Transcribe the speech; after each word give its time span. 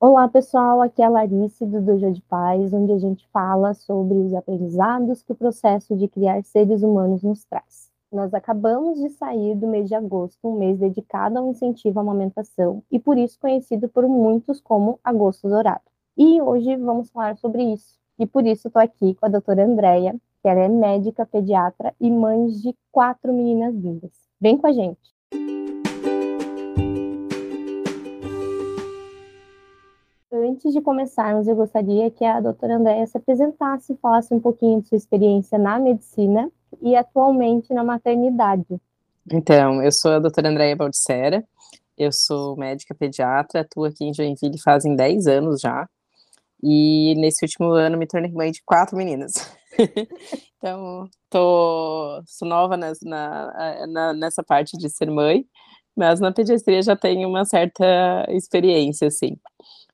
Olá, 0.00 0.28
pessoal. 0.28 0.80
Aqui 0.80 1.02
é 1.02 1.06
a 1.06 1.08
Larice 1.08 1.66
do 1.66 1.80
Dojo 1.82 2.12
de 2.12 2.22
Paz, 2.22 2.72
onde 2.72 2.92
a 2.92 2.98
gente 2.98 3.26
fala 3.32 3.74
sobre 3.74 4.16
os 4.16 4.32
aprendizados 4.32 5.24
que 5.24 5.32
o 5.32 5.34
processo 5.34 5.96
de 5.96 6.06
criar 6.06 6.40
seres 6.44 6.84
humanos 6.84 7.24
nos 7.24 7.44
traz. 7.44 7.90
Nós 8.12 8.32
acabamos 8.32 9.00
de 9.00 9.10
sair 9.10 9.56
do 9.56 9.66
mês 9.66 9.88
de 9.88 9.96
agosto, 9.96 10.38
um 10.46 10.56
mês 10.56 10.78
dedicado 10.78 11.36
ao 11.36 11.50
incentivo 11.50 11.98
à 11.98 12.02
amamentação 12.02 12.80
e 12.92 13.00
por 13.00 13.18
isso 13.18 13.40
conhecido 13.40 13.88
por 13.88 14.06
muitos 14.06 14.60
como 14.60 15.00
Agosto 15.02 15.48
Dourado. 15.48 15.82
E 16.16 16.40
hoje 16.40 16.76
vamos 16.76 17.10
falar 17.10 17.36
sobre 17.36 17.64
isso. 17.64 17.98
E 18.20 18.24
por 18.24 18.46
isso 18.46 18.68
estou 18.68 18.80
aqui 18.80 19.16
com 19.16 19.26
a 19.26 19.28
doutora 19.28 19.66
Andréia, 19.66 20.14
que 20.40 20.48
ela 20.48 20.60
é 20.60 20.68
médica, 20.68 21.26
pediatra 21.26 21.92
e 22.00 22.08
mãe 22.08 22.46
de 22.46 22.72
quatro 22.92 23.32
meninas 23.32 23.74
lindas. 23.74 24.12
Vem 24.40 24.56
com 24.58 24.68
a 24.68 24.72
gente! 24.72 25.17
Antes 30.48 30.72
de 30.72 30.80
começarmos, 30.80 31.46
eu 31.46 31.54
gostaria 31.54 32.10
que 32.10 32.24
a 32.24 32.40
doutora 32.40 32.76
Andréia 32.76 33.06
se 33.06 33.18
apresentasse 33.18 33.92
e 33.92 33.96
falasse 33.98 34.32
um 34.32 34.40
pouquinho 34.40 34.80
de 34.80 34.88
sua 34.88 34.96
experiência 34.96 35.58
na 35.58 35.78
medicina 35.78 36.50
e 36.80 36.96
atualmente 36.96 37.74
na 37.74 37.84
maternidade. 37.84 38.80
Então, 39.30 39.82
eu 39.82 39.92
sou 39.92 40.12
a 40.12 40.18
doutora 40.18 40.48
Andréia 40.48 40.74
Baldissera, 40.74 41.44
eu 41.98 42.10
sou 42.10 42.56
médica 42.56 42.94
pediatra, 42.94 43.60
atuo 43.60 43.84
aqui 43.84 44.06
em 44.06 44.14
Joinville 44.14 44.58
fazem 44.58 44.96
10 44.96 45.26
anos 45.26 45.60
já, 45.60 45.86
e 46.62 47.14
nesse 47.18 47.44
último 47.44 47.72
ano 47.72 47.98
me 47.98 48.06
tornei 48.06 48.32
mãe 48.32 48.50
de 48.50 48.62
quatro 48.64 48.96
meninas. 48.96 49.34
então, 50.56 51.10
tô, 51.28 52.22
sou 52.24 52.48
nova 52.48 52.74
na, 52.74 52.92
na, 53.86 54.14
nessa 54.14 54.42
parte 54.42 54.78
de 54.78 54.88
ser 54.88 55.10
mãe, 55.10 55.44
mas 55.94 56.20
na 56.20 56.32
pediatria 56.32 56.80
já 56.80 56.96
tenho 56.96 57.28
uma 57.28 57.44
certa 57.44 57.84
experiência, 58.30 59.08
assim. 59.08 59.36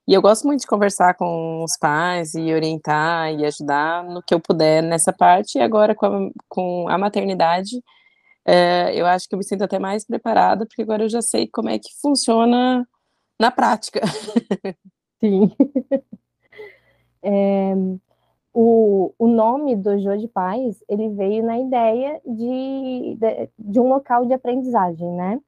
E 0.07 0.13
eu 0.13 0.21
gosto 0.21 0.47
muito 0.47 0.61
de 0.61 0.67
conversar 0.67 1.15
com 1.15 1.65
os 1.65 1.79
pais 1.79 2.35
e 2.35 2.53
orientar 2.53 3.33
e 3.33 3.45
ajudar 3.47 4.05
no 4.05 4.23
que 4.23 4.35
eu 4.35 4.41
puder 4.41 4.83
nessa 4.83 5.13
parte. 5.13 5.57
E 5.59 5.63
agora 5.63 5.95
com 5.95 6.07
a, 6.07 6.31
com 6.49 6.89
a 6.89 6.99
maternidade, 6.99 7.83
é, 8.47 8.95
eu 8.95 9.07
acho 9.07 9.29
que 9.29 9.35
eu 9.35 9.39
me 9.39 9.45
sinto 9.45 9.65
até 9.65 9.79
mais 9.79 10.05
preparada, 10.05 10.67
porque 10.67 10.83
agora 10.83 11.05
eu 11.05 11.09
já 11.09 11.23
sei 11.23 11.49
como 11.49 11.71
é 11.71 11.79
que 11.79 11.89
funciona 12.03 12.87
na 13.41 13.51
prática. 13.51 14.01
Sim. 15.21 15.51
É, 17.23 17.75
o, 18.53 19.13
o 19.19 19.27
nome 19.27 19.75
do 19.75 19.99
Jô 19.99 20.17
de 20.17 20.29
Paz, 20.29 20.85
ele 20.89 21.09
veio 21.11 21.43
na 21.45 21.59
ideia 21.59 22.21
de, 22.27 23.17
de, 23.19 23.51
de 23.59 23.81
um 23.81 23.89
local 23.89 24.27
de 24.27 24.35
aprendizagem, 24.35 25.11
né? 25.13 25.41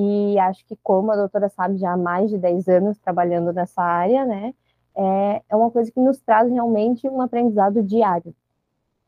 E 0.00 0.38
acho 0.38 0.64
que, 0.64 0.76
como 0.76 1.10
a 1.10 1.16
doutora 1.16 1.48
sabe, 1.48 1.76
já 1.76 1.92
há 1.92 1.96
mais 1.96 2.30
de 2.30 2.38
10 2.38 2.68
anos 2.68 2.96
trabalhando 2.98 3.52
nessa 3.52 3.82
área, 3.82 4.24
né, 4.24 4.54
é, 4.94 5.42
é 5.48 5.56
uma 5.56 5.72
coisa 5.72 5.90
que 5.90 5.98
nos 5.98 6.20
traz 6.20 6.48
realmente 6.48 7.08
um 7.08 7.20
aprendizado 7.20 7.82
diário. 7.82 8.32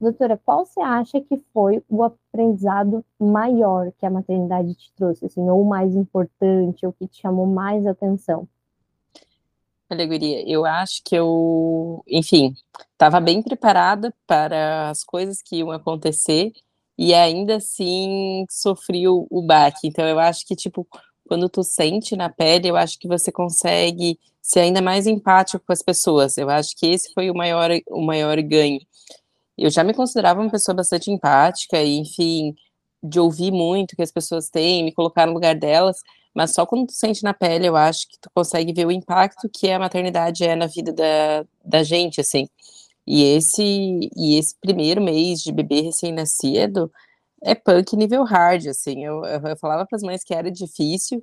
Doutora, 0.00 0.36
qual 0.44 0.66
você 0.66 0.80
acha 0.80 1.20
que 1.20 1.36
foi 1.52 1.80
o 1.88 2.02
aprendizado 2.02 3.05
maior 3.20 3.92
que 4.00 4.05
a 4.05 4.11
maternidade 4.11 4.74
te 4.74 4.92
trouxe, 4.94 5.27
assim, 5.27 5.48
ou 5.48 5.62
o 5.62 5.68
mais 5.68 5.94
importante, 5.94 6.84
ou 6.84 6.92
que 6.92 7.06
te 7.06 7.20
chamou 7.20 7.46
mais 7.46 7.86
atenção? 7.86 8.48
Alegoria, 9.88 10.42
eu 10.48 10.66
acho 10.66 11.02
que 11.05 11.14
eu, 11.14 12.02
enfim, 12.08 12.52
estava 12.92 13.20
bem 13.20 13.41
preparada 13.42 14.12
para 14.27 14.91
as 14.91 15.05
coisas 15.05 15.41
que 15.41 15.56
iam 15.56 15.70
acontecer, 15.70 16.50
e 17.00 17.14
ainda 17.14 17.56
assim 17.56 18.44
sofri 18.50 19.08
o, 19.08 19.26
o 19.30 19.40
baque. 19.40 19.88
Então 19.88 20.06
eu 20.06 20.18
acho 20.18 20.46
que, 20.46 20.54
tipo, 20.54 20.86
quando 21.26 21.48
tu 21.48 21.62
sente 21.62 22.14
na 22.14 22.28
pele, 22.28 22.68
eu 22.68 22.76
acho 22.76 22.98
que 22.98 23.08
você 23.08 23.32
consegue 23.32 24.18
ser 24.42 24.60
ainda 24.60 24.82
mais 24.82 25.06
empático 25.06 25.64
com 25.66 25.72
as 25.72 25.82
pessoas. 25.82 26.36
Eu 26.36 26.50
acho 26.50 26.76
que 26.76 26.86
esse 26.86 27.10
foi 27.14 27.30
o 27.30 27.34
maior, 27.34 27.70
o 27.88 28.02
maior 28.02 28.36
ganho. 28.42 28.80
Eu 29.56 29.70
já 29.70 29.82
me 29.82 29.94
considerava 29.94 30.42
uma 30.42 30.50
pessoa 30.50 30.74
bastante 30.74 31.10
empática, 31.10 31.82
e, 31.82 31.96
enfim, 31.96 32.55
de 33.02 33.18
ouvir 33.18 33.50
muito 33.50 33.96
que 33.96 34.02
as 34.02 34.12
pessoas 34.12 34.50
têm, 34.50 34.84
me 34.84 34.92
colocar 34.92 35.27
no 35.27 35.33
lugar 35.33 35.55
delas, 35.55 35.98
mas 36.34 36.52
só 36.55 36.66
quando 36.66 36.89
tu 36.89 36.92
sente 36.92 37.22
na 37.22 37.33
pele, 37.33 37.66
eu 37.66 37.77
acho 37.77 38.08
que 38.10 38.18
tu 38.20 38.30
consegue 38.34 38.74
ver 38.74 38.86
o 38.86 38.92
impacto 38.92 39.48
que 39.48 39.70
a 39.70 39.78
maternidade 39.78 40.44
é 40.44 40.55
na 40.55 40.66
vida 40.66 40.92
da, 40.92 41.46
da 41.64 41.83
gente, 41.83 42.20
assim. 42.20 42.46
E 43.12 43.24
esse, 43.24 44.08
e 44.16 44.38
esse 44.38 44.54
primeiro 44.60 45.02
mês 45.02 45.40
de 45.42 45.50
bebê 45.50 45.80
recém-nascido 45.80 46.88
é 47.42 47.56
punk 47.56 47.96
nível 47.96 48.22
hard, 48.22 48.68
assim. 48.68 49.04
Eu, 49.04 49.24
eu, 49.24 49.40
eu 49.40 49.56
falava 49.58 49.84
para 49.84 49.96
as 49.96 50.02
mães 50.02 50.22
que 50.22 50.32
era 50.32 50.48
difícil, 50.48 51.20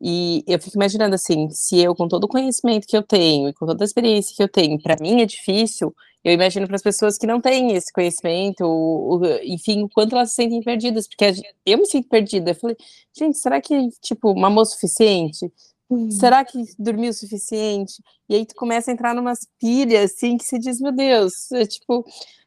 e 0.00 0.42
eu 0.48 0.58
fico 0.60 0.76
imaginando 0.76 1.14
assim, 1.14 1.48
se 1.50 1.78
eu, 1.80 1.94
com 1.94 2.08
todo 2.08 2.24
o 2.24 2.28
conhecimento 2.28 2.88
que 2.88 2.96
eu 2.96 3.04
tenho 3.04 3.48
e 3.48 3.54
com 3.54 3.66
toda 3.66 3.84
a 3.84 3.86
experiência 3.86 4.34
que 4.36 4.42
eu 4.42 4.48
tenho, 4.48 4.82
para 4.82 4.96
mim 5.00 5.20
é 5.22 5.24
difícil, 5.24 5.94
eu 6.24 6.32
imagino 6.32 6.66
para 6.66 6.74
as 6.76 6.82
pessoas 6.82 7.16
que 7.16 7.26
não 7.26 7.40
têm 7.40 7.72
esse 7.72 7.92
conhecimento, 7.92 8.64
o, 8.64 9.18
o, 9.18 9.26
enfim, 9.44 9.86
quanto 9.94 10.16
elas 10.16 10.30
se 10.30 10.36
sentem 10.36 10.60
perdidas, 10.60 11.06
porque 11.06 11.32
eu 11.64 11.78
me 11.78 11.86
sinto 11.86 12.08
perdida. 12.08 12.50
Eu 12.50 12.54
falei, 12.56 12.76
gente, 13.16 13.38
será 13.38 13.60
que, 13.60 13.90
tipo, 14.00 14.34
mamou 14.34 14.62
o 14.62 14.66
suficiente? 14.66 15.52
Uhum. 15.92 16.10
Será 16.10 16.42
que 16.42 16.58
dormiu 16.78 17.10
o 17.10 17.12
suficiente? 17.12 18.02
E 18.26 18.34
aí 18.34 18.46
tu 18.46 18.54
começa 18.54 18.90
a 18.90 18.94
entrar 18.94 19.14
numas 19.14 19.40
pilhas, 19.60 20.10
assim, 20.10 20.38
que 20.38 20.44
se 20.44 20.58
diz, 20.58 20.80
meu 20.80 20.90
Deus, 20.90 21.52
é, 21.52 21.66
tipo, 21.66 22.02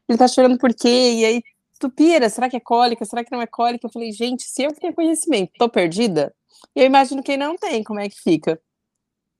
ele 0.09 0.17
tá 0.17 0.27
chorando 0.27 0.57
por 0.57 0.73
quê? 0.73 1.13
E 1.13 1.25
aí 1.25 1.43
tu 1.79 1.87
pira, 1.91 2.27
será 2.27 2.49
que 2.49 2.57
é 2.57 2.59
cólica? 2.59 3.05
Será 3.05 3.23
que 3.23 3.31
não 3.31 3.39
é 3.39 3.45
cólica? 3.45 3.85
Eu 3.85 3.91
falei, 3.91 4.11
gente, 4.11 4.41
se 4.41 4.63
eu 4.63 4.73
tenho 4.73 4.95
conhecimento, 4.95 5.51
tô 5.59 5.69
perdida? 5.69 6.33
Eu 6.75 6.85
imagino 6.85 7.21
quem 7.21 7.37
não 7.37 7.55
tem, 7.55 7.83
como 7.83 7.99
é 7.99 8.09
que 8.09 8.19
fica? 8.19 8.59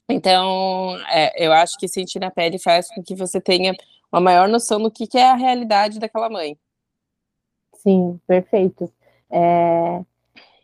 Então, 0.07 0.95
é, 1.09 1.43
eu 1.43 1.51
acho 1.51 1.75
que 1.79 1.87
sentir 1.87 2.19
na 2.19 2.29
pele 2.29 2.59
faz 2.59 2.87
com 2.93 3.01
que 3.01 3.15
você 3.15 3.41
tenha 3.41 3.73
uma 4.11 4.21
maior 4.21 4.47
noção 4.47 4.79
do 4.79 4.91
que, 4.91 5.07
que 5.07 5.17
é 5.17 5.31
a 5.31 5.35
realidade 5.35 5.99
daquela 5.99 6.29
mãe. 6.29 6.55
Sim, 7.73 8.19
perfeito. 8.27 8.93
É, 9.31 9.99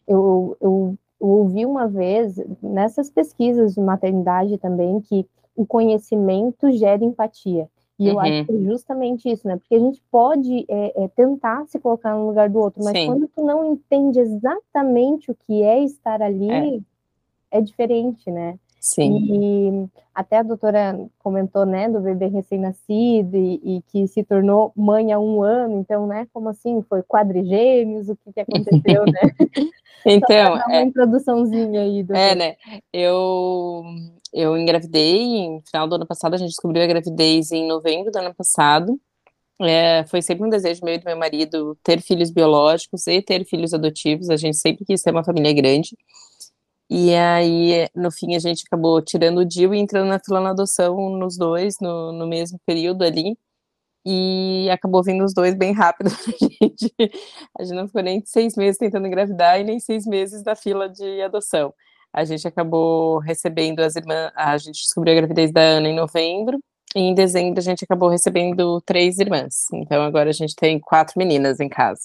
eu, 0.08 0.56
eu 0.62 0.98
eu 1.22 1.28
ouvi 1.28 1.66
uma 1.66 1.88
vez, 1.88 2.42
nessas 2.62 3.10
pesquisas 3.10 3.76
de 3.76 3.82
maternidade 3.82 4.58
também, 4.58 5.00
que 5.00 5.26
o 5.56 5.66
conhecimento 5.66 6.72
gera 6.72 7.04
empatia. 7.04 7.70
E 8.00 8.08
uhum. 8.08 8.14
eu 8.14 8.20
acho 8.20 8.32
uhum. 8.32 8.46
que 8.46 8.52
é 8.54 8.60
justamente 8.62 9.32
isso, 9.32 9.48
né? 9.48 9.58
Porque 9.58 9.76
a 9.76 9.80
gente 9.80 10.02
pode 10.10 10.66
é, 10.68 11.04
é, 11.04 11.08
tentar 11.10 11.68
se 11.68 11.80
colocar 11.80 12.16
no 12.16 12.26
lugar 12.26 12.50
do 12.50 12.58
outro, 12.58 12.84
mas 12.84 12.98
Sim. 12.98 13.06
quando 13.06 13.28
tu 13.28 13.46
não 13.46 13.64
entende 13.64 14.20
exatamente 14.20 15.30
o 15.30 15.36
que 15.36 15.62
é 15.62 15.84
estar 15.84 16.20
ali, 16.22 16.50
é, 16.50 16.80
é 17.52 17.62
diferente, 17.62 18.32
né? 18.32 18.58
Sim. 18.82 19.16
E 19.30 19.90
até 20.14 20.40
a 20.40 20.44
doutora 20.44 21.00
comentou, 21.20 21.68
né, 21.68 21.88
do 21.88 22.02
bebê 22.02 22.26
recém-nascido 22.26 23.38
e, 23.38 23.62
e, 23.64 23.82
que 23.84 24.08
se 24.08 24.24
tornou 24.24 24.74
mãe 24.76 25.14
há 25.14 25.20
um 25.20 25.44
ano, 25.44 25.80
então, 25.80 26.08
né, 26.08 26.28
como 26.34 26.50
assim? 26.50 26.84
Foi 26.90 27.04
quadrigêmeos? 27.04 28.10
O 28.10 28.16
que, 28.16 28.34
que 28.34 28.40
aconteceu, 28.40 29.06
né? 29.06 29.22
então, 30.04 30.56
uma 30.56 30.76
é, 30.76 30.82
introduçãozinha 30.82 31.82
aí. 31.82 32.02
Doutora. 32.02 32.32
É, 32.32 32.36
né, 32.36 32.56
eu, 32.92 33.84
eu 34.34 34.58
engravidei, 34.58 35.48
no 35.48 35.62
final 35.62 35.88
do 35.88 35.96
ano 35.96 36.08
passado, 36.08 36.34
a 36.34 36.38
gente 36.38 36.50
descobriu 36.50 36.82
a 36.82 36.88
gravidez 36.88 37.52
em 37.52 37.68
novembro 37.68 38.12
do 38.12 38.18
ano 38.18 38.34
passado, 38.34 39.00
é, 39.62 40.04
foi 40.06 40.24
sempre 40.24 40.44
um 40.44 40.50
desejo 40.50 40.84
meu 40.84 40.96
e 40.96 40.98
do 40.98 41.06
meu 41.06 41.16
marido 41.16 41.78
ter 41.84 42.02
filhos 42.02 42.32
biológicos 42.32 43.06
e 43.06 43.22
ter 43.22 43.46
filhos 43.46 43.76
adotivos, 43.76 44.32
a 44.32 44.36
gente 44.36 44.58
sempre 44.58 44.84
quis 44.84 45.04
ter 45.04 45.12
uma 45.12 45.24
família 45.24 45.54
grande, 45.54 45.96
e 46.94 47.16
aí, 47.16 47.88
no 47.96 48.12
fim, 48.12 48.36
a 48.36 48.40
gente 48.40 48.66
acabou 48.68 49.02
tirando 49.02 49.38
o 49.38 49.46
DIU 49.46 49.74
e 49.74 49.80
entrando 49.80 50.10
na 50.10 50.20
fila 50.20 50.42
na 50.42 50.50
adoção 50.50 51.10
nos 51.12 51.38
dois, 51.38 51.76
no, 51.80 52.12
no 52.12 52.28
mesmo 52.28 52.60
período 52.66 53.06
ali. 53.06 53.38
E 54.06 54.68
acabou 54.70 55.02
vindo 55.02 55.24
os 55.24 55.34
dois 55.34 55.56
bem 55.56 55.72
rápido 55.72 56.10
pra 56.12 56.34
gente. 56.38 56.94
A 57.58 57.64
gente 57.64 57.76
não 57.78 57.88
ficou 57.88 58.04
nem 58.04 58.22
seis 58.26 58.58
meses 58.58 58.78
tentando 58.78 59.08
engravidar 59.08 59.58
e 59.58 59.64
nem 59.64 59.80
seis 59.80 60.06
meses 60.06 60.44
da 60.44 60.54
fila 60.54 60.90
de 60.90 61.22
adoção. 61.22 61.74
A 62.12 62.26
gente 62.26 62.46
acabou 62.46 63.20
recebendo 63.20 63.80
as 63.80 63.96
irmãs. 63.96 64.34
A 64.36 64.58
gente 64.58 64.82
descobriu 64.82 65.14
a 65.14 65.18
gravidez 65.18 65.50
da 65.54 65.62
Ana 65.62 65.88
em 65.88 65.96
novembro. 65.96 66.60
E 66.94 67.00
em 67.00 67.14
dezembro 67.14 67.58
a 67.58 67.64
gente 67.64 67.86
acabou 67.86 68.10
recebendo 68.10 68.82
três 68.82 69.18
irmãs. 69.18 69.72
Então 69.74 70.04
agora 70.04 70.30
a 70.30 70.34
gente 70.34 70.58
tem 70.58 70.78
quatro 70.78 71.14
meninas 71.18 71.62
em 71.62 71.70
casa. 71.70 72.02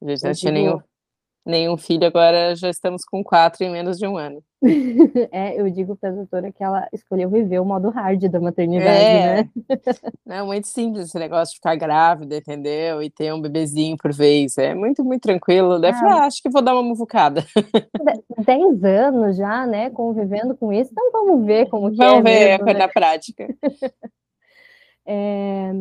A 0.00 0.08
gente 0.08 0.22
não 0.22 0.32
tinha 0.34 0.52
nenhum, 0.52 0.80
nenhum 1.48 1.76
filho, 1.76 2.06
agora 2.06 2.54
já 2.54 2.68
estamos 2.68 3.04
com 3.04 3.24
quatro 3.24 3.64
em 3.64 3.70
menos 3.70 3.98
de 3.98 4.06
um 4.06 4.16
ano. 4.16 4.42
é, 5.32 5.60
eu 5.60 5.70
digo 5.70 5.96
para 5.96 6.10
a 6.10 6.12
doutora 6.12 6.52
que 6.52 6.62
ela 6.62 6.86
escolheu 6.92 7.30
viver 7.30 7.60
o 7.60 7.64
modo 7.64 7.90
hard 7.90 8.28
da 8.28 8.40
maternidade, 8.40 9.04
é. 9.04 9.36
né? 9.36 9.50
é 10.28 10.42
muito 10.42 10.66
simples 10.66 11.06
esse 11.06 11.18
negócio 11.18 11.52
de 11.52 11.58
ficar 11.58 11.76
grávida, 11.76 12.36
entendeu? 12.36 13.02
E 13.02 13.08
ter 13.08 13.32
um 13.32 13.40
bebezinho 13.40 13.96
por 13.96 14.12
vez. 14.12 14.58
É 14.58 14.74
muito, 14.74 15.04
muito 15.04 15.22
tranquilo. 15.22 15.78
Daí 15.78 15.92
ah. 15.92 16.00
ah, 16.02 16.26
acho 16.26 16.42
que 16.42 16.50
vou 16.50 16.60
dar 16.60 16.74
uma 16.74 16.82
muvucada. 16.82 17.44
Dez 18.44 18.84
anos 18.84 19.36
já, 19.36 19.66
né, 19.66 19.90
convivendo 19.90 20.56
com 20.56 20.72
isso, 20.72 20.90
então 20.92 21.10
vamos 21.12 21.46
ver 21.46 21.68
como 21.68 21.90
que 21.90 21.96
vamos 21.96 22.30
é. 22.30 22.56
Vamos 22.58 22.66
ver 22.66 22.74
né? 22.74 22.78
na 22.80 22.88
prática. 22.88 23.48
é 25.06 25.72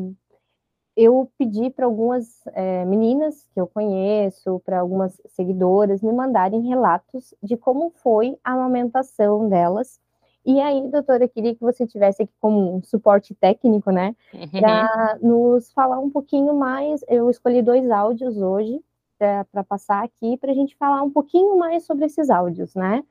eu 0.98 1.32
pedi 1.38 1.70
para 1.70 1.86
algumas 1.86 2.42
é, 2.48 2.84
meninas 2.84 3.48
que 3.54 3.62
eu 3.62 3.68
conheço, 3.68 4.60
para 4.66 4.80
algumas 4.80 5.22
seguidoras, 5.28 6.02
me 6.02 6.12
mandarem 6.12 6.68
relatos 6.68 7.36
de 7.42 7.56
como 7.56 7.92
foi 7.92 8.36
a 8.44 8.54
amamentação 8.54 9.48
delas 9.48 10.00
E 10.44 10.60
aí, 10.60 10.90
doutora, 10.90 11.26
eu 11.26 11.30
queria 11.30 11.54
que 11.54 11.62
você 11.62 11.86
tivesse 11.86 12.24
aqui 12.24 12.34
como 12.42 12.78
um 12.78 12.82
suporte 12.82 13.36
técnico, 13.36 13.92
né, 13.92 14.16
para 14.60 15.20
uhum. 15.22 15.54
nos 15.54 15.72
falar 15.72 16.00
um 16.00 16.10
pouquinho 16.10 16.56
mais. 16.56 17.04
Eu 17.08 17.30
escolhi 17.30 17.62
dois 17.62 17.92
áudios 17.92 18.38
hoje 18.38 18.82
para 19.20 19.64
passar 19.64 20.04
aqui, 20.04 20.36
para 20.38 20.52
a 20.52 20.56
gente 20.56 20.76
falar 20.78 21.04
um 21.04 21.12
pouquinho 21.12 21.58
mais 21.58 21.86
sobre 21.86 22.06
esses 22.06 22.30
áudios, 22.30 22.74
né, 22.74 23.04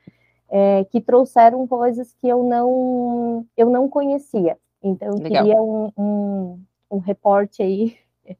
é, 0.48 0.84
que 0.84 1.00
trouxeram 1.00 1.66
coisas 1.68 2.12
que 2.14 2.26
eu 2.26 2.42
não, 2.42 3.46
eu 3.56 3.70
não 3.70 3.88
conhecia. 3.88 4.58
Então, 4.82 5.08
eu 5.08 5.22
Legal. 5.22 5.44
queria 5.44 5.62
um, 5.62 5.92
um, 5.96 6.60
um 6.90 6.98
reporte 6.98 7.62
aí 7.62 7.98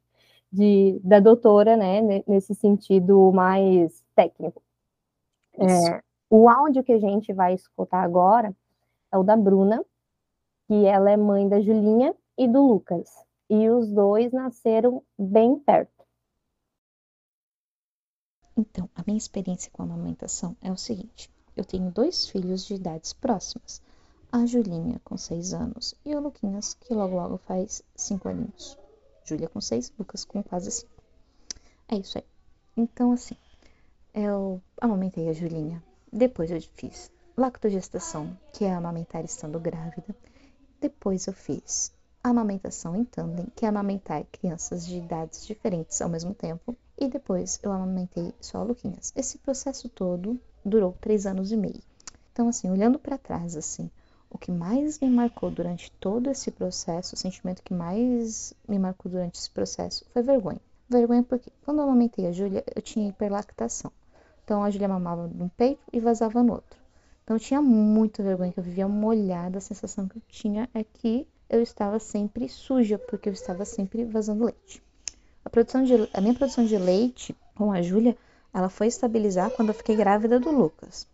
de, 0.50 1.00
da 1.02 1.20
doutora, 1.20 1.76
né, 1.76 2.22
nesse 2.26 2.54
sentido 2.54 3.32
mais 3.32 4.04
técnico. 4.14 4.62
É, 5.58 6.02
o 6.28 6.48
áudio 6.48 6.84
que 6.84 6.92
a 6.92 6.98
gente 6.98 7.32
vai 7.32 7.54
escutar 7.54 8.02
agora 8.02 8.54
é 9.12 9.18
o 9.18 9.22
da 9.22 9.36
Bruna, 9.36 9.84
que 10.66 10.84
ela 10.84 11.10
é 11.10 11.16
mãe 11.16 11.48
da 11.48 11.60
Julinha 11.60 12.14
e 12.36 12.48
do 12.48 12.66
Lucas. 12.66 13.08
E 13.48 13.68
os 13.70 13.88
dois 13.88 14.32
nasceram 14.32 15.02
bem 15.16 15.58
perto. 15.58 16.04
Então, 18.56 18.88
a 18.94 19.02
minha 19.06 19.18
experiência 19.18 19.70
com 19.70 19.82
a 19.82 19.84
amamentação 19.84 20.56
é 20.60 20.72
o 20.72 20.76
seguinte: 20.76 21.30
eu 21.54 21.64
tenho 21.64 21.90
dois 21.90 22.28
filhos 22.28 22.64
de 22.66 22.74
idades 22.74 23.12
próximas. 23.12 23.82
A 24.32 24.44
Julinha, 24.44 25.00
com 25.04 25.16
seis 25.16 25.54
anos, 25.54 25.94
e 26.04 26.14
o 26.14 26.20
Luquinhas, 26.20 26.74
que 26.74 26.92
logo 26.92 27.14
logo 27.14 27.38
faz 27.38 27.82
cinco 27.94 28.28
aninhos. 28.28 28.76
Júlia 29.24 29.48
com 29.48 29.60
seis, 29.60 29.92
Lucas 29.98 30.24
com 30.24 30.42
quase 30.42 30.70
cinco. 30.70 31.02
É 31.88 31.96
isso 31.96 32.18
aí. 32.18 32.24
Então, 32.76 33.12
assim, 33.12 33.36
eu 34.12 34.60
amamentei 34.80 35.28
a 35.28 35.32
Julinha. 35.32 35.82
Depois 36.12 36.50
eu 36.50 36.60
fiz 36.74 37.10
lactogestação, 37.36 38.36
que 38.52 38.64
é 38.64 38.72
amamentar 38.72 39.24
estando 39.24 39.60
grávida. 39.60 40.14
Depois 40.80 41.26
eu 41.26 41.32
fiz 41.32 41.92
amamentação 42.22 42.96
em 42.96 43.04
tandem, 43.04 43.46
que 43.54 43.64
é 43.64 43.68
amamentar 43.68 44.24
crianças 44.32 44.86
de 44.86 44.96
idades 44.96 45.46
diferentes 45.46 46.02
ao 46.02 46.08
mesmo 46.08 46.34
tempo. 46.34 46.76
E 46.98 47.08
depois 47.08 47.60
eu 47.62 47.70
amamentei 47.70 48.34
só 48.40 48.62
Luquinhas. 48.62 49.12
Esse 49.14 49.38
processo 49.38 49.88
todo 49.88 50.38
durou 50.64 50.96
três 51.00 51.26
anos 51.26 51.52
e 51.52 51.56
meio. 51.56 51.82
Então, 52.32 52.48
assim, 52.48 52.70
olhando 52.70 52.98
para 52.98 53.16
trás, 53.16 53.56
assim, 53.56 53.90
o 54.36 54.38
que 54.38 54.52
mais 54.52 55.00
me 55.00 55.08
marcou 55.08 55.50
durante 55.50 55.90
todo 55.92 56.30
esse 56.30 56.50
processo, 56.50 57.14
o 57.14 57.18
sentimento 57.18 57.62
que 57.62 57.72
mais 57.72 58.52
me 58.68 58.78
marcou 58.78 59.10
durante 59.10 59.38
esse 59.38 59.50
processo 59.50 60.04
foi 60.12 60.22
vergonha. 60.22 60.60
Vergonha 60.88 61.22
porque 61.22 61.50
quando 61.64 61.78
eu 61.78 61.84
amamentei 61.84 62.26
a 62.26 62.32
Júlia, 62.32 62.62
eu 62.74 62.82
tinha 62.82 63.08
hiperlactação. 63.08 63.90
Então 64.44 64.62
a 64.62 64.70
Júlia 64.70 64.88
mamava 64.88 65.26
num 65.26 65.48
peito 65.48 65.80
e 65.90 65.98
vazava 65.98 66.42
no 66.42 66.52
outro. 66.52 66.78
Então 67.24 67.36
eu 67.36 67.40
tinha 67.40 67.62
muita 67.62 68.22
vergonha, 68.22 68.52
que 68.52 68.60
eu 68.60 68.64
vivia 68.64 68.86
molhada, 68.86 69.56
a 69.56 69.60
sensação 69.60 70.06
que 70.06 70.18
eu 70.18 70.22
tinha 70.28 70.68
é 70.74 70.84
que 70.84 71.26
eu 71.48 71.62
estava 71.62 71.98
sempre 71.98 72.46
suja, 72.46 72.98
porque 72.98 73.30
eu 73.30 73.32
estava 73.32 73.64
sempre 73.64 74.04
vazando 74.04 74.44
leite. 74.44 74.82
A, 75.44 75.48
produção 75.48 75.82
de, 75.82 75.94
a 76.12 76.20
minha 76.20 76.34
produção 76.34 76.64
de 76.64 76.76
leite 76.76 77.34
com 77.54 77.72
a 77.72 77.80
Júlia, 77.80 78.16
ela 78.52 78.68
foi 78.68 78.86
estabilizar 78.86 79.50
quando 79.50 79.68
eu 79.68 79.74
fiquei 79.74 79.96
grávida 79.96 80.38
do 80.38 80.50
Lucas. 80.50 81.08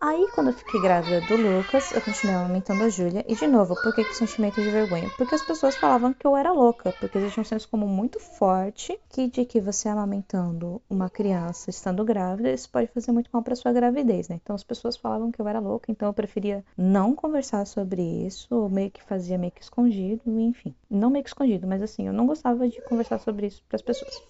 Aí, 0.00 0.28
quando 0.32 0.46
eu 0.46 0.52
fiquei 0.52 0.80
grávida 0.80 1.20
do 1.20 1.36
Lucas, 1.36 1.90
eu 1.90 2.00
continuei 2.00 2.36
amamentando 2.36 2.84
a 2.84 2.88
Júlia. 2.88 3.24
E, 3.26 3.34
de 3.34 3.48
novo, 3.48 3.74
por 3.74 3.92
que, 3.92 4.04
que 4.04 4.12
o 4.12 4.14
sentimento 4.14 4.62
de 4.62 4.70
vergonha? 4.70 5.10
Porque 5.16 5.34
as 5.34 5.42
pessoas 5.42 5.76
falavam 5.76 6.12
que 6.12 6.24
eu 6.24 6.36
era 6.36 6.52
louca. 6.52 6.92
Porque 6.92 7.18
existe 7.18 7.40
um 7.40 7.44
senso 7.44 7.68
comum 7.68 7.88
muito 7.88 8.20
forte 8.20 8.96
que 9.08 9.26
de 9.26 9.44
que 9.44 9.60
você 9.60 9.88
amamentando 9.88 10.80
uma 10.88 11.10
criança 11.10 11.68
estando 11.68 12.04
grávida, 12.04 12.52
isso 12.52 12.70
pode 12.70 12.86
fazer 12.86 13.10
muito 13.10 13.28
mal 13.32 13.42
para 13.42 13.56
sua 13.56 13.72
gravidez, 13.72 14.28
né? 14.28 14.38
Então, 14.40 14.54
as 14.54 14.62
pessoas 14.62 14.96
falavam 14.96 15.32
que 15.32 15.40
eu 15.40 15.48
era 15.48 15.58
louca. 15.58 15.90
Então, 15.90 16.06
eu 16.06 16.14
preferia 16.14 16.64
não 16.76 17.12
conversar 17.12 17.66
sobre 17.66 18.00
isso. 18.00 18.46
Ou 18.54 18.68
meio 18.68 18.92
que 18.92 19.02
fazia 19.02 19.36
meio 19.36 19.50
que 19.50 19.62
escondido, 19.62 20.22
enfim. 20.38 20.72
Não 20.88 21.10
meio 21.10 21.24
que 21.24 21.30
escondido, 21.30 21.66
mas 21.66 21.82
assim, 21.82 22.06
eu 22.06 22.12
não 22.12 22.24
gostava 22.24 22.68
de 22.68 22.80
conversar 22.82 23.18
sobre 23.18 23.48
isso 23.48 23.64
para 23.68 23.74
as 23.74 23.82
pessoas. 23.82 24.22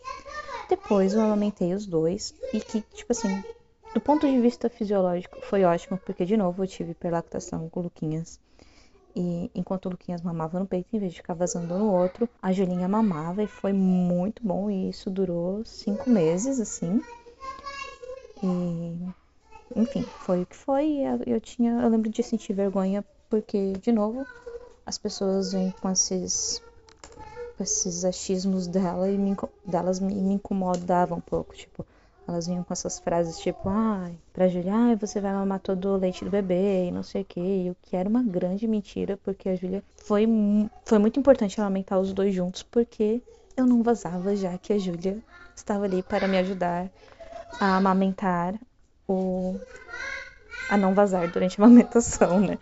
Depois, 0.67 1.13
eu 1.13 1.21
amamentei 1.21 1.75
os 1.75 1.85
dois. 1.85 2.35
E 2.55 2.61
que, 2.61 2.81
tipo 2.81 3.13
assim, 3.13 3.29
do 3.95 4.01
ponto 4.01 4.27
de 4.27 4.41
vista 4.41 4.69
fisiológico, 4.69 5.41
foi 5.43 5.65
ótimo, 5.65 5.99
porque 6.05 6.25
de 6.25 6.37
novo 6.37 6.63
eu 6.63 6.67
tive 6.67 6.93
hiperlactação 6.93 7.69
com 7.69 7.81
o 7.81 7.83
Luquinhas. 7.85 8.39
E 9.17 9.51
enquanto 9.55 9.87
o 9.87 9.89
Luquinhas 9.91 10.23
mamava 10.23 10.61
no 10.61 10.67
peito, 10.67 10.95
em 10.95 10.99
vez 10.99 11.13
de 11.13 11.19
ficar 11.19 11.35
vazando 11.35 11.77
no 11.77 11.91
outro, 11.93 12.29
a 12.41 12.53
Julinha 12.53 12.87
mamava 12.87 13.43
e 13.43 13.49
foi 13.49 13.73
muito 13.73 14.47
bom. 14.47 14.71
E 14.71 14.91
isso 14.91 15.11
durou 15.11 15.65
cinco 15.65 16.09
meses, 16.09 16.61
assim. 16.61 17.03
E, 18.43 18.97
enfim, 19.75 20.03
foi 20.03 20.43
o 20.43 20.47
que 20.47 20.55
foi. 20.55 21.01
Eu 21.27 21.41
tinha, 21.41 21.83
eu 21.83 21.89
lembro 21.89 22.11
de 22.11 22.23
sentir 22.23 22.53
vergonha 22.53 23.05
porque, 23.29 23.73
de 23.83 23.91
novo, 23.91 24.25
as 24.87 24.99
pessoas 24.99 25.53
vêm 25.53 25.75
com 25.81 25.91
esses, 25.91 26.63
com 27.57 27.63
esses 27.65 28.05
achismos 28.05 28.67
dela 28.69 29.11
e 29.11 29.19
me, 29.19 29.37
delas 29.65 29.99
me, 29.99 30.15
me 30.15 30.35
incomodavam 30.35 31.19
um 31.19 31.23
pouco, 31.23 31.57
tipo 31.57 31.85
elas 32.29 32.47
vinham 32.47 32.63
com 32.63 32.73
essas 32.73 32.99
frases 33.01 33.39
tipo, 33.39 33.69
ai, 33.69 34.13
ah, 34.15 34.31
pra 34.33 34.49
Julia, 34.49 34.75
ai, 34.75 34.97
você 34.97 35.21
vai 35.21 35.33
mamar 35.33 35.61
todo 35.61 35.89
o 35.89 35.97
leite 35.97 36.25
do 36.25 36.31
bebê 36.31 36.87
e 36.89 36.93
não 36.93 37.03
sei 37.03 37.23
o 37.23 37.25
que, 37.25 37.71
o 37.71 37.77
que 37.83 37.97
era 37.97 38.09
uma 38.09 38.23
grande 38.23 38.67
mentira, 38.69 39.17
porque 39.17 39.49
a 39.49 39.57
Julia 39.57 39.83
foi, 39.97 40.27
foi 40.85 40.99
muito 40.99 41.19
importante 41.19 41.61
amamentar 41.61 41.99
os 41.99 42.13
dois 42.13 42.35
juntos, 42.35 42.63
porque 42.63 43.23
eu 43.57 43.67
não 43.67 43.83
vazava, 43.83 44.37
já 44.37 44.57
que 44.59 44.73
a 44.73 44.79
Júlia 44.79 45.19
estava 45.57 45.85
ali 45.85 46.03
para 46.03 46.29
me 46.29 46.39
ajudar 46.39 46.91
a 47.61 47.77
amamentar 47.77 48.55
o 49.09 49.59
a 50.69 50.77
não 50.77 50.95
vazar 50.95 51.29
durante 51.29 51.61
a 51.61 51.65
amamentação, 51.65 52.41
né? 52.41 52.59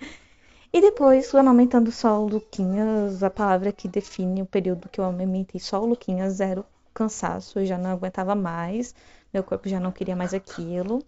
E 0.72 0.80
depois, 0.80 1.34
amamentando 1.34 1.90
só 1.90 2.20
o 2.20 2.28
Luquinhas, 2.28 3.22
a 3.22 3.30
palavra 3.30 3.72
que 3.72 3.88
define 3.88 4.42
o 4.42 4.46
período 4.46 4.88
que 4.88 5.00
eu 5.00 5.04
amamentei 5.04 5.60
só 5.60 5.82
o 5.82 5.86
Luquinhas 5.86 6.40
era 6.40 6.60
o 6.60 6.66
cansaço, 6.94 7.58
eu 7.58 7.66
já 7.66 7.78
não 7.78 7.90
aguentava 7.90 8.34
mais 8.34 8.94
meu 9.36 9.44
corpo 9.44 9.68
já 9.68 9.78
não 9.78 9.92
queria 9.92 10.16
mais 10.16 10.32
aquilo, 10.32 11.02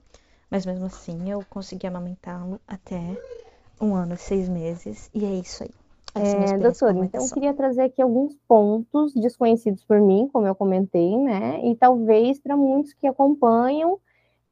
mas 0.51 0.67
mesmo 0.67 0.85
assim 0.85 1.31
eu 1.31 1.43
consegui 1.49 1.87
amamentá-lo 1.87 2.61
até 2.69 3.01
um 3.81 3.95
ano 3.95 4.15
e 4.15 4.19
seis 4.19 4.51
meses, 4.51 5.09
e 5.15 5.25
é 5.25 5.33
isso 5.33 5.63
aí. 5.63 5.71
É, 6.15 6.59
doutor, 6.59 6.95
então 6.97 7.25
eu 7.25 7.33
queria 7.33 7.55
trazer 7.55 7.83
aqui 7.83 8.03
alguns 8.03 8.37
pontos 8.47 9.15
desconhecidos 9.15 9.83
por 9.85 10.01
mim, 10.01 10.29
como 10.31 10.47
eu 10.47 10.55
comentei, 10.55 11.17
né? 11.17 11.61
E 11.65 11.75
talvez 11.75 12.39
para 12.39 12.57
muitos 12.57 12.93
que 12.93 13.07
acompanham 13.07 13.99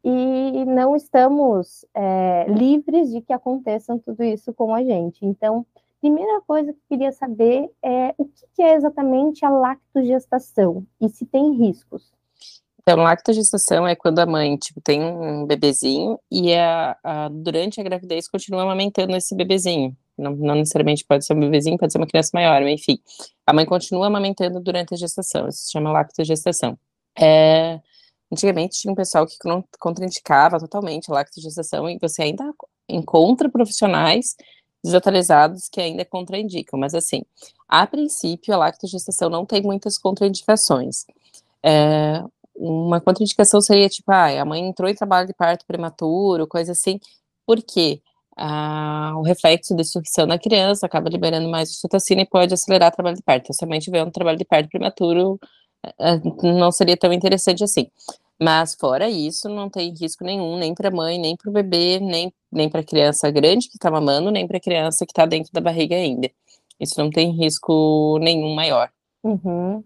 e 0.02 0.64
não 0.64 0.96
estamos 0.96 1.84
é, 1.93 2.46
livres 2.49 3.11
de 3.11 3.20
que 3.20 3.32
aconteçam 3.32 3.99
tudo 3.99 4.23
isso 4.23 4.55
com 4.55 4.75
a 4.75 4.82
gente. 4.82 5.26
Então, 5.26 5.67
primeira 6.00 6.40
coisa 6.43 6.73
que 6.73 6.78
eu 6.78 6.96
queria 6.96 7.12
saber 7.12 7.71
é 7.83 8.14
o 8.16 8.25
que 8.25 8.62
é 8.62 8.75
exatamente 8.75 9.45
a 9.45 9.50
lactogestação 9.50 10.87
e 11.00 11.09
se 11.09 11.26
tem 11.26 11.52
riscos. 11.56 12.15
Então, 12.88 13.02
lactogestação 13.02 13.85
é 13.85 13.97
quando 13.97 14.21
a 14.21 14.26
mãe, 14.26 14.57
tipo, 14.57 14.81
tem 14.81 15.02
um 15.02 15.45
bebezinho 15.45 16.21
e 16.31 16.55
a, 16.55 16.97
a, 17.02 17.28
durante 17.28 17.81
a 17.81 17.83
gravidez 17.83 18.28
continua 18.28 18.62
amamentando 18.62 19.16
esse 19.16 19.35
bebezinho. 19.35 19.97
Não, 20.16 20.31
não, 20.37 20.55
necessariamente 20.55 21.05
pode 21.05 21.26
ser 21.26 21.35
um 21.35 21.40
bebezinho, 21.40 21.76
pode 21.76 21.90
ser 21.90 21.99
uma 21.99 22.07
criança 22.07 22.31
maior, 22.33 22.62
mas 22.62 22.81
enfim. 22.81 23.00
A 23.45 23.52
mãe 23.52 23.66
continua 23.66 24.07
amamentando 24.07 24.61
durante 24.61 24.95
a 24.95 24.97
gestação, 24.97 25.49
isso 25.49 25.64
se 25.64 25.73
chama 25.73 25.90
lactogestação. 25.90 26.78
É, 27.19 27.81
antigamente 28.33 28.78
tinha 28.78 28.93
um 28.93 28.95
pessoal 28.95 29.26
que 29.26 29.37
contraindicava 29.81 30.61
totalmente 30.61 31.11
a 31.11 31.14
lactogestação 31.14 31.90
e 31.90 31.99
você 31.99 32.23
ainda 32.23 32.55
encontra 32.88 33.49
profissionais 33.49 34.37
desatualizados 34.85 35.69
que 35.69 35.81
ainda 35.81 36.05
contraindicam, 36.05 36.78
mas 36.78 36.95
assim, 36.95 37.23
a 37.69 37.85
princípio 37.85 38.55
a 38.55 38.59
lactogestação 38.59 39.28
não 39.28 39.45
tem 39.45 39.61
muitas 39.61 39.99
contraindicações. 39.99 41.05
É, 41.69 42.23
uma 42.59 43.01
contraindicação 43.01 43.61
seria 43.61 43.89
tipo, 43.89 44.11
ah, 44.11 44.41
a 44.41 44.45
mãe 44.45 44.67
entrou 44.67 44.89
em 44.89 44.95
trabalho 44.95 45.27
de 45.27 45.35
parto 45.35 45.65
prematuro, 45.67 46.47
coisa 46.47 46.73
assim, 46.73 46.99
porque 47.47 48.01
ah, 48.37 49.15
o 49.17 49.23
reflexo 49.23 49.75
de 49.75 49.85
sucção 49.85 50.27
na 50.27 50.39
criança 50.39 50.87
acaba 50.87 51.09
liberando 51.09 51.49
mais 51.49 51.71
ocitocina 51.71 52.23
e 52.23 52.27
pode 52.27 52.55
acelerar 52.55 52.93
o 52.93 52.95
trabalho 52.95 53.17
de 53.17 53.23
parto. 53.23 53.45
Então, 53.45 53.55
se 53.55 53.65
a 53.65 53.69
mãe 53.69 53.79
tiver 53.79 54.03
um 54.05 54.11
trabalho 54.11 54.39
de 54.39 54.45
parto 54.45 54.69
prematuro, 54.69 55.39
eh, 56.01 56.21
não 56.43 56.73
seria 56.73 56.97
tão 56.97 57.13
interessante 57.13 57.65
assim. 57.65 57.89
Mas 58.41 58.75
fora 58.79 59.09
isso, 59.09 59.49
não 59.49 59.71
tem 59.71 59.95
risco 59.95 60.25
nenhum, 60.25 60.59
nem 60.59 60.75
para 60.75 60.89
a 60.89 60.91
mãe, 60.91 61.19
nem 61.19 61.37
para 61.37 61.49
o 61.51 61.53
bebê, 61.53 61.99
nem, 62.01 62.33
nem 62.53 62.69
para 62.69 62.81
a 62.81 62.85
criança 62.85 63.31
grande 63.31 63.69
que 63.69 63.77
está 63.77 63.91
mamando, 63.91 64.31
nem 64.31 64.47
para 64.47 64.59
a 64.59 64.61
criança 64.61 65.07
que 65.07 65.13
está 65.13 65.25
dentro 65.25 65.51
da 65.53 65.61
barriga 65.61 65.97
ainda. 65.97 66.31
Isso 66.79 67.01
não 67.01 67.11
tem 67.11 67.31
risco 67.33 68.19
nenhum 68.21 68.55
maior. 68.55 68.91
Uhum. 69.25 69.83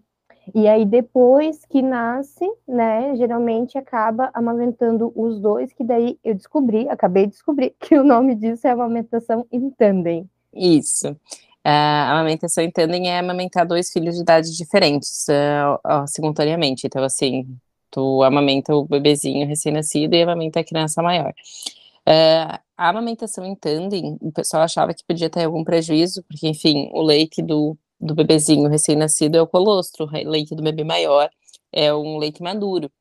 E 0.53 0.67
aí, 0.67 0.85
depois 0.85 1.65
que 1.65 1.81
nasce, 1.81 2.45
né, 2.67 3.15
geralmente 3.15 3.77
acaba 3.77 4.29
amamentando 4.33 5.11
os 5.15 5.39
dois, 5.39 5.71
que 5.71 5.83
daí 5.83 6.17
eu 6.23 6.33
descobri, 6.33 6.89
acabei 6.89 7.25
de 7.25 7.33
descobrir, 7.33 7.75
que 7.79 7.97
o 7.97 8.03
nome 8.03 8.35
disso 8.35 8.67
é 8.67 8.71
amamentação 8.71 9.45
em 9.51 9.69
tandem. 9.69 10.29
Isso. 10.53 11.09
Uh, 11.09 11.69
a 11.69 12.11
amamentação 12.13 12.63
em 12.63 12.71
tandem 12.71 13.09
é 13.09 13.19
amamentar 13.19 13.67
dois 13.67 13.91
filhos 13.91 14.15
de 14.15 14.21
idades 14.21 14.55
diferentes 14.55 15.27
uh, 15.29 15.75
uh, 15.75 16.07
simultaneamente. 16.07 16.87
Então, 16.87 17.03
assim, 17.03 17.47
tu 17.91 18.23
amamenta 18.23 18.75
o 18.75 18.85
bebezinho 18.85 19.47
recém-nascido 19.47 20.15
e 20.15 20.23
amamenta 20.23 20.59
a 20.59 20.63
criança 20.63 21.03
maior. 21.03 21.33
É, 22.03 22.59
a 22.75 22.89
amamentação 22.89 23.45
em 23.45 23.55
tandem, 23.55 24.17
o 24.19 24.31
pessoal 24.31 24.63
achava 24.63 24.93
que 24.93 25.05
podia 25.05 25.29
ter 25.29 25.43
algum 25.43 25.63
prejuízo, 25.63 26.23
porque, 26.23 26.47
enfim, 26.47 26.89
o 26.93 27.01
leite 27.03 27.43
do, 27.43 27.77
do 28.01 28.15
bebezinho 28.15 28.67
recém-nascido 28.67 29.37
é 29.37 29.41
o 29.41 29.47
colostro, 29.47 30.05
o 30.05 30.29
leite 30.29 30.55
do 30.55 30.63
bebê 30.63 30.83
maior 30.83 31.29
é 31.71 31.93
um 31.93 32.17
leite 32.17 32.41
maduro. 32.41 32.91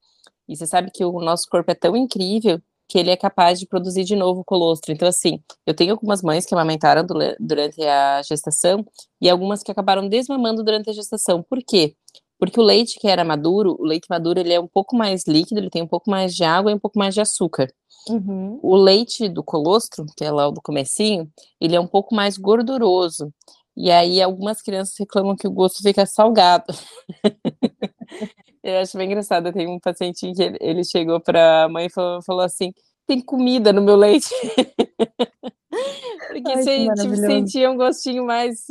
E 0.49 0.57
você 0.57 0.67
sabe 0.67 0.91
que 0.91 1.05
o 1.05 1.21
nosso 1.21 1.47
corpo 1.49 1.71
é 1.71 1.75
tão 1.75 1.97
incrível 1.97 2.61
que 2.89 2.99
ele 2.99 3.11
é 3.11 3.17
capaz 3.17 3.61
de 3.61 3.67
produzir 3.67 4.03
de 4.03 4.17
novo 4.17 4.41
o 4.41 4.45
colostro. 4.45 4.93
Então, 4.93 5.07
assim, 5.07 5.41
eu 5.65 5.73
tenho 5.73 5.93
algumas 5.93 6.23
mães 6.23 6.45
que 6.45 6.53
amamentaram 6.53 7.07
durante 7.39 7.81
a 7.83 8.21
gestação 8.23 8.85
e 9.21 9.31
algumas 9.31 9.63
que 9.63 9.71
acabaram 9.71 10.09
desmamando 10.09 10.65
durante 10.65 10.91
a 10.91 10.93
gestação. 10.93 11.41
Por 11.41 11.61
quê? 11.65 11.95
Porque 12.37 12.59
o 12.59 12.65
leite 12.65 12.99
que 12.99 13.07
era 13.07 13.25
maduro, 13.25 13.77
o 13.79 13.85
leite 13.85 14.07
maduro, 14.11 14.41
ele 14.41 14.53
é 14.53 14.59
um 14.59 14.67
pouco 14.67 14.97
mais 14.97 15.25
líquido, 15.25 15.61
ele 15.61 15.71
tem 15.71 15.83
um 15.83 15.87
pouco 15.87 16.11
mais 16.11 16.35
de 16.35 16.43
água 16.43 16.73
e 16.73 16.75
um 16.75 16.81
pouco 16.81 16.99
mais 16.99 17.15
de 17.15 17.21
açúcar. 17.21 17.73
Uhum. 18.09 18.59
O 18.61 18.75
leite 18.77 19.29
do 19.29 19.45
colostro, 19.45 20.05
que 20.17 20.25
é 20.25 20.33
lá 20.33 20.49
o 20.49 20.53
do 20.53 20.61
comecinho, 20.61 21.31
ele 21.61 21.77
é 21.77 21.81
um 21.81 21.87
pouco 21.87 22.13
mais 22.13 22.37
gorduroso. 22.37 23.33
E 23.83 23.91
aí 23.91 24.21
algumas 24.21 24.61
crianças 24.61 24.95
reclamam 24.99 25.35
que 25.35 25.49
o 25.49 25.51
gosto 25.51 25.83
fica 25.83 26.05
salgado. 26.05 26.67
Eu 28.63 28.81
acho 28.81 28.99
bem 28.99 29.07
engraçado. 29.07 29.51
Tem 29.55 29.67
um 29.67 29.81
paciente 29.81 30.31
que 30.35 30.53
ele 30.61 30.85
chegou 30.85 31.19
para 31.19 31.65
a 31.65 31.69
mãe 31.69 31.87
e 31.87 31.91
falou, 31.91 32.23
falou, 32.23 32.43
assim: 32.43 32.75
tem 33.07 33.23
comida 33.23 33.73
no 33.73 33.81
meu 33.81 33.97
leite. 33.97 34.29
Porque 36.29 36.53
Ai, 36.53 36.63
se 36.63 36.95
tipo, 36.95 37.17
sentia 37.17 37.71
um 37.71 37.77
gostinho 37.77 38.27
mais 38.27 38.67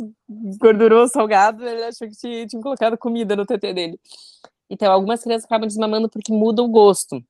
gorduroso, 0.60 1.12
salgado, 1.12 1.66
ele 1.66 1.82
achou 1.82 2.08
que 2.08 2.16
tinha, 2.16 2.46
tinha 2.46 2.62
colocado 2.62 2.96
comida 2.96 3.34
no 3.34 3.44
TT 3.44 3.74
dele. 3.74 3.98
Então, 4.70 4.92
algumas 4.92 5.24
crianças 5.24 5.44
acabam 5.44 5.66
desmamando 5.66 6.08
porque 6.08 6.32
muda 6.32 6.62
o 6.62 6.68
gosto. 6.68 7.20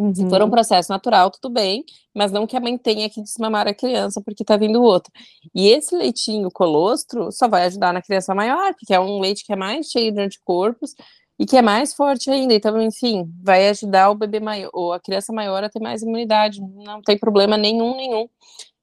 Uhum. 0.00 0.14
Se 0.14 0.26
for 0.30 0.40
um 0.42 0.48
processo 0.48 0.90
natural, 0.90 1.30
tudo 1.30 1.52
bem, 1.52 1.84
mas 2.14 2.32
não 2.32 2.46
que 2.46 2.56
a 2.56 2.60
mãe 2.60 2.78
tenha 2.78 3.10
que 3.10 3.20
desmamar 3.20 3.68
a 3.68 3.74
criança 3.74 4.22
porque 4.24 4.42
tá 4.42 4.56
vindo 4.56 4.82
outro. 4.82 5.12
E 5.54 5.68
esse 5.68 5.94
leitinho 5.94 6.50
colostro 6.50 7.30
só 7.30 7.46
vai 7.46 7.64
ajudar 7.66 7.92
na 7.92 8.00
criança 8.00 8.34
maior, 8.34 8.74
porque 8.74 8.94
é 8.94 8.98
um 8.98 9.20
leite 9.20 9.44
que 9.44 9.52
é 9.52 9.56
mais 9.56 9.88
cheio 9.88 10.10
de 10.10 10.18
anticorpos 10.22 10.94
e 11.38 11.44
que 11.44 11.54
é 11.54 11.60
mais 11.60 11.92
forte 11.92 12.30
ainda. 12.30 12.54
Então, 12.54 12.80
enfim, 12.80 13.30
vai 13.42 13.68
ajudar 13.68 14.08
o 14.10 14.14
bebê 14.14 14.40
maior, 14.40 14.70
ou 14.72 14.94
a 14.94 14.98
criança 14.98 15.34
maior 15.34 15.62
a 15.62 15.68
ter 15.68 15.80
mais 15.80 16.00
imunidade. 16.00 16.62
Não 16.62 17.02
tem 17.02 17.18
problema 17.18 17.58
nenhum, 17.58 17.94
nenhum. 17.94 18.26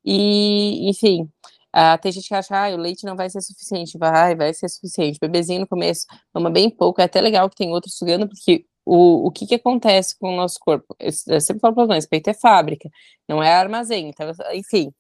E, 0.06 0.88
enfim, 0.88 1.24
uh, 1.76 2.00
tem 2.00 2.12
gente 2.12 2.28
que 2.28 2.36
acha, 2.36 2.56
ah, 2.56 2.70
o 2.76 2.78
leite 2.78 3.06
não 3.08 3.16
vai 3.16 3.28
ser 3.28 3.42
suficiente. 3.42 3.98
Vai, 3.98 4.36
vai 4.36 4.54
ser 4.54 4.70
suficiente. 4.70 5.18
O 5.18 5.22
bebezinho 5.22 5.62
no 5.62 5.68
começo 5.68 6.06
toma 6.32 6.52
bem 6.52 6.70
pouco. 6.70 7.02
É 7.02 7.06
até 7.06 7.20
legal 7.22 7.50
que 7.50 7.56
tem 7.56 7.72
outro 7.72 7.90
sugando, 7.90 8.28
porque 8.28 8.66
o, 8.88 9.28
o 9.28 9.32
que, 9.32 9.46
que 9.46 9.56
acontece 9.56 10.18
com 10.18 10.34
o 10.34 10.36
nosso 10.36 10.58
corpo? 10.60 10.96
Eu, 11.00 11.12
sempre 11.42 11.60
falo 11.60 11.74
para 11.76 11.84
os 11.84 11.90
mães, 11.90 12.06
peito 12.06 12.30
é 12.30 12.34
fábrica, 12.34 12.90
não 13.28 13.44
é 13.44 13.54
armazém. 13.54 14.10
Então, 14.10 14.32
enfim, 14.54 14.92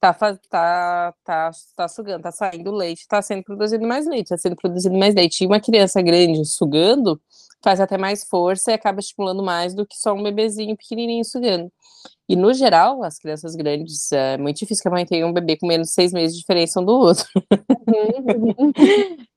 tá, 0.00 0.12
tá, 0.48 1.14
tá, 1.24 1.50
tá 1.76 1.88
sugando, 1.88 2.22
tá 2.22 2.32
saindo 2.32 2.72
leite, 2.72 3.06
tá 3.08 3.20
sendo 3.22 3.42
produzido 3.42 3.86
mais 3.86 4.06
leite, 4.06 4.28
tá 4.28 4.38
sendo 4.38 4.56
produzido 4.56 4.96
mais 4.96 5.14
leite. 5.14 5.42
E 5.42 5.46
uma 5.46 5.60
criança 5.60 6.00
grande 6.02 6.44
sugando 6.44 7.20
faz 7.62 7.80
até 7.80 7.96
mais 7.96 8.24
força 8.24 8.70
e 8.70 8.74
acaba 8.74 9.00
estimulando 9.00 9.42
mais 9.42 9.74
do 9.74 9.86
que 9.86 9.96
só 9.96 10.12
um 10.12 10.22
bebezinho 10.22 10.76
pequenininho 10.76 11.24
sugando. 11.24 11.70
E, 12.28 12.36
no 12.36 12.54
geral, 12.54 13.02
as 13.02 13.18
crianças 13.18 13.54
grandes, 13.54 14.10
é 14.12 14.38
muito 14.38 14.58
difícil 14.58 14.82
que 14.82 14.88
a 14.88 14.90
mãe 14.90 15.04
tenha 15.04 15.26
um 15.26 15.32
bebê 15.32 15.56
com 15.56 15.66
menos 15.66 15.88
de 15.88 15.94
seis 15.94 16.12
meses 16.12 16.34
de 16.34 16.40
diferença 16.40 16.80
um 16.80 16.84
do 16.84 16.92
outro. 16.92 17.26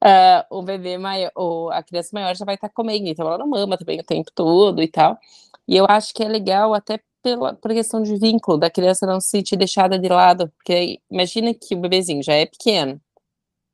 uh, 0.01 0.46
o 0.50 0.62
bebê 0.62 0.98
maior, 0.98 1.32
ou 1.36 1.72
a 1.72 1.84
criança 1.84 2.10
maior 2.13 2.36
já 2.36 2.46
vai 2.46 2.55
estar 2.55 2.70
tá 2.70 2.74
comendo, 2.74 3.08
então 3.08 3.27
ela 3.27 3.38
não 3.38 3.48
mama 3.48 3.77
também 3.77 4.00
o 4.00 4.03
tempo 4.03 4.32
todo 4.34 4.82
e 4.82 4.88
tal. 4.88 5.17
E 5.67 5.75
eu 5.75 5.86
acho 5.89 6.13
que 6.13 6.24
é 6.24 6.27
legal 6.27 6.74
até 6.74 7.00
pela, 7.22 7.55
por 7.55 7.72
questão 7.74 8.01
de 8.03 8.15
vínculo, 8.17 8.58
da 8.58 8.70
criança 8.70 9.05
não 9.08 9.20
se 9.20 9.29
sentir 9.29 9.58
deixada 9.58 9.98
de 9.98 10.08
lado, 10.08 10.51
porque 10.58 11.00
imagina 11.10 11.53
que 11.53 11.74
o 11.74 11.79
bebezinho 11.79 12.22
já 12.24 12.34
é 12.34 12.46
pequeno, 12.46 13.01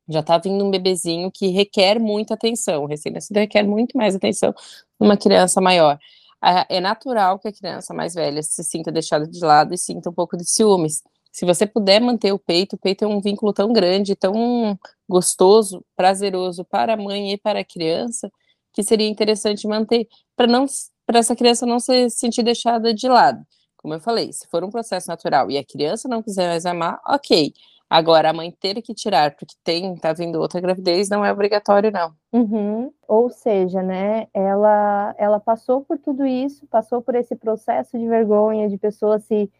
já 0.08 0.22
tá 0.22 0.38
vindo 0.38 0.64
um 0.64 0.70
bebezinho 0.70 1.30
que 1.32 1.48
requer 1.48 1.98
muita 1.98 2.34
atenção, 2.34 2.86
recém-nascido 2.86 3.38
requer 3.38 3.62
muito 3.62 3.96
mais 3.96 4.14
atenção 4.14 4.54
numa 5.00 5.16
criança 5.16 5.60
maior 5.60 5.98
é 6.68 6.80
natural 6.80 7.38
que 7.38 7.48
a 7.48 7.52
criança 7.52 7.94
mais 7.94 8.14
velha 8.14 8.42
se 8.42 8.64
sinta 8.64 8.90
deixada 8.90 9.26
de 9.26 9.38
lado 9.44 9.72
e 9.72 9.78
sinta 9.78 10.10
um 10.10 10.12
pouco 10.12 10.36
de 10.36 10.44
ciúmes. 10.44 11.02
Se 11.30 11.46
você 11.46 11.66
puder 11.66 12.00
manter 12.00 12.32
o 12.32 12.38
peito, 12.38 12.74
o 12.74 12.78
peito 12.78 13.04
é 13.04 13.08
um 13.08 13.20
vínculo 13.20 13.52
tão 13.52 13.72
grande, 13.72 14.16
tão 14.16 14.76
gostoso, 15.08 15.84
prazeroso 15.96 16.64
para 16.64 16.94
a 16.94 16.96
mãe 16.96 17.32
e 17.32 17.38
para 17.38 17.60
a 17.60 17.64
criança, 17.64 18.30
que 18.72 18.82
seria 18.82 19.08
interessante 19.08 19.66
manter, 19.68 20.08
para 20.36 20.46
não 20.46 20.66
para 21.06 21.18
essa 21.18 21.36
criança 21.36 21.64
não 21.66 21.78
se 21.78 22.10
sentir 22.10 22.42
deixada 22.42 22.92
de 22.92 23.08
lado. 23.08 23.44
Como 23.76 23.94
eu 23.94 24.00
falei, 24.00 24.32
se 24.32 24.46
for 24.48 24.62
um 24.64 24.70
processo 24.70 25.08
natural 25.08 25.50
e 25.50 25.58
a 25.58 25.64
criança 25.64 26.08
não 26.08 26.22
quiser 26.22 26.48
mais 26.48 26.66
amar, 26.66 27.00
ok. 27.06 27.52
Agora, 27.92 28.30
a 28.30 28.32
mãe 28.32 28.50
ter 28.50 28.80
que 28.80 28.94
tirar 28.94 29.36
porque 29.36 29.54
tem, 29.62 29.94
tá 29.96 30.14
vindo 30.14 30.40
outra 30.40 30.58
gravidez, 30.58 31.10
não 31.10 31.22
é 31.22 31.30
obrigatório, 31.30 31.92
não. 31.92 32.14
Uhum. 32.32 32.90
Ou 33.06 33.28
seja, 33.28 33.82
né, 33.82 34.28
ela, 34.32 35.14
ela 35.18 35.38
passou 35.38 35.82
por 35.82 35.98
tudo 35.98 36.24
isso, 36.26 36.66
passou 36.68 37.02
por 37.02 37.14
esse 37.14 37.36
processo 37.36 37.98
de 37.98 38.08
vergonha, 38.08 38.66
de 38.66 38.78
pessoas 38.78 39.24
se, 39.24 39.50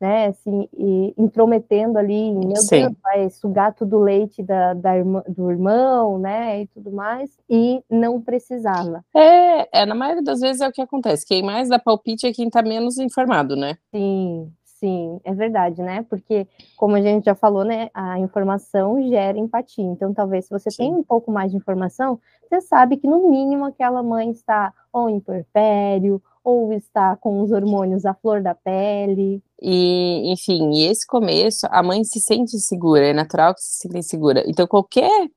né, 0.00 0.32
se 0.32 0.70
intrometendo 1.18 1.98
ali, 1.98 2.32
meu 2.32 2.56
Sim. 2.56 2.80
Deus, 2.80 2.92
vai 3.02 3.28
sugar 3.28 3.74
tudo 3.74 3.98
o 3.98 4.02
leite 4.02 4.42
da, 4.42 4.72
da 4.72 4.96
irmã, 4.96 5.22
do 5.28 5.50
irmão, 5.50 6.18
né, 6.18 6.62
e 6.62 6.66
tudo 6.68 6.90
mais, 6.90 7.30
e 7.46 7.84
não 7.90 8.22
precisava. 8.22 9.04
É, 9.14 9.82
é, 9.82 9.84
na 9.84 9.94
maioria 9.94 10.22
das 10.22 10.40
vezes 10.40 10.62
é 10.62 10.66
o 10.66 10.72
que 10.72 10.80
acontece, 10.80 11.26
quem 11.26 11.42
mais 11.42 11.68
dá 11.68 11.78
palpite 11.78 12.26
é 12.26 12.32
quem 12.32 12.48
tá 12.48 12.62
menos 12.62 12.96
informado, 12.96 13.54
né? 13.54 13.76
Sim, 13.94 14.50
Sim, 14.82 15.20
é 15.22 15.32
verdade, 15.32 15.80
né? 15.80 16.04
Porque, 16.10 16.44
como 16.76 16.96
a 16.96 17.00
gente 17.00 17.26
já 17.26 17.36
falou, 17.36 17.64
né, 17.64 17.88
a 17.94 18.18
informação 18.18 19.00
gera 19.08 19.38
empatia. 19.38 19.84
Então, 19.84 20.12
talvez 20.12 20.46
se 20.46 20.50
você 20.50 20.72
Sim. 20.72 20.76
tem 20.78 20.92
um 20.94 21.04
pouco 21.04 21.30
mais 21.30 21.52
de 21.52 21.56
informação, 21.56 22.18
você 22.42 22.60
sabe 22.62 22.96
que, 22.96 23.06
no 23.06 23.30
mínimo, 23.30 23.64
aquela 23.64 24.02
mãe 24.02 24.32
está 24.32 24.74
ou 24.92 25.08
em 25.08 25.20
puerpério, 25.20 26.20
ou 26.42 26.72
está 26.72 27.14
com 27.14 27.40
os 27.42 27.52
hormônios 27.52 28.04
à 28.04 28.12
flor 28.12 28.42
da 28.42 28.56
pele. 28.56 29.40
E, 29.60 30.32
enfim, 30.32 30.72
e 30.72 30.88
esse 30.88 31.06
começo, 31.06 31.64
a 31.70 31.80
mãe 31.80 32.02
se 32.02 32.18
sente 32.18 32.58
segura, 32.58 33.06
é 33.06 33.12
natural 33.12 33.54
que 33.54 33.62
se 33.62 33.82
sinta 33.82 34.02
segura. 34.02 34.42
Então, 34.48 34.66
qualquer 34.66 35.30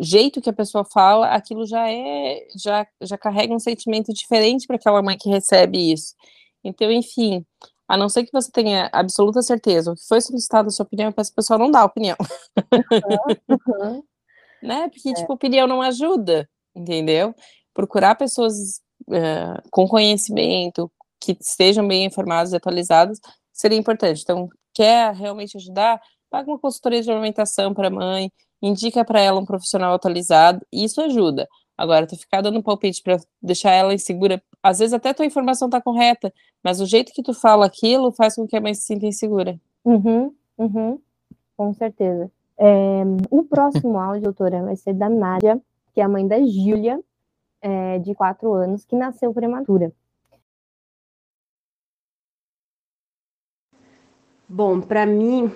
jeito 0.00 0.40
que 0.40 0.50
a 0.50 0.52
pessoa 0.52 0.84
fala, 0.84 1.28
aquilo 1.28 1.64
já 1.64 1.88
é, 1.88 2.44
já, 2.56 2.84
já 3.00 3.16
carrega 3.16 3.54
um 3.54 3.60
sentimento 3.60 4.12
diferente 4.12 4.66
para 4.66 4.74
aquela 4.74 5.00
mãe 5.00 5.16
que 5.16 5.30
recebe 5.30 5.92
isso. 5.92 6.12
Então, 6.64 6.90
enfim, 6.90 7.44
a 7.90 7.96
não 7.96 8.08
ser 8.08 8.24
que 8.24 8.30
você 8.32 8.52
tenha 8.52 8.88
absoluta 8.92 9.42
certeza 9.42 9.90
o 9.90 9.96
que 9.96 10.06
foi 10.06 10.20
solicitado 10.20 10.68
a 10.68 10.70
sua 10.70 10.84
opinião, 10.84 11.12
essa 11.16 11.32
pessoa 11.34 11.58
não 11.58 11.72
dá 11.72 11.84
opinião. 11.84 12.16
Uhum. 13.48 14.02
né? 14.62 14.88
Porque, 14.88 15.08
é. 15.08 15.12
tipo, 15.14 15.32
opinião 15.32 15.66
não 15.66 15.82
ajuda, 15.82 16.48
entendeu? 16.72 17.34
Procurar 17.74 18.14
pessoas 18.14 18.80
uh, 19.08 19.60
com 19.72 19.88
conhecimento, 19.88 20.88
que 21.20 21.36
estejam 21.40 21.86
bem 21.86 22.04
informadas 22.04 22.52
e 22.52 22.56
atualizadas, 22.56 23.18
seria 23.52 23.76
importante. 23.76 24.22
Então, 24.22 24.48
quer 24.72 25.12
realmente 25.12 25.56
ajudar? 25.56 26.00
Paga 26.30 26.48
uma 26.48 26.60
consultoria 26.60 27.02
de 27.02 27.10
alimentação 27.10 27.74
para 27.74 27.88
a 27.88 27.90
mãe, 27.90 28.30
indica 28.62 29.04
para 29.04 29.20
ela 29.20 29.40
um 29.40 29.44
profissional 29.44 29.92
atualizado, 29.94 30.64
isso 30.72 31.00
ajuda. 31.00 31.48
Agora, 31.80 32.06
tu 32.06 32.14
ficar 32.14 32.42
dando 32.42 32.62
palpite 32.62 33.02
para 33.02 33.16
deixar 33.40 33.70
ela 33.70 33.94
insegura, 33.94 34.42
às 34.62 34.80
vezes 34.80 34.92
até 34.92 35.14
tua 35.14 35.24
informação 35.24 35.70
tá 35.70 35.80
correta, 35.80 36.30
mas 36.62 36.78
o 36.78 36.84
jeito 36.84 37.10
que 37.10 37.22
tu 37.22 37.32
fala 37.32 37.64
aquilo 37.64 38.12
faz 38.12 38.34
com 38.34 38.46
que 38.46 38.54
a 38.54 38.60
mãe 38.60 38.74
se 38.74 38.82
sinta 38.82 39.06
insegura. 39.06 39.58
Uhum, 39.82 40.30
uhum, 40.58 41.00
com 41.56 41.72
certeza. 41.72 42.30
É, 42.58 43.02
o 43.30 43.44
próximo 43.44 43.96
áudio, 43.98 44.24
doutora, 44.24 44.62
vai 44.62 44.76
ser 44.76 44.92
da 44.92 45.08
Nádia, 45.08 45.58
que 45.94 46.02
é 46.02 46.04
a 46.04 46.08
mãe 46.08 46.28
da 46.28 46.38
Júlia, 46.40 47.00
é, 47.62 47.98
de 47.98 48.14
quatro 48.14 48.52
anos, 48.52 48.84
que 48.84 48.94
nasceu 48.94 49.32
prematura. 49.32 49.90
Bom, 54.46 54.82
para 54.82 55.06
mim, 55.06 55.50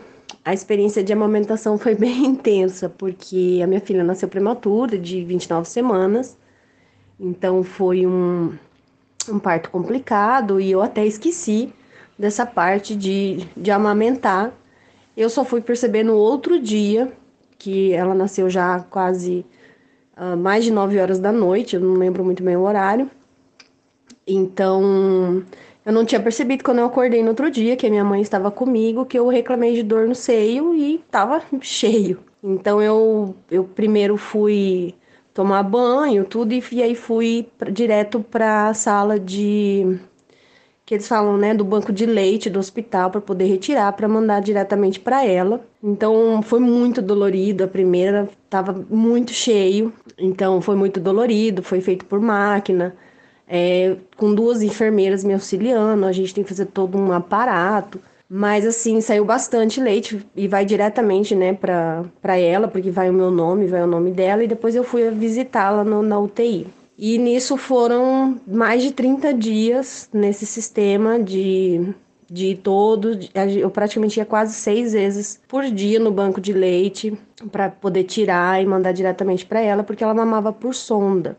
a 0.44 0.54
experiência 0.54 1.02
de 1.02 1.12
amamentação 1.12 1.76
foi 1.76 1.94
bem 1.96 2.24
intensa, 2.24 2.88
porque 2.88 3.60
a 3.62 3.66
minha 3.66 3.80
filha 3.80 4.02
nasceu 4.02 4.28
prematura, 4.28 4.98
de 4.98 5.24
29 5.24 5.68
semanas, 5.68 6.36
então 7.18 7.62
foi 7.62 8.06
um, 8.06 8.56
um 9.28 9.38
parto 9.38 9.70
complicado 9.70 10.60
e 10.60 10.70
eu 10.70 10.82
até 10.82 11.06
esqueci 11.06 11.72
dessa 12.18 12.46
parte 12.46 12.94
de, 12.94 13.46
de 13.56 13.70
amamentar. 13.70 14.52
Eu 15.16 15.28
só 15.30 15.44
fui 15.44 15.60
perceber 15.60 16.02
no 16.02 16.14
outro 16.14 16.60
dia, 16.60 17.12
que 17.58 17.92
ela 17.92 18.14
nasceu 18.14 18.50
já 18.50 18.80
quase 18.80 19.44
uh, 20.16 20.36
mais 20.36 20.64
de 20.64 20.70
9 20.70 20.98
horas 20.98 21.18
da 21.18 21.32
noite, 21.32 21.76
eu 21.76 21.80
não 21.80 21.94
lembro 21.94 22.24
muito 22.24 22.42
bem 22.42 22.56
o 22.56 22.62
horário. 22.62 23.10
Então, 24.26 25.44
eu 25.84 25.92
não 25.92 26.04
tinha 26.04 26.20
percebido 26.20 26.64
quando 26.64 26.78
eu 26.78 26.86
acordei 26.86 27.22
no 27.22 27.30
outro 27.30 27.50
dia 27.50 27.76
que 27.76 27.86
a 27.86 27.90
minha 27.90 28.04
mãe 28.04 28.20
estava 28.22 28.50
comigo, 28.50 29.04
que 29.06 29.18
eu 29.18 29.28
reclamei 29.28 29.74
de 29.74 29.82
dor 29.82 30.08
no 30.08 30.14
seio 30.14 30.74
e 30.74 30.96
estava 30.96 31.42
cheio. 31.60 32.20
Então 32.42 32.80
eu, 32.82 33.34
eu 33.50 33.64
primeiro 33.64 34.16
fui 34.16 34.94
tomar 35.32 35.62
banho, 35.62 36.24
tudo, 36.24 36.52
e, 36.52 36.62
e 36.72 36.82
aí 36.82 36.94
fui 36.94 37.48
pra, 37.58 37.70
direto 37.70 38.20
para 38.20 38.68
a 38.68 38.74
sala 38.74 39.18
de, 39.18 39.98
que 40.86 40.94
eles 40.94 41.08
falam, 41.08 41.36
né, 41.38 41.54
do 41.54 41.64
banco 41.64 41.92
de 41.92 42.04
leite 42.04 42.50
do 42.50 42.58
hospital 42.58 43.10
para 43.10 43.20
poder 43.20 43.46
retirar 43.46 43.92
para 43.94 44.06
mandar 44.06 44.40
diretamente 44.40 45.00
para 45.00 45.24
ela. 45.24 45.66
Então 45.82 46.42
foi 46.42 46.60
muito 46.60 47.00
dolorido. 47.00 47.64
A 47.64 47.68
primeira 47.68 48.28
estava 48.44 48.72
muito 48.90 49.32
cheio, 49.32 49.92
então 50.18 50.60
foi 50.60 50.76
muito 50.76 51.00
dolorido. 51.00 51.62
Foi 51.62 51.80
feito 51.80 52.04
por 52.04 52.20
máquina, 52.20 52.94
é, 53.48 53.96
com 54.16 54.34
duas 54.34 54.62
enfermeiras 54.62 55.24
me 55.24 55.34
auxiliando. 55.34 56.06
A 56.06 56.12
gente 56.12 56.34
tem 56.34 56.44
que 56.44 56.50
fazer 56.50 56.66
todo 56.66 56.98
um 56.98 57.12
aparato. 57.12 58.00
Mas 58.28 58.66
assim, 58.66 59.00
saiu 59.00 59.24
bastante 59.24 59.80
leite 59.80 60.26
e 60.34 60.48
vai 60.48 60.64
diretamente, 60.64 61.34
né, 61.34 61.52
para 61.52 62.38
ela, 62.38 62.66
porque 62.66 62.90
vai 62.90 63.10
o 63.10 63.12
meu 63.12 63.30
nome, 63.30 63.66
vai 63.66 63.82
o 63.82 63.86
nome 63.86 64.10
dela, 64.10 64.42
e 64.42 64.48
depois 64.48 64.74
eu 64.74 64.82
fui 64.82 65.08
visitá-la 65.10 65.84
na 65.84 66.18
UTI. 66.18 66.66
E 66.96 67.18
nisso 67.18 67.56
foram 67.56 68.40
mais 68.46 68.82
de 68.82 68.92
30 68.92 69.34
dias 69.34 70.08
nesse 70.12 70.46
sistema 70.46 71.18
de, 71.18 71.92
de 72.30 72.54
todo. 72.56 73.18
Eu 73.60 73.68
praticamente 73.68 74.18
ia 74.18 74.24
quase 74.24 74.54
seis 74.54 74.92
vezes 74.92 75.40
por 75.46 75.64
dia 75.64 75.98
no 75.98 76.10
banco 76.10 76.40
de 76.40 76.52
leite 76.52 77.16
para 77.50 77.68
poder 77.68 78.04
tirar 78.04 78.62
e 78.62 78.66
mandar 78.66 78.92
diretamente 78.92 79.44
para 79.44 79.60
ela, 79.60 79.82
porque 79.82 80.04
ela 80.04 80.14
mamava 80.14 80.52
por 80.52 80.74
sonda. 80.74 81.36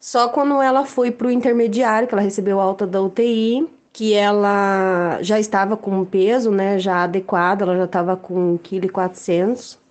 Só 0.00 0.28
quando 0.28 0.60
ela 0.60 0.84
foi 0.84 1.10
para 1.10 1.26
o 1.26 1.30
intermediário, 1.30 2.06
que 2.06 2.14
ela 2.14 2.22
recebeu 2.22 2.60
alta 2.60 2.86
da 2.86 3.00
UTI, 3.00 3.68
que 3.92 4.14
ela 4.14 5.18
já 5.22 5.40
estava 5.40 5.76
com 5.76 6.04
peso, 6.04 6.50
né, 6.50 6.78
já 6.78 7.04
adequado, 7.04 7.62
ela 7.62 7.76
já 7.76 7.84
estava 7.84 8.16
com 8.16 8.58
1,4 8.58 8.88
kg 8.88 9.86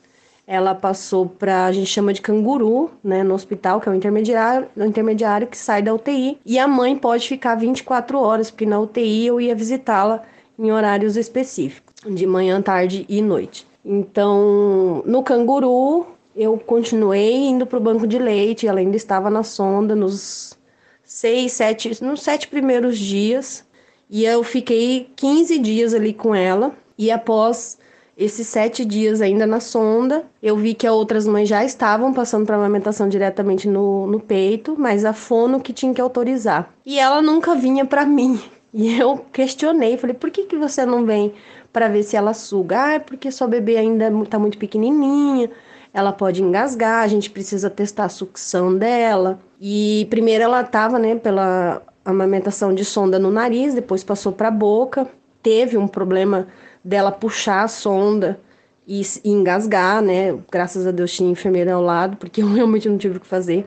ela 0.48 0.76
passou 0.76 1.28
para 1.28 1.66
a 1.66 1.72
gente 1.72 1.88
chama 1.88 2.14
de 2.14 2.22
canguru, 2.22 2.92
né, 3.04 3.24
no 3.24 3.34
hospital, 3.34 3.82
que 3.82 3.90
é 3.90 3.92
o 3.92 3.96
intermediário, 3.96 4.68
o 4.76 4.84
intermediário 4.84 5.48
que 5.48 5.58
sai 5.58 5.82
da 5.82 5.94
UTI, 5.94 6.38
e 6.46 6.60
a 6.60 6.68
mãe 6.68 6.96
pode 6.96 7.28
ficar 7.28 7.56
24 7.56 8.20
horas, 8.20 8.52
porque 8.52 8.66
na 8.66 8.80
UTI 8.80 9.28
eu 9.28 9.42
ia 9.42 9.56
visitá-la 9.56 10.24
em 10.58 10.72
horários 10.72 11.18
específicos, 11.18 11.94
de 12.08 12.28
manhã, 12.28 12.62
tarde 12.62 13.06
e 13.10 13.22
noite. 13.22 13.66
Então, 13.84 15.04
no 15.06 15.24
canguru, 15.24 16.06
eu 16.36 16.58
continuei 16.58 17.34
indo 17.34 17.66
para 17.66 17.78
o 17.78 17.82
banco 17.82 18.06
de 18.06 18.20
leite, 18.20 18.68
ela 18.68 18.80
ainda 18.80 18.98
estava 18.98 19.30
na 19.30 19.44
sonda 19.44 19.96
nos 19.96 20.58
seis, 21.04 21.54
sete, 21.54 22.04
nos 22.04 22.22
sete 22.22 22.48
primeiros 22.48 22.98
dias, 22.98 23.64
e 24.10 24.26
eu 24.26 24.44
fiquei 24.44 25.10
15 25.16 25.58
dias 25.60 25.94
ali 25.94 26.14
com 26.14 26.36
ela, 26.36 26.76
e 26.98 27.10
após 27.10 27.78
esses 28.18 28.48
sete 28.48 28.86
dias 28.86 29.22
ainda 29.22 29.46
na 29.46 29.60
sonda, 29.60 30.26
eu 30.42 30.56
vi 30.56 30.74
que 30.74 30.88
outras 30.88 31.28
mães 31.28 31.50
já 31.50 31.64
estavam 31.66 32.14
passando 32.14 32.46
para 32.46 32.56
amamentação 32.56 33.10
diretamente 33.10 33.68
no, 33.68 34.08
no 34.08 34.20
peito, 34.20 34.76
mas 34.78 35.04
a 35.04 35.14
fono 35.14 35.60
que 35.60 35.74
tinha 35.74 35.94
que 35.94 36.00
autorizar. 36.00 36.74
E 36.86 36.98
ela 36.98 37.22
nunca 37.22 37.56
vinha 37.56 37.86
para 37.86 38.06
mim. 38.06 38.40
E 38.74 39.00
eu 39.00 39.18
questionei, 39.32 39.98
falei, 39.98 40.14
por 40.14 40.30
que, 40.30 40.44
que 40.44 40.58
você 40.58 40.86
não 40.86 41.06
vem 41.06 41.34
para 41.72 41.88
ver 41.88 42.04
se 42.04 42.18
ela 42.18 42.34
suga? 42.34 42.84
Ah, 42.84 42.94
é 42.94 43.00
porque 43.00 43.32
sua 43.32 43.48
bebê 43.48 43.78
ainda 43.78 44.10
está 44.22 44.38
muito 44.38 44.58
pequenininha, 44.58 45.50
ela 45.96 46.12
pode 46.12 46.44
engasgar, 46.44 47.04
a 47.04 47.08
gente 47.08 47.30
precisa 47.30 47.70
testar 47.70 48.04
a 48.04 48.10
sucção 48.10 48.78
dela. 48.78 49.40
E 49.62 50.06
primeiro 50.10 50.44
ela 50.44 50.60
estava, 50.60 51.00
né, 51.00 51.16
pela 51.16 51.82
amamentação 52.04 52.76
de 52.76 52.84
sonda 52.84 53.18
no 53.18 53.32
nariz, 53.32 53.74
depois 53.74 54.04
passou 54.04 54.34
para 54.34 54.50
a 54.50 54.52
boca, 54.52 55.08
teve 55.42 55.78
um 55.78 55.88
problema 55.88 56.48
dela 56.84 57.14
puxar 57.14 57.64
a 57.64 57.70
sonda 57.70 58.38
e, 58.86 59.02
e 59.24 59.32
engasgar, 59.32 60.02
né? 60.02 60.38
Graças 60.52 60.86
a 60.86 60.92
Deus 60.92 61.14
tinha 61.14 61.32
enfermeira 61.32 61.74
ao 61.74 61.82
lado, 61.82 62.18
porque 62.18 62.42
eu 62.44 62.52
realmente 62.52 62.90
não 62.90 62.98
tive 62.98 63.16
o 63.16 63.22
que 63.22 63.28
fazer. 63.28 63.66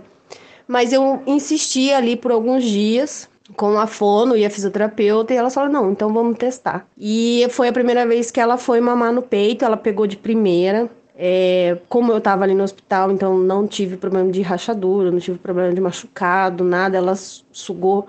Mas 0.67 0.93
eu 0.93 1.23
insisti 1.27 1.91
ali 1.95 2.15
por 2.15 2.31
alguns 2.31 2.63
dias 2.63 3.27
com 3.57 3.79
a 3.79 3.87
fono 3.87 4.37
e 4.37 4.45
a 4.45 4.51
fisioterapeuta 4.51 5.33
e 5.33 5.37
ela 5.39 5.49
falou: 5.49 5.73
não, 5.73 5.91
então 5.91 6.13
vamos 6.13 6.37
testar. 6.37 6.87
E 6.99 7.47
foi 7.49 7.69
a 7.69 7.73
primeira 7.73 8.07
vez 8.07 8.31
que 8.31 8.39
ela 8.39 8.59
foi 8.59 8.83
mamar 8.83 9.15
no 9.15 9.23
peito, 9.23 9.65
ela 9.65 9.79
pegou 9.79 10.07
de 10.07 10.19
primeira. 10.19 10.91
É, 11.21 11.77
como 11.89 12.13
eu 12.13 12.21
tava 12.21 12.45
ali 12.45 12.55
no 12.55 12.63
hospital, 12.63 13.11
então 13.11 13.37
não 13.37 13.67
tive 13.67 13.97
problema 13.97 14.31
de 14.31 14.41
rachadura, 14.41 15.11
não 15.11 15.19
tive 15.19 15.37
problema 15.37 15.75
de 15.75 15.81
machucado, 15.81 16.63
nada. 16.63 16.97
Ela 16.97 17.17
sugou 17.17 18.07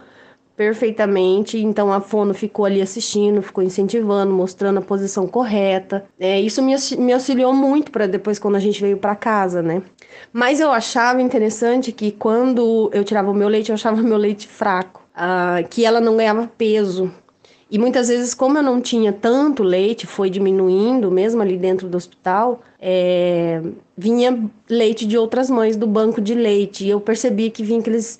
perfeitamente. 0.60 1.58
Então 1.58 1.92
a 1.92 2.02
fono 2.02 2.34
ficou 2.34 2.66
ali 2.66 2.82
assistindo, 2.82 3.42
ficou 3.42 3.64
incentivando, 3.64 4.34
mostrando 4.34 4.78
a 4.80 4.82
posição 4.82 5.26
correta. 5.26 6.06
É, 6.20 6.40
isso 6.40 6.62
me, 6.62 6.76
me 6.98 7.14
auxiliou 7.14 7.54
muito 7.54 7.92
para 7.92 8.06
depois 8.08 8.38
quando 8.38 8.58
a 8.58 8.60
gente 8.60 8.82
veio 8.82 8.98
para 8.98 9.16
casa, 9.16 9.62
né? 9.62 9.82
Mas 10.34 10.60
eu 10.60 10.70
achava 10.72 11.22
interessante 11.22 11.92
que 11.94 12.12
quando 12.12 12.92
eu 12.94 13.04
tirava 13.06 13.32
o 13.32 13.34
meu 13.34 13.48
leite, 13.48 13.70
eu 13.70 13.76
achava 13.76 14.02
meu 14.04 14.18
leite 14.18 14.48
fraco, 14.48 15.02
uh, 15.16 15.68
que 15.70 15.86
ela 15.86 16.02
não 16.02 16.18
ganhava 16.18 16.46
peso. 16.58 17.12
E 17.72 17.78
muitas 17.78 18.08
vezes, 18.08 18.34
como 18.34 18.58
eu 18.58 18.64
não 18.64 18.82
tinha 18.82 19.14
tanto 19.14 19.62
leite, 19.62 20.08
foi 20.08 20.30
diminuindo, 20.30 21.12
mesmo 21.12 21.42
ali 21.42 21.56
dentro 21.56 21.88
do 21.88 21.96
hospital, 21.96 22.62
é, 22.82 23.62
vinha 23.96 24.50
leite 24.68 25.06
de 25.06 25.18
outras 25.18 25.50
mães 25.50 25.78
do 25.78 25.86
banco 25.86 26.20
de 26.20 26.34
leite. 26.34 26.86
E 26.86 26.90
eu 26.90 27.00
percebi 27.00 27.52
que 27.52 27.64
vinha 27.64 27.80
aqueles 27.80 28.20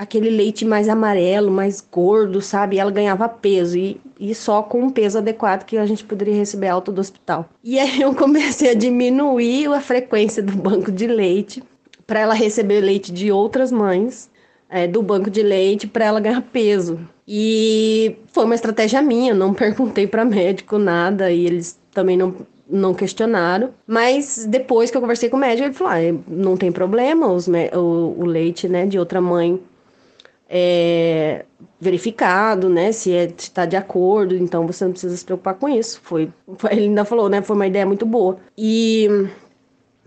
aquele 0.00 0.30
leite 0.30 0.64
mais 0.64 0.88
amarelo, 0.88 1.50
mais 1.50 1.78
gordo, 1.82 2.40
sabe? 2.40 2.76
E 2.76 2.78
ela 2.78 2.90
ganhava 2.90 3.28
peso 3.28 3.76
e, 3.76 4.00
e 4.18 4.34
só 4.34 4.62
com 4.62 4.84
um 4.84 4.90
peso 4.90 5.18
adequado 5.18 5.66
que 5.66 5.76
a 5.76 5.84
gente 5.84 6.02
poderia 6.04 6.34
receber 6.34 6.68
alta 6.68 6.90
do 6.90 7.02
hospital. 7.02 7.46
E 7.62 7.78
aí 7.78 8.00
eu 8.00 8.14
comecei 8.16 8.70
a 8.70 8.74
diminuir 8.74 9.66
a 9.66 9.80
frequência 9.80 10.42
do 10.42 10.52
banco 10.52 10.90
de 10.90 11.06
leite 11.06 11.62
para 12.06 12.20
ela 12.20 12.32
receber 12.32 12.80
leite 12.80 13.12
de 13.12 13.30
outras 13.30 13.70
mães 13.70 14.30
é, 14.70 14.86
do 14.86 15.02
banco 15.02 15.28
de 15.28 15.42
leite 15.42 15.86
para 15.86 16.06
ela 16.06 16.18
ganhar 16.18 16.40
peso. 16.40 16.98
E 17.32 18.16
foi 18.32 18.44
uma 18.44 18.56
estratégia 18.56 19.00
minha, 19.00 19.32
não 19.32 19.54
perguntei 19.54 20.04
para 20.04 20.24
médico 20.24 20.78
nada 20.78 21.30
e 21.30 21.46
eles 21.46 21.78
também 21.92 22.16
não 22.16 22.34
não 22.72 22.94
questionaram, 22.94 23.70
mas 23.84 24.46
depois 24.46 24.92
que 24.92 24.96
eu 24.96 25.00
conversei 25.00 25.28
com 25.28 25.36
o 25.36 25.40
médico, 25.40 25.66
ele 25.66 25.74
falou: 25.74 25.92
ah, 25.92 26.22
não 26.28 26.56
tem 26.56 26.70
problema, 26.70 27.26
os, 27.26 27.48
o, 27.48 28.14
o 28.16 28.24
leite 28.24 28.68
né, 28.68 28.86
de 28.86 28.96
outra 28.96 29.20
mãe 29.20 29.60
é, 30.48 31.44
verificado, 31.80 32.68
né, 32.68 32.92
se 32.92 33.10
está 33.10 33.66
de 33.66 33.76
acordo, 33.76 34.36
então 34.36 34.66
você 34.66 34.84
não 34.84 34.92
precisa 34.92 35.16
se 35.16 35.24
preocupar 35.24 35.54
com 35.54 35.68
isso. 35.68 36.00
Foi, 36.02 36.30
foi, 36.58 36.72
ele 36.72 36.82
ainda 36.82 37.04
falou, 37.04 37.28
né, 37.28 37.42
foi 37.42 37.56
uma 37.56 37.66
ideia 37.66 37.86
muito 37.86 38.06
boa. 38.06 38.38
E 38.56 39.08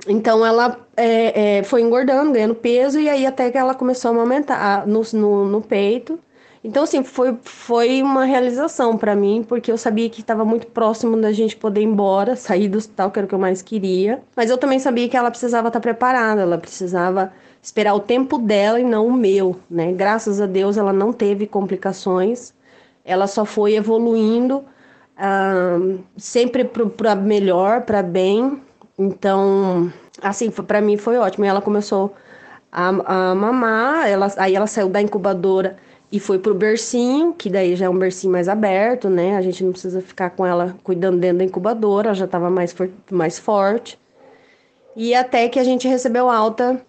então 0.08 0.46
ela 0.46 0.80
é, 0.96 1.58
é, 1.60 1.64
foi 1.64 1.82
engordando, 1.82 2.32
ganhando 2.32 2.56
peso, 2.56 3.00
e 3.00 3.10
aí 3.10 3.26
até 3.26 3.52
que 3.52 3.58
ela 3.58 3.76
começou 3.76 4.12
a 4.12 4.16
aumentar 4.22 4.88
no, 4.88 5.02
no, 5.14 5.46
no 5.48 5.62
peito. 5.62 6.20
Então, 6.64 6.84
assim, 6.84 7.04
foi, 7.04 7.38
foi 7.44 8.02
uma 8.02 8.24
realização 8.24 8.98
para 8.98 9.16
mim, 9.16 9.44
porque 9.48 9.70
eu 9.72 9.78
sabia 9.78 10.10
que 10.10 10.22
estava 10.22 10.46
muito 10.46 10.68
próximo 10.68 11.18
da 11.18 11.32
gente 11.32 11.58
poder 11.58 11.82
ir 11.82 11.86
embora, 11.86 12.38
sair 12.38 12.70
do 12.70 12.78
hospital, 12.78 13.12
que 13.12 13.20
era 13.20 13.26
o 13.26 13.30
que 13.30 13.36
eu 13.36 13.40
mais 13.40 13.62
queria. 13.62 14.22
Mas 14.36 14.50
eu 14.50 14.58
também 14.58 14.80
sabia 14.80 15.10
que 15.10 15.18
ela 15.18 15.30
precisava 15.30 15.68
estar 15.68 15.80
tá 15.80 15.84
preparada, 15.84 16.42
ela 16.42 16.58
precisava 16.58 17.34
esperar 17.62 17.94
o 17.94 18.00
tempo 18.00 18.38
dela 18.38 18.80
e 18.80 18.84
não 18.84 19.08
o 19.08 19.14
meu, 19.14 19.58
né? 19.70 19.92
Graças 19.92 20.40
a 20.40 20.46
Deus 20.46 20.78
ela 20.78 20.94
não 20.94 21.12
teve 21.12 21.48
complicações, 21.48 22.54
ela 23.04 23.28
só 23.28 23.44
foi 23.44 23.76
evoluindo 23.76 24.64
sempre 26.18 26.66
para 26.66 27.16
melhor, 27.16 27.82
para 27.82 28.02
bem. 28.02 28.62
Então, 28.98 29.92
assim, 30.22 30.50
para 30.50 30.82
mim 30.82 30.98
foi 30.98 31.18
ótimo. 31.18 31.46
E 31.46 31.48
ela 31.48 31.62
começou 31.62 32.14
a, 32.72 32.88
a 33.32 33.36
mamar, 33.36 34.08
ela, 34.08 34.32
aí 34.38 34.56
ela 34.56 34.68
saiu 34.68 34.90
da 34.90 35.02
incubadora 35.02 35.78
e 36.14 36.20
foi 36.20 36.38
pro 36.38 36.54
bercinho, 36.54 37.34
que 37.34 37.50
daí 37.50 37.76
já 37.76 37.88
é 37.88 37.90
um 37.90 37.98
bercinho 37.98 38.32
mais 38.32 38.48
aberto, 38.48 39.10
né? 39.10 39.36
A 39.36 39.42
gente 39.42 39.64
não 39.64 39.72
precisa 39.72 40.00
ficar 40.00 40.30
com 40.30 40.46
ela 40.46 40.78
cuidando 40.84 41.18
dentro 41.18 41.40
da 41.40 41.44
incubadora, 41.44 42.14
já 42.14 42.26
estava 42.26 42.52
mais, 42.52 42.72
for 42.72 42.88
mais 43.12 43.40
forte. 43.40 43.98
E 44.96 45.16
até 45.16 45.50
que 45.50 45.58
a 45.58 45.64
gente 45.64 45.88
recebeu 45.88 46.30
alta 46.30 46.80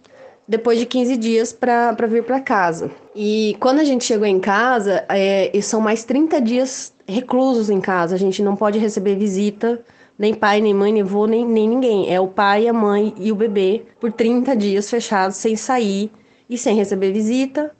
depois 0.47 0.77
de 0.77 0.85
15 0.85 1.17
dias 1.17 1.51
para 1.51 2.05
vir 2.07 2.23
para 2.23 2.39
casa. 2.39 2.91
E 3.15 3.57
quando 3.59 3.79
a 3.79 3.83
gente 3.83 4.05
chegou 4.05 4.27
em 4.27 4.39
casa, 4.39 5.03
é, 5.09 5.49
são 5.59 5.81
mais 5.81 6.03
30 6.03 6.39
dias 6.39 6.93
reclusos 7.07 7.71
em 7.71 7.81
casa. 7.81 8.13
A 8.13 8.19
gente 8.19 8.43
não 8.43 8.55
pode 8.55 8.77
receber 8.77 9.15
visita, 9.15 9.83
nem 10.19 10.35
pai, 10.35 10.61
nem 10.61 10.71
mãe, 10.71 10.93
nem 10.93 11.01
avô, 11.01 11.25
nem, 11.25 11.43
nem 11.43 11.67
ninguém. 11.67 12.13
É 12.13 12.21
o 12.21 12.27
pai, 12.27 12.67
a 12.67 12.73
mãe 12.73 13.11
e 13.17 13.31
o 13.31 13.35
bebê 13.35 13.85
por 13.99 14.11
30 14.11 14.55
dias 14.55 14.87
fechados, 14.87 15.37
sem 15.37 15.55
sair 15.55 16.11
e 16.47 16.59
sem 16.59 16.75
receber 16.75 17.11
visita, 17.11 17.73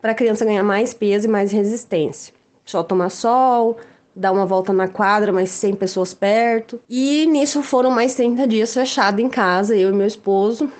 para 0.00 0.12
a 0.12 0.14
criança 0.14 0.44
ganhar 0.44 0.62
mais 0.62 0.94
peso 0.94 1.26
e 1.26 1.30
mais 1.30 1.52
resistência. 1.52 2.32
Só 2.64 2.82
tomar 2.82 3.10
sol, 3.10 3.76
dar 4.14 4.32
uma 4.32 4.46
volta 4.46 4.72
na 4.72 4.88
quadra, 4.88 5.32
mas 5.32 5.50
sem 5.50 5.74
pessoas 5.74 6.14
perto. 6.14 6.80
E 6.88 7.26
nisso 7.26 7.62
foram 7.62 7.90
mais 7.90 8.14
30 8.14 8.46
dias 8.46 8.72
fechado 8.72 9.20
em 9.20 9.28
casa, 9.28 9.76
eu 9.76 9.90
e 9.90 9.92
meu 9.92 10.06
esposo, 10.06 10.70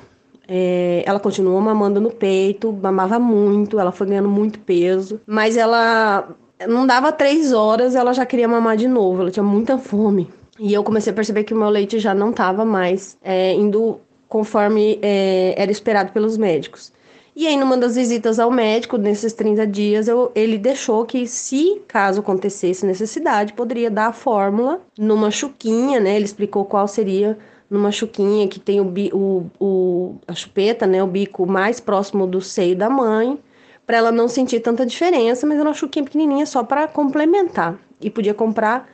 é, 0.52 1.04
ela 1.06 1.20
continuou 1.20 1.60
mamando 1.60 2.00
no 2.00 2.10
peito, 2.10 2.72
mamava 2.72 3.20
muito, 3.20 3.78
ela 3.78 3.92
foi 3.92 4.08
ganhando 4.08 4.28
muito 4.28 4.58
peso, 4.58 5.20
mas 5.24 5.56
ela 5.56 6.28
não 6.68 6.86
dava 6.86 7.12
três 7.12 7.52
horas, 7.52 7.94
ela 7.94 8.12
já 8.12 8.26
queria 8.26 8.48
mamar 8.48 8.76
de 8.76 8.88
novo, 8.88 9.22
ela 9.22 9.30
tinha 9.30 9.44
muita 9.44 9.78
fome. 9.78 10.28
E 10.58 10.74
eu 10.74 10.82
comecei 10.82 11.12
a 11.12 11.14
perceber 11.14 11.44
que 11.44 11.54
o 11.54 11.56
meu 11.56 11.68
leite 11.68 12.00
já 12.00 12.12
não 12.12 12.30
estava 12.30 12.64
mais 12.64 13.16
é, 13.22 13.54
indo 13.54 14.00
conforme 14.28 14.98
é, 15.00 15.54
era 15.56 15.70
esperado 15.70 16.10
pelos 16.12 16.36
médicos. 16.36 16.92
E 17.40 17.46
aí, 17.46 17.56
numa 17.56 17.74
das 17.74 17.96
visitas 17.96 18.38
ao 18.38 18.50
médico, 18.50 18.98
nesses 18.98 19.32
30 19.32 19.66
dias, 19.66 20.08
eu, 20.08 20.30
ele 20.34 20.58
deixou 20.58 21.06
que, 21.06 21.26
se 21.26 21.80
caso 21.88 22.20
acontecesse 22.20 22.84
necessidade, 22.84 23.54
poderia 23.54 23.90
dar 23.90 24.08
a 24.08 24.12
fórmula 24.12 24.82
numa 24.98 25.30
chuquinha, 25.30 25.98
né? 25.98 26.16
Ele 26.16 26.26
explicou 26.26 26.66
qual 26.66 26.86
seria 26.86 27.38
numa 27.70 27.90
chuquinha 27.90 28.46
que 28.46 28.60
tem 28.60 28.78
o, 28.78 28.92
o, 29.14 29.46
o, 29.58 30.16
a 30.28 30.34
chupeta, 30.34 30.86
né? 30.86 31.02
O 31.02 31.06
bico 31.06 31.46
mais 31.46 31.80
próximo 31.80 32.26
do 32.26 32.42
seio 32.42 32.76
da 32.76 32.90
mãe, 32.90 33.38
para 33.86 33.96
ela 33.96 34.12
não 34.12 34.28
sentir 34.28 34.60
tanta 34.60 34.84
diferença, 34.84 35.46
mas 35.46 35.58
era 35.58 35.66
uma 35.66 35.74
chuquinha 35.74 36.04
pequenininha 36.04 36.44
só 36.44 36.62
para 36.62 36.86
complementar. 36.88 37.78
E 38.02 38.10
podia 38.10 38.34
comprar 38.34 38.86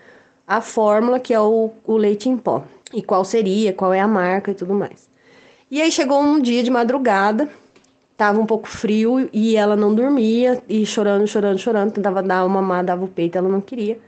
a 0.46 0.60
fórmula, 0.60 1.18
que 1.18 1.34
é 1.34 1.40
o, 1.40 1.72
o 1.84 1.96
leite 1.96 2.28
em 2.28 2.36
pó. 2.36 2.62
E 2.94 3.02
qual 3.02 3.24
seria, 3.24 3.72
qual 3.72 3.92
é 3.92 3.98
a 3.98 4.06
marca 4.06 4.52
e 4.52 4.54
tudo 4.54 4.72
mais. 4.72 5.08
E 5.68 5.82
aí 5.82 5.90
chegou 5.90 6.20
um 6.20 6.40
dia 6.40 6.62
de 6.62 6.70
madrugada, 6.70 7.50
tava 8.16 8.40
um 8.40 8.46
pouco 8.46 8.68
frio 8.68 9.28
e 9.32 9.56
ela 9.56 9.76
não 9.76 9.94
dormia, 9.94 10.62
e 10.68 10.86
chorando, 10.86 11.26
chorando, 11.26 11.58
chorando, 11.58 11.92
tentava 11.92 12.22
dar 12.22 12.44
uma 12.44 12.62
mamar, 12.62 12.84
dava 12.84 13.04
o 13.04 13.08
peito, 13.08 13.36
ela 13.36 13.48
não 13.48 13.60
queria. 13.60 13.98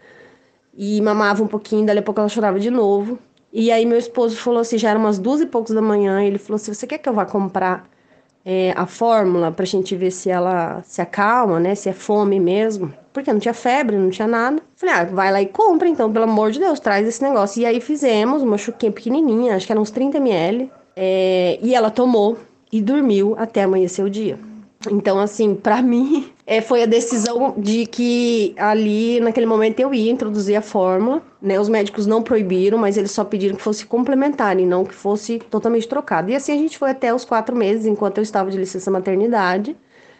E 0.77 1.01
mamava 1.03 1.43
um 1.43 1.47
pouquinho, 1.47 1.85
dali 1.87 1.99
a 1.99 2.03
pouco 2.03 2.21
ela 2.21 2.29
chorava 2.29 2.59
de 2.59 2.71
novo. 2.71 3.19
E 3.53 3.71
aí 3.71 3.85
meu 3.85 3.99
esposo 3.99 4.37
falou 4.37 4.61
assim, 4.61 4.79
já 4.79 4.91
eram 4.91 5.01
umas 5.01 5.19
duas 5.19 5.41
e 5.41 5.47
poucos 5.47 5.75
da 5.75 5.83
manhã, 5.83 6.23
ele 6.23 6.39
falou 6.39 6.57
assim, 6.57 6.73
você 6.73 6.87
quer 6.87 6.99
que 6.99 7.09
eu 7.09 7.13
vá 7.13 7.27
comprar 7.27 7.89
é, 8.45 8.73
a 8.77 8.87
fórmula 8.87 9.51
pra 9.53 9.65
gente 9.65 9.95
ver 9.97 10.11
se 10.11 10.31
ela 10.31 10.83
se 10.83 11.01
acalma, 11.03 11.61
né, 11.61 11.75
se 11.75 11.89
é 11.89 11.93
fome 11.93 12.41
mesmo? 12.41 12.93
Porque 13.13 13.33
não 13.33 13.41
tinha 13.41 13.55
febre, 13.55 13.97
não 13.97 14.11
tinha 14.11 14.29
nada. 14.29 14.63
Falei, 14.77 14.95
ah, 14.95 15.05
vai 15.05 15.33
lá 15.33 15.43
e 15.43 15.47
compra 15.47 15.89
então, 15.89 16.13
pelo 16.13 16.25
amor 16.25 16.51
de 16.51 16.61
Deus, 16.61 16.79
traz 16.81 17.07
esse 17.07 17.23
negócio. 17.23 17.61
E 17.61 17.67
aí 17.67 17.81
fizemos 17.81 18.43
uma 18.43 18.57
chuquinha 18.57 18.93
pequenininha, 18.93 19.57
acho 19.57 19.67
que 19.67 19.73
era 19.73 19.81
uns 19.81 19.91
30 19.91 20.19
ml, 20.19 20.71
é, 20.97 21.59
e 21.63 21.75
ela 21.75 21.91
tomou 21.91 22.39
e 22.73 22.81
dormiu 22.81 23.35
até 23.39 23.63
amanhecer 23.63 24.05
o 24.05 24.11
dia. 24.11 24.39
Então, 24.91 25.19
assim, 25.19 25.55
para 25.55 25.81
mim, 25.83 26.31
é, 26.47 26.61
foi 26.61 26.83
a 26.83 26.87
decisão 26.87 27.55
de 27.57 27.87
que 27.87 28.55
ali, 28.57 29.21
naquele 29.21 29.47
momento, 29.47 29.81
eu 29.81 29.93
ia 29.93 30.11
introduzir 30.11 30.57
a 30.57 30.63
fórmula. 30.63 31.23
Né? 31.43 31.59
Os 31.59 31.69
médicos 31.69 32.07
não 32.07 32.23
proibiram, 32.23 32.79
mas 32.79 32.97
eles 32.97 33.11
só 33.11 33.25
pediram 33.25 33.57
que 33.57 33.63
fosse 33.63 33.87
complementar 33.87 34.59
e 34.59 34.67
não 34.67 34.85
que 34.85 34.95
fosse 34.95 35.39
totalmente 35.39 35.89
trocado. 35.89 36.31
E 36.31 36.37
assim 36.37 36.53
a 36.53 36.57
gente 36.57 36.79
foi 36.79 36.91
até 36.91 37.13
os 37.13 37.25
quatro 37.25 37.57
meses, 37.57 37.87
enquanto 37.87 38.19
eu 38.19 38.23
estava 38.23 38.51
de 38.51 38.59
licença 38.59 38.91
maternidade. 38.91 39.77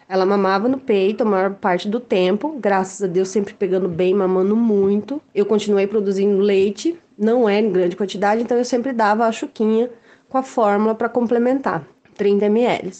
Ela 0.07 0.25
mamava 0.25 0.67
no 0.67 0.79
peito 0.79 1.21
a 1.21 1.25
maior 1.25 1.53
parte 1.53 1.87
do 1.87 1.99
tempo, 1.99 2.57
graças 2.59 3.03
a 3.03 3.05
Deus, 3.05 3.29
sempre 3.29 3.53
pegando 3.53 3.87
bem, 3.87 4.11
mamando 4.15 4.55
muito. 4.55 5.21
Eu 5.35 5.45
continuei 5.45 5.85
produzindo 5.85 6.39
leite, 6.39 6.99
não 7.15 7.47
é 7.47 7.59
em 7.59 7.71
grande 7.71 7.95
quantidade, 7.95 8.41
então 8.41 8.57
eu 8.57 8.65
sempre 8.65 8.91
dava 8.91 9.27
a 9.27 9.31
chuquinha 9.31 9.87
com 10.27 10.39
a 10.39 10.43
fórmula 10.43 10.95
para 10.95 11.09
complementar, 11.09 11.85
30 12.19 12.45
ml. 12.45 12.91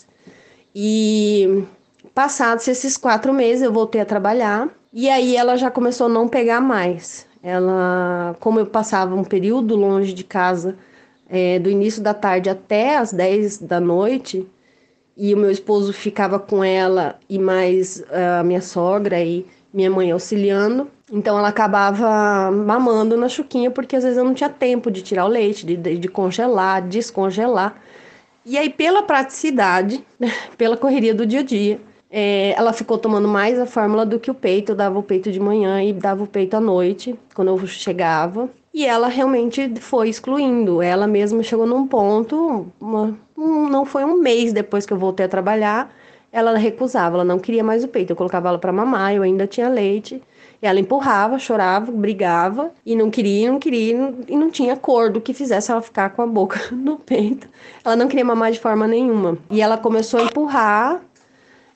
E 0.73 1.65
passados 2.15 2.67
esses 2.67 2.95
quatro 2.95 3.33
meses, 3.33 3.61
eu 3.63 3.73
voltei 3.73 3.99
a 3.99 4.05
trabalhar. 4.05 4.69
E 4.93 5.09
aí 5.09 5.35
ela 5.35 5.57
já 5.57 5.69
começou 5.69 6.07
a 6.07 6.09
não 6.09 6.27
pegar 6.27 6.61
mais. 6.61 7.27
Ela, 7.43 8.35
como 8.39 8.59
eu 8.59 8.65
passava 8.65 9.13
um 9.13 9.23
período 9.23 9.75
longe 9.75 10.13
de 10.13 10.23
casa, 10.23 10.77
é, 11.29 11.59
do 11.59 11.69
início 11.69 12.01
da 12.01 12.13
tarde 12.13 12.49
até 12.49 12.97
as 12.97 13.13
10 13.13 13.59
da 13.59 13.79
noite, 13.79 14.47
e 15.15 15.33
o 15.33 15.37
meu 15.37 15.51
esposo 15.51 15.91
ficava 15.91 16.39
com 16.39 16.63
ela 16.63 17.19
e 17.29 17.37
mais 17.37 18.01
a 18.09 18.41
minha 18.41 18.61
sogra 18.61 19.21
e 19.21 19.45
minha 19.73 19.91
mãe 19.91 20.11
auxiliando. 20.11 20.89
Então 21.11 21.37
ela 21.37 21.49
acabava 21.49 22.49
mamando 22.51 23.17
na 23.17 23.27
chuquinha, 23.27 23.69
porque 23.69 23.95
às 23.95 24.03
vezes 24.03 24.17
eu 24.17 24.23
não 24.23 24.33
tinha 24.33 24.49
tempo 24.49 24.89
de 24.89 25.01
tirar 25.01 25.25
o 25.25 25.27
leite, 25.27 25.65
de, 25.65 25.75
de 25.75 26.07
congelar, 26.07 26.87
descongelar. 26.87 27.75
E 28.45 28.57
aí, 28.57 28.69
pela 28.69 29.03
praticidade, 29.03 30.03
pela 30.57 30.77
correria 30.77 31.13
do 31.13 31.25
dia 31.25 31.41
a 31.41 31.43
dia, 31.43 31.81
é, 32.09 32.51
ela 32.57 32.73
ficou 32.73 32.97
tomando 32.97 33.27
mais 33.27 33.59
a 33.59 33.65
fórmula 33.65 34.05
do 34.05 34.19
que 34.19 34.31
o 34.31 34.33
peito. 34.33 34.71
Eu 34.71 34.75
dava 34.75 34.97
o 34.97 35.03
peito 35.03 35.31
de 35.31 35.39
manhã 35.39 35.83
e 35.83 35.93
dava 35.93 36.23
o 36.23 36.27
peito 36.27 36.55
à 36.55 36.59
noite, 36.59 37.17
quando 37.35 37.49
eu 37.49 37.67
chegava. 37.67 38.49
E 38.73 38.85
ela 38.85 39.07
realmente 39.07 39.71
foi 39.79 40.09
excluindo. 40.09 40.81
Ela 40.81 41.07
mesma 41.07 41.43
chegou 41.43 41.65
num 41.65 41.87
ponto, 41.87 42.71
uma, 42.79 43.17
um, 43.37 43.67
não 43.67 43.85
foi 43.85 44.03
um 44.05 44.17
mês 44.17 44.53
depois 44.53 44.85
que 44.85 44.93
eu 44.93 44.97
voltei 44.97 45.25
a 45.25 45.29
trabalhar, 45.29 45.93
ela 46.31 46.55
recusava, 46.57 47.15
ela 47.15 47.23
não 47.25 47.39
queria 47.39 47.63
mais 47.63 47.83
o 47.83 47.87
peito. 47.87 48.11
Eu 48.11 48.15
colocava 48.15 48.49
ela 48.49 48.59
para 48.59 48.71
mamar, 48.71 49.13
eu 49.13 49.23
ainda 49.23 49.47
tinha 49.47 49.67
leite. 49.69 50.21
Ela 50.61 50.79
empurrava, 50.79 51.39
chorava, 51.39 51.91
brigava 51.91 52.71
e 52.85 52.95
não 52.95 53.09
queria, 53.09 53.51
não 53.51 53.59
queria 53.59 54.13
e 54.27 54.35
não 54.35 54.49
tinha 54.49 54.73
acordo 54.73 55.21
que 55.21 55.33
fizesse 55.33 55.71
ela 55.71 55.81
ficar 55.81 56.09
com 56.09 56.21
a 56.21 56.27
boca 56.27 56.59
no 56.75 56.97
peito. 56.97 57.47
Ela 57.83 57.95
não 57.95 58.07
queria 58.07 58.25
mamar 58.25 58.51
de 58.51 58.59
forma 58.59 58.87
nenhuma. 58.87 59.37
E 59.49 59.61
ela 59.61 59.77
começou 59.77 60.19
a 60.19 60.23
empurrar 60.23 61.01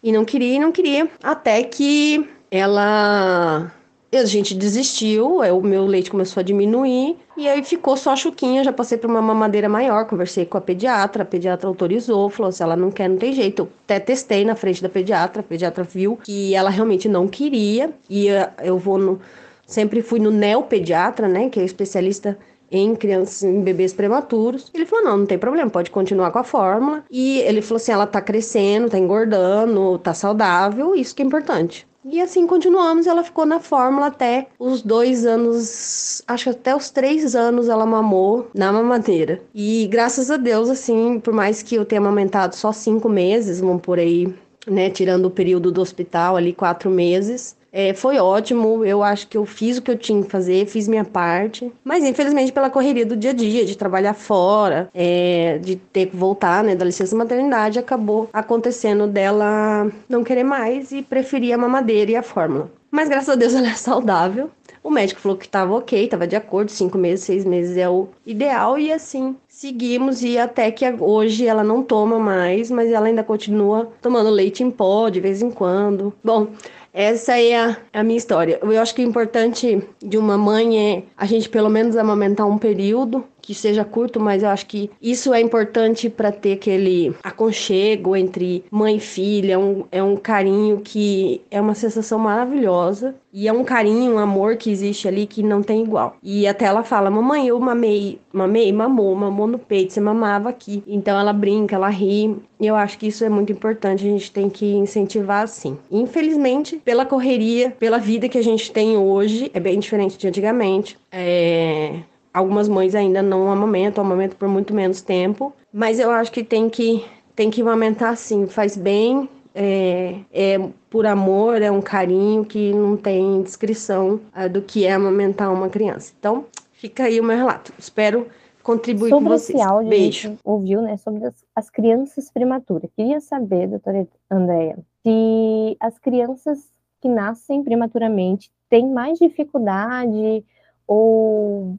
e 0.02 0.12
não 0.12 0.26
queria, 0.26 0.60
não 0.60 0.72
queria, 0.72 1.10
até 1.22 1.63
que 1.63 2.30
ela 2.52 3.72
a 4.17 4.26
gente 4.26 4.54
desistiu, 4.54 5.39
o 5.39 5.62
meu 5.62 5.86
leite 5.86 6.12
começou 6.12 6.41
a 6.41 6.43
diminuir 6.43 7.17
e 7.36 7.47
aí 7.47 7.63
ficou 7.63 7.97
só 7.97 8.12
a 8.12 8.15
chuquinha. 8.15 8.63
Já 8.63 8.71
passei 8.71 8.97
para 8.97 9.10
uma 9.10 9.21
mamadeira 9.21 9.67
maior, 9.67 10.06
conversei 10.06 10.45
com 10.45 10.58
a 10.58 10.62
pediatra, 10.62 11.23
a 11.23 11.26
pediatra 11.26 11.67
autorizou, 11.67 12.30
falou: 12.30 12.52
se 12.52 12.62
ela 12.62 12.76
não 12.76 12.91
quer, 12.91 13.10
não 13.10 13.17
tem 13.17 13.34
jeito. 13.34 13.67
Até 13.86 13.99
testei 13.99 14.45
na 14.45 14.56
frente 14.56 14.82
da 14.82 14.89
pediatra, 14.89 15.41
a 15.41 15.43
pediatra 15.43 15.84
viu 15.84 16.17
que 16.17 16.54
ela 16.54 16.69
realmente 16.69 17.08
não 17.10 17.28
queria 17.28 17.91
e 18.10 18.28
eu 18.63 18.78
vou 18.78 18.97
no. 18.97 19.19
Sempre 19.65 20.02
fui 20.02 20.19
no 20.19 20.30
neopediatra, 20.30 21.28
né, 21.28 21.49
que 21.49 21.60
é 21.60 21.63
especialista 21.63 22.38
em 22.69 22.95
crianças, 22.95 23.43
em 23.43 23.62
bebês 23.62 23.93
prematuros. 23.93 24.69
Ele 24.73 24.86
falou: 24.86 25.06
não, 25.06 25.17
não 25.19 25.26
tem 25.26 25.38
problema, 25.38 25.69
pode 25.69 25.91
continuar 25.91 26.32
com 26.32 26.39
a 26.39 26.43
fórmula. 26.43 27.04
E 27.10 27.39
ele 27.39 27.62
falou 27.62 27.78
assim: 27.78 27.91
ela 27.91 28.08
tá 28.08 28.21
crescendo, 28.21 28.89
tá 28.89 28.97
engordando, 28.97 29.97
tá 29.99 30.13
saudável, 30.13 30.95
isso 30.95 31.15
que 31.15 31.21
é 31.21 31.26
importante. 31.26 31.88
E 32.06 32.20
assim 32.20 32.46
continuamos, 32.46 33.08
ela 33.08 33.24
ficou 33.24 33.46
na 33.46 33.62
fórmula 33.62 34.08
até 34.08 34.48
os 34.60 34.82
dois 34.82 35.26
anos, 35.26 36.22
acho 36.28 36.44
que 36.46 36.50
até 36.50 36.76
os 36.76 36.89
três 36.89 37.34
anos 37.34 37.70
ela 37.70 37.86
mamou 37.86 38.50
na 38.54 38.74
mamadeira. 38.74 39.42
E 39.56 39.88
graças 39.89 40.30
a 40.30 40.36
Deus, 40.36 40.70
assim, 40.70 41.20
por 41.20 41.34
mais 41.34 41.63
que 41.63 41.76
eu 41.76 41.86
tenha 41.86 42.02
amamentado 42.02 42.56
só 42.56 42.74
cinco 42.74 43.08
meses, 43.08 43.62
vamos 43.62 43.82
por 43.82 44.00
aí, 44.00 44.34
né, 44.68 44.89
tirando 44.89 45.26
o 45.28 45.32
período 45.32 45.72
do 45.72 45.82
hospital 45.82 46.36
ali, 46.36 46.52
quatro 46.52 46.89
meses, 46.89 47.56
é, 47.76 47.92
foi 47.96 48.20
ótimo, 48.20 48.86
eu 48.86 49.02
acho 49.02 49.28
que 49.28 49.36
eu 49.36 49.48
fiz 49.48 49.80
o 49.80 49.82
que 49.82 49.90
eu 49.90 49.98
tinha 49.98 50.22
que 50.22 50.30
fazer, 50.30 50.68
fiz 50.68 50.88
minha 50.88 51.04
parte. 51.04 51.74
Mas 51.84 52.04
infelizmente 52.04 52.52
pela 52.52 52.70
correria 52.70 53.04
do 53.04 53.18
dia 53.18 53.32
a 53.32 53.34
dia, 53.34 53.66
de 53.66 53.76
trabalhar 53.76 54.14
fora, 54.14 54.88
é, 54.94 55.58
de 55.58 55.76
ter 55.76 56.06
que 56.06 56.16
voltar, 56.16 56.64
né, 56.64 56.76
da 56.76 56.86
licença 56.86 57.16
maternidade, 57.16 57.80
acabou 57.80 58.30
acontecendo 58.32 59.08
dela 59.08 59.92
não 60.08 60.24
querer 60.24 60.44
mais 60.44 60.92
e 60.92 61.02
preferir 61.02 61.54
a 61.54 61.58
mamadeira 61.58 62.12
e 62.12 62.16
a 62.16 62.22
fórmula. 62.22 62.72
Mas 62.92 63.10
graças 63.10 63.30
a 63.30 63.36
Deus 63.36 63.56
ela 63.56 63.70
é 63.70 63.74
saudável. 63.74 64.52
O 64.84 64.92
médico 64.92 65.22
falou 65.22 65.38
que 65.38 65.46
estava 65.46 65.74
ok, 65.74 66.04
estava 66.04 66.28
de 66.28 66.36
acordo, 66.36 66.70
cinco 66.70 66.98
meses, 66.98 67.26
seis 67.26 67.46
meses 67.46 67.78
é 67.78 67.90
o 67.90 68.10
ideal 68.26 68.78
e 68.78 68.92
assim 68.92 69.36
seguimos 69.48 70.22
e 70.22 70.38
até 70.38 70.70
que 70.70 70.86
hoje 71.00 71.48
ela 71.48 71.64
não 71.64 71.82
toma 71.82 72.20
mais, 72.20 72.70
mas 72.70 72.92
ela 72.92 73.08
ainda 73.08 73.24
continua 73.24 73.90
tomando 74.02 74.30
leite 74.30 74.62
em 74.62 74.70
pó 74.70 75.08
de 75.08 75.22
vez 75.22 75.42
em 75.42 75.50
quando. 75.50 76.14
Bom, 76.22 76.50
essa 76.94 77.40
é 77.40 77.56
a, 77.56 77.78
a, 77.92 78.04
minha 78.04 78.18
história. 78.18 78.60
Eu 78.62 78.80
acho 78.80 78.94
que 78.94 79.04
o 79.04 79.08
importante 79.08 79.82
de 80.00 80.18
uma 80.18 80.38
mãe 80.38 80.96
é 80.96 81.04
a 81.18 81.26
gente 81.26 81.50
pelo 81.50 81.70
menos 81.70 81.98
amamentar 81.98 82.48
um 82.48 82.58
período 82.58 83.26
que 83.44 83.54
seja 83.54 83.84
curto, 83.84 84.22
mas 84.22 84.42
eu 84.42 84.50
acho 84.50 84.66
que 84.66 84.90
isso 85.02 85.34
é 85.34 85.42
importante 85.42 86.10
para 86.10 86.32
ter 86.32 86.54
aquele 86.54 87.14
aconchego 87.22 88.16
entre 88.16 88.64
mãe 88.72 88.96
e 88.96 89.00
filha, 89.02 89.54
é 89.54 89.58
um, 89.58 89.84
é 89.92 90.02
um 90.02 90.16
carinho 90.16 90.80
que 90.80 91.42
é 91.52 91.60
uma 91.60 91.76
sensação 91.76 92.18
maravilhosa 92.18 93.14
e 93.34 93.48
é 93.48 93.52
um 93.52 93.66
carinho, 93.66 94.14
um 94.14 94.18
amor 94.20 94.56
que 94.56 94.72
existe 94.72 95.10
ali 95.10 95.28
que 95.28 95.44
não 95.44 95.62
tem 95.62 95.84
igual. 95.84 96.16
E 96.24 96.48
até 96.48 96.66
ela 96.66 96.84
fala: 96.84 97.10
Mamãe, 97.10 97.48
eu 97.48 97.60
mamei, 97.60 98.20
mamei, 98.32 98.72
mamou, 98.72 99.14
mamou 99.14 99.48
no 99.48 99.60
peito, 99.60 99.92
você 99.92 100.00
mamava 100.00 100.50
aqui. 100.50 100.82
Então 100.88 101.20
ela 101.20 101.34
brinca, 101.34 101.76
ela 101.76 101.90
ri. 101.90 102.38
E 102.62 102.66
eu 102.66 102.78
acho 102.78 102.98
que 102.98 103.08
isso 103.08 103.26
é 103.26 103.30
muito 103.30 103.52
importante, 103.52 104.08
a 104.08 104.10
gente 104.10 104.32
tem 104.32 104.50
que 104.50 104.74
incentivar 104.74 105.44
assim. 105.44 105.78
Infelizmente, 105.92 106.78
pela 106.86 107.06
correria, 107.06 107.72
pela 107.72 107.98
vida 107.98 108.30
que 108.30 108.38
a 108.38 108.44
gente 108.44 108.72
tem 108.72 108.96
hoje, 108.96 109.52
é 109.54 109.60
bem 109.60 109.80
diferente 109.80 110.18
de 110.18 110.28
antigamente. 110.28 110.98
É, 111.12 112.00
Algumas 112.34 112.67
mães 112.67 112.96
ainda 112.96 113.22
não 113.22 113.52
amamentam, 113.52 114.04
amamentam 114.04 114.38
por 114.38 114.48
muito 114.48 114.74
menos 114.74 115.02
tempo, 115.02 115.54
mas 115.72 116.00
eu 116.00 116.10
acho 116.10 116.32
que 116.32 116.43
tem 116.43 116.69
que, 116.69 117.06
tem 117.36 117.52
que 117.52 117.62
amamentar 117.62 118.17
sim, 118.17 118.48
faz 118.48 118.76
bem, 118.76 119.30
é, 119.54 120.15
é 120.32 120.69
por 120.89 121.06
amor, 121.06 121.62
é 121.62 121.69
um 121.69 121.82
carinho 121.82 122.43
que 122.43 122.74
não 122.74 122.98
tem 122.98 123.41
descrição 123.43 124.19
é, 124.36 124.50
do 124.50 124.62
que 124.62 124.86
é 124.86 124.93
amamentar 124.93 125.54
uma 125.54 125.69
criança. 125.69 126.12
Então, 126.17 126.46
fica 126.72 127.04
aí 127.04 127.19
o 127.19 127.24
meu 127.24 127.38
relato. 127.38 127.72
Espero 127.78 128.28
contribuir 128.63 129.10
sobre 129.10 129.26
com 129.26 129.30
vocês. 129.30 129.60
Esse 129.60 129.67
áudio, 129.67 129.89
Beijo. 129.89 130.28
A 130.28 130.32
gente 130.32 130.39
ouviu, 130.43 130.82
né, 130.82 130.98
sobre 130.98 131.26
as, 131.26 131.36
as 131.56 131.69
crianças 131.69 132.32
prematuras. 132.32 132.89
Queria 132.96 133.19
saber, 133.19 133.67
doutora 133.67 134.08
Andréia, 134.32 134.78
se 135.04 135.78
as 135.80 136.00
crianças 136.00 136.72
que 137.02 137.10
nascem 137.10 137.63
prematuramente 137.63 138.50
têm 138.69 138.89
mais 138.89 139.19
dificuldade 139.19 140.43
ou 140.88 141.78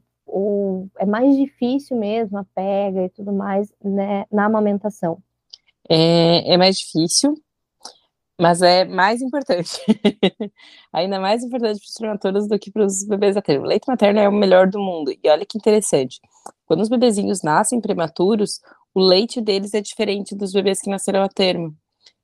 é 0.97 1.05
mais 1.05 1.35
difícil 1.35 1.97
mesmo 1.97 2.37
a 2.37 2.43
pega 2.43 3.05
e 3.05 3.09
tudo 3.09 3.31
mais 3.31 3.71
né, 3.83 4.25
na 4.31 4.45
amamentação? 4.45 5.21
É, 5.89 6.53
é 6.53 6.57
mais 6.57 6.77
difícil, 6.77 7.35
Mas 8.39 8.61
é 8.61 8.83
mais 8.83 9.21
importante, 9.21 9.79
ainda 10.91 11.19
mais 11.19 11.41
importante 11.43 11.79
para 11.79 11.87
os 11.87 11.93
prematuros 11.93 12.47
do 12.47 12.59
que 12.59 12.69
para 12.69 12.85
os 12.85 13.05
bebês 13.05 13.37
a 13.37 13.41
termo. 13.41 13.65
O 13.65 13.69
leite 13.69 13.87
materno 13.87 14.19
é 14.19 14.27
o 14.27 14.31
melhor 14.31 14.67
do 14.67 14.79
mundo. 14.79 15.11
E 15.11 15.29
olha 15.29 15.45
que 15.45 15.57
interessante, 15.57 16.19
quando 16.65 16.81
os 16.81 16.89
bebezinhos 16.89 17.41
nascem 17.43 17.79
prematuros, 17.79 18.59
o 18.93 18.99
leite 18.99 19.39
deles 19.39 19.73
é 19.73 19.81
diferente 19.81 20.35
dos 20.35 20.51
bebês 20.51 20.81
que 20.81 20.89
nasceram 20.89 21.23
a 21.23 21.29
termo. 21.29 21.73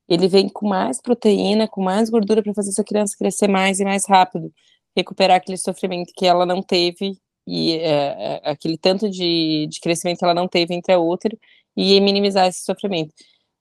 Ele 0.08 0.28
vem 0.28 0.48
com 0.48 0.68
mais 0.68 1.00
proteína, 1.00 1.66
com 1.66 1.82
mais 1.82 2.10
gordura 2.10 2.42
para 2.42 2.52
fazer 2.54 2.70
essa 2.70 2.84
criança 2.84 3.16
crescer 3.18 3.48
mais 3.48 3.80
e 3.80 3.84
mais 3.84 4.06
rápido, 4.06 4.52
recuperar 4.94 5.38
aquele 5.38 5.56
sofrimento 5.56 6.12
que 6.14 6.26
ela 6.26 6.44
não 6.44 6.62
teve 6.62 7.16
e 7.46 7.72
é, 7.78 8.36
é, 8.36 8.50
aquele 8.50 8.78
tanto 8.78 9.10
de, 9.10 9.66
de 9.68 9.80
crescimento 9.80 10.18
que 10.18 10.24
ela 10.24 10.34
não 10.34 10.48
teve 10.48 10.74
entre 10.74 10.92
a 10.92 10.98
outra 10.98 11.36
e 11.76 12.00
minimizar 12.00 12.46
esse 12.46 12.64
sofrimento. 12.64 13.12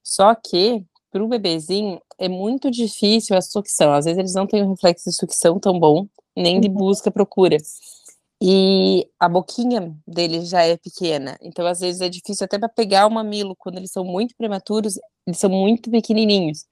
Só 0.03 0.35
que 0.35 0.83
para 1.11 1.23
o 1.23 1.27
bebezinho 1.27 2.01
é 2.17 2.29
muito 2.29 2.71
difícil 2.71 3.35
a 3.35 3.41
sucção. 3.41 3.93
Às 3.93 4.05
vezes 4.05 4.17
eles 4.17 4.33
não 4.33 4.47
têm 4.47 4.63
um 4.63 4.71
reflexo 4.71 5.09
de 5.09 5.15
sucção 5.15 5.59
tão 5.59 5.79
bom, 5.79 6.07
nem 6.35 6.59
de 6.59 6.67
uhum. 6.67 6.73
busca 6.73 7.11
procura. 7.11 7.57
E 8.41 9.07
a 9.19 9.29
boquinha 9.29 9.95
deles 10.07 10.49
já 10.49 10.63
é 10.63 10.75
pequena, 10.75 11.37
então 11.43 11.63
às 11.67 11.79
vezes 11.79 12.01
é 12.01 12.09
difícil 12.09 12.43
até 12.45 12.57
para 12.57 12.67
pegar 12.67 13.05
o 13.05 13.11
mamilo 13.11 13.55
quando 13.55 13.77
eles 13.77 13.91
são 13.91 14.03
muito 14.03 14.35
prematuros, 14.35 14.95
eles 15.27 15.37
são 15.37 15.49
muito 15.49 15.91
pequenininhos. 15.91 16.65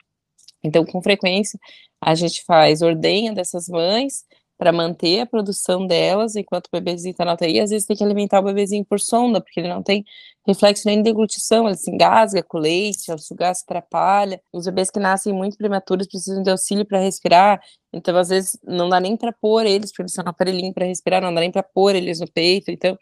Então, 0.64 0.84
com 0.84 1.00
frequência, 1.02 1.60
a 2.02 2.16
gente 2.16 2.44
faz 2.44 2.82
ordenha 2.82 3.34
dessas 3.34 3.68
mães 3.68 4.26
para 4.60 4.74
manter 4.74 5.22
a 5.22 5.26
produção 5.26 5.88
delas 5.88 6.36
enquanto 6.36 6.68
o 6.68 6.70
bebezinho 6.74 7.12
está 7.12 7.24
na 7.24 7.34
UTI. 7.34 7.62
Às 7.62 7.70
vezes 7.70 7.88
tem 7.88 7.96
que 7.96 8.04
alimentar 8.04 8.42
o 8.42 8.44
bebezinho 8.44 8.84
por 8.84 9.00
sonda, 9.00 9.40
porque 9.40 9.58
ele 9.58 9.70
não 9.70 9.82
tem 9.82 10.04
reflexo 10.46 10.86
nem 10.86 10.98
de 10.98 11.04
deglutição, 11.04 11.66
ele 11.66 11.78
se 11.78 11.90
engasga 11.90 12.44
com 12.44 12.58
leite, 12.58 13.10
ao 13.10 13.18
sugar 13.18 13.56
se 13.56 13.64
atrapalha. 13.64 14.42
Os 14.52 14.66
bebês 14.66 14.92
que 14.92 15.00
nascem 15.00 15.32
muito 15.32 15.56
prematuros 15.58 16.08
precisam 16.08 16.44
de 16.44 16.52
auxílio 16.52 16.86
para 16.86 17.00
respirar, 17.00 17.62
então 17.94 18.18
às 18.18 18.28
vezes 18.28 18.60
não 18.62 18.90
dá 18.90 19.00
nem 19.00 19.16
para 19.16 19.32
pôr 19.32 19.66
eles, 19.66 19.92
porque 19.92 20.02
eles 20.02 20.14
são 20.14 20.26
aparelhinho 20.28 20.74
para 20.74 20.86
respirar, 20.86 21.22
não 21.22 21.34
dá 21.34 21.40
nem 21.40 21.52
para 21.52 21.64
pôr 21.64 21.96
eles 21.96 22.20
no 22.20 22.30
peito. 22.30 22.70
Então, 22.70 22.98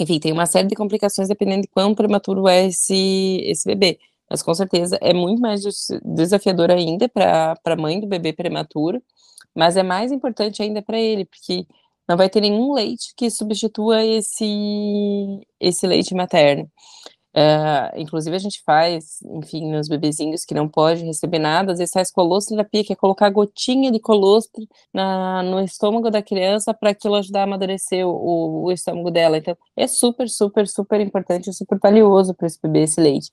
enfim, 0.00 0.18
tem 0.18 0.32
uma 0.32 0.46
série 0.46 0.68
de 0.68 0.74
complicações 0.74 1.28
dependendo 1.28 1.62
de 1.62 1.68
quão 1.68 1.94
prematuro 1.94 2.48
é 2.48 2.66
esse, 2.66 3.42
esse 3.44 3.66
bebê. 3.66 3.98
Mas 4.30 4.42
com 4.42 4.54
certeza 4.54 4.98
é 5.02 5.12
muito 5.12 5.40
mais 5.40 5.62
desafiador 6.02 6.70
ainda 6.70 7.10
para 7.10 7.58
a 7.62 7.76
mãe 7.76 8.00
do 8.00 8.06
bebê 8.06 8.32
prematuro 8.32 9.02
mas 9.54 9.76
é 9.76 9.82
mais 9.82 10.12
importante 10.12 10.62
ainda 10.62 10.82
para 10.82 10.98
ele, 10.98 11.24
porque 11.24 11.66
não 12.08 12.16
vai 12.16 12.30
ter 12.30 12.40
nenhum 12.40 12.72
leite 12.72 13.12
que 13.16 13.30
substitua 13.30 14.04
esse, 14.04 15.40
esse 15.60 15.86
leite 15.86 16.14
materno. 16.14 16.70
Uh, 17.36 17.94
inclusive, 17.96 18.34
a 18.34 18.38
gente 18.38 18.62
faz, 18.64 19.20
enfim, 19.22 19.70
nos 19.70 19.86
bebezinhos 19.86 20.44
que 20.44 20.54
não 20.54 20.66
pode 20.68 21.04
receber 21.04 21.38
nada, 21.38 21.72
às 21.72 21.78
vezes 21.78 21.92
faz 21.92 22.10
colostroterapia, 22.10 22.82
que 22.82 22.92
é 22.92 22.96
colocar 22.96 23.30
gotinha 23.30 23.92
de 23.92 24.00
colostro 24.00 24.66
na, 24.92 25.42
no 25.42 25.60
estômago 25.60 26.10
da 26.10 26.22
criança 26.22 26.72
para 26.74 26.90
aquilo 26.90 27.14
ajudar 27.14 27.42
a 27.42 27.44
amadurecer 27.44 28.04
o, 28.06 28.64
o, 28.64 28.72
estômago 28.72 29.10
dela. 29.10 29.38
Então, 29.38 29.56
é 29.76 29.86
super, 29.86 30.28
super, 30.28 30.66
super 30.66 31.00
importante, 31.00 31.52
super 31.52 31.78
valioso 31.78 32.34
para 32.34 32.46
esse 32.46 32.58
bebê 32.60 32.84
esse 32.84 33.00
leite. 33.00 33.30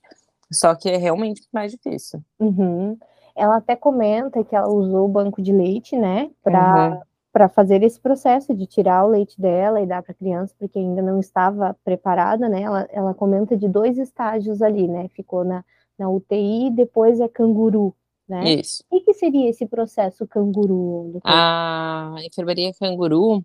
Só 0.52 0.74
que 0.74 0.88
é 0.88 0.96
realmente 0.96 1.42
mais 1.52 1.72
difícil. 1.72 2.22
Uhum. 2.38 2.96
Ela 3.36 3.56
até 3.56 3.76
comenta 3.76 4.42
que 4.42 4.56
ela 4.56 4.68
usou 4.68 5.04
o 5.04 5.08
banco 5.08 5.42
de 5.42 5.52
leite, 5.52 5.96
né, 5.96 6.30
para 6.42 6.90
uhum. 6.90 7.00
para 7.32 7.48
fazer 7.48 7.82
esse 7.82 8.00
processo 8.00 8.54
de 8.54 8.66
tirar 8.66 9.04
o 9.04 9.10
leite 9.10 9.38
dela 9.38 9.80
e 9.80 9.86
dar 9.86 10.02
para 10.02 10.12
a 10.12 10.14
criança, 10.14 10.54
porque 10.58 10.78
ainda 10.78 11.02
não 11.02 11.20
estava 11.20 11.76
preparada, 11.84 12.48
né? 12.48 12.62
Ela, 12.62 12.88
ela 12.90 13.14
comenta 13.14 13.54
de 13.56 13.68
dois 13.68 13.98
estágios 13.98 14.62
ali, 14.62 14.88
né? 14.88 15.08
Ficou 15.08 15.44
na, 15.44 15.62
na 15.98 16.08
UTI, 16.08 16.70
depois 16.70 17.20
é 17.20 17.28
canguru, 17.28 17.94
né? 18.26 18.54
Isso. 18.54 18.82
O 18.90 18.98
que, 18.98 19.04
que 19.04 19.14
seria 19.14 19.50
esse 19.50 19.66
processo 19.66 20.26
canguru? 20.26 21.20
A 21.22 22.16
enfermaria 22.24 22.72
canguru 22.72 23.44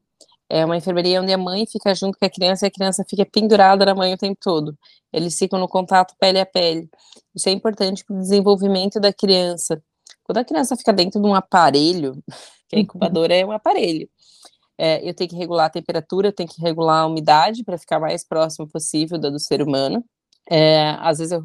é 0.51 0.65
uma 0.65 0.75
enfermaria 0.75 1.21
onde 1.21 1.31
a 1.31 1.37
mãe 1.37 1.65
fica 1.65 1.95
junto 1.95 2.19
com 2.19 2.25
a 2.25 2.29
criança 2.29 2.65
e 2.65 2.67
a 2.67 2.71
criança 2.71 3.05
fica 3.09 3.25
pendurada 3.25 3.85
na 3.85 3.95
mãe 3.95 4.13
o 4.13 4.17
tempo 4.17 4.37
todo. 4.41 4.77
Eles 5.13 5.37
ficam 5.39 5.57
no 5.57 5.67
contato 5.67 6.13
pele 6.19 6.41
a 6.41 6.45
pele. 6.45 6.89
Isso 7.33 7.47
é 7.47 7.53
importante 7.53 8.03
para 8.03 8.17
o 8.17 8.19
desenvolvimento 8.19 8.99
da 8.99 9.13
criança. 9.13 9.81
Quando 10.25 10.39
a 10.39 10.43
criança 10.43 10.75
fica 10.75 10.91
dentro 10.91 11.21
de 11.21 11.25
um 11.27 11.33
aparelho, 11.33 12.21
que 12.67 12.75
a 12.75 12.79
incubadora 12.79 13.33
é 13.33 13.45
um 13.45 13.51
aparelho, 13.53 14.09
é, 14.77 15.07
eu 15.07 15.13
tenho 15.13 15.29
que 15.29 15.37
regular 15.37 15.67
a 15.67 15.69
temperatura, 15.69 16.33
tenho 16.33 16.49
que 16.49 16.61
regular 16.61 17.03
a 17.03 17.07
umidade 17.07 17.63
para 17.63 17.77
ficar 17.77 17.99
mais 18.01 18.27
próximo 18.27 18.67
possível 18.67 19.17
da 19.17 19.29
do 19.29 19.39
ser 19.39 19.61
humano. 19.61 20.03
É, 20.49 20.97
às 20.99 21.19
vezes 21.19 21.31
eu 21.31 21.41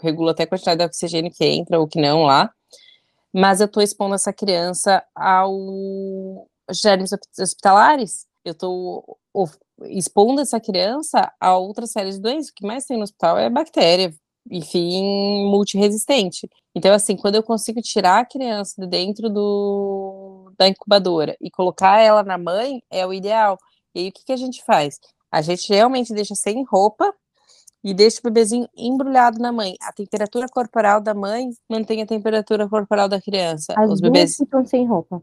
regulo 0.00 0.28
até 0.28 0.44
a 0.44 0.46
quantidade 0.46 0.78
de 0.78 0.84
oxigênio 0.84 1.32
que 1.32 1.44
entra 1.44 1.80
ou 1.80 1.88
que 1.88 2.00
não 2.00 2.22
lá, 2.22 2.48
mas 3.32 3.60
eu 3.60 3.66
estou 3.66 3.82
expondo 3.82 4.14
essa 4.14 4.32
criança 4.32 5.02
ao 5.16 6.48
germes 6.72 7.10
hospitalares. 7.38 8.26
Eu 8.44 8.52
estou 8.52 9.18
expondo 9.84 10.40
essa 10.40 10.60
criança 10.60 11.32
a 11.40 11.56
outra 11.56 11.86
série 11.86 12.10
de 12.10 12.20
doenças. 12.20 12.50
O 12.50 12.54
que 12.54 12.66
mais 12.66 12.84
tem 12.84 12.96
no 12.96 13.04
hospital 13.04 13.38
é 13.38 13.48
bactéria, 13.48 14.14
enfim, 14.50 15.44
multiresistente. 15.50 16.48
Então, 16.74 16.92
assim, 16.92 17.16
quando 17.16 17.36
eu 17.36 17.42
consigo 17.42 17.80
tirar 17.80 18.20
a 18.20 18.24
criança 18.24 18.74
de 18.78 18.86
dentro 18.86 19.28
do, 19.28 20.52
da 20.58 20.68
incubadora 20.68 21.36
e 21.40 21.50
colocar 21.50 21.98
ela 22.00 22.22
na 22.22 22.38
mãe, 22.38 22.82
é 22.90 23.06
o 23.06 23.12
ideal. 23.12 23.58
E 23.94 24.00
aí, 24.00 24.08
o 24.08 24.12
que, 24.12 24.24
que 24.24 24.32
a 24.32 24.36
gente 24.36 24.64
faz? 24.64 24.98
A 25.30 25.42
gente 25.42 25.68
realmente 25.68 26.12
deixa 26.12 26.34
sem 26.34 26.64
roupa 26.64 27.12
e 27.82 27.94
deixa 27.94 28.20
o 28.20 28.22
bebezinho 28.24 28.68
embrulhado 28.76 29.38
na 29.38 29.52
mãe. 29.52 29.74
A 29.80 29.92
temperatura 29.92 30.46
corporal 30.48 31.00
da 31.00 31.14
mãe 31.14 31.50
mantém 31.68 32.02
a 32.02 32.06
temperatura 32.06 32.68
corporal 32.68 33.08
da 33.08 33.20
criança. 33.20 33.74
As 33.76 33.90
Os 33.90 34.00
bebês 34.00 34.36
ficam 34.36 34.64
sem 34.64 34.86
roupa. 34.86 35.22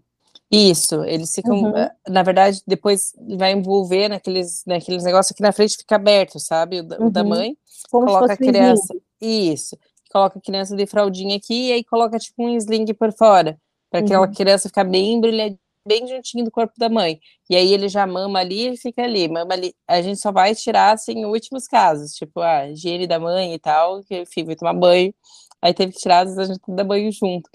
Isso, 0.49 1.03
eles 1.03 1.33
ficam, 1.33 1.61
uhum. 1.61 1.77
Eh, 1.77 1.91
na 2.07 2.23
verdade, 2.23 2.61
depois 2.65 3.11
vai 3.37 3.51
envolver 3.51 4.07
naqueles, 4.07 4.63
naqueles 4.65 5.03
negócios 5.03 5.35
que 5.35 5.41
na 5.41 5.51
frente 5.51 5.77
fica 5.77 5.95
aberto, 5.97 6.39
sabe? 6.39 6.79
O, 6.79 6.83
da, 6.83 6.97
uhum. 6.99 7.09
da 7.09 7.21
uhum. 7.21 7.29
mãe, 7.29 7.57
Como 7.91 8.05
coloca 8.05 8.33
a 8.33 8.37
criança. 8.37 8.95
Isso, 9.19 9.77
coloca 10.09 10.39
a 10.39 10.41
criança 10.41 10.75
de 10.75 10.85
fraldinha 10.85 11.35
aqui 11.35 11.67
e 11.67 11.73
aí 11.73 11.83
coloca 11.83 12.17
tipo 12.17 12.43
um 12.43 12.55
sling 12.55 12.85
por 12.93 13.11
fora, 13.13 13.59
para 13.89 13.99
aquela 13.99 14.25
uhum. 14.25 14.33
criança 14.33 14.69
ficar 14.69 14.85
bem 14.85 15.15
embrulhadinha, 15.15 15.59
bem 15.85 16.05
juntinho 16.07 16.43
do 16.43 16.51
corpo 16.51 16.73
da 16.77 16.89
mãe. 16.89 17.19
E 17.49 17.55
aí 17.55 17.73
ele 17.73 17.87
já 17.87 18.05
mama 18.05 18.39
ali 18.39 18.73
e 18.73 18.77
fica 18.77 19.03
ali, 19.03 19.27
mama 19.27 19.53
ali. 19.53 19.73
A 19.87 20.01
gente 20.01 20.19
só 20.19 20.31
vai 20.31 20.53
tirar 20.53 20.93
assim 20.93 21.13
em 21.13 21.25
últimos 21.25 21.67
casos, 21.67 22.13
tipo 22.13 22.41
a 22.41 22.69
higiene 22.69 23.07
da 23.07 23.19
mãe 23.19 23.53
e 23.53 23.59
tal, 23.59 24.03
que 24.03 24.21
enfim, 24.21 24.43
vai 24.45 24.55
tomar 24.55 24.73
banho. 24.73 25.13
Aí 25.61 25.73
teve 25.73 25.93
que 25.93 25.99
tirar, 25.99 26.25
às 26.25 26.35
vezes 26.35 26.49
a 26.49 26.53
gente 26.53 26.61
dá 26.67 26.83
banho 26.83 27.11
junto. 27.11 27.49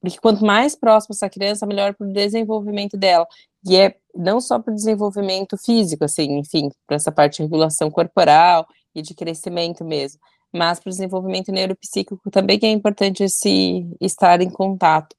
Porque 0.00 0.18
quanto 0.20 0.44
mais 0.44 0.76
próximo 0.76 1.14
essa 1.14 1.28
criança, 1.28 1.66
melhor 1.66 1.94
para 1.94 2.06
o 2.06 2.12
desenvolvimento 2.12 2.96
dela. 2.96 3.26
E 3.66 3.76
é 3.76 3.96
não 4.14 4.40
só 4.40 4.58
para 4.58 4.72
o 4.72 4.74
desenvolvimento 4.74 5.56
físico, 5.58 6.04
assim, 6.04 6.38
enfim, 6.38 6.70
para 6.86 6.96
essa 6.96 7.12
parte 7.12 7.36
de 7.36 7.42
regulação 7.42 7.90
corporal 7.90 8.66
e 8.94 9.02
de 9.02 9.14
crescimento 9.14 9.84
mesmo, 9.84 10.20
mas 10.52 10.80
para 10.80 10.88
o 10.88 10.92
desenvolvimento 10.92 11.52
neuropsíquico 11.52 12.30
também 12.30 12.58
que 12.58 12.66
é 12.66 12.70
importante 12.70 13.24
esse 13.24 13.86
estar 14.00 14.40
em 14.40 14.50
contato. 14.50 15.14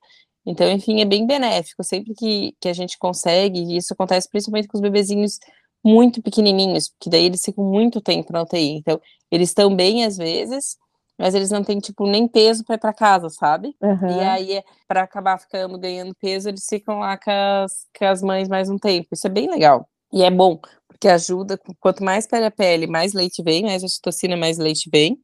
Então, 0.46 0.72
enfim, 0.72 1.02
é 1.02 1.06
bem 1.06 1.28
benéfico. 1.28 1.84
Sempre 1.84 2.14
que, 2.14 2.56
que 2.62 2.70
a 2.70 2.74
gente 2.74 2.98
consegue, 2.98 3.60
e 3.60 3.78
isso 3.78 3.94
acontece 3.94 4.30
principalmente 4.30 4.68
com 4.68 4.78
os 4.78 4.82
bebezinhos 4.82 5.40
muito 5.84 6.22
pequenininhos, 6.22 6.90
porque 6.90 7.10
daí 7.10 7.26
eles 7.26 7.42
ficam 7.44 7.64
muito 7.64 8.02
tempo 8.02 8.32
na 8.32 8.44
UTI. 8.44 8.78
Então, 8.78 9.00
eles 9.30 9.50
estão 9.50 9.76
bem 9.76 10.06
às 10.06 10.18
vezes, 10.18 10.78
mas 11.18 11.34
eles 11.34 11.50
não 11.50 11.64
têm, 11.64 11.80
tipo, 11.80 12.06
nem 12.08 12.28
peso 12.28 12.64
para 12.64 12.76
ir 12.76 12.80
para 12.80 12.94
casa, 12.94 13.30
sabe? 13.30 13.76
Uhum. 13.82 14.18
E 14.18 14.20
aí, 14.20 14.64
para 14.88 15.02
acabar 15.02 15.40
ficando, 15.40 15.78
ganhando 15.78 16.14
peso, 16.16 16.48
eles 16.48 16.66
ficam 16.70 17.00
lá 17.00 17.18
com 17.18 17.32
as, 17.32 17.88
com 17.98 18.06
as 18.06 18.22
mães 18.22 18.48
mais 18.48 18.70
um 18.70 18.78
tempo. 18.78 19.08
Isso 19.12 19.26
é 19.26 19.30
bem 19.30 19.50
legal. 19.50 19.90
E 20.14 20.24
é 20.24 20.30
bom, 20.30 20.60
porque 20.88 21.08
ajuda, 21.08 21.60
quanto 21.80 22.04
mais 22.04 22.28
pele 22.28 22.46
a 22.46 22.52
pele, 22.52 22.88
mais 22.88 23.14
leite 23.14 23.42
vem, 23.44 23.64
mais 23.64 23.84
ocitocina, 23.84 24.38
mais 24.38 24.58
leite 24.58 24.90
vem. 24.92 25.18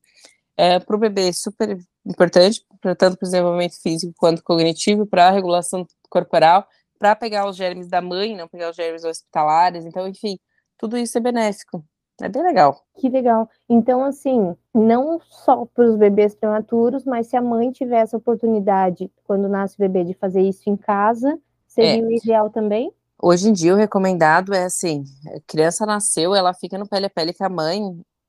É, 0.58 0.79
para 0.79 0.95
o 0.95 0.99
bebê 0.99 1.29
é 1.29 1.34
super 1.34 1.77
importante, 2.06 2.63
tanto 2.82 3.17
para 3.17 3.25
o 3.25 3.29
desenvolvimento 3.29 3.82
físico 3.82 4.13
quanto 4.17 4.43
cognitivo, 4.43 5.06
para 5.06 5.27
a 5.27 5.32
regulação 5.32 5.86
corporal, 6.10 6.67
para 6.99 7.15
pegar 7.15 7.47
os 7.47 7.56
germes 7.56 7.88
da 7.88 8.01
mãe, 8.01 8.36
não 8.36 8.47
pegar 8.47 8.69
os 8.69 8.75
germes 8.75 9.03
hospitalares. 9.03 9.86
Então, 9.86 10.08
enfim, 10.08 10.38
tudo 10.77 10.97
isso 10.97 11.17
é 11.17 11.21
benéfico. 11.21 11.84
É 12.24 12.30
bem 12.30 12.42
legal. 12.42 12.82
Que 12.96 13.10
legal. 13.10 13.50
Então, 13.68 14.02
assim, 14.02 14.56
não 14.74 15.20
só 15.30 15.66
para 15.66 15.84
os 15.84 15.98
bebês 15.98 16.34
prematuros, 16.34 17.04
mas 17.04 17.28
se 17.28 17.36
a 17.36 17.42
mãe 17.42 17.70
tiver 17.70 17.98
essa 17.98 18.16
oportunidade, 18.16 19.12
quando 19.26 19.50
nasce 19.50 19.76
o 19.76 19.80
bebê, 19.80 20.06
de 20.06 20.14
fazer 20.14 20.42
isso 20.42 20.70
em 20.70 20.78
casa, 20.78 21.38
seria 21.68 22.02
é. 22.02 22.08
o 22.08 22.10
ideal 22.10 22.50
também? 22.50 22.94
Hoje 23.22 23.50
em 23.50 23.52
dia, 23.52 23.74
o 23.74 23.78
recomendado 23.78 24.54
é 24.54 24.64
assim: 24.64 25.04
a 25.36 25.40
criança 25.46 25.86
nasceu, 25.86 26.34
ela 26.34 26.54
fica 26.54 26.78
no 26.78 26.88
pele 26.88 27.08
a 27.08 27.10
pele 27.10 27.34
com 27.34 27.44
a 27.44 27.50
mãe 27.50 27.82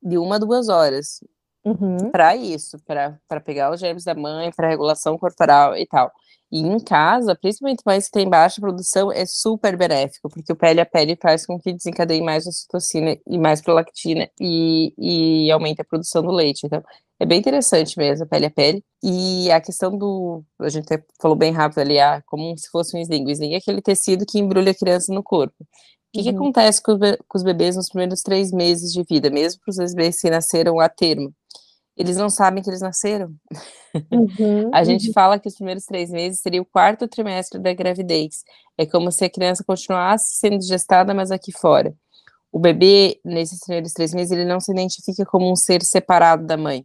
de 0.02 0.18
uma 0.18 0.36
a 0.36 0.38
duas 0.40 0.68
horas. 0.68 1.20
Uhum. 1.64 2.10
Para 2.10 2.34
isso, 2.34 2.76
para 2.84 3.40
pegar 3.44 3.72
os 3.72 3.78
germes 3.78 4.02
da 4.02 4.14
mãe, 4.16 4.50
para 4.50 4.68
regulação 4.68 5.16
corporal 5.16 5.76
e 5.76 5.86
tal. 5.86 6.10
E 6.52 6.60
em 6.60 6.78
casa, 6.78 7.34
principalmente 7.34 7.82
mais 7.84 8.06
que 8.06 8.12
tem 8.12 8.28
baixa 8.28 8.60
produção, 8.60 9.10
é 9.10 9.26
super 9.26 9.76
benéfico, 9.76 10.28
porque 10.28 10.52
o 10.52 10.56
pele 10.56 10.80
a 10.80 10.86
pele 10.86 11.16
faz 11.20 11.44
com 11.46 11.58
que 11.58 11.72
desencadeie 11.72 12.22
mais 12.22 12.46
ocitocina 12.46 13.16
e 13.26 13.38
mais 13.38 13.60
prolactina 13.60 14.28
e, 14.40 14.94
e 15.46 15.50
aumente 15.50 15.80
a 15.80 15.84
produção 15.84 16.22
do 16.22 16.30
leite. 16.30 16.66
Então, 16.66 16.82
é 17.20 17.26
bem 17.26 17.38
interessante 17.38 17.96
mesmo, 17.96 18.26
pele 18.26 18.46
a 18.46 18.50
pele. 18.50 18.84
E 19.02 19.50
a 19.50 19.60
questão 19.60 19.96
do. 19.96 20.44
A 20.60 20.68
gente 20.68 20.92
até 20.92 21.04
falou 21.20 21.36
bem 21.36 21.52
rápido 21.52 21.78
ali, 21.78 21.98
ah, 21.98 22.22
como 22.26 22.56
se 22.58 22.68
fosse 22.70 22.96
um 22.96 23.00
sling. 23.00 23.24
O 23.26 23.30
sling 23.30 23.54
é 23.54 23.56
aquele 23.56 23.80
tecido 23.80 24.26
que 24.26 24.38
embrulha 24.38 24.72
a 24.72 24.74
criança 24.74 25.12
no 25.12 25.22
corpo. 25.22 25.54
O 25.60 25.66
que, 26.12 26.18
uhum. 26.18 26.24
que 26.24 26.30
acontece 26.30 26.82
com, 26.82 26.92
os 27.34 27.42
bebês 27.42 27.76
nos 27.76 27.88
primeiros 27.88 28.22
três 28.22 28.52
meses 28.52 28.92
de 28.92 29.02
vida, 29.02 29.30
mesmo 29.30 29.60
para 29.64 29.84
os 29.84 29.94
bebês 29.94 30.20
que 30.20 30.30
nasceram 30.30 30.80
a 30.80 30.88
termo? 30.88 31.32
Eles 31.96 32.16
não 32.16 32.28
sabem 32.28 32.62
que 32.62 32.68
eles 32.68 32.80
nasceram. 32.80 33.32
Uhum, 34.10 34.70
a 34.74 34.82
gente 34.82 35.08
uhum. 35.08 35.12
fala 35.12 35.38
que 35.38 35.48
os 35.48 35.54
primeiros 35.54 35.84
três 35.84 36.10
meses 36.10 36.40
seria 36.40 36.60
o 36.60 36.64
quarto 36.64 37.06
trimestre 37.06 37.60
da 37.60 37.72
gravidez. 37.72 38.42
É 38.76 38.84
como 38.84 39.12
se 39.12 39.24
a 39.24 39.30
criança 39.30 39.62
continuasse 39.64 40.36
sendo 40.36 40.60
gestada, 40.62 41.14
mas 41.14 41.30
aqui 41.30 41.52
fora. 41.52 41.94
O 42.50 42.58
bebê, 42.58 43.20
nesses 43.24 43.60
primeiros 43.60 43.92
três 43.92 44.12
meses, 44.12 44.32
ele 44.32 44.44
não 44.44 44.58
se 44.60 44.72
identifica 44.72 45.24
como 45.24 45.50
um 45.50 45.56
ser 45.56 45.82
separado 45.82 46.44
da 46.44 46.56
mãe. 46.56 46.84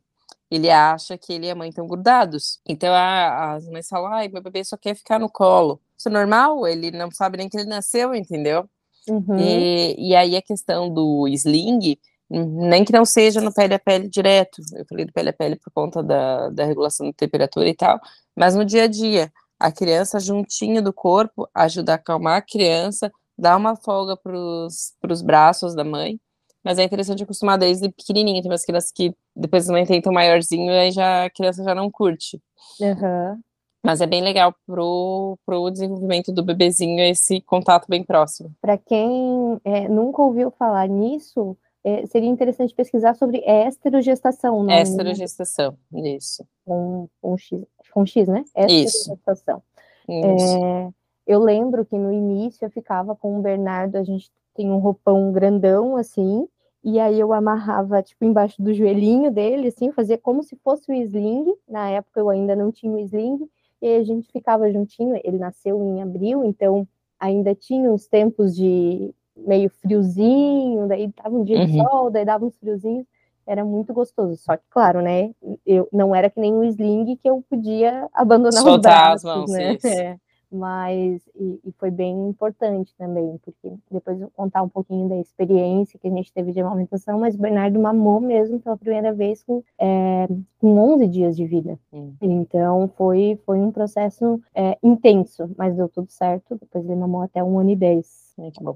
Ele 0.49 0.69
acha 0.69 1.17
que 1.17 1.33
ele 1.33 1.47
e 1.47 1.51
a 1.51 1.55
mãe 1.55 1.69
estão 1.69 1.87
grudados. 1.87 2.59
Então 2.67 2.93
a, 2.93 3.53
as 3.53 3.67
mães 3.67 3.87
falam: 3.87 4.11
ai, 4.11 4.27
meu 4.27 4.41
bebê 4.41 4.63
só 4.63 4.77
quer 4.77 4.95
ficar 4.95 5.19
no 5.19 5.29
colo. 5.29 5.79
Isso 5.97 6.09
é 6.09 6.11
normal? 6.11 6.67
Ele 6.67 6.91
não 6.91 7.11
sabe 7.11 7.37
nem 7.37 7.49
que 7.49 7.57
ele 7.57 7.69
nasceu, 7.69 8.15
entendeu? 8.15 8.67
Uhum. 9.07 9.37
E, 9.39 10.09
e 10.09 10.15
aí 10.15 10.35
a 10.35 10.41
questão 10.41 10.91
do 10.91 11.27
sling 11.27 11.97
nem 12.29 12.85
que 12.85 12.93
não 12.93 13.05
seja 13.05 13.41
no 13.41 13.53
pele 13.53 13.73
a 13.73 13.79
pele 13.79 14.07
direto, 14.07 14.61
eu 14.75 14.85
falei 14.85 15.05
do 15.05 15.13
pele 15.13 15.29
a 15.29 15.33
pele 15.33 15.55
por 15.55 15.71
conta 15.73 16.03
da, 16.03 16.49
da 16.49 16.65
regulação 16.65 17.07
da 17.07 17.13
temperatura 17.13 17.67
e 17.67 17.75
tal, 17.75 17.99
mas 18.35 18.55
no 18.55 18.63
dia 18.63 18.83
a 18.83 18.87
dia, 18.87 19.31
a 19.59 19.71
criança 19.71 20.19
juntinho 20.19 20.81
do 20.81 20.93
corpo 20.93 21.49
ajuda 21.53 21.93
a 21.93 21.95
acalmar 21.95 22.37
a 22.37 22.41
criança, 22.41 23.11
dá 23.37 23.57
uma 23.57 23.75
folga 23.75 24.15
para 24.15 24.33
os 24.35 25.21
braços 25.21 25.73
da 25.73 25.83
mãe, 25.83 26.19
mas 26.63 26.77
é 26.77 26.83
interessante 26.83 27.23
acostumar 27.23 27.57
desde 27.57 27.89
pequenininha, 27.89 28.41
tem 28.41 28.51
umas 28.51 28.65
crianças 28.65 28.91
que 28.91 29.13
depois 29.35 29.69
a 29.69 29.73
mãe 29.73 29.85
tenta 29.85 30.11
maiorzinho 30.11 30.71
e 30.71 30.77
aí 30.77 30.91
já, 30.91 31.25
a 31.25 31.29
criança 31.29 31.63
já 31.63 31.73
não 31.73 31.89
curte. 31.89 32.41
Uhum. 32.79 33.41
Mas 33.83 34.01
é 34.01 34.05
bem 34.05 34.21
legal 34.21 34.53
pro, 34.67 35.37
pro 35.45 35.69
desenvolvimento 35.71 36.33
do 36.33 36.43
bebezinho 36.43 36.99
esse 37.01 37.39
contato 37.41 37.85
bem 37.87 38.03
próximo. 38.03 38.53
Para 38.61 38.77
quem 38.77 39.59
é, 39.63 39.87
nunca 39.87 40.21
ouviu 40.21 40.51
falar 40.51 40.87
nisso, 40.87 41.57
é, 41.89 42.05
seria 42.05 42.29
interessante 42.29 42.73
pesquisar 42.73 43.15
sobre 43.15 43.43
esterogestação. 43.45 44.63
Não, 44.63 44.73
esterogestação, 44.73 45.77
né? 45.91 46.09
isso. 46.11 46.45
Com, 46.65 47.07
com, 47.21 47.37
X, 47.37 47.65
com 47.91 48.05
X, 48.05 48.27
né? 48.27 48.43
Esterogestação. 48.55 49.61
Isso. 50.07 50.57
É, 50.57 50.89
eu 51.27 51.39
lembro 51.39 51.85
que 51.85 51.97
no 51.97 52.11
início 52.11 52.65
eu 52.65 52.69
ficava 52.69 53.15
com 53.15 53.37
o 53.37 53.41
Bernardo, 53.41 53.97
a 53.97 54.03
gente 54.03 54.31
tem 54.55 54.69
um 54.71 54.79
roupão 54.79 55.31
grandão, 55.31 55.95
assim, 55.95 56.47
e 56.83 56.99
aí 56.99 57.19
eu 57.19 57.31
amarrava, 57.33 58.01
tipo, 58.01 58.25
embaixo 58.25 58.61
do 58.61 58.73
joelhinho 58.73 59.31
dele, 59.31 59.67
assim, 59.67 59.91
fazia 59.91 60.17
como 60.17 60.41
se 60.43 60.55
fosse 60.57 60.91
o 60.91 60.95
sling, 60.95 61.53
na 61.67 61.89
época 61.89 62.19
eu 62.19 62.29
ainda 62.29 62.55
não 62.55 62.71
tinha 62.71 62.91
o 62.91 62.99
sling, 62.99 63.49
e 63.81 63.87
aí 63.87 63.95
a 63.97 64.03
gente 64.03 64.31
ficava 64.31 64.71
juntinho, 64.71 65.19
ele 65.23 65.37
nasceu 65.37 65.81
em 65.83 66.01
abril, 66.01 66.43
então 66.43 66.87
ainda 67.19 67.53
tinha 67.53 67.91
uns 67.91 68.07
tempos 68.07 68.55
de 68.55 69.13
meio 69.45 69.69
friozinho, 69.69 70.87
daí 70.87 71.11
tava 71.11 71.35
um 71.35 71.43
dia 71.43 71.59
uhum. 71.59 71.65
de 71.65 71.77
sol, 71.77 72.11
daí 72.11 72.25
dava 72.25 72.45
uns 72.45 72.55
friozinhos, 72.57 73.05
era 73.45 73.65
muito 73.65 73.93
gostoso. 73.93 74.37
Só 74.37 74.55
que, 74.55 74.63
claro, 74.69 75.01
né, 75.01 75.31
eu 75.65 75.87
não 75.91 76.13
era 76.13 76.29
que 76.29 76.39
nem 76.39 76.53
um 76.53 76.63
sling 76.63 77.15
que 77.15 77.29
eu 77.29 77.43
podia 77.49 78.07
abandonar 78.13 78.61
Soltar 78.61 79.15
os 79.15 79.23
braços, 79.23 79.25
as 79.25 79.35
mãos, 79.35 79.51
né? 79.51 79.77
É. 79.85 80.17
Mas, 80.51 81.21
e, 81.35 81.59
e, 81.63 81.71
foi 81.77 81.91
bem 81.91 82.27
importante 82.27 82.91
também, 82.97 83.37
porque 83.43 83.71
depois 83.91 84.19
eu 84.19 84.27
vou 84.27 84.31
contar 84.31 84.63
um 84.63 84.69
pouquinho 84.69 85.07
da 85.07 85.15
experiência 85.17 85.99
que 85.99 86.07
a 86.07 86.11
gente 86.11 86.33
teve 86.33 86.51
de 86.51 86.59
amamentação, 86.59 87.19
mas 87.19 87.35
o 87.35 87.37
Bernardo 87.37 87.79
mamou 87.79 88.19
mesmo 88.19 88.59
pela 88.59 88.75
primeira 88.75 89.13
vez 89.13 89.43
com, 89.43 89.61
é, 89.77 90.27
com 90.59 90.79
11 90.93 91.07
dias 91.07 91.37
de 91.37 91.45
vida. 91.45 91.77
Hum. 91.93 92.13
Então, 92.19 92.89
foi, 92.97 93.39
foi 93.45 93.59
um 93.59 93.71
processo 93.71 94.41
é, 94.55 94.75
intenso, 94.81 95.51
mas 95.55 95.75
deu 95.75 95.87
tudo 95.87 96.09
certo. 96.09 96.57
Depois 96.59 96.83
ele 96.83 96.95
mamou 96.95 97.21
até 97.21 97.43
um 97.43 97.59
ano 97.59 97.69
e 97.69 97.75
dez. 97.75 98.33
É, 98.39 98.49
que 98.49 98.63
bom. 98.63 98.75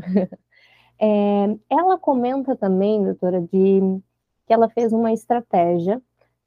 É, 1.02 1.56
ela 1.70 1.98
comenta 1.98 2.54
também, 2.54 3.02
doutora, 3.02 3.40
de 3.40 3.80
que 4.46 4.52
ela 4.52 4.68
fez 4.68 4.92
uma 4.92 5.10
estratégia 5.12 5.98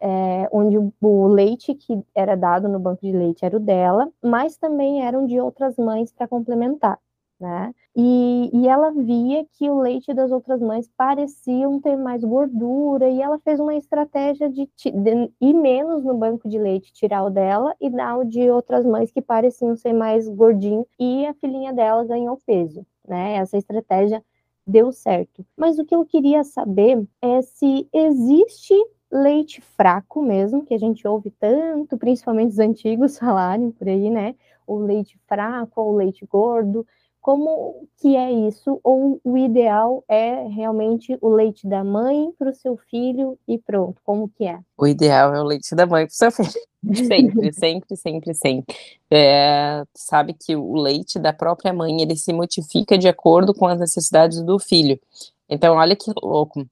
é, 0.03 0.49
onde 0.51 0.77
o 1.01 1.27
leite 1.27 1.73
que 1.73 2.03
era 2.13 2.35
dado 2.35 2.67
no 2.67 2.77
banco 2.77 3.01
de 3.01 3.13
leite 3.13 3.45
era 3.45 3.55
o 3.55 3.59
dela, 3.59 4.11
mas 4.21 4.57
também 4.57 5.01
eram 5.01 5.25
de 5.25 5.39
outras 5.39 5.77
mães 5.77 6.11
para 6.11 6.27
complementar. 6.27 6.99
Né? 7.39 7.73
E, 7.95 8.49
e, 8.53 8.67
ela 8.67 8.91
via 8.91 9.45
que 9.53 9.69
o 9.69 9.79
leite 9.81 10.13
das 10.13 10.31
outras 10.31 10.61
mães 10.61 10.89
pareciam 10.95 11.79
ter 11.81 11.97
mais 11.97 12.23
gordura, 12.23 13.09
e 13.09 13.21
ela 13.21 13.39
fez 13.39 13.59
uma 13.59 13.75
estratégia 13.75 14.49
de, 14.49 14.69
de, 14.77 15.31
ir 15.41 15.53
menos 15.53 16.03
no 16.03 16.13
banco 16.13 16.47
de 16.47 16.57
leite, 16.57 16.93
tirar 16.93 17.23
o 17.23 17.29
dela 17.29 17.75
e 17.81 17.89
dar 17.89 18.17
o 18.17 18.23
de 18.23 18.49
outras 18.49 18.85
mães 18.85 19.11
que 19.11 19.21
pareciam 19.21 19.75
ser 19.75 19.93
mais 19.93 20.27
gordinho, 20.29 20.85
e 20.99 21.25
a 21.25 21.33
filhinha 21.33 21.73
dela 21.73 22.05
ganhou 22.05 22.39
peso 22.45 22.85
né? 23.07 23.35
Essa 23.35 23.57
estratégia 23.57 24.23
deu 24.65 24.91
certo. 24.91 25.45
Mas 25.57 25.77
o 25.77 25.85
que 25.85 25.95
eu 25.95 26.05
queria 26.05 26.43
saber 26.43 27.05
é 27.21 27.41
se 27.41 27.87
existe 27.93 28.73
leite 29.11 29.61
fraco 29.61 30.21
mesmo, 30.21 30.65
que 30.65 30.73
a 30.73 30.77
gente 30.77 31.07
ouve 31.07 31.29
tanto, 31.31 31.97
principalmente 31.97 32.51
os 32.51 32.59
antigos 32.59 33.17
falarem 33.19 33.71
por 33.71 33.87
aí, 33.87 34.09
né? 34.09 34.35
O 34.65 34.77
leite 34.77 35.19
fraco 35.27 35.81
ou 35.81 35.95
leite 35.95 36.25
gordo. 36.25 36.85
Como 37.23 37.87
que 38.01 38.17
é 38.17 38.29
isso? 38.33 38.81
Ou 38.83 39.17
o 39.23 39.37
ideal 39.37 40.03
é 40.09 40.45
realmente 40.49 41.17
o 41.21 41.29
leite 41.29 41.65
da 41.65 41.81
mãe 41.81 42.33
para 42.37 42.49
o 42.49 42.53
seu 42.53 42.75
filho 42.75 43.39
e 43.47 43.57
pronto? 43.57 44.01
Como 44.03 44.27
que 44.27 44.43
é? 44.43 44.59
O 44.77 44.85
ideal 44.85 45.33
é 45.33 45.39
o 45.39 45.45
leite 45.45 45.73
da 45.73 45.85
mãe 45.85 46.05
para 46.05 46.11
o 46.11 46.15
seu 46.15 46.31
filho. 46.31 46.51
Sempre, 46.93 47.53
sempre, 47.53 47.95
sempre, 47.95 48.33
sempre. 48.33 48.75
É, 49.09 49.85
sabe 49.95 50.33
que 50.33 50.53
o 50.53 50.75
leite 50.75 51.17
da 51.17 51.31
própria 51.31 51.71
mãe 51.71 52.01
ele 52.01 52.17
se 52.17 52.33
modifica 52.33 52.97
de 52.97 53.07
acordo 53.07 53.53
com 53.53 53.65
as 53.65 53.79
necessidades 53.79 54.41
do 54.41 54.59
filho. 54.59 54.99
Então, 55.47 55.77
olha 55.77 55.95
que 55.95 56.11
louco. 56.21 56.67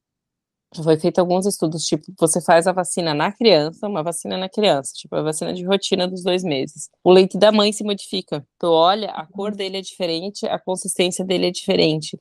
Já 0.74 0.84
foi 0.84 0.98
feito 0.98 1.20
alguns 1.20 1.46
estudos, 1.46 1.86
tipo, 1.86 2.14
você 2.18 2.40
faz 2.42 2.66
a 2.66 2.72
vacina 2.72 3.14
na 3.14 3.30
criança, 3.32 3.88
uma 3.88 4.02
vacina 4.02 4.38
na 4.38 4.48
criança, 4.48 4.94
tipo, 4.96 5.14
a 5.16 5.22
vacina 5.22 5.54
de 5.54 5.66
rotina 5.66 6.08
dos 6.08 6.24
dois 6.24 6.44
meses. 6.44 6.90
O 7.04 7.12
leite 7.12 7.38
da 7.38 7.52
mãe 7.52 7.74
se 7.74 7.84
modifica. 7.84 8.46
Tu 8.58 8.68
olha, 8.68 9.10
a 9.12 9.26
cor 9.26 9.54
dele 9.54 9.78
é 9.78 9.82
diferente, 9.82 10.46
a 10.46 10.58
consistência 10.58 11.26
dele 11.26 11.48
é 11.48 11.52
diferente. 11.52 12.18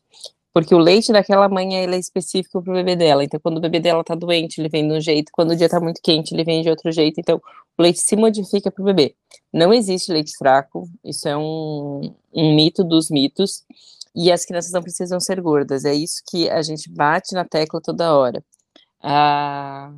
Porque 0.53 0.75
o 0.75 0.79
leite 0.79 1.13
daquela 1.13 1.49
mãe 1.49 1.77
ele 1.77 1.95
é 1.95 1.99
específico 1.99 2.61
para 2.61 2.73
o 2.73 2.75
bebê 2.75 2.97
dela. 2.97 3.23
Então, 3.23 3.39
quando 3.39 3.59
o 3.59 3.61
bebê 3.61 3.79
dela 3.79 4.03
tá 4.03 4.17
doente, 4.17 4.61
ele 4.61 4.69
vem 4.69 4.87
de 4.87 4.95
um 4.95 5.01
jeito. 5.01 5.31
Quando 5.33 5.53
o 5.53 5.57
dia 5.57 5.69
tá 5.69 5.81
muito 5.81 6.01
quente, 6.03 6.35
ele 6.35 6.43
vem 6.43 6.63
de 6.63 6.69
outro 6.69 6.91
jeito. 6.91 7.21
Então, 7.21 7.41
o 7.79 7.83
leite 7.83 8.01
se 8.01 8.17
modifica 8.17 8.69
para 8.69 8.83
o 8.83 8.85
bebê. 8.85 9.15
Não 9.53 9.73
existe 9.73 10.11
leite 10.13 10.37
fraco. 10.37 10.89
Isso 11.05 11.29
é 11.29 11.37
um, 11.37 12.13
um 12.35 12.55
mito 12.57 12.83
dos 12.83 13.11
mitos 13.11 13.65
e 14.15 14.31
as 14.31 14.45
crianças 14.45 14.73
não 14.73 14.83
precisam 14.83 15.21
ser 15.21 15.41
gordas. 15.41 15.85
É 15.85 15.95
isso 15.95 16.23
que 16.29 16.49
a 16.51 16.63
gente 16.63 16.91
bate 16.91 17.35
na 17.35 17.45
tecla 17.45 17.81
toda 17.81 18.15
hora. 18.15 18.43
Ah, 19.03 19.93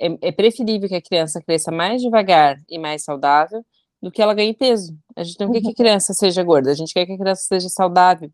é, 0.00 0.28
é, 0.28 0.32
preferível 0.32 0.88
que 0.88 0.94
a 0.94 1.02
criança 1.02 1.40
cresça 1.40 1.70
mais 1.70 2.00
devagar 2.02 2.56
e 2.68 2.78
mais 2.78 3.04
saudável 3.04 3.64
do 4.00 4.10
que 4.10 4.22
ela 4.22 4.34
ganhe 4.34 4.54
peso. 4.54 4.96
A 5.16 5.24
gente 5.24 5.38
não 5.40 5.50
quer 5.50 5.60
que 5.60 5.66
a 5.66 5.70
uhum. 5.70 5.74
criança 5.74 6.14
seja 6.14 6.42
gorda, 6.42 6.70
a 6.70 6.74
gente 6.74 6.94
quer 6.94 7.04
que 7.04 7.12
a 7.12 7.18
criança 7.18 7.42
seja 7.42 7.68
saudável. 7.68 8.30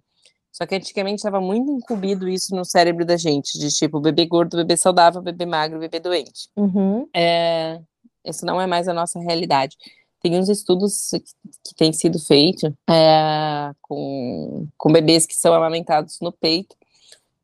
Só 0.53 0.65
que 0.67 0.75
antigamente 0.75 1.17
estava 1.17 1.41
muito 1.41 1.69
incumbido 1.73 2.29
isso 2.29 2.55
no 2.55 2.65
cérebro 2.65 3.05
da 3.05 3.17
gente, 3.17 3.59
de 3.59 3.71
tipo, 3.71 3.99
bebê 3.99 4.25
gordo, 4.25 4.57
bebê 4.57 4.77
saudável, 4.77 5.21
bebê 5.21 5.45
magro, 5.45 5.81
bebê 5.81 5.99
doente. 5.99 6.49
Uhum. 6.57 7.09
É, 7.15 7.81
isso 8.25 8.47
não 8.47 8.61
é 8.61 8.67
mais 8.67 8.87
a 8.87 8.95
nossa 8.95 9.19
realidade. 9.19 9.77
Tem 10.25 10.39
uns 10.39 10.49
estudos 10.49 11.11
que, 11.11 11.21
que 11.63 11.75
têm 11.77 11.93
sido 11.93 12.19
feitos 12.19 12.73
é, 12.89 13.75
com, 13.83 14.67
com 14.75 14.91
bebês 14.91 15.27
que 15.27 15.37
são 15.37 15.53
amamentados 15.53 16.19
no 16.23 16.33
peito 16.33 16.75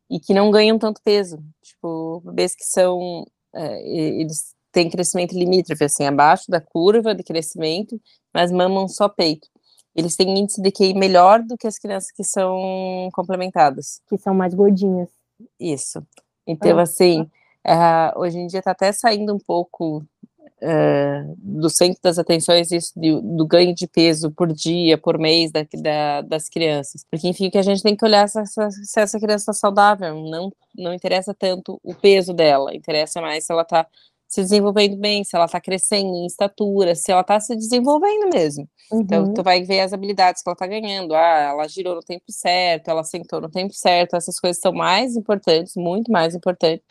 e 0.09 0.19
que 0.19 0.33
não 0.33 0.49
ganham 0.49 0.79
tanto 0.79 0.99
peso. 1.03 1.37
Tipo, 1.61 2.23
bebês 2.25 2.55
que 2.55 2.65
são. 2.65 3.23
É, 3.53 3.87
eles 4.19 4.55
têm 4.71 4.89
crescimento 4.89 5.37
limítrofe, 5.37 5.83
assim, 5.83 6.05
abaixo 6.05 6.49
da 6.49 6.59
curva 6.59 7.13
de 7.13 7.21
crescimento, 7.21 8.01
mas 8.33 8.51
mamam 8.51 8.87
só 8.87 9.07
peito. 9.07 9.47
Eles 9.95 10.15
têm 10.15 10.39
índice 10.39 10.59
de 10.59 10.71
QI 10.71 10.95
melhor 10.95 11.43
do 11.43 11.55
que 11.55 11.67
as 11.67 11.77
crianças 11.77 12.09
que 12.11 12.23
são 12.23 13.09
complementadas. 13.13 14.01
Que 14.09 14.17
são 14.17 14.33
mais 14.33 14.55
gordinhas. 14.55 15.09
Isso. 15.59 16.03
Então, 16.47 16.79
ah, 16.79 16.81
assim, 16.81 17.29
uh, 17.67 18.19
hoje 18.19 18.39
em 18.39 18.47
dia 18.47 18.57
está 18.57 18.71
até 18.71 18.91
saindo 18.91 19.35
um 19.35 19.39
pouco 19.39 20.03
uh, 20.61 21.35
do 21.37 21.69
centro 21.69 21.99
das 22.01 22.19
atenções 22.19 22.71
isso 22.71 22.91
de, 22.95 23.19
do 23.21 23.45
ganho 23.45 23.73
de 23.73 23.87
peso 23.87 24.31
por 24.31 24.51
dia, 24.51 24.97
por 24.97 25.17
mês 25.17 25.51
da, 25.51 25.65
da, 25.73 26.21
das 26.21 26.49
crianças. 26.49 27.05
Porque, 27.09 27.27
enfim, 27.27 27.47
o 27.47 27.51
que 27.51 27.57
a 27.57 27.63
gente 27.63 27.83
tem 27.83 27.95
que 27.95 28.05
olhar 28.05 28.27
se 28.27 28.39
essa, 28.39 28.69
se 28.69 28.99
essa 28.99 29.19
criança 29.19 29.51
está 29.51 29.53
saudável. 29.53 30.15
Não, 30.15 30.51
não 30.75 30.93
interessa 30.93 31.33
tanto 31.33 31.79
o 31.83 31.93
peso 31.93 32.33
dela, 32.33 32.75
interessa 32.75 33.21
mais 33.21 33.45
se 33.45 33.51
ela 33.51 33.63
está 33.63 33.85
se 34.27 34.41
desenvolvendo 34.41 34.95
bem, 34.95 35.25
se 35.25 35.35
ela 35.35 35.43
está 35.43 35.59
crescendo 35.59 36.07
em 36.07 36.25
estatura, 36.25 36.95
se 36.95 37.11
ela 37.11 37.19
está 37.19 37.37
se 37.37 37.53
desenvolvendo 37.53 38.29
mesmo. 38.33 38.65
Uhum. 38.89 39.01
Então, 39.01 39.33
tu 39.33 39.43
vai 39.43 39.61
ver 39.61 39.81
as 39.81 39.91
habilidades 39.91 40.41
que 40.41 40.47
ela 40.47 40.53
está 40.53 40.65
ganhando. 40.65 41.13
Ah, 41.13 41.49
ela 41.51 41.67
girou 41.67 41.95
no 41.95 42.01
tempo 42.01 42.23
certo, 42.29 42.87
ela 42.87 43.03
sentou 43.03 43.41
no 43.41 43.49
tempo 43.49 43.73
certo. 43.73 44.15
Essas 44.15 44.39
coisas 44.39 44.61
são 44.61 44.71
mais 44.71 45.17
importantes, 45.17 45.75
muito 45.75 46.09
mais 46.09 46.33
importantes 46.33 46.81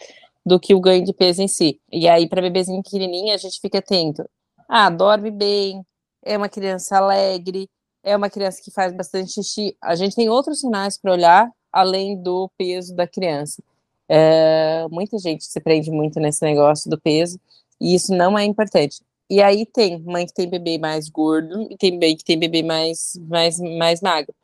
do 0.51 0.59
que 0.59 0.75
o 0.75 0.81
ganho 0.81 1.05
de 1.05 1.13
peso 1.13 1.41
em 1.41 1.47
si. 1.47 1.81
E 1.93 2.09
aí, 2.09 2.29
para 2.29 2.43
bebezinho 2.43 2.83
pequenininha, 2.83 3.35
a 3.35 3.39
gente 3.39 3.61
fica 3.61 3.79
atento. 3.79 4.29
Ah, 4.69 4.91
dorme 4.91 5.31
bem, 5.31 5.81
é 6.25 6.37
uma 6.37 6.49
criança 6.49 6.97
alegre, 6.97 7.69
é 8.03 8.17
uma 8.17 8.29
criança 8.29 8.61
que 8.61 8.73
faz 8.73 8.93
bastante 8.93 9.33
xixi. 9.33 9.77
A 9.81 9.95
gente 9.95 10.17
tem 10.17 10.29
outros 10.29 10.59
sinais 10.59 10.99
para 10.99 11.13
olhar 11.13 11.49
além 11.73 12.21
do 12.21 12.51
peso 12.59 12.97
da 12.97 13.07
criança. 13.07 13.63
É, 14.09 14.89
muita 14.91 15.19
gente 15.19 15.45
se 15.45 15.61
prende 15.61 15.89
muito 15.89 16.19
nesse 16.19 16.45
negócio 16.45 16.91
do 16.91 17.01
peso, 17.01 17.39
e 17.81 17.95
isso 17.95 18.13
não 18.13 18.37
é 18.37 18.45
importante. 18.45 19.01
E 19.31 19.41
aí 19.41 19.65
tem 19.65 20.01
mãe 20.03 20.27
que 20.27 20.35
tem 20.35 20.51
bebê 20.51 20.79
mais 20.79 21.09
gordo 21.09 21.69
e 21.71 21.77
tem 21.77 21.97
mãe 21.97 22.17
que 22.17 22.25
tem 22.25 22.37
bebê 22.37 22.65
mais, 22.65 23.13
mais, 23.29 23.61
mais 23.79 24.01
magro. 24.01 24.35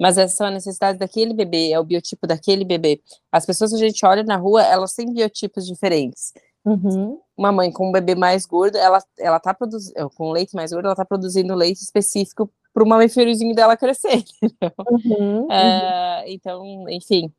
Mas 0.00 0.16
essa 0.16 0.36
são 0.36 0.46
a 0.46 0.50
necessidade 0.50 0.98
daquele 0.98 1.34
bebê, 1.34 1.72
é 1.72 1.80
o 1.80 1.84
biotipo 1.84 2.26
daquele 2.26 2.64
bebê. 2.64 3.00
As 3.32 3.44
pessoas 3.44 3.70
que 3.70 3.76
a 3.76 3.88
gente 3.88 4.04
olha 4.06 4.22
na 4.22 4.36
rua, 4.36 4.62
elas 4.62 4.92
têm 4.94 5.12
biotipos 5.12 5.66
diferentes. 5.66 6.32
Uhum. 6.64 7.18
Uma 7.36 7.50
mãe 7.50 7.72
com 7.72 7.88
um 7.88 7.92
bebê 7.92 8.14
mais 8.14 8.44
gordo, 8.44 8.76
ela, 8.76 9.02
ela 9.18 9.40
tá 9.40 9.54
produzindo, 9.54 10.10
com 10.10 10.30
leite 10.30 10.54
mais 10.54 10.72
gordo, 10.72 10.86
ela 10.86 10.94
tá 10.94 11.04
produzindo 11.04 11.54
leite 11.54 11.82
específico 11.82 12.50
para 12.72 12.84
o 12.84 12.88
mamíferozinho 12.88 13.54
dela 13.54 13.76
crescer. 13.76 14.22
Uhum, 14.90 15.44
uh, 15.44 16.22
então, 16.26 16.88
enfim, 16.88 17.32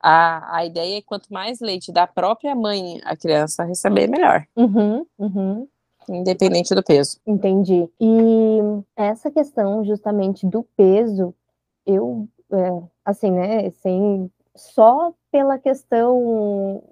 a, 0.00 0.58
a 0.58 0.66
ideia 0.66 0.98
é 0.98 1.00
que 1.00 1.06
quanto 1.06 1.32
mais 1.32 1.60
leite 1.60 1.90
da 1.90 2.06
própria 2.06 2.54
mãe 2.54 3.00
a 3.04 3.16
criança 3.16 3.64
receber, 3.64 4.06
melhor. 4.06 4.46
Uhum, 4.54 5.06
uhum. 5.18 5.68
Independente 6.08 6.74
do 6.74 6.82
peso. 6.82 7.18
Entendi. 7.26 7.88
E 7.98 8.58
essa 8.94 9.30
questão 9.30 9.84
justamente 9.84 10.46
do 10.46 10.62
peso, 10.76 11.34
eu, 11.86 12.28
é, 12.52 12.82
assim, 13.04 13.30
né, 13.30 13.70
sem 13.70 14.30
só 14.56 15.12
pela 15.32 15.58
questão, 15.58 16.82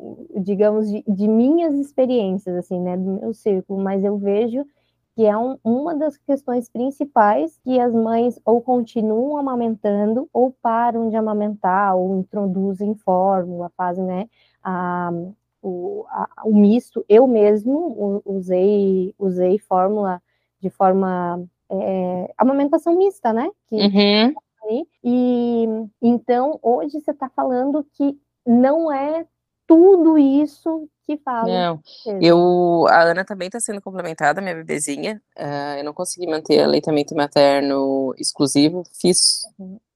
digamos, 0.40 0.90
de, 0.90 1.05
de, 1.07 1.28
minhas 1.28 1.74
experiências, 1.74 2.57
assim, 2.57 2.80
né, 2.80 2.97
do 2.97 3.20
meu 3.20 3.32
círculo, 3.32 3.80
mas 3.80 4.03
eu 4.03 4.18
vejo 4.18 4.66
que 5.14 5.26
é 5.26 5.36
um, 5.36 5.59
uma 5.62 5.95
das 5.95 6.16
questões 6.16 6.68
principais 6.68 7.59
que 7.62 7.78
as 7.78 7.93
mães 7.93 8.40
ou 8.45 8.61
continuam 8.62 9.36
amamentando 9.36 10.28
ou 10.32 10.51
param 10.51 11.11
de 11.11 11.16
amamentar 11.16 11.95
ou 11.97 12.18
introduzem 12.18 12.95
fórmula, 12.95 13.70
fazem 13.76 14.05
né, 14.05 14.28
a, 14.62 15.12
o, 15.61 16.05
a, 16.09 16.28
o 16.45 16.55
misto. 16.55 17.05
Eu 17.09 17.26
mesmo 17.26 18.22
usei, 18.24 19.14
usei 19.18 19.59
fórmula 19.59 20.20
de 20.61 20.70
forma 20.70 21.45
é, 21.70 22.34
amamentação 22.38 22.97
mista, 22.97 23.32
né? 23.32 23.51
Que, 23.66 23.76
uhum. 23.76 24.34
E 25.05 25.67
então 26.01 26.59
hoje 26.63 27.01
você 27.01 27.11
está 27.11 27.29
falando 27.29 27.87
que 27.95 28.19
não 28.47 28.93
é 28.93 29.27
tudo 29.67 30.19
isso 30.19 30.89
que 31.05 31.17
fala. 31.19 31.49
Não, 31.49 31.81
eu, 32.21 32.87
a 32.89 33.03
Ana 33.03 33.25
também 33.25 33.47
está 33.47 33.59
sendo 33.59 33.81
complementada, 33.81 34.41
minha 34.41 34.55
bebezinha. 34.55 35.21
Uh, 35.37 35.79
eu 35.79 35.85
não 35.85 35.93
consegui 35.93 36.27
manter 36.27 36.61
aleitamento 36.61 37.15
materno 37.15 38.15
exclusivo, 38.19 38.85
fiz 39.01 39.43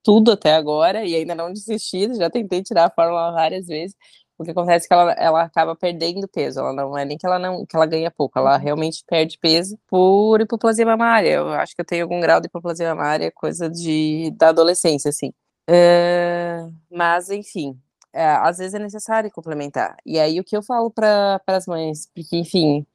tudo 0.02 0.32
até 0.32 0.54
agora 0.54 1.04
e 1.04 1.14
ainda 1.14 1.34
não 1.34 1.52
desisti, 1.52 2.14
já 2.14 2.30
tentei 2.30 2.62
tirar 2.62 2.86
a 2.86 2.90
fórmula 2.90 3.32
várias 3.32 3.66
vezes. 3.66 3.96
O 4.38 4.44
que 4.44 4.50
acontece 4.50 4.86
é 4.86 4.88
que 4.88 4.94
ela, 4.94 5.12
ela 5.12 5.42
acaba 5.42 5.74
perdendo 5.74 6.28
peso, 6.28 6.60
ela 6.60 6.72
não 6.72 6.96
é 6.96 7.04
nem 7.04 7.16
que 7.16 7.26
ela 7.26 7.38
não 7.38 7.64
que 7.64 7.74
ela 7.74 7.86
ganha 7.86 8.10
pouco, 8.10 8.38
ela 8.38 8.56
uhum. 8.56 8.62
realmente 8.62 9.02
perde 9.06 9.38
peso 9.38 9.78
por 9.88 10.40
hipoplasia 10.40 10.84
mamária. 10.84 11.30
Eu 11.30 11.48
acho 11.50 11.74
que 11.74 11.80
eu 11.80 11.86
tenho 11.86 12.04
algum 12.04 12.20
grau 12.20 12.40
de 12.40 12.46
hipoplasia 12.46 12.94
mamária, 12.94 13.32
coisa 13.32 13.70
de 13.70 14.30
da 14.36 14.50
adolescência, 14.50 15.08
assim. 15.08 15.32
Uh, 15.68 16.72
mas, 16.90 17.30
enfim, 17.30 17.78
é, 18.12 18.24
às 18.26 18.58
vezes 18.58 18.74
é 18.74 18.78
necessário 18.78 19.30
complementar. 19.30 19.96
E 20.04 20.18
aí 20.18 20.40
o 20.40 20.44
que 20.44 20.56
eu 20.56 20.62
falo 20.62 20.90
para 20.90 21.40
as 21.46 21.66
mães, 21.66 22.08
porque 22.14 22.36
enfim, 22.36 22.86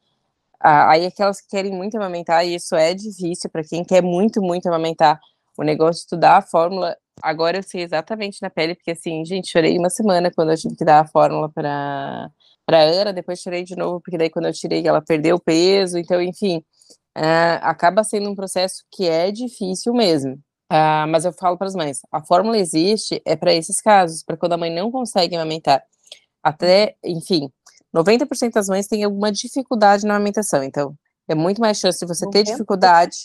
aí 0.59 1.05
aquelas 1.05 1.41
que 1.41 1.49
querem 1.49 1.71
muito 1.73 1.97
amamentar, 1.97 2.45
e 2.45 2.55
isso 2.55 2.75
é 2.75 2.93
difícil 2.93 3.49
para 3.49 3.63
quem 3.63 3.83
quer 3.83 4.01
muito, 4.01 4.41
muito 4.41 4.67
amamentar, 4.67 5.19
o 5.57 5.63
negócio 5.63 5.93
de 5.93 5.99
estudar 6.01 6.37
a 6.37 6.41
fórmula, 6.41 6.97
agora 7.21 7.57
eu 7.57 7.63
sei 7.63 7.83
exatamente 7.83 8.41
na 8.41 8.49
pele, 8.49 8.75
porque 8.75 8.91
assim, 8.91 9.23
gente, 9.25 9.49
chorei 9.51 9.77
uma 9.77 9.89
semana 9.89 10.31
quando 10.33 10.51
eu 10.51 10.57
tive 10.57 10.75
que 10.75 10.85
dar 10.85 11.01
a 11.01 11.07
fórmula 11.07 11.49
para 11.49 12.29
para 12.65 12.79
Ana, 12.83 13.11
depois 13.11 13.39
chorei 13.39 13.63
de 13.63 13.75
novo, 13.75 13.99
porque 13.99 14.17
daí 14.17 14.29
quando 14.29 14.45
eu 14.45 14.53
tirei 14.53 14.87
ela 14.87 15.01
perdeu 15.01 15.39
peso, 15.39 15.97
então 15.97 16.21
enfim, 16.21 16.63
é, 17.15 17.59
acaba 17.61 18.03
sendo 18.03 18.29
um 18.29 18.35
processo 18.35 18.83
que 18.91 19.07
é 19.07 19.31
difícil 19.31 19.93
mesmo. 19.93 20.39
Uh, 20.71 21.05
mas 21.09 21.25
eu 21.25 21.33
falo 21.33 21.57
para 21.57 21.67
as 21.67 21.75
mães, 21.75 21.99
a 22.09 22.23
fórmula 22.23 22.57
existe 22.57 23.21
é 23.25 23.35
para 23.35 23.53
esses 23.53 23.81
casos, 23.81 24.23
para 24.23 24.37
quando 24.37 24.53
a 24.53 24.57
mãe 24.57 24.73
não 24.73 24.89
consegue 24.89 25.35
amamentar. 25.35 25.83
Até, 26.41 26.95
enfim, 27.03 27.51
90% 27.93 28.53
das 28.53 28.69
mães 28.69 28.87
têm 28.87 29.03
alguma 29.03 29.33
dificuldade 29.33 30.05
na 30.05 30.15
amamentação, 30.15 30.63
então 30.63 30.95
é 31.27 31.35
muito 31.35 31.59
mais 31.59 31.77
chance 31.77 31.99
de 31.99 32.05
você 32.05 32.29
ter 32.29 32.43
dificuldade 32.43 33.15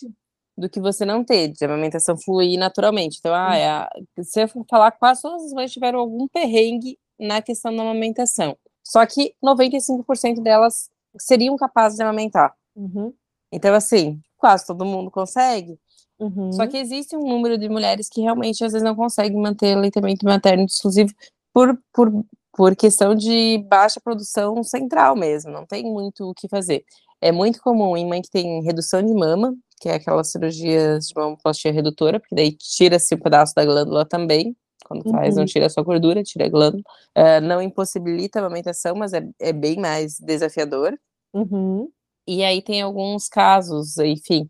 do 0.57 0.68
que 0.68 0.80
você 0.80 1.04
não 1.04 1.22
ter, 1.22 1.48
de 1.48 1.64
amamentação 1.64 2.16
fluir 2.16 2.59
naturalmente. 2.59 3.18
Então, 3.18 3.34
ah, 3.34 3.57
é 3.57 3.68
a, 3.68 3.90
se 4.22 4.42
eu 4.42 4.48
falar, 4.68 4.90
quase 4.92 5.22
todas 5.22 5.44
as 5.44 5.52
mães 5.52 5.72
tiveram 5.72 5.98
algum 5.98 6.26
perrengue 6.28 6.98
na 7.18 7.42
questão 7.42 7.74
da 7.74 7.82
amamentação. 7.82 8.57
Só 8.82 9.04
que 9.04 9.34
95% 9.44 10.42
delas 10.42 10.88
seriam 11.18 11.57
capazes 11.57 11.96
de 11.96 12.02
amamentar. 12.02 12.54
Uhum. 12.74 13.12
Então, 13.52 13.74
assim, 13.74 14.20
quase 14.36 14.66
todo 14.66 14.84
mundo 14.84 15.11
consegue. 15.11 15.78
Uhum. 16.18 16.52
Só 16.52 16.66
que 16.66 16.76
existe 16.76 17.16
um 17.16 17.28
número 17.28 17.59
de 17.59 17.68
mulheres 17.68 18.09
que 18.09 18.22
realmente 18.22 18.64
às 18.64 18.72
vezes 18.72 18.84
não 18.84 18.94
conseguem 18.94 19.38
manter 19.40 19.76
aleitamento 19.76 20.24
materno 20.24 20.64
exclusivo 20.64 21.12
por, 21.52 21.78
por, 21.92 22.24
por 22.52 22.74
questão 22.74 23.14
de 23.14 23.59
baixa 23.68 24.00
produção 24.00 24.62
central 24.62 25.14
mesmo, 25.14 25.50
não 25.50 25.66
tem 25.66 25.84
muito 25.84 26.30
o 26.30 26.34
que 26.34 26.48
fazer. 26.48 26.84
É 27.20 27.32
muito 27.32 27.61
comum 27.61 27.96
em 27.96 28.07
mãe 28.07 28.22
que 28.22 28.30
tem 28.30 28.62
redução 28.62 29.02
de 29.02 29.12
mama, 29.12 29.54
que 29.80 29.88
é 29.88 29.94
aquelas 29.94 30.30
cirurgias 30.30 31.08
de 31.08 31.14
mamoplastia 31.14 31.72
redutora, 31.72 32.20
porque 32.20 32.34
daí 32.34 32.52
tira-se 32.52 33.14
um 33.14 33.18
pedaço 33.18 33.54
da 33.54 33.64
glândula 33.64 34.04
também, 34.06 34.56
quando 34.86 35.06
uhum. 35.06 35.12
faz, 35.12 35.36
não 35.36 35.44
tira 35.44 35.68
só 35.68 35.82
gordura, 35.82 36.22
tira 36.22 36.46
a 36.46 36.48
glândula. 36.48 36.82
Uh, 37.16 37.40
não 37.42 37.60
impossibilita 37.60 38.38
a 38.38 38.42
amamentação, 38.42 38.94
mas 38.94 39.12
é, 39.12 39.26
é 39.40 39.52
bem 39.52 39.78
mais 39.78 40.18
desafiador. 40.18 40.96
Uhum. 41.34 41.90
E 42.26 42.42
aí 42.42 42.62
tem 42.62 42.82
alguns 42.82 43.28
casos, 43.28 43.98
enfim, 43.98 44.48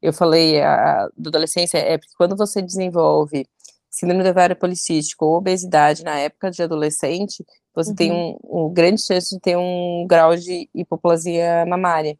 eu 0.00 0.12
falei 0.12 0.60
a, 0.62 1.08
da 1.16 1.28
adolescência, 1.28 1.78
é 1.78 1.98
porque 1.98 2.14
quando 2.16 2.36
você 2.36 2.62
desenvolve 2.62 3.46
síndrome 3.90 4.22
do 4.22 4.30
ovário 4.30 4.56
policístico 4.56 5.24
ou 5.24 5.36
obesidade 5.36 6.04
na 6.04 6.18
época 6.18 6.50
de 6.50 6.62
adolescente, 6.62 7.44
você 7.74 7.90
uhum. 7.90 7.96
tem 7.96 8.12
um, 8.12 8.38
um, 8.44 8.72
grande 8.72 9.02
chance 9.02 9.34
de 9.34 9.40
ter 9.40 9.56
um 9.56 10.06
grau 10.08 10.36
de 10.36 10.68
hipoplasia 10.74 11.64
mamária. 11.66 12.16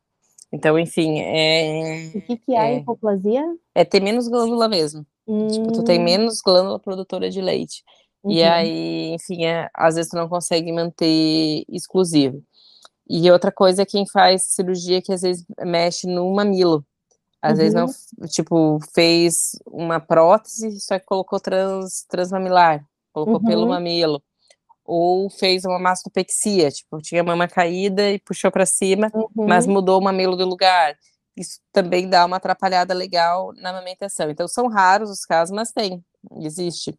Então, 0.52 0.78
enfim, 0.78 1.20
é... 1.20 2.10
O 2.14 2.22
que, 2.22 2.36
que 2.38 2.54
é, 2.54 2.74
é 2.74 2.78
hipoplasia? 2.78 3.44
É 3.74 3.84
ter 3.84 4.00
menos 4.00 4.28
glândula 4.28 4.68
mesmo. 4.68 5.06
Hum. 5.26 5.46
Tipo, 5.48 5.72
tu 5.72 5.84
tem 5.84 6.00
hum. 6.00 6.04
menos 6.04 6.40
glândula 6.40 6.78
produtora 6.78 7.28
de 7.30 7.40
leite. 7.40 7.82
Uhum. 8.22 8.32
E 8.32 8.42
aí, 8.42 9.14
enfim, 9.14 9.44
é, 9.44 9.68
às 9.74 9.94
vezes 9.94 10.10
tu 10.10 10.16
não 10.16 10.28
consegue 10.28 10.72
manter 10.72 11.64
exclusivo. 11.68 12.42
E 13.08 13.30
outra 13.30 13.50
coisa 13.50 13.82
é 13.82 13.86
quem 13.86 14.06
faz 14.06 14.44
cirurgia 14.44 15.00
que 15.00 15.12
às 15.12 15.22
vezes 15.22 15.44
mexe 15.64 16.06
no 16.06 16.32
mamilo. 16.34 16.84
Às 17.40 17.52
uhum. 17.52 17.56
vezes 17.58 17.74
não, 17.74 17.86
uhum. 17.86 18.26
tipo, 18.26 18.78
fez 18.94 19.52
uma 19.66 20.00
prótese, 20.00 20.80
só 20.80 20.98
que 20.98 21.06
colocou 21.06 21.38
trans, 21.38 22.04
transmamilar, 22.08 22.84
colocou 23.12 23.36
uhum. 23.36 23.44
pelo 23.44 23.68
mamilo. 23.68 24.22
Ou 24.90 25.28
fez 25.28 25.66
uma 25.66 25.78
mastopexia, 25.78 26.70
tipo, 26.70 26.98
tinha 27.02 27.20
a 27.20 27.24
mama 27.24 27.46
caída 27.46 28.10
e 28.10 28.18
puxou 28.18 28.50
para 28.50 28.64
cima, 28.64 29.10
uhum. 29.14 29.28
mas 29.46 29.66
mudou 29.66 30.00
o 30.00 30.02
mamilo 30.02 30.34
do 30.34 30.46
lugar. 30.46 30.96
Isso 31.36 31.60
também 31.70 32.08
dá 32.08 32.24
uma 32.24 32.38
atrapalhada 32.38 32.94
legal 32.94 33.52
na 33.56 33.68
amamentação. 33.68 34.30
Então, 34.30 34.48
são 34.48 34.66
raros 34.66 35.10
os 35.10 35.26
casos, 35.26 35.54
mas 35.54 35.72
tem, 35.72 36.02
existe. 36.40 36.98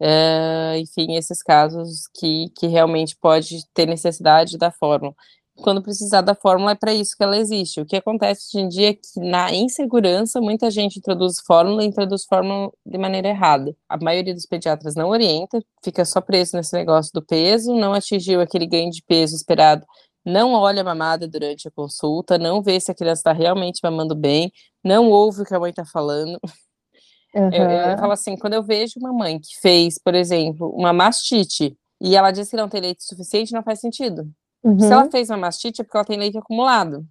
É, 0.00 0.78
enfim, 0.78 1.16
esses 1.16 1.42
casos 1.42 2.08
que, 2.14 2.50
que 2.56 2.68
realmente 2.68 3.16
pode 3.20 3.66
ter 3.74 3.86
necessidade 3.86 4.56
da 4.56 4.70
fórmula 4.70 5.14
quando 5.56 5.82
precisar 5.82 6.20
da 6.20 6.34
fórmula, 6.34 6.72
é 6.72 6.74
para 6.74 6.92
isso 6.92 7.16
que 7.16 7.22
ela 7.22 7.36
existe. 7.38 7.80
O 7.80 7.86
que 7.86 7.96
acontece 7.96 8.48
hoje 8.48 8.64
em 8.64 8.68
dia 8.68 8.90
é 8.90 8.94
que, 8.94 9.00
na 9.16 9.52
insegurança, 9.54 10.40
muita 10.40 10.70
gente 10.70 10.98
introduz 10.98 11.38
fórmula 11.46 11.82
e 11.82 11.86
introduz 11.86 12.24
fórmula 12.24 12.72
de 12.84 12.98
maneira 12.98 13.28
errada. 13.28 13.74
A 13.88 13.96
maioria 13.96 14.34
dos 14.34 14.46
pediatras 14.46 14.94
não 14.94 15.10
orienta, 15.10 15.62
fica 15.82 16.04
só 16.04 16.20
preso 16.20 16.56
nesse 16.56 16.74
negócio 16.74 17.12
do 17.14 17.22
peso, 17.22 17.74
não 17.74 17.92
atingiu 17.92 18.40
aquele 18.40 18.66
ganho 18.66 18.90
de 18.90 19.02
peso 19.02 19.36
esperado, 19.36 19.86
não 20.24 20.54
olha 20.54 20.80
a 20.80 20.84
mamada 20.84 21.28
durante 21.28 21.68
a 21.68 21.70
consulta, 21.70 22.36
não 22.36 22.60
vê 22.62 22.80
se 22.80 22.90
a 22.90 22.94
criança 22.94 23.20
está 23.20 23.32
realmente 23.32 23.80
mamando 23.82 24.14
bem, 24.14 24.52
não 24.82 25.10
ouve 25.10 25.42
o 25.42 25.44
que 25.44 25.54
a 25.54 25.60
mãe 25.60 25.70
está 25.70 25.84
falando. 25.84 26.38
Uhum. 27.34 27.52
Eu, 27.52 27.70
eu 27.70 27.98
falo 27.98 28.12
assim, 28.12 28.36
quando 28.36 28.54
eu 28.54 28.62
vejo 28.62 28.94
uma 28.98 29.12
mãe 29.12 29.38
que 29.38 29.58
fez, 29.60 29.98
por 29.98 30.14
exemplo, 30.14 30.68
uma 30.70 30.92
mastite, 30.92 31.76
e 32.00 32.16
ela 32.16 32.30
diz 32.30 32.50
que 32.50 32.56
não 32.56 32.68
tem 32.68 32.80
leite 32.80 33.04
suficiente, 33.04 33.52
não 33.52 33.62
faz 33.62 33.80
sentido 33.80 34.28
Uhum. 34.64 34.80
Se 34.80 34.90
ela 34.90 35.10
fez 35.10 35.28
uma 35.28 35.36
mastite 35.36 35.82
é 35.82 35.84
porque 35.84 35.96
ela 35.96 36.06
tem 36.06 36.18
leite 36.18 36.38
acumulado. 36.38 37.06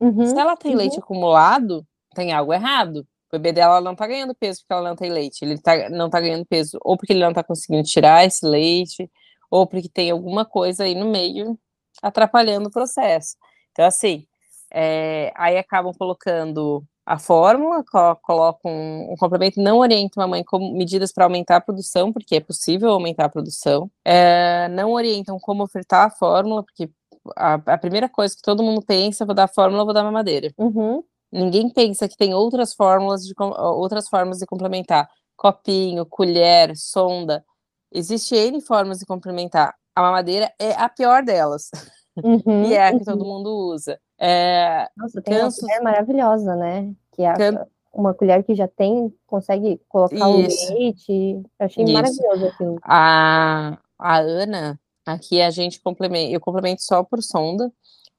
Uhum. 0.00 0.26
Se 0.26 0.38
ela 0.38 0.56
tem 0.56 0.72
uhum. 0.72 0.78
leite 0.78 0.98
acumulado, 0.98 1.86
tem 2.14 2.32
algo 2.32 2.52
errado. 2.52 3.06
O 3.28 3.38
bebê 3.38 3.52
dela 3.52 3.80
não 3.80 3.94
tá 3.94 4.06
ganhando 4.06 4.34
peso 4.34 4.60
porque 4.60 4.72
ela 4.72 4.88
não 4.88 4.96
tem 4.96 5.10
leite. 5.10 5.42
Ele 5.42 5.58
tá, 5.60 5.88
não 5.88 6.10
tá 6.10 6.20
ganhando 6.20 6.44
peso 6.44 6.78
ou 6.82 6.96
porque 6.96 7.12
ele 7.12 7.24
não 7.24 7.32
tá 7.32 7.44
conseguindo 7.44 7.84
tirar 7.84 8.24
esse 8.24 8.44
leite, 8.44 9.10
ou 9.50 9.66
porque 9.66 9.88
tem 9.88 10.10
alguma 10.10 10.44
coisa 10.44 10.84
aí 10.84 10.94
no 10.94 11.10
meio 11.10 11.58
atrapalhando 12.02 12.68
o 12.68 12.72
processo. 12.72 13.36
Então, 13.72 13.84
assim, 13.84 14.26
é, 14.72 15.32
aí 15.36 15.56
acabam 15.56 15.92
colocando 15.96 16.84
a 17.06 17.18
fórmula, 17.20 17.84
co 17.84 18.16
colocam 18.16 18.72
um, 18.72 19.12
um, 19.12 19.16
complemento, 19.16 19.62
não 19.62 19.78
orientam 19.78 20.20
a 20.24 20.26
mãe 20.26 20.42
com 20.42 20.72
medidas 20.72 21.12
para 21.12 21.24
aumentar 21.24 21.56
a 21.56 21.60
produção, 21.60 22.12
porque 22.12 22.34
é 22.34 22.40
possível 22.40 22.90
aumentar 22.90 23.26
a 23.26 23.28
produção, 23.28 23.88
é, 24.04 24.66
não 24.70 24.90
orientam 24.90 25.38
como 25.38 25.62
ofertar 25.62 26.06
a 26.06 26.10
fórmula, 26.10 26.64
porque 26.64 26.90
a, 27.36 27.54
a, 27.54 27.78
primeira 27.78 28.08
coisa 28.08 28.34
que 28.34 28.42
todo 28.42 28.62
mundo 28.62 28.82
pensa, 28.82 29.24
vou 29.24 29.36
dar 29.36 29.44
a 29.44 29.48
fórmula, 29.48 29.84
vou 29.84 29.94
dar 29.94 30.02
mamadeira. 30.02 30.52
Uhum. 30.58 31.04
Ninguém 31.30 31.70
pensa 31.70 32.08
que 32.08 32.16
tem 32.16 32.34
outras 32.34 32.74
fórmulas 32.74 33.22
de 33.24 33.34
outras 33.38 34.08
formas 34.08 34.38
de 34.38 34.46
complementar. 34.46 35.08
Copinho, 35.36 36.04
colher, 36.06 36.76
sonda. 36.76 37.44
Existe 37.92 38.34
N 38.34 38.60
formas 38.60 38.98
de 38.98 39.06
complementar. 39.06 39.74
A 39.94 40.02
mamadeira 40.02 40.52
é 40.58 40.72
a 40.72 40.88
pior 40.88 41.22
delas. 41.22 41.70
Uhum, 42.16 42.64
e 42.66 42.74
é 42.74 42.88
a 42.88 42.98
que 42.98 43.04
todo 43.04 43.22
uhum. 43.22 43.28
mundo 43.28 43.50
usa. 43.72 43.98
É, 44.18 44.88
Nossa, 44.96 45.20
tem 45.20 45.34
canso... 45.34 45.60
uma 45.60 45.68
colher 45.68 45.82
maravilhosa, 45.82 46.56
né? 46.56 46.94
Que 47.12 47.22
é 47.22 47.34
Can... 47.34 47.66
uma 47.92 48.14
colher 48.14 48.42
que 48.44 48.54
já 48.54 48.66
tem, 48.68 49.12
consegue 49.26 49.80
colocar 49.88 50.30
Isso. 50.30 50.72
o 50.72 50.78
leite. 50.78 51.12
Eu 51.12 51.66
achei 51.66 51.84
Isso. 51.84 51.92
maravilhoso 51.92 52.46
aquilo. 52.46 52.78
A, 52.82 53.78
a 53.98 54.18
Ana, 54.18 54.80
aqui 55.04 55.40
a 55.40 55.50
gente 55.50 55.80
complementa, 55.80 56.32
eu 56.32 56.40
complemento 56.40 56.82
só 56.82 57.02
por 57.02 57.22
sonda. 57.22 57.70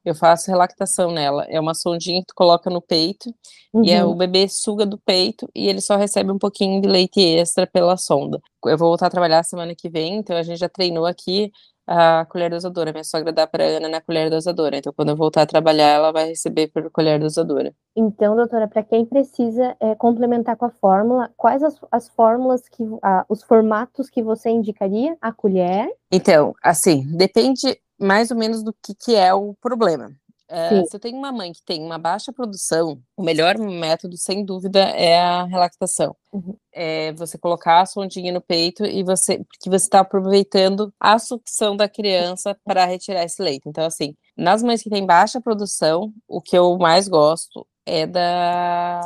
Eu 0.04 0.14
faço 0.14 0.50
relactação 0.50 1.10
nela. 1.10 1.44
É 1.48 1.60
uma 1.60 1.74
sondinha 1.74 2.20
que 2.20 2.28
tu 2.28 2.34
coloca 2.34 2.70
no 2.70 2.80
peito 2.80 3.34
uhum. 3.74 3.84
e 3.84 3.90
é, 3.90 4.02
o 4.04 4.14
bebê 4.14 4.48
suga 4.48 4.86
do 4.86 4.96
peito 4.96 5.46
e 5.54 5.68
ele 5.68 5.80
só 5.80 5.96
recebe 5.96 6.30
um 6.30 6.38
pouquinho 6.38 6.80
de 6.80 6.88
leite 6.88 7.20
extra 7.20 7.66
pela 7.66 7.96
sonda. 7.96 8.40
Eu 8.64 8.78
vou 8.78 8.88
voltar 8.88 9.08
a 9.08 9.10
trabalhar 9.10 9.42
semana 9.42 9.74
que 9.74 9.90
vem, 9.90 10.16
então 10.16 10.36
a 10.36 10.42
gente 10.42 10.58
já 10.58 10.68
treinou 10.68 11.04
aqui 11.04 11.52
a 11.88 12.26
colher 12.26 12.50
dosadora. 12.50 12.92
Minha 12.92 13.02
sogra 13.02 13.32
dá 13.32 13.46
para 13.46 13.64
Ana 13.64 13.88
na 13.88 14.00
colher 14.00 14.28
dosadora. 14.28 14.76
Então, 14.76 14.92
quando 14.94 15.08
eu 15.08 15.16
voltar 15.16 15.42
a 15.42 15.46
trabalhar, 15.46 15.88
ela 15.88 16.12
vai 16.12 16.28
receber 16.28 16.68
por 16.68 16.90
colher 16.90 17.18
dosadora. 17.18 17.74
Então, 17.96 18.36
doutora, 18.36 18.68
para 18.68 18.82
quem 18.82 19.06
precisa 19.06 19.74
é, 19.80 19.94
complementar 19.94 20.56
com 20.56 20.66
a 20.66 20.70
fórmula, 20.70 21.30
quais 21.34 21.62
as, 21.62 21.80
as 21.90 22.08
fórmulas 22.10 22.68
que 22.68 22.84
os 23.28 23.42
formatos 23.42 24.10
que 24.10 24.22
você 24.22 24.50
indicaria? 24.50 25.16
A 25.20 25.32
colher? 25.32 25.88
Então, 26.12 26.54
assim, 26.62 27.06
depende 27.16 27.80
mais 27.98 28.30
ou 28.30 28.36
menos 28.36 28.62
do 28.62 28.72
que, 28.72 28.94
que 28.94 29.16
é 29.16 29.32
o 29.32 29.54
problema. 29.60 30.10
Uh, 30.50 30.88
se 30.88 30.96
eu 30.96 31.00
tenho 31.00 31.18
uma 31.18 31.30
mãe 31.30 31.52
que 31.52 31.62
tem 31.62 31.82
uma 31.82 31.98
baixa 31.98 32.32
produção, 32.32 32.98
o 33.14 33.22
melhor 33.22 33.58
método, 33.58 34.16
sem 34.16 34.42
dúvida, 34.42 34.80
é 34.80 35.20
a 35.20 35.44
relactação. 35.44 36.16
Uhum. 36.32 36.56
É 36.72 37.12
você 37.12 37.36
colocar 37.36 37.82
a 37.82 37.86
sondinha 37.86 38.32
no 38.32 38.40
peito 38.40 38.84
e 38.84 39.02
você, 39.02 39.44
porque 39.44 39.68
você 39.68 39.84
está 39.84 40.00
aproveitando 40.00 40.92
a 40.98 41.18
sucção 41.18 41.76
da 41.76 41.86
criança 41.86 42.56
para 42.64 42.86
retirar 42.86 43.24
esse 43.24 43.42
leite. 43.42 43.68
Então, 43.68 43.84
assim, 43.84 44.16
nas 44.34 44.62
mães 44.62 44.82
que 44.82 44.88
têm 44.88 45.04
baixa 45.04 45.40
produção, 45.40 46.12
o 46.26 46.40
que 46.40 46.56
eu 46.56 46.78
mais 46.78 47.08
gosto 47.08 47.66
é 47.84 48.06
da, 48.06 49.00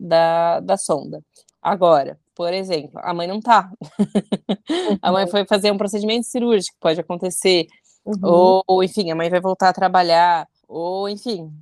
da, 0.00 0.60
da 0.60 0.76
sonda. 0.78 1.22
Agora, 1.60 2.18
por 2.34 2.52
exemplo, 2.54 2.98
a 3.02 3.12
mãe 3.12 3.28
não 3.28 3.40
tá. 3.40 3.70
Uhum. 3.80 4.98
a 5.02 5.12
mãe 5.12 5.26
foi 5.26 5.44
fazer 5.44 5.70
um 5.70 5.78
procedimento 5.78 6.26
cirúrgico, 6.26 6.76
pode 6.80 6.98
acontecer. 6.98 7.66
Uhum. 8.04 8.18
Ou, 8.22 8.64
ou, 8.66 8.82
enfim, 8.82 9.10
a 9.10 9.14
mãe 9.14 9.28
vai 9.30 9.40
voltar 9.40 9.68
a 9.68 9.72
trabalhar 9.72 10.48
ou, 10.72 11.08
enfim, 11.08 11.52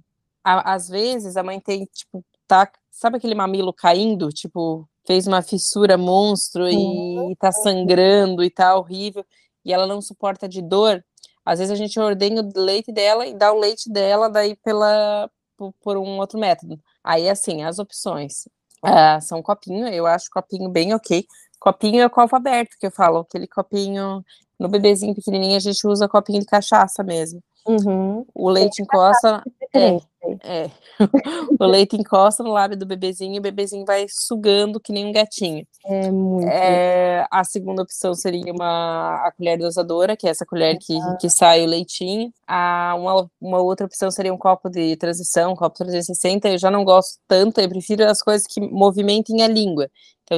a, 0.45 0.75
às 0.75 0.89
vezes 0.89 1.37
a 1.37 1.43
mãe 1.43 1.61
tem, 1.61 1.85
tipo, 1.87 2.25
tá, 2.47 2.71
sabe 2.91 3.17
aquele 3.17 3.35
mamilo 3.35 3.73
caindo? 3.73 4.29
Tipo, 4.31 4.89
fez 5.07 5.27
uma 5.27 5.43
fissura 5.43 5.99
monstro 5.99 6.69
e, 6.69 7.33
e 7.33 7.37
tá 7.37 7.51
sangrando 7.51 8.45
e 8.45 8.51
tá 8.51 8.77
horrível, 8.77 9.25
e 9.65 9.73
ela 9.73 9.87
não 9.87 10.01
suporta 10.01 10.49
de 10.49 10.63
dor. 10.63 11.05
Às 11.45 11.59
vezes 11.59 11.73
a 11.73 11.77
gente 11.77 11.99
ordenha 11.99 12.43
o 12.43 12.61
leite 12.61 12.93
dela 12.93 13.27
e 13.27 13.35
dá 13.35 13.53
o 13.53 13.59
leite 13.59 13.91
dela 13.91 14.29
daí 14.31 14.55
pela, 14.57 15.29
por, 15.57 15.75
por 15.83 15.97
um 15.97 16.19
outro 16.19 16.39
método. 16.39 16.81
Aí, 17.03 17.29
assim, 17.29 17.65
as 17.65 17.79
opções 17.79 18.47
uh, 18.85 19.21
são 19.21 19.43
copinho, 19.43 19.89
eu 19.89 20.07
acho 20.07 20.31
copinho 20.31 20.69
bem 20.69 20.95
ok. 20.95 21.27
Copinho 21.59 22.01
é 22.01 22.07
o 22.07 22.11
copo 22.11 22.37
aberto, 22.37 22.77
que 22.79 22.87
eu 22.87 22.91
falo, 22.91 23.19
aquele 23.19 23.49
copinho, 23.49 24.25
no 24.59 24.69
bebezinho 24.69 25.15
pequenininho 25.15 25.57
a 25.57 25.61
gente 25.61 25.87
usa 25.87 26.09
copinho 26.09 26.41
de 26.41 26.47
cachaça 26.47 27.03
mesmo. 27.03 27.43
Uhum. 27.67 28.25
O 28.35 28.51
leite 28.51 28.83
encosta. 28.83 29.43
É, 29.75 29.97
é. 30.43 30.71
o 31.59 31.65
leite 31.65 31.97
encosta 31.97 32.43
no 32.43 32.53
lábio 32.53 32.77
do 32.77 32.87
bebezinho 32.87 33.35
e 33.35 33.39
o 33.39 33.43
bebezinho 33.43 33.85
vai 33.85 34.07
sugando 34.09 34.81
que 34.81 34.93
nem 34.93 35.07
um 35.07 35.13
gatinho. 35.13 35.67
É 35.85 36.11
muito. 36.11 36.49
É, 36.49 37.27
a 37.31 37.45
segunda 37.45 37.83
opção 37.83 38.15
seria 38.15 38.53
uma 38.53 39.27
a 39.27 39.33
colher 39.33 39.59
dosadora, 39.59 40.17
que 40.17 40.27
é 40.27 40.31
essa 40.31 40.45
colher 40.45 40.79
que, 40.79 40.99
que 41.21 41.31
sai 41.31 41.63
o 41.63 41.67
leitinho. 41.67 42.33
A, 42.47 42.95
uma, 42.99 43.31
uma 43.41 43.59
outra 43.61 43.87
opção 43.87 44.11
seria 44.11 44.33
um 44.33 44.39
copo 44.39 44.69
de 44.69 44.97
transição, 44.97 45.53
um 45.53 45.57
copo 45.57 45.77
360. 45.77 46.49
Eu 46.49 46.59
já 46.59 46.71
não 46.71 46.85
gosto 46.85 47.19
tanto, 47.27 47.61
eu 47.61 47.69
prefiro 47.69 48.05
as 48.05 48.23
coisas 48.23 48.47
que 48.47 48.61
movimentem 48.61 49.43
a 49.43 49.49
língua. 49.49 49.89
Então, 50.25 50.37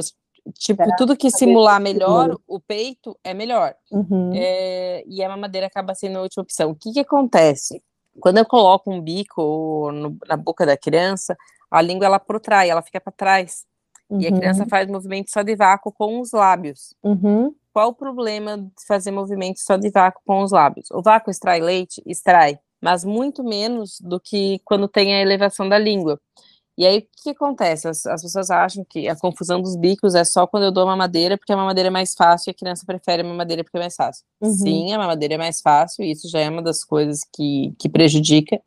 Tipo, 0.57 0.83
tudo 0.97 1.15
que 1.15 1.31
simular 1.31 1.79
melhor 1.79 2.37
o 2.47 2.59
peito 2.59 3.17
é 3.23 3.33
melhor. 3.33 3.73
Uhum. 3.91 4.31
É, 4.33 5.03
e 5.07 5.23
a 5.23 5.29
mamadeira 5.29 5.67
acaba 5.67 5.95
sendo 5.95 6.17
a 6.17 6.21
última 6.21 6.43
opção. 6.43 6.71
O 6.71 6.75
que, 6.75 6.91
que 6.91 6.99
acontece? 6.99 7.81
Quando 8.19 8.37
eu 8.37 8.45
coloco 8.45 8.91
um 8.91 9.01
bico 9.01 9.89
no, 9.91 10.17
na 10.27 10.35
boca 10.35 10.65
da 10.65 10.77
criança, 10.77 11.35
a 11.71 11.81
língua 11.81 12.05
ela 12.05 12.19
protrai, 12.19 12.69
ela 12.69 12.81
fica 12.81 12.99
para 12.99 13.13
trás. 13.13 13.65
Uhum. 14.09 14.21
E 14.21 14.27
a 14.27 14.31
criança 14.31 14.63
uhum. 14.63 14.69
faz 14.69 14.87
movimento 14.87 15.31
só 15.31 15.41
de 15.41 15.55
vácuo 15.55 15.91
com 15.91 16.19
os 16.19 16.31
lábios. 16.31 16.93
Uhum. 17.01 17.55
Qual 17.71 17.89
o 17.89 17.95
problema 17.95 18.57
de 18.57 18.85
fazer 18.87 19.11
movimento 19.11 19.59
só 19.59 19.77
de 19.77 19.89
vácuo 19.89 20.21
com 20.25 20.43
os 20.43 20.51
lábios? 20.51 20.91
O 20.91 21.01
vácuo 21.01 21.31
extrai 21.31 21.59
leite? 21.59 22.03
Extrai, 22.05 22.59
mas 22.81 23.03
muito 23.03 23.43
menos 23.43 23.99
do 23.99 24.19
que 24.19 24.59
quando 24.63 24.87
tem 24.87 25.15
a 25.15 25.21
elevação 25.21 25.67
da 25.67 25.79
língua. 25.79 26.19
E 26.75 26.85
aí, 26.87 26.99
o 26.99 27.07
que 27.21 27.29
acontece? 27.29 27.87
As, 27.87 28.05
as, 28.05 28.21
pessoas 28.23 28.49
acham 28.49 28.83
que 28.83 29.07
a 29.07 29.15
confusão 29.15 29.61
dos 29.61 29.75
bicos 29.75 30.15
é 30.15 30.23
só 30.23 30.47
quando 30.47 30.63
eu 30.63 30.71
dou 30.71 30.83
uma 30.83 30.93
mamadeira, 30.93 31.37
porque 31.37 31.53
a 31.53 31.57
mamadeira 31.57 31.87
é 31.87 31.91
mais 31.91 32.15
fácil 32.15 32.49
e 32.49 32.51
a 32.51 32.53
criança 32.53 32.83
prefere 32.85 33.21
a 33.21 33.25
mamadeira 33.25 33.63
porque 33.63 33.77
é 33.77 33.81
mais 33.81 33.95
fácil. 33.95 34.25
Uhum. 34.41 34.49
Sim, 34.51 34.93
a 34.93 34.97
mamadeira 34.97 35.35
é 35.35 35.37
mais 35.37 35.61
fácil, 35.61 36.03
e 36.03 36.11
isso 36.11 36.27
já 36.27 36.39
é 36.39 36.49
uma 36.49 36.63
das 36.63 36.83
coisas 36.83 37.21
que, 37.31 37.73
que 37.77 37.87
prejudica. 37.87 38.59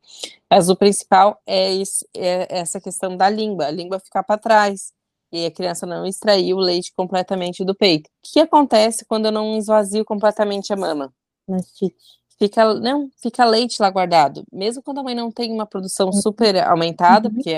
Mas 0.49 0.69
o 0.69 0.77
principal 0.77 1.41
é, 1.45 1.75
esse, 1.75 2.07
é 2.17 2.59
essa 2.61 2.81
questão 2.81 3.17
da 3.17 3.29
língua, 3.29 3.67
a 3.67 3.71
língua 3.71 3.99
ficar 3.99 4.23
para 4.23 4.39
trás, 4.39 4.93
e 5.33 5.45
a 5.45 5.51
criança 5.51 5.85
não 5.85 6.07
extrair 6.07 6.55
o 6.55 6.59
leite 6.59 6.93
completamente 6.95 7.65
do 7.65 7.75
peito. 7.75 8.09
O 8.09 8.33
que 8.33 8.39
acontece 8.39 9.05
quando 9.05 9.27
eu 9.27 9.33
não 9.33 9.59
esvazio 9.59 10.05
completamente 10.05 10.73
a 10.73 10.77
mama? 10.77 11.13
Mastite 11.49 12.17
fica 12.39 12.75
não 12.75 13.09
fica 13.21 13.45
leite 13.45 13.77
lá 13.81 13.91
guardado 13.91 14.45
mesmo 14.53 14.83
quando 14.83 14.99
a 14.99 15.03
mãe 15.03 15.15
não 15.15 15.31
tem 15.31 15.53
uma 15.53 15.67
produção 15.67 16.07
uhum. 16.07 16.13
super 16.13 16.57
aumentada 16.65 17.29
uhum. 17.29 17.35
porque 17.35 17.57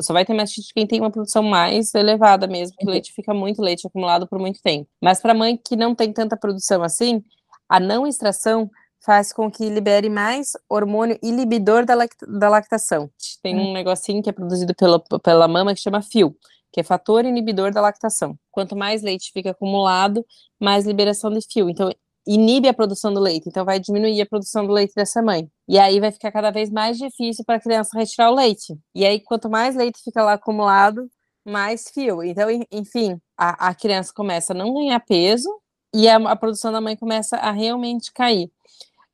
só 0.00 0.12
vai 0.12 0.24
ter 0.24 0.34
mastite 0.34 0.72
quem 0.74 0.86
tem 0.86 1.00
uma 1.00 1.10
produção 1.10 1.42
mais 1.42 1.94
elevada 1.94 2.46
mesmo 2.46 2.76
que 2.76 2.84
o 2.84 2.88
uhum. 2.88 2.92
leite 2.92 3.12
fica 3.12 3.32
muito 3.32 3.62
leite 3.62 3.86
acumulado 3.86 4.26
por 4.26 4.38
muito 4.38 4.60
tempo 4.62 4.88
mas 5.00 5.20
para 5.20 5.34
mãe 5.34 5.56
que 5.56 5.76
não 5.76 5.94
tem 5.94 6.12
tanta 6.12 6.36
produção 6.36 6.82
assim 6.82 7.22
a 7.68 7.78
não 7.78 8.06
extração 8.06 8.70
faz 9.04 9.32
com 9.32 9.50
que 9.50 9.68
libere 9.68 10.08
mais 10.08 10.52
hormônio 10.68 11.18
inibidor 11.22 11.84
da, 11.84 11.94
lact 11.94 12.16
da 12.26 12.48
lactação 12.48 13.10
tem 13.42 13.58
um 13.58 13.72
negocinho 13.72 14.22
que 14.22 14.30
é 14.30 14.32
produzido 14.32 14.74
pela, 14.74 15.00
pela 15.22 15.46
mama 15.46 15.74
que 15.74 15.80
chama 15.80 16.02
fio 16.02 16.36
que 16.72 16.80
é 16.80 16.82
fator 16.82 17.24
inibidor 17.26 17.70
da 17.70 17.82
lactação. 17.82 18.36
Quanto 18.50 18.74
mais 18.74 19.02
leite 19.02 19.30
fica 19.30 19.50
acumulado, 19.50 20.24
mais 20.58 20.86
liberação 20.86 21.30
de 21.30 21.40
fio. 21.46 21.68
Então, 21.68 21.92
inibe 22.26 22.68
a 22.68 22.74
produção 22.74 23.12
do 23.12 23.20
leite, 23.20 23.48
então 23.48 23.64
vai 23.64 23.80
diminuir 23.80 24.20
a 24.20 24.26
produção 24.26 24.66
do 24.66 24.72
leite 24.72 24.94
dessa 24.94 25.22
mãe. 25.22 25.48
E 25.68 25.78
aí 25.78 25.98
vai 26.00 26.12
ficar 26.12 26.30
cada 26.30 26.50
vez 26.50 26.70
mais 26.70 26.96
difícil 26.96 27.44
para 27.44 27.56
a 27.56 27.60
criança 27.60 27.98
retirar 27.98 28.30
o 28.30 28.34
leite. 28.34 28.76
E 28.94 29.04
aí, 29.04 29.20
quanto 29.20 29.50
mais 29.50 29.74
leite 29.74 30.00
fica 30.02 30.22
lá 30.22 30.34
acumulado, 30.34 31.08
mais 31.44 31.90
fio. 31.92 32.22
Então, 32.22 32.48
enfim, 32.70 33.20
a, 33.36 33.68
a 33.68 33.74
criança 33.74 34.12
começa 34.14 34.52
a 34.52 34.56
não 34.56 34.72
ganhar 34.72 35.00
peso 35.00 35.48
e 35.94 36.08
a, 36.08 36.16
a 36.16 36.36
produção 36.36 36.72
da 36.72 36.80
mãe 36.80 36.96
começa 36.96 37.36
a 37.36 37.50
realmente 37.50 38.12
cair. 38.12 38.50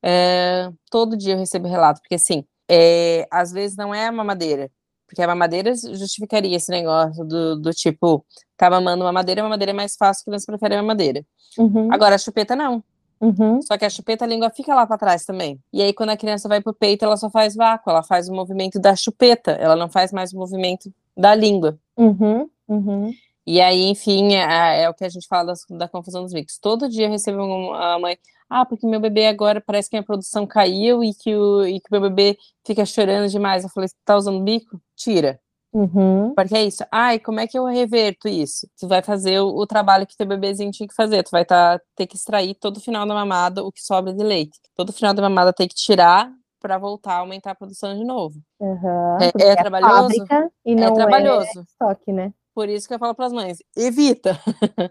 É, 0.02 0.70
todo 0.90 1.16
dia 1.16 1.34
eu 1.34 1.38
recebo 1.38 1.66
relato, 1.66 2.00
porque 2.00 2.14
assim, 2.14 2.44
é, 2.70 3.26
às 3.30 3.50
vezes 3.50 3.76
não 3.76 3.94
é 3.94 4.06
a 4.06 4.12
mamadeira, 4.12 4.70
porque 5.06 5.22
a 5.22 5.26
mamadeira 5.26 5.74
justificaria 5.74 6.56
esse 6.56 6.70
negócio 6.70 7.24
do, 7.24 7.56
do 7.56 7.70
tipo, 7.72 8.24
tá 8.56 8.70
mamando 8.70 9.04
mamadeira, 9.04 9.42
mamadeira 9.42 9.72
é 9.72 9.74
mais 9.74 9.96
fácil, 9.96 10.22
que 10.22 10.30
criança 10.30 10.46
prefere 10.46 10.74
a 10.74 10.82
mamadeira. 10.82 11.24
Uhum. 11.58 11.92
Agora, 11.92 12.14
a 12.14 12.18
chupeta 12.18 12.54
não. 12.54 12.84
Uhum. 13.20 13.60
Só 13.62 13.76
que 13.76 13.84
a 13.84 13.90
chupeta, 13.90 14.24
a 14.24 14.28
língua 14.28 14.50
fica 14.50 14.74
lá 14.74 14.86
para 14.86 14.98
trás 14.98 15.24
também. 15.24 15.58
E 15.72 15.82
aí, 15.82 15.92
quando 15.92 16.10
a 16.10 16.16
criança 16.16 16.48
vai 16.48 16.60
pro 16.60 16.72
peito, 16.72 17.04
ela 17.04 17.16
só 17.16 17.28
faz 17.28 17.54
vácuo, 17.54 17.90
ela 17.90 18.02
faz 18.02 18.28
o 18.28 18.34
movimento 18.34 18.78
da 18.80 18.94
chupeta, 18.94 19.52
ela 19.52 19.76
não 19.76 19.88
faz 19.88 20.12
mais 20.12 20.32
o 20.32 20.36
movimento 20.36 20.92
da 21.16 21.34
língua. 21.34 21.78
Uhum. 21.96 22.48
Uhum. 22.68 23.12
E 23.46 23.60
aí, 23.60 23.88
enfim, 23.88 24.34
é, 24.34 24.82
é, 24.82 24.90
o 24.90 24.94
que 24.94 25.04
a 25.04 25.08
gente 25.08 25.26
fala 25.26 25.46
das, 25.46 25.64
da 25.70 25.88
confusão 25.88 26.22
dos 26.22 26.32
mix. 26.32 26.58
Todo 26.58 26.88
dia 26.88 27.06
eu 27.06 27.10
recebo 27.10 27.42
uma 27.42 27.98
mãe, 27.98 28.18
ah, 28.48 28.64
porque 28.64 28.86
meu 28.86 29.00
bebê 29.00 29.26
agora 29.26 29.60
parece 29.60 29.88
que 29.88 29.96
a 29.96 30.02
produção 30.02 30.46
caiu 30.46 31.02
e 31.02 31.14
que 31.14 31.34
o, 31.34 31.66
e 31.66 31.80
que 31.80 31.90
meu 31.90 32.00
bebê 32.00 32.36
fica 32.64 32.84
chorando 32.84 33.28
demais. 33.30 33.64
Eu 33.64 33.70
falei, 33.70 33.88
tá 34.04 34.16
usando 34.16 34.42
bico? 34.42 34.80
Tira. 34.94 35.40
Uhum. 35.72 36.34
Porque 36.34 36.56
é 36.56 36.64
isso. 36.64 36.84
Ai, 36.90 37.18
como 37.18 37.40
é 37.40 37.46
que 37.46 37.58
eu 37.58 37.64
reverto 37.66 38.28
isso? 38.28 38.66
Tu 38.78 38.88
vai 38.88 39.02
fazer 39.02 39.40
o, 39.40 39.48
o 39.48 39.66
trabalho 39.66 40.06
que 40.06 40.16
teu 40.16 40.26
bebezinho 40.26 40.70
tinha 40.70 40.88
que 40.88 40.94
fazer. 40.94 41.22
Tu 41.22 41.30
vai 41.30 41.44
tá, 41.44 41.80
ter 41.94 42.06
que 42.06 42.16
extrair 42.16 42.54
todo 42.54 42.80
final 42.80 43.06
da 43.06 43.14
mamada 43.14 43.62
o 43.62 43.70
que 43.70 43.82
sobra 43.82 44.12
de 44.12 44.24
leite. 44.24 44.58
Todo 44.74 44.92
final 44.92 45.12
da 45.12 45.22
mamada 45.22 45.52
tem 45.52 45.68
que 45.68 45.74
tirar 45.74 46.32
para 46.60 46.78
voltar 46.78 47.14
a 47.14 47.18
aumentar 47.18 47.52
a 47.52 47.54
produção 47.54 47.96
de 47.96 48.04
novo. 48.04 48.40
Uhum. 48.58 49.18
É, 49.20 49.50
é 49.50 49.56
trabalhoso? 49.56 50.24
e 50.64 50.74
não 50.74 50.88
é 50.88 50.94
trabalhoso. 50.94 51.60
É 51.60 51.62
estoque, 51.62 52.12
né? 52.12 52.32
Por 52.58 52.68
isso 52.68 52.88
que 52.88 52.94
eu 52.94 52.98
falo 52.98 53.14
para 53.14 53.26
as 53.26 53.32
mães, 53.32 53.58
evita. 53.76 54.36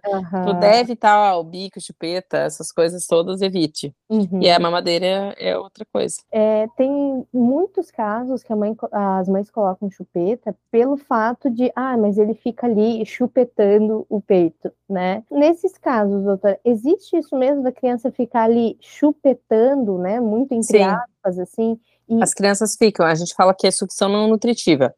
Uhum. 0.08 0.46
tu 0.48 0.54
deve 0.54 0.80
evitar 0.80 1.36
ó, 1.36 1.42
o 1.42 1.44
bico, 1.44 1.82
chupeta, 1.82 2.38
essas 2.38 2.72
coisas 2.72 3.06
todas, 3.06 3.42
evite. 3.42 3.94
Uhum. 4.10 4.42
E 4.42 4.50
a 4.50 4.58
mamadeira 4.58 5.36
é 5.38 5.58
outra 5.58 5.86
coisa. 5.92 6.16
É, 6.32 6.66
tem 6.78 7.28
muitos 7.34 7.92
casos 7.92 8.42
que 8.42 8.56
mãe, 8.56 8.74
as 8.90 9.28
mães 9.28 9.52
colocam 9.52 9.92
chupeta 9.92 10.56
pelo 10.72 10.96
fato 10.96 11.50
de, 11.50 11.70
ah, 11.76 11.98
mas 11.98 12.18
ele 12.18 12.36
fica 12.36 12.68
ali 12.68 13.06
chupetando 13.06 14.06
o 14.08 14.22
peito, 14.22 14.72
né? 14.88 15.26
Nesses 15.30 15.78
casos, 15.78 16.24
doutora, 16.24 16.58
existe 16.64 17.18
isso 17.18 17.36
mesmo 17.36 17.64
da 17.64 17.72
criança 17.74 18.10
ficar 18.14 18.44
ali 18.44 18.78
chupetando, 18.80 19.98
né? 19.98 20.22
Muito 20.22 20.54
entre 20.54 20.78
Sim. 20.78 20.84
aspas, 20.84 21.38
assim. 21.38 21.78
E... 22.08 22.24
As 22.24 22.34
crianças 22.34 22.78
ficam, 22.78 23.06
a 23.06 23.14
gente 23.14 23.36
fala 23.36 23.54
que 23.54 23.68
é 23.68 23.72
sucção 23.72 24.08
não 24.08 24.30
nutritiva. 24.30 24.96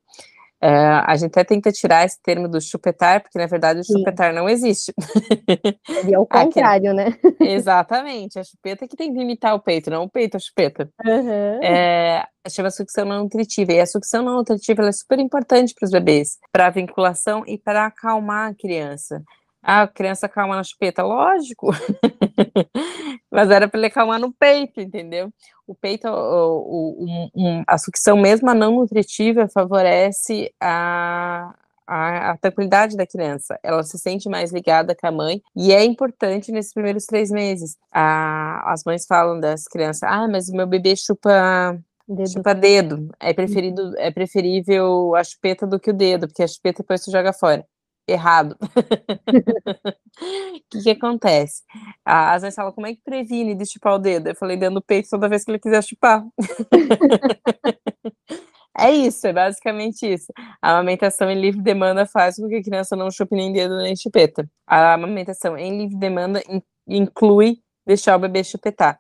É, 0.62 0.70
a 0.70 1.16
gente 1.16 1.32
até 1.32 1.44
tenta 1.44 1.72
tirar 1.72 2.06
esse 2.06 2.22
termo 2.22 2.48
do 2.48 2.60
chupetar, 2.60 3.22
porque 3.22 3.38
na 3.38 3.46
verdade 3.46 3.80
o 3.80 3.84
Sim. 3.84 4.00
chupetar 4.00 4.34
não 4.34 4.50
existe. 4.50 4.94
Ele 5.88 6.14
é 6.14 6.20
o 6.20 6.26
contrário, 6.26 6.94
né? 6.94 7.18
Exatamente, 7.40 8.38
a 8.38 8.44
chupeta 8.44 8.88
que 8.88 8.98
tem 8.98 9.14
que 9.14 9.22
imitar 9.22 9.56
o 9.56 9.60
peito, 9.60 9.90
não 9.90 10.04
o 10.04 10.10
peito 10.10 10.36
a 10.36 10.40
chupeta. 10.40 10.90
Uhum. 11.06 11.64
É, 11.64 12.26
chama 12.50 12.70
sucção 12.72 13.06
não 13.06 13.24
nutritiva, 13.24 13.72
e 13.72 13.80
a 13.80 13.86
sucção 13.86 14.22
não 14.22 14.36
nutritiva 14.36 14.86
é 14.88 14.92
super 14.92 15.20
importante 15.20 15.74
para 15.74 15.86
os 15.86 15.92
bebês, 15.92 16.38
para 16.52 16.68
a 16.68 16.72
vinculação 16.72 17.44
e 17.48 17.58
para 17.58 17.86
acalmar 17.86 18.52
a 18.52 18.54
criança. 18.54 19.24
Ah, 19.62 19.84
a 19.84 19.88
criança 19.88 20.26
acalma 20.26 20.56
na 20.56 20.64
chupeta, 20.64 21.04
lógico. 21.04 21.68
Mas 23.30 23.50
era 23.52 23.68
para 23.68 23.78
ele 23.80 23.88
acalmar 23.88 24.20
no 24.20 24.32
peito, 24.32 24.80
entendeu? 24.80 25.32
O 25.68 25.76
peito, 25.76 26.08
o, 26.08 27.04
o, 27.06 27.30
um, 27.36 27.64
a 27.68 27.78
sucção 27.78 28.18
mesmo 28.18 28.50
a 28.50 28.56
não 28.56 28.76
nutritiva 28.76 29.48
favorece 29.48 30.52
a, 30.60 31.54
a, 31.86 32.32
a, 32.32 32.38
tranquilidade 32.38 32.96
da 32.96 33.06
criança. 33.06 33.60
Ela 33.62 33.84
se 33.84 33.98
sente 34.00 34.30
mais 34.30 34.52
ligada 34.52 34.96
com 34.96 35.06
a 35.08 35.12
mãe 35.12 35.42
e 35.56 35.74
é 35.74 35.84
importante 35.84 36.52
nesses 36.52 36.74
primeiros 36.74 37.06
três 37.06 37.30
meses. 37.30 37.78
A, 37.92 38.72
as 38.72 38.84
mães 38.86 39.06
falam 39.06 39.40
das 39.40 39.66
crianças, 39.66 40.04
ah, 40.04 40.28
mas 40.28 40.50
o 40.50 40.56
meu 40.56 40.66
bebê 40.66 40.96
chupa 40.96 41.78
Dedo. 42.08 42.30
chupa 42.30 42.56
dedo. 42.56 43.10
É 43.20 43.34
preferido, 43.34 43.94
é 43.98 44.10
preferível 44.10 45.14
a 45.16 45.24
chupeta 45.24 45.68
do 45.68 45.80
que 45.80 45.92
o 45.92 45.94
dedo, 45.94 46.28
porque 46.28 46.42
a 46.42 46.48
chupeta 46.48 46.82
depois 46.82 47.04
tu 47.04 47.12
joga 47.12 47.34
fora 47.34 47.66
errado. 48.10 48.58
O 48.62 48.66
que, 50.70 50.84
que 50.84 50.90
acontece? 50.90 51.64
Às 52.04 52.42
vezes 52.42 52.56
falam, 52.56 52.72
como 52.72 52.88
é 52.88 52.94
que 52.94 53.02
previne 53.04 53.56
de 53.56 53.66
chupar 53.66 53.96
o 53.96 54.00
dedo? 54.00 54.30
Eu 54.30 54.36
falei, 54.36 54.58
dentro 54.58 54.76
do 54.76 54.82
peito 54.82 55.10
toda 55.10 55.30
vez 55.30 55.44
que 55.44 55.52
ele 55.52 55.60
quiser 55.60 55.84
chupar. 55.84 56.24
é 58.78 58.92
isso, 58.92 59.28
é 59.28 59.34
basicamente 59.34 60.06
isso. 60.06 60.32
A 60.62 60.72
amamentação 60.72 61.30
em 61.30 61.40
livre 61.40 61.62
demanda 61.62 62.06
faz 62.06 62.38
com 62.38 62.48
que 62.48 62.56
a 62.56 62.64
criança 62.64 62.96
não 62.96 63.12
chupe 63.12 63.36
nem 63.36 63.52
dedo 63.52 63.78
nem 63.78 63.96
chupeta. 63.96 64.50
A 64.68 64.94
amamentação 64.94 65.58
em 65.58 65.78
livre 65.78 65.98
demanda 65.98 66.42
inclui 66.88 67.60
deixar 67.86 68.16
o 68.16 68.20
bebê 68.20 68.44
chupetar. 68.44 69.00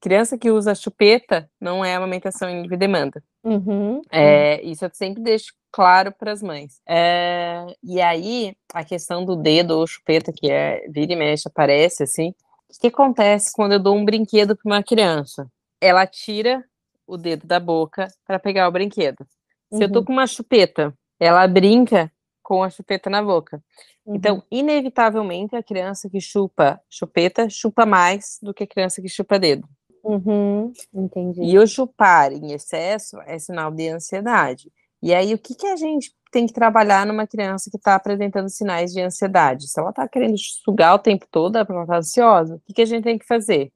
Criança 0.00 0.38
que 0.38 0.50
usa 0.50 0.74
chupeta 0.74 1.50
não 1.60 1.84
é 1.84 1.94
amamentação 1.94 2.48
em 2.48 2.62
livre 2.62 2.76
demanda. 2.76 3.22
Uhum. 3.42 4.00
É, 4.12 4.62
isso 4.62 4.84
eu 4.84 4.90
sempre 4.92 5.22
deixo 5.22 5.52
claro 5.72 6.12
para 6.12 6.32
as 6.32 6.42
mães. 6.42 6.80
É, 6.88 7.66
e 7.82 8.00
aí, 8.00 8.56
a 8.72 8.84
questão 8.84 9.24
do 9.24 9.36
dedo 9.36 9.72
ou 9.78 9.86
chupeta, 9.86 10.32
que 10.32 10.50
é 10.50 10.86
vira 10.88 11.12
e 11.12 11.16
mexe, 11.16 11.48
aparece 11.48 12.02
assim. 12.02 12.30
O 12.70 12.80
que 12.80 12.88
acontece 12.88 13.50
quando 13.54 13.72
eu 13.72 13.78
dou 13.78 13.96
um 13.96 14.04
brinquedo 14.04 14.56
para 14.56 14.70
uma 14.70 14.82
criança? 14.82 15.46
Ela 15.80 16.06
tira 16.06 16.64
o 17.06 17.16
dedo 17.16 17.46
da 17.46 17.58
boca 17.58 18.08
para 18.26 18.38
pegar 18.38 18.68
o 18.68 18.72
brinquedo. 18.72 19.26
Se 19.72 19.82
eu 19.84 19.90
tô 19.90 20.00
Uhum. 20.00 20.04
com 20.06 20.12
uma 20.12 20.26
chupeta, 20.26 20.92
ela 21.20 21.46
brinca 21.48 22.10
com 22.42 22.62
a 22.62 22.70
chupeta 22.70 23.08
na 23.10 23.22
boca. 23.22 23.62
Uhum. 24.06 24.14
Então, 24.16 24.42
inevitavelmente, 24.50 25.54
a 25.56 25.62
criança 25.62 26.08
que 26.10 26.20
chupa 26.20 26.80
chupeta 26.90 27.48
chupa 27.50 27.84
mais 27.86 28.38
do 28.42 28.52
que 28.54 28.64
a 28.64 28.66
criança 28.66 29.00
que 29.02 29.08
chupa 29.08 29.38
dedo. 29.38 29.66
Uhum. 30.04 30.72
Entendi. 30.94 31.42
E 31.42 31.58
o 31.58 31.66
chupar 31.66 32.32
em 32.32 32.52
excesso 32.52 33.18
é 33.26 33.38
sinal 33.38 33.70
de 33.70 33.88
ansiedade. 33.88 34.70
E 35.02 35.14
aí, 35.14 35.32
o 35.32 35.38
que, 35.38 35.54
que 35.54 35.66
a 35.66 35.76
gente 35.76 36.12
tem 36.30 36.46
que 36.46 36.52
trabalhar 36.52 37.06
numa 37.06 37.26
criança 37.26 37.70
que 37.70 37.76
está 37.76 37.94
apresentando 37.94 38.48
sinais 38.48 38.92
de 38.92 39.00
ansiedade? 39.00 39.68
Se 39.68 39.80
ela 39.80 39.90
está 39.90 40.08
querendo 40.08 40.36
sugar 40.38 40.94
o 40.94 40.98
tempo 40.98 41.26
todo, 41.30 41.56
é 41.56 41.64
ela 41.68 41.82
está 41.82 41.96
ansiosa, 41.96 42.56
o 42.56 42.60
que, 42.66 42.74
que 42.74 42.82
a 42.82 42.86
gente 42.86 43.04
tem 43.04 43.18
que 43.18 43.26
fazer? 43.26 43.72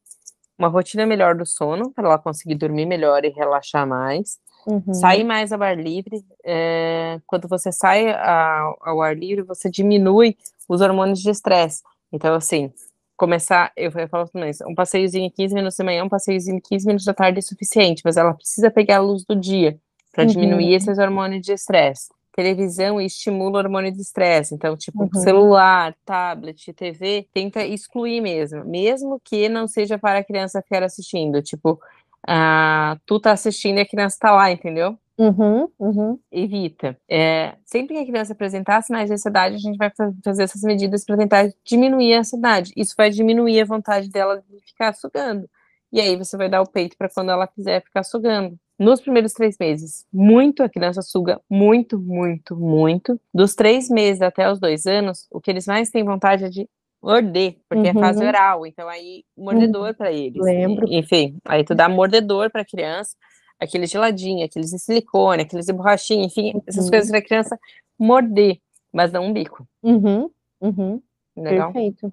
Uma 0.58 0.68
rotina 0.68 1.06
melhor 1.06 1.34
do 1.34 1.46
sono, 1.46 1.90
para 1.92 2.06
ela 2.06 2.18
conseguir 2.18 2.56
dormir 2.56 2.86
melhor 2.86 3.24
e 3.24 3.30
relaxar 3.30 3.86
mais. 3.86 4.38
Uhum. 4.66 4.94
Sair 4.94 5.24
mais 5.24 5.52
ao 5.52 5.62
ar 5.62 5.76
livre. 5.76 6.24
é, 6.44 7.20
quando 7.26 7.48
você 7.48 7.72
sai 7.72 8.12
ao, 8.12 8.78
ao 8.80 9.02
ar 9.02 9.16
livre, 9.16 9.42
você 9.42 9.68
diminui 9.70 10.36
os 10.68 10.80
hormônios 10.80 11.20
de 11.20 11.30
estresse. 11.30 11.82
Então, 12.12 12.34
assim, 12.34 12.72
começar, 13.16 13.72
eu 13.76 13.90
falo 14.08 14.28
também, 14.28 14.52
um 14.68 14.74
passeiozinho 14.74 15.30
15 15.30 15.54
minutos 15.54 15.76
de 15.76 15.84
manhã, 15.84 16.04
um 16.04 16.08
passeiozinho 16.08 16.60
15 16.62 16.86
minutos 16.86 17.06
da 17.06 17.14
tarde 17.14 17.38
é 17.38 17.42
suficiente, 17.42 18.02
mas 18.04 18.16
ela 18.16 18.34
precisa 18.34 18.70
pegar 18.70 18.98
a 18.98 19.00
luz 19.00 19.24
do 19.24 19.34
dia 19.34 19.78
para 20.12 20.24
Uhum. 20.24 20.30
diminuir 20.30 20.74
esses 20.74 20.98
hormônios 20.98 21.42
de 21.44 21.52
estresse. 21.52 22.08
Televisão 22.34 23.00
estimula 23.00 23.58
o 23.58 23.62
hormônio 23.62 23.92
de 23.92 24.00
estresse, 24.00 24.54
então, 24.54 24.76
tipo, 24.76 25.02
Uhum. 25.04 25.10
celular, 25.20 25.94
tablet, 26.04 26.72
TV, 26.72 27.26
tenta 27.32 27.64
excluir 27.64 28.20
mesmo, 28.22 28.64
mesmo 28.64 29.20
que 29.24 29.48
não 29.48 29.68
seja 29.68 29.98
para 29.98 30.20
a 30.20 30.24
criança 30.24 30.62
ficar 30.62 30.82
assistindo, 30.82 31.42
tipo, 31.42 31.78
ah, 32.26 32.96
tu 33.04 33.20
tá 33.20 33.32
assistindo 33.32 33.78
e 33.78 33.80
a 33.82 33.86
criança 33.88 34.16
tá 34.18 34.32
lá, 34.32 34.50
entendeu? 34.50 34.96
Uhum. 35.18 35.68
Uhum. 35.78 36.18
evita. 36.32 36.96
É, 37.08 37.54
sempre 37.66 37.94
que 37.94 38.00
a 38.02 38.06
criança 38.06 38.32
apresentar 38.32 38.80
sinais 38.82 39.08
de 39.08 39.14
ansiedade, 39.14 39.56
a 39.56 39.58
gente 39.58 39.76
vai 39.76 39.90
fa- 39.94 40.10
fazer 40.24 40.44
essas 40.44 40.62
medidas 40.62 41.04
para 41.04 41.18
tentar 41.18 41.52
diminuir 41.64 42.14
a 42.14 42.20
ansiedade. 42.20 42.72
Isso 42.74 42.94
vai 42.96 43.10
diminuir 43.10 43.60
a 43.60 43.64
vontade 43.66 44.08
dela 44.08 44.42
de 44.48 44.58
ficar 44.66 44.94
sugando. 44.94 45.48
E 45.92 46.00
aí 46.00 46.16
você 46.16 46.34
vai 46.36 46.48
dar 46.48 46.62
o 46.62 46.66
peito 46.66 46.96
para 46.96 47.10
quando 47.10 47.30
ela 47.30 47.46
quiser 47.46 47.82
ficar 47.84 48.02
sugando. 48.02 48.56
Nos 48.82 49.00
primeiros 49.00 49.32
três 49.32 49.56
meses, 49.60 50.04
muito 50.12 50.60
a 50.60 50.68
criança 50.68 51.02
suga, 51.02 51.40
muito, 51.48 52.00
muito, 52.00 52.56
muito. 52.56 53.20
Dos 53.32 53.54
três 53.54 53.88
meses 53.88 54.20
até 54.20 54.50
os 54.50 54.58
dois 54.58 54.86
anos, 54.86 55.28
o 55.30 55.40
que 55.40 55.52
eles 55.52 55.66
mais 55.66 55.88
têm 55.88 56.02
vontade 56.02 56.42
é 56.44 56.48
de 56.48 56.68
morder, 57.00 57.56
porque 57.68 57.86
é 57.88 57.92
fase 57.94 58.20
Uhum. 58.20 58.26
oral, 58.26 58.66
então 58.66 58.88
aí 58.88 59.22
mordedor 59.36 59.94
para 59.94 60.10
eles. 60.10 60.42
Lembro. 60.42 60.86
Enfim, 60.92 61.36
aí 61.44 61.62
tu 61.62 61.76
dá 61.76 61.88
mordedor 61.88 62.50
para 62.50 62.62
a 62.62 62.64
criança, 62.64 63.14
aquele 63.56 63.86
geladinho, 63.86 64.44
aqueles 64.44 64.70
de 64.70 64.78
silicone, 64.80 65.42
aqueles 65.42 65.66
de 65.66 65.72
borrachinha, 65.72 66.24
enfim, 66.24 66.60
essas 66.66 66.86
Uhum. 66.86 66.90
coisas 66.90 67.08
para 67.10 67.20
a 67.20 67.24
criança 67.24 67.58
morder, 67.96 68.58
mas 68.92 69.12
não 69.12 69.26
um 69.26 69.32
bico. 69.32 69.64
Uhum. 69.80 70.28
Uhum. 70.60 71.00
Legal? 71.36 71.72
Perfeito. 71.72 72.12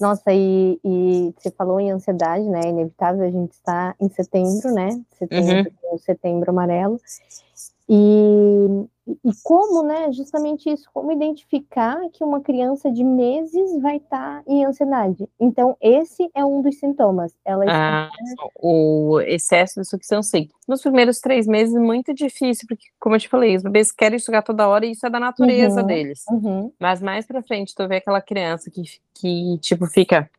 Nossa, 0.00 0.32
e, 0.32 0.80
e 0.82 1.34
você 1.36 1.50
falou 1.50 1.78
em 1.78 1.90
ansiedade, 1.90 2.48
né? 2.48 2.60
É 2.64 2.68
inevitável, 2.70 3.22
a 3.22 3.30
gente 3.30 3.52
está 3.52 3.94
em 4.00 4.08
setembro, 4.08 4.72
né? 4.72 5.00
Setembro, 5.18 5.72
o 5.92 5.98
setembro 5.98 6.50
amarelo. 6.50 7.00
E, 7.92 8.86
e 9.24 9.30
como, 9.42 9.82
né? 9.82 10.12
Justamente 10.12 10.70
isso, 10.70 10.88
como 10.94 11.10
identificar 11.10 11.98
que 12.12 12.22
uma 12.22 12.40
criança 12.40 12.88
de 12.88 13.02
meses 13.02 13.82
vai 13.82 13.96
estar 13.96 14.44
em 14.46 14.64
ansiedade. 14.64 15.28
Então, 15.40 15.76
esse 15.80 16.30
é 16.32 16.44
um 16.44 16.62
dos 16.62 16.78
sintomas. 16.78 17.34
Ela 17.44 17.64
está. 17.64 18.08
Ah, 18.08 18.10
o 18.62 19.20
excesso 19.26 19.80
de 19.80 19.88
sucção, 19.88 20.22
sim. 20.22 20.48
Nos 20.68 20.80
primeiros 20.82 21.18
três 21.18 21.48
meses, 21.48 21.74
muito 21.74 22.14
difícil, 22.14 22.64
porque, 22.68 22.84
como 23.00 23.16
eu 23.16 23.20
te 23.20 23.28
falei, 23.28 23.56
os 23.56 23.62
bebês 23.64 23.90
querem 23.90 24.20
sugar 24.20 24.44
toda 24.44 24.68
hora 24.68 24.86
e 24.86 24.92
isso 24.92 25.04
é 25.04 25.10
da 25.10 25.18
natureza 25.18 25.80
Uhum. 25.80 25.86
deles. 25.86 26.22
Uhum, 26.30 26.72
Mas 26.78 27.02
mais 27.02 27.26
pra 27.26 27.42
frente, 27.42 27.74
tu 27.74 27.88
vê 27.88 27.96
aquela 27.96 28.20
criança 28.20 28.70
que, 28.70 28.82
que 29.14 29.58
tipo, 29.58 29.86
fica 29.88 30.30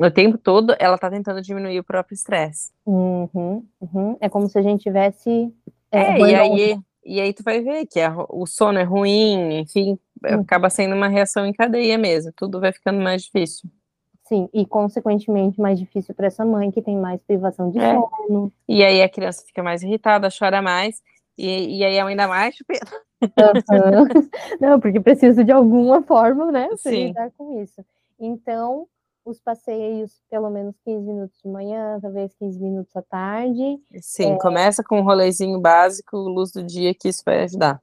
o 0.00 0.10
tempo 0.10 0.38
todo, 0.38 0.74
ela 0.78 0.96
tá 0.96 1.10
tentando 1.10 1.42
diminuir 1.42 1.78
o 1.78 1.84
próprio 1.84 2.14
estresse. 2.14 2.70
uhum, 2.86 3.64
uhum. 3.80 4.16
É 4.20 4.28
como 4.28 4.48
se 4.48 4.58
a 4.58 4.62
gente 4.62 4.82
tivesse. 4.82 5.52
É, 5.92 6.12
e 6.14 6.18
burnout. 6.18 6.62
aí, 6.62 6.78
e 7.04 7.20
aí 7.20 7.32
tu 7.32 7.42
vai 7.42 7.60
ver 7.60 7.86
que 7.86 8.00
a- 8.00 8.14
o 8.30 8.46
sono 8.46 8.78
é 8.78 8.82
ruim, 8.82 9.58
enfim, 9.60 9.98
Uhum. 10.24 10.40
acaba 10.40 10.70
sendo 10.70 10.94
uma 10.94 11.08
reação 11.08 11.44
em 11.44 11.52
cadeia 11.52 11.98
mesmo, 11.98 12.32
tudo 12.36 12.60
vai 12.60 12.72
ficando 12.72 13.00
mais 13.00 13.22
difícil. 13.24 13.68
Sim, 14.24 14.48
e 14.54 14.64
consequentemente 14.64 15.60
mais 15.60 15.78
difícil 15.78 16.14
para 16.14 16.26
essa 16.28 16.44
mãe 16.44 16.70
que 16.70 16.80
tem 16.80 16.96
mais 16.96 17.20
privação 17.22 17.70
de 17.70 17.78
É. 17.78 17.92
sono. 17.94 18.52
E 18.68 18.82
aí 18.84 19.02
a 19.02 19.08
criança 19.08 19.44
fica 19.44 19.62
mais 19.62 19.82
irritada, 19.82 20.28
chora 20.36 20.62
mais, 20.62 21.02
e, 21.36 21.78
e 21.78 21.84
aí 21.84 21.98
a 21.98 22.04
mãe 22.04 22.16
dá 22.16 22.26
mais 22.28 22.54
chupeta. 22.56 23.02
Aham. 23.36 24.08
Não, 24.60 24.80
porque 24.80 25.00
precisa 25.00 25.44
de 25.44 25.52
alguma 25.52 26.02
forma, 26.02 26.50
né, 26.52 26.68
para 26.68 26.76
Sim. 26.92 27.08
lidar 27.08 27.30
com 27.36 27.60
isso. 27.60 27.84
Então, 28.18 28.86
os 29.24 29.40
passeios 29.40 30.22
pelo 30.30 30.50
menos 30.50 30.74
15 30.84 31.06
minutos 31.06 31.38
de 31.42 31.48
manhã, 31.48 31.98
talvez 32.00 32.34
15 32.34 32.60
minutos 32.60 32.94
à 32.96 33.02
tarde. 33.02 33.78
Sim, 34.00 34.32
é... 34.32 34.38
começa 34.38 34.82
com 34.82 35.00
um 35.00 35.04
rolezinho 35.04 35.60
básico, 35.60 36.16
luz 36.16 36.52
do 36.52 36.62
dia, 36.62 36.94
que 36.94 37.08
isso 37.08 37.22
vai 37.24 37.44
ajudar. 37.44 37.80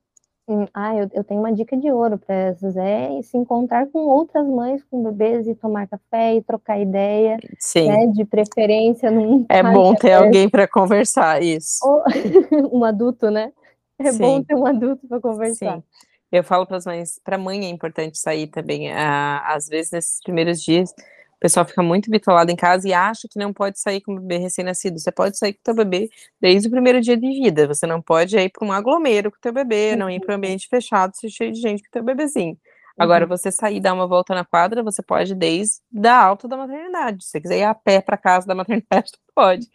Hum, 0.48 0.66
ah, 0.74 0.96
eu, 0.96 1.08
eu 1.14 1.24
tenho 1.24 1.40
uma 1.40 1.54
dica 1.54 1.78
de 1.78 1.92
ouro 1.92 2.18
para 2.18 2.34
essas, 2.34 2.76
é 2.76 3.22
se 3.22 3.38
encontrar 3.38 3.86
com 3.86 4.00
outras 4.00 4.48
mães 4.48 4.84
com 4.90 5.04
bebês 5.04 5.48
e 5.48 5.54
tomar 5.54 5.88
café 5.88 6.36
e 6.36 6.42
trocar 6.42 6.80
ideia, 6.80 7.38
Sim. 7.60 7.88
Né, 7.88 8.08
de 8.08 8.26
preferência 8.26 9.12
num 9.12 9.46
É 9.48 9.62
bom 9.62 9.94
ter 9.94 10.14
alguém 10.14 10.50
para 10.50 10.68
conversar, 10.68 11.44
isso. 11.44 11.78
Ou, 11.84 12.04
um 12.80 12.84
adulto, 12.84 13.30
né? 13.30 13.54
É 14.00 14.12
Sim. 14.12 14.18
bom 14.18 14.42
ter 14.42 14.56
um 14.56 14.66
adulto 14.66 15.08
para 15.08 15.22
conversar. 15.22 15.78
Sim. 15.78 15.84
Eu 16.32 16.44
falo 16.44 16.66
para 16.66 16.78
as 16.78 16.86
mães, 16.86 17.20
para 17.24 17.36
a 17.36 17.40
mãe 17.40 17.66
é 17.66 17.70
importante 17.70 18.18
sair 18.18 18.48
também. 18.48 18.92
Ah, 18.92 19.44
às 19.54 19.68
vezes, 19.68 19.92
nesses 19.92 20.20
primeiros 20.22 20.62
dias, 20.62 20.94
o 21.40 21.42
pessoal 21.42 21.66
fica 21.66 21.82
muito 21.82 22.12
bitolado 22.12 22.52
em 22.52 22.56
casa 22.56 22.86
e 22.86 22.94
acha 22.94 23.26
que 23.30 23.40
não 23.40 23.54
pode 23.54 23.80
sair 23.80 24.02
com 24.02 24.12
o 24.12 24.20
bebê 24.20 24.40
recém-nascido. 24.40 25.00
Você 25.00 25.10
pode 25.10 25.38
sair 25.38 25.54
com 25.54 25.62
o 25.62 25.64
teu 25.64 25.74
bebê 25.74 26.10
desde 26.40 26.68
o 26.68 26.72
primeiro 26.72 27.00
dia 27.00 27.16
de 27.16 27.28
vida. 27.28 27.66
Você 27.66 27.88
não 27.88 28.02
pode 28.02 28.38
ir 28.38 28.50
para 28.50 28.68
um 28.68 28.74
aglomero 28.74 29.32
com 29.32 29.38
o 29.38 29.42
teu 29.42 29.54
bebê, 29.54 29.96
não 29.96 30.10
ir 30.10 30.20
para 30.20 30.34
um 30.34 30.38
ambiente 30.38 30.68
fechado, 30.68 31.14
cheio 31.30 31.54
de 31.54 31.62
gente 31.62 31.82
com 31.84 31.88
o 31.88 31.92
teu 31.92 32.04
bebezinho. 32.04 32.58
Agora, 33.00 33.24
uhum. 33.24 33.30
você 33.30 33.50
sair 33.50 33.78
e 33.78 33.80
dar 33.80 33.94
uma 33.94 34.06
volta 34.06 34.36
na 34.36 34.44
quadra, 34.44 34.84
você 34.84 35.02
pode 35.02 35.34
desde 35.34 35.78
da 35.90 36.22
alta 36.22 36.46
da 36.46 36.58
maternidade. 36.58 37.24
Se 37.24 37.30
você 37.32 37.40
quiser 37.40 37.60
ir 37.60 37.64
a 37.64 37.74
pé 37.74 38.02
para 38.02 38.18
casa 38.18 38.46
da 38.46 38.54
maternidade, 38.54 39.10
pode. 39.34 39.66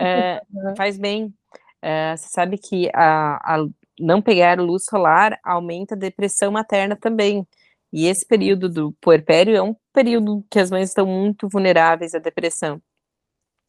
É, 0.00 0.42
faz 0.76 0.98
bem. 0.98 1.32
É, 1.80 2.16
você 2.16 2.26
sabe 2.26 2.58
que 2.58 2.90
a, 2.92 3.36
a 3.54 3.64
não 4.00 4.20
pegar 4.20 4.58
luz 4.58 4.84
solar 4.84 5.38
aumenta 5.44 5.94
a 5.94 5.98
depressão 5.98 6.50
materna 6.50 6.96
também. 6.96 7.46
E 7.94 8.08
esse 8.08 8.26
período 8.26 8.68
do 8.68 8.92
puerpério 9.00 9.54
é 9.54 9.62
um 9.62 9.76
período 9.92 10.44
que 10.50 10.58
as 10.58 10.68
mães 10.68 10.88
estão 10.88 11.06
muito 11.06 11.48
vulneráveis 11.48 12.12
à 12.12 12.18
depressão. 12.18 12.82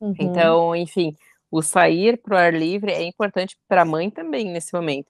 Uhum. 0.01 0.15
Então, 0.19 0.76
enfim, 0.76 1.15
o 1.51 1.61
sair 1.61 2.19
para 2.19 2.34
o 2.34 2.38
ar 2.39 2.51
livre 2.51 2.91
é 2.91 3.03
importante 3.03 3.55
para 3.67 3.84
a 3.84 3.86
mãe 3.86 4.09
também 4.09 4.51
nesse 4.51 4.73
momento. 4.73 5.05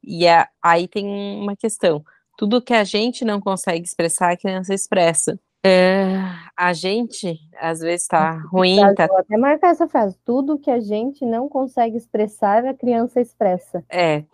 E 0.00 0.28
a, 0.28 0.48
aí 0.62 0.86
tem 0.86 1.04
uma 1.04 1.56
questão: 1.56 2.04
tudo 2.38 2.62
que 2.62 2.72
a 2.72 2.84
gente 2.84 3.24
não 3.24 3.40
consegue 3.40 3.84
expressar, 3.84 4.30
a 4.30 4.36
criança 4.36 4.72
expressa. 4.72 5.36
É, 5.66 6.14
a 6.56 6.72
gente, 6.72 7.40
às 7.58 7.80
vezes, 7.80 8.02
está 8.02 8.38
ruim. 8.52 8.78
Tá... 8.94 9.08
Vou 9.08 9.18
até 9.18 9.36
marcar 9.36 9.70
essa 9.70 9.88
frase: 9.88 10.16
tudo 10.24 10.60
que 10.60 10.70
a 10.70 10.78
gente 10.78 11.24
não 11.24 11.48
consegue 11.48 11.96
expressar, 11.96 12.64
a 12.64 12.72
criança 12.72 13.20
expressa. 13.20 13.84
É, 13.90 14.24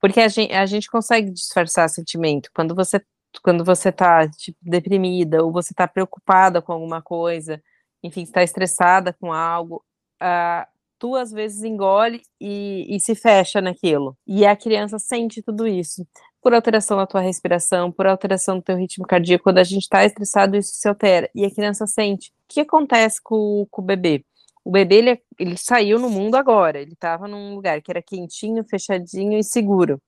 porque 0.00 0.20
a 0.20 0.26
gente, 0.26 0.52
a 0.52 0.66
gente 0.66 0.90
consegue 0.90 1.30
disfarçar 1.30 1.88
sentimento. 1.88 2.50
Quando 2.52 2.74
você 2.74 3.00
quando 3.42 3.64
você 3.64 3.90
tá, 3.92 4.28
tipo, 4.28 4.58
deprimida, 4.62 5.42
ou 5.42 5.52
você 5.52 5.74
tá 5.74 5.86
preocupada 5.88 6.62
com 6.62 6.72
alguma 6.72 7.02
coisa, 7.02 7.62
enfim, 8.02 8.22
está 8.22 8.42
estressada 8.42 9.12
com 9.12 9.32
algo, 9.32 9.84
uh, 10.22 10.66
tu 10.98 11.16
às 11.16 11.30
vezes 11.32 11.62
engole 11.64 12.22
e, 12.40 12.86
e, 12.94 13.00
se 13.00 13.14
fecha 13.14 13.60
naquilo. 13.60 14.16
E 14.26 14.46
a 14.46 14.56
criança 14.56 14.98
sente 14.98 15.42
tudo 15.42 15.66
isso. 15.66 16.06
Por 16.40 16.54
alteração 16.54 16.96
da 16.98 17.06
tua 17.06 17.20
respiração, 17.20 17.90
por 17.90 18.06
alteração 18.06 18.56
do 18.56 18.62
teu 18.62 18.76
ritmo 18.76 19.06
cardíaco, 19.06 19.44
quando 19.44 19.58
a 19.58 19.64
gente 19.64 19.82
está 19.82 20.04
estressado, 20.04 20.56
isso 20.56 20.72
se 20.74 20.88
altera. 20.88 21.30
E 21.34 21.44
a 21.44 21.50
criança 21.50 21.86
sente. 21.86 22.30
O 22.30 22.54
que 22.54 22.60
acontece 22.60 23.20
com, 23.22 23.66
com 23.70 23.82
o 23.82 23.84
bebê? 23.84 24.24
O 24.64 24.70
bebê, 24.70 24.96
ele, 24.96 25.22
ele 25.38 25.56
saiu 25.56 25.98
no 25.98 26.10
mundo 26.10 26.36
agora. 26.36 26.80
Ele 26.80 26.92
estava 26.92 27.26
num 27.28 27.54
lugar 27.54 27.80
que 27.82 27.90
era 27.90 28.02
quentinho, 28.02 28.64
fechadinho 28.68 29.38
e 29.38 29.44
seguro. 29.44 30.00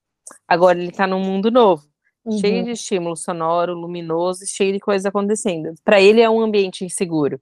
Agora 0.49 0.79
ele 0.79 0.91
está 0.91 1.07
num 1.07 1.20
mundo 1.20 1.51
novo 1.51 1.83
uhum. 2.27 2.39
cheio 2.39 2.64
de 2.64 2.72
estímulo 2.72 3.16
sonoro, 3.16 3.74
luminoso, 3.74 4.45
cheio 4.47 4.72
de 4.72 4.81
coisas 4.81 5.07
acontecendo. 5.07 5.74
Para 5.85 6.01
ele 6.01 6.20
é 6.20 6.29
um 6.29 6.41
ambiente 6.41 6.85
inseguro. 6.85 7.41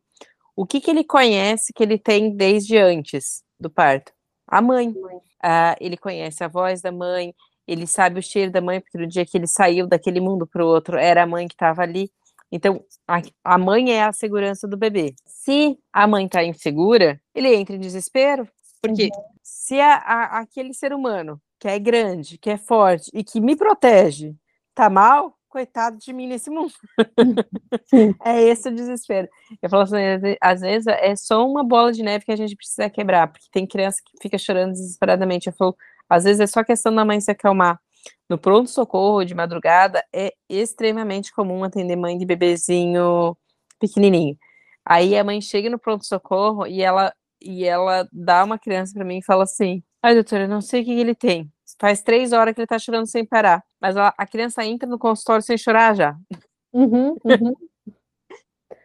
O 0.56 0.64
que, 0.64 0.80
que 0.80 0.90
ele 0.90 1.02
conhece 1.02 1.72
que 1.72 1.82
ele 1.82 1.98
tem 1.98 2.34
desde 2.34 2.76
antes 2.76 3.42
do 3.58 3.68
parto? 3.68 4.12
A 4.46 4.60
mãe. 4.60 4.88
Uh, 4.90 5.76
ele 5.80 5.96
conhece 5.96 6.42
a 6.42 6.48
voz 6.48 6.80
da 6.80 6.90
mãe, 6.90 7.34
ele 7.66 7.86
sabe 7.86 8.18
o 8.18 8.22
cheiro 8.22 8.50
da 8.50 8.60
mãe, 8.60 8.80
porque 8.80 8.96
no 8.96 9.06
dia 9.06 9.26
que 9.26 9.36
ele 9.36 9.46
saiu 9.46 9.86
daquele 9.86 10.20
mundo 10.20 10.46
para 10.46 10.64
o 10.64 10.68
outro, 10.68 10.96
era 10.96 11.22
a 11.22 11.26
mãe 11.26 11.48
que 11.48 11.54
estava 11.54 11.82
ali. 11.82 12.10
Então, 12.50 12.82
a, 13.06 13.20
a, 13.42 13.58
mãe 13.58 13.92
é 13.92 14.04
a 14.04 14.12
segurança 14.12 14.68
do 14.68 14.76
bebê. 14.76 15.14
Se 15.26 15.76
a 15.92 16.06
mãe 16.06 16.26
está 16.26 16.44
insegura, 16.44 17.20
ele 17.34 17.54
entra 17.54 17.74
em 17.74 17.80
desespero, 17.80 18.48
porque 18.80 19.04
uhum. 19.04 19.22
se 19.42 19.80
a, 19.80 19.96
a, 19.96 20.40
aquele 20.40 20.72
ser 20.72 20.92
humano 20.92 21.40
que 21.58 21.68
é 21.68 21.78
grande, 21.78 22.38
que 22.38 22.50
é 22.50 22.56
forte 22.56 23.10
e 23.12 23.24
que 23.24 23.40
me 23.40 23.56
protege, 23.56 24.34
tá 24.74 24.90
mal, 24.90 25.36
coitado 25.48 25.98
de 25.98 26.12
mim 26.12 26.26
nesse 26.26 26.50
mundo. 26.50 26.72
é 28.24 28.42
esse 28.42 28.68
o 28.68 28.74
desespero. 28.74 29.28
Eu 29.62 29.70
falo 29.70 29.84
assim, 29.84 29.96
às 30.40 30.60
vezes 30.60 30.86
é 30.88 31.14
só 31.14 31.46
uma 31.46 31.62
bola 31.62 31.92
de 31.92 32.02
neve 32.02 32.24
que 32.24 32.32
a 32.32 32.36
gente 32.36 32.56
precisa 32.56 32.90
quebrar, 32.90 33.28
porque 33.28 33.46
tem 33.52 33.66
criança 33.66 33.98
que 34.04 34.20
fica 34.20 34.36
chorando 34.36 34.72
desesperadamente. 34.72 35.46
Eu 35.46 35.52
falo, 35.52 35.76
às 36.08 36.24
vezes 36.24 36.40
é 36.40 36.46
só 36.46 36.64
questão 36.64 36.92
da 36.94 37.04
mãe 37.04 37.20
se 37.20 37.30
acalmar. 37.30 37.78
No 38.28 38.36
pronto-socorro 38.36 39.24
de 39.24 39.34
madrugada 39.34 40.02
é 40.12 40.32
extremamente 40.48 41.32
comum 41.32 41.62
atender 41.62 41.96
mãe 41.96 42.18
de 42.18 42.26
bebezinho 42.26 43.36
pequenininho. 43.78 44.36
Aí 44.84 45.16
a 45.16 45.24
mãe 45.24 45.40
chega 45.40 45.70
no 45.70 45.78
pronto-socorro 45.78 46.66
e 46.66 46.82
ela, 46.82 47.14
e 47.40 47.64
ela 47.64 48.08
dá 48.12 48.44
uma 48.44 48.58
criança 48.58 48.92
para 48.92 49.04
mim 49.04 49.18
e 49.18 49.24
fala 49.24 49.44
assim: 49.44 49.82
Ai, 50.02 50.14
doutora, 50.14 50.44
eu 50.44 50.48
não 50.48 50.60
sei 50.60 50.82
o 50.82 50.84
que 50.84 50.92
ele 50.92 51.14
tem. 51.14 51.50
Faz 51.80 52.02
três 52.02 52.32
horas 52.32 52.54
que 52.54 52.60
ele 52.60 52.66
tá 52.66 52.78
chorando 52.78 53.06
sem 53.06 53.24
parar. 53.24 53.64
Mas 53.80 53.96
a, 53.96 54.14
a 54.16 54.26
criança 54.26 54.64
entra 54.64 54.88
no 54.88 54.98
consultório 54.98 55.42
sem 55.42 55.58
chorar 55.58 55.94
já. 55.94 56.16
Uhum, 56.72 57.16
uhum. 57.24 57.54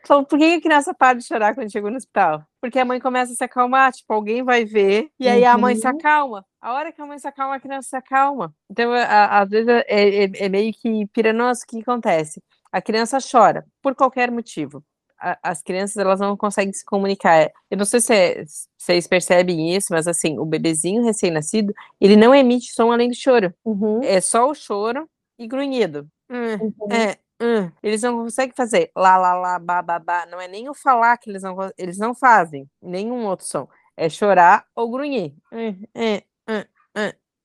Então, 0.02 0.24
por 0.24 0.40
que 0.40 0.46
a 0.56 0.62
criança 0.62 0.92
para 0.92 1.20
de 1.20 1.24
chorar 1.24 1.54
quando 1.54 1.72
chegou 1.72 1.92
no 1.92 1.98
hospital? 1.98 2.44
Porque 2.60 2.80
a 2.80 2.86
mãe 2.86 3.00
começa 3.00 3.32
a 3.32 3.36
se 3.36 3.44
acalmar, 3.44 3.92
tipo, 3.92 4.12
alguém 4.12 4.42
vai 4.44 4.66
ver, 4.66 5.08
e 5.20 5.28
aí 5.28 5.44
uhum. 5.44 5.50
a 5.50 5.58
mãe 5.58 5.76
se 5.76 5.86
uhum. 5.86 5.96
acalma. 5.96 6.46
A 6.60 6.74
hora 6.74 6.92
que 6.92 7.00
a 7.00 7.06
mãe 7.06 7.20
se 7.20 7.28
acalma, 7.28 7.56
a 7.56 7.60
criança 7.60 7.90
se 7.90 7.96
acalma. 7.96 8.52
Então, 8.72 8.92
às 8.92 9.48
vezes, 9.48 9.68
é, 9.68 10.24
é, 10.24 10.32
é, 10.46 10.50
meio 10.50 10.74
que 10.74 11.06
pira, 11.14 11.32
nossa, 11.32 11.64
o 11.64 11.68
que 11.68 11.82
acontece? 11.82 12.42
A 12.72 12.82
criança 12.82 13.20
chora, 13.20 13.66
por 13.84 13.94
qualquer 13.94 14.32
motivo 14.32 14.84
as 15.20 15.62
crianças 15.62 15.98
elas 15.98 16.20
não 16.20 16.36
conseguem 16.38 16.74
se 16.74 16.86
comunicar. 16.86 17.52
Eu 17.70 17.78
não 17.78 17.86
sei 17.86 18.02
se 18.02 18.14
é, 18.14 18.44
vocês 18.78 19.08
percebem 19.08 19.76
isso, 19.76 19.88
mas 19.92 20.08
assim, 20.08 20.40
o 20.40 20.46
bebezinho 20.46 21.04
recém-nascido, 21.04 21.74
ele 22.00 22.16
não 22.16 22.34
emite 22.34 22.72
som 22.74 22.92
além 22.92 23.10
do 23.10 23.16
choro. 23.16 23.54
Uhum. 23.66 24.02
É 24.04 24.22
só 24.22 24.50
o 24.50 24.56
choro 24.56 25.10
e 25.38 25.48
grunhido. 25.48 26.08
Hum, 26.30 26.74
uhum. 26.80 26.92
é, 26.92 27.18
hum. 27.42 27.72
Eles 27.84 28.02
não 28.02 28.24
conseguem 28.24 28.56
fazer 28.56 28.92
lá, 28.96 29.18
lá, 29.18 29.34
lá, 29.34 29.60
ba, 29.60 29.82
ba, 29.82 30.00
ba. 30.00 30.26
Não 30.26 30.40
é 30.40 30.48
nem 30.48 30.70
o 30.70 30.74
falar 30.74 31.18
que 31.18 31.30
eles 31.30 31.44
não, 31.44 31.56
eles 31.78 31.98
não 31.98 32.16
fazem, 32.16 32.70
nenhum 32.82 33.26
outro 33.26 33.46
som. 33.46 33.68
É 33.98 34.10
chorar 34.10 34.66
ou 34.76 34.90
grunhir. 34.90 35.34
Hum, 35.52 35.84
é, 35.94 36.24
hum. 36.48 36.64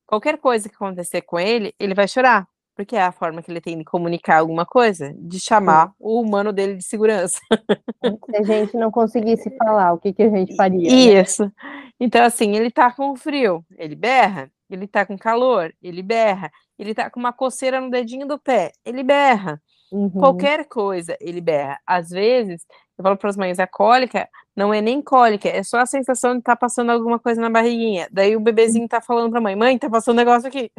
Qualquer 0.07 0.39
coisa 0.39 0.69
que 0.69 0.75
acontecer 0.75 1.23
com 1.23 1.41
ele, 1.41 1.75
ele 1.79 1.95
vai 1.95 2.07
chorar 2.07 2.47
porque 2.75 2.97
é 2.97 3.03
a 3.03 3.13
forma 3.13 3.43
que 3.43 3.51
ele 3.51 3.61
tem 3.61 3.79
de 3.79 3.85
comunicar 3.85 4.39
alguma 4.39 4.67
coisa, 4.67 5.15
de 5.17 5.39
chamar 5.41 5.89
Sim. 5.89 5.95
o 6.01 6.21
humano 6.21 6.53
dele 6.53 6.75
de 6.75 6.85
segurança. 6.85 7.39
Se 7.51 8.37
a 8.37 8.43
gente 8.43 8.77
não 8.77 8.91
conseguisse 8.91 9.51
falar, 9.57 9.93
o 9.93 9.99
que, 9.99 10.13
que 10.13 10.23
a 10.23 10.31
gente 10.31 10.55
faria? 10.57 10.91
Né? 10.91 11.23
Isso. 11.23 11.45
Né? 11.45 11.53
Então, 12.01 12.25
assim, 12.25 12.57
ele 12.57 12.71
tá 12.71 12.91
com 12.93 13.15
frio, 13.17 13.65
ele 13.77 13.95
berra. 13.95 14.51
Ele 14.71 14.89
tá 14.89 15.05
com 15.05 15.17
calor, 15.17 15.73
ele 15.83 16.03
berra. 16.03 16.51
Ele 16.79 16.95
tá 16.95 17.09
com 17.09 17.21
uma 17.21 17.33
coceira 17.33 17.81
no 17.81 17.91
dedinho 17.91 18.27
do 18.27 18.39
pé, 18.39 18.73
ele 18.85 19.03
berra. 19.03 19.61
Uhum. 19.93 20.11
Qualquer 20.11 20.67
coisa, 20.67 21.17
ele 21.21 21.41
berra. 21.41 21.79
Às 21.87 22.09
vezes, 22.09 22.65
eu 22.99 23.05
falo 23.05 23.17
para 23.17 23.31
as 23.31 23.37
mães, 23.37 23.61
a 23.61 23.67
cólica 23.67 24.29
não 24.57 24.75
é 24.75 24.81
nem 24.81 25.01
cólica, 25.01 25.49
é 25.49 25.63
só 25.63 25.79
a 25.79 25.87
sensação 25.87 26.33
de 26.33 26.39
estar 26.39 26.57
tá 26.57 26.57
passando 26.57 26.91
alguma 26.91 27.19
coisa 27.19 27.41
na 27.41 27.51
barriguinha. 27.51 28.09
Daí 28.11 28.37
o 28.37 28.41
bebezinho 28.41 28.89
tá 28.89 29.01
falando 29.01 29.31
para 29.31 29.39
a 29.39 29.43
mãe, 29.43 29.55
mãe, 29.55 29.79
tá 29.79 29.89
passando 29.89 30.15
um 30.15 30.19
negócio 30.19 30.49
aqui. 30.49 30.71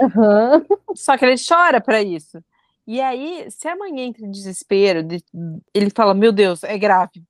Uhum. 0.00 0.94
Só 0.94 1.16
que 1.16 1.24
ele 1.24 1.36
chora 1.36 1.80
para 1.80 2.02
isso. 2.02 2.42
E 2.86 3.00
aí, 3.00 3.50
se 3.50 3.66
a 3.66 3.76
mãe 3.76 4.00
entra 4.00 4.24
em 4.24 4.30
desespero, 4.30 5.02
de, 5.02 5.22
ele 5.72 5.90
fala: 5.90 6.14
Meu 6.14 6.32
Deus, 6.32 6.62
é 6.64 6.76
grave. 6.76 7.22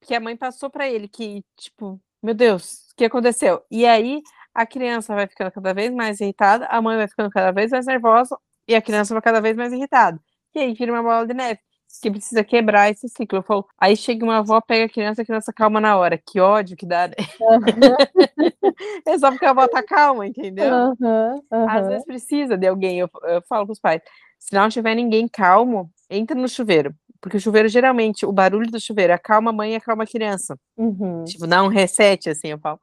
Porque 0.00 0.14
a 0.14 0.20
mãe 0.20 0.36
passou 0.36 0.70
para 0.70 0.88
ele 0.88 1.06
que, 1.08 1.44
tipo, 1.56 2.00
meu 2.22 2.34
Deus, 2.34 2.90
o 2.92 2.96
que 2.96 3.04
aconteceu? 3.04 3.62
E 3.70 3.86
aí, 3.86 4.22
a 4.54 4.66
criança 4.66 5.14
vai 5.14 5.26
ficando 5.26 5.50
cada 5.52 5.72
vez 5.74 5.92
mais 5.92 6.20
irritada, 6.20 6.66
a 6.66 6.80
mãe 6.82 6.96
vai 6.96 7.08
ficando 7.08 7.30
cada 7.30 7.52
vez 7.52 7.70
mais 7.70 7.86
nervosa 7.86 8.36
e 8.66 8.74
a 8.74 8.82
criança 8.82 9.14
vai 9.14 9.22
cada 9.22 9.40
vez 9.40 9.56
mais 9.56 9.72
irritada. 9.72 10.20
E 10.54 10.58
aí 10.60 10.74
vira 10.74 10.92
uma 10.92 11.02
bola 11.02 11.26
de 11.26 11.34
neve 11.34 11.60
que 12.00 12.10
precisa 12.10 12.42
quebrar 12.42 12.90
esse 12.90 13.08
ciclo. 13.08 13.38
Eu 13.38 13.42
falo, 13.42 13.66
aí 13.78 13.96
chega 13.96 14.24
uma 14.24 14.38
avó, 14.38 14.60
pega 14.60 14.86
a 14.86 14.88
criança, 14.88 15.22
a 15.22 15.24
criança 15.24 15.52
calma 15.52 15.80
na 15.80 15.96
hora. 15.96 16.18
Que 16.18 16.40
ódio 16.40 16.76
que 16.76 16.86
dá. 16.86 17.08
Né? 17.08 17.14
Uhum. 17.40 18.80
é 19.06 19.18
só 19.18 19.30
porque 19.30 19.44
a 19.44 19.50
avó 19.50 19.66
tá 19.68 19.82
calma, 19.82 20.26
entendeu? 20.26 20.72
Uhum, 20.72 21.42
uhum. 21.50 21.70
Às 21.70 21.88
vezes 21.88 22.04
precisa 22.04 22.56
de 22.56 22.66
alguém. 22.66 22.98
Eu, 22.98 23.10
eu 23.24 23.42
falo 23.48 23.66
pros 23.66 23.80
pais, 23.80 24.00
se 24.38 24.54
não 24.54 24.68
tiver 24.68 24.94
ninguém 24.94 25.28
calmo, 25.28 25.90
entra 26.10 26.38
no 26.38 26.48
chuveiro. 26.48 26.94
Porque 27.20 27.36
o 27.36 27.40
chuveiro, 27.40 27.68
geralmente, 27.68 28.26
o 28.26 28.32
barulho 28.32 28.70
do 28.70 28.80
chuveiro 28.80 29.12
acalma 29.12 29.50
a 29.50 29.52
mãe 29.52 29.72
e 29.72 29.76
acalma 29.76 30.02
a 30.02 30.06
criança. 30.06 30.58
Uhum. 30.76 31.24
Tipo, 31.24 31.46
dá 31.46 31.62
um 31.62 31.68
reset, 31.68 32.30
assim, 32.30 32.48
eu 32.48 32.58
falo. 32.58 32.80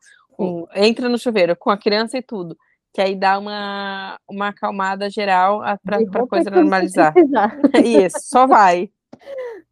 Entra 0.74 1.10
no 1.10 1.18
chuveiro 1.18 1.54
com 1.58 1.70
a 1.70 1.78
criança 1.78 2.18
e 2.18 2.22
tudo 2.22 2.56
que 2.94 3.02
aí 3.02 3.16
dá 3.16 3.38
uma, 3.38 4.20
uma 4.28 4.48
acalmada 4.48 5.10
geral 5.10 5.62
para 5.84 5.98
a 5.98 6.28
coisa 6.28 6.50
normalizar. 6.50 7.14
Isso, 7.86 8.18
só 8.24 8.48
vai. 8.48 8.90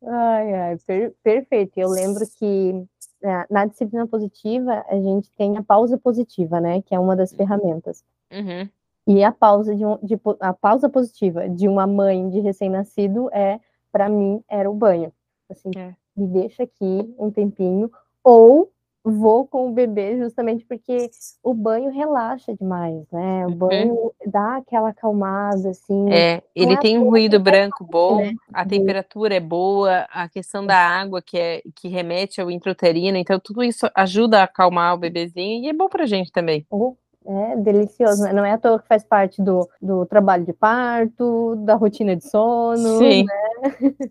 Ai, 0.03 0.53
ai, 0.53 0.77
per 0.85 1.13
perfeito. 1.23 1.77
Eu 1.77 1.89
lembro 1.89 2.23
que 2.37 2.85
é, 3.23 3.45
na 3.49 3.65
disciplina 3.65 4.07
positiva 4.07 4.85
a 4.87 4.95
gente 4.95 5.31
tem 5.31 5.57
a 5.57 5.63
pausa 5.63 5.97
positiva, 5.97 6.61
né? 6.61 6.81
Que 6.81 6.95
é 6.95 6.99
uma 6.99 7.15
das 7.15 7.33
ferramentas. 7.33 8.03
Uhum. 8.31 8.69
E 9.07 9.23
a 9.23 9.31
pausa 9.31 9.75
de, 9.75 9.85
um, 9.85 9.97
de 10.03 10.19
a 10.39 10.53
pausa 10.53 10.89
positiva 10.89 11.49
de 11.49 11.67
uma 11.67 11.87
mãe 11.87 12.29
de 12.29 12.39
recém-nascido 12.41 13.29
é, 13.31 13.59
para 13.91 14.09
mim, 14.09 14.43
era 14.49 14.69
o 14.69 14.73
banho. 14.73 15.11
Assim, 15.49 15.71
é. 15.75 15.95
me 16.15 16.27
deixa 16.27 16.63
aqui 16.63 17.15
um 17.17 17.31
tempinho, 17.31 17.89
ou 18.23 18.69
vou 19.11 19.47
com 19.47 19.69
o 19.69 19.73
bebê 19.73 20.17
justamente 20.17 20.65
porque 20.65 21.09
o 21.43 21.53
banho 21.53 21.91
relaxa 21.91 22.53
demais, 22.53 23.05
né? 23.11 23.45
O 23.45 23.49
uhum. 23.49 23.55
banho 23.55 23.93
uhum. 23.93 24.11
dá 24.25 24.57
aquela 24.57 24.89
acalmada, 24.89 25.69
assim. 25.69 26.11
É, 26.11 26.41
ele 26.55 26.73
é 26.73 26.77
tem 26.77 26.97
um 26.97 27.09
ruído 27.09 27.39
branco 27.39 27.83
bom, 27.83 28.17
né? 28.17 28.33
a 28.53 28.65
temperatura 28.65 29.35
é 29.35 29.39
boa, 29.39 30.07
a 30.11 30.27
questão 30.27 30.65
da 30.65 30.77
água 30.77 31.21
que, 31.21 31.37
é, 31.37 31.61
que 31.75 31.87
remete 31.87 32.41
ao 32.41 32.51
intrauterino, 32.51 33.17
então 33.17 33.39
tudo 33.39 33.63
isso 33.63 33.89
ajuda 33.95 34.39
a 34.39 34.43
acalmar 34.43 34.93
o 34.93 34.97
bebezinho 34.97 35.63
e 35.63 35.69
é 35.69 35.73
bom 35.73 35.87
pra 35.87 36.05
gente 36.05 36.31
também. 36.31 36.65
Oh. 36.69 36.95
É 37.29 37.57
delicioso, 37.57 38.23
né? 38.23 38.31
Não 38.31 38.45
é 38.45 38.53
à 38.53 38.57
toa 38.57 38.79
que 38.79 38.87
faz 38.87 39.03
parte 39.03 39.41
do, 39.41 39.67
do 39.81 40.05
trabalho 40.05 40.45
de 40.45 40.53
parto, 40.53 41.57
da 41.57 41.75
rotina 41.75 42.15
de 42.15 42.25
sono, 42.25 42.99
Sim. 42.99 43.25
né? 43.25 43.73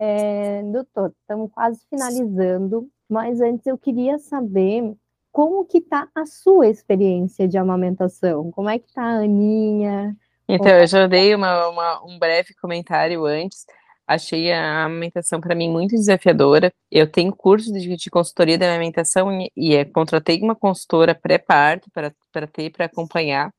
É, 0.00 0.62
doutor, 0.62 1.12
estamos 1.20 1.50
quase 1.52 1.84
finalizando. 1.90 2.88
Mas 3.08 3.40
antes 3.40 3.66
eu 3.66 3.76
queria 3.76 4.18
saber 4.18 4.94
como 5.30 5.64
que 5.64 5.80
tá 5.80 6.08
a 6.14 6.24
sua 6.24 6.68
experiência 6.68 7.46
de 7.46 7.58
amamentação? 7.58 8.50
Como 8.50 8.68
é 8.68 8.78
que 8.78 8.90
tá 8.92 9.02
a 9.02 9.18
Aninha? 9.18 10.16
Então, 10.48 10.72
eu 10.72 10.86
já 10.86 11.06
dei 11.06 11.34
uma, 11.34 11.68
uma, 11.68 12.04
um 12.04 12.18
breve 12.18 12.54
comentário 12.54 13.26
antes. 13.26 13.66
Achei 14.06 14.50
a 14.52 14.86
amamentação 14.86 15.40
para 15.40 15.54
mim 15.54 15.70
muito 15.70 15.94
desafiadora. 15.94 16.72
Eu 16.90 17.08
tenho 17.10 17.32
curso 17.34 17.72
de, 17.72 17.94
de 17.94 18.10
consultoria 18.10 18.58
de 18.58 18.64
amamentação 18.64 19.30
e, 19.40 19.52
e 19.56 19.76
é, 19.76 19.84
contratei 19.84 20.40
uma 20.40 20.56
consultora 20.56 21.14
pré-parto 21.14 21.88
para 21.92 22.46
ter 22.48 22.70
para 22.70 22.86
acompanhar. 22.86 23.52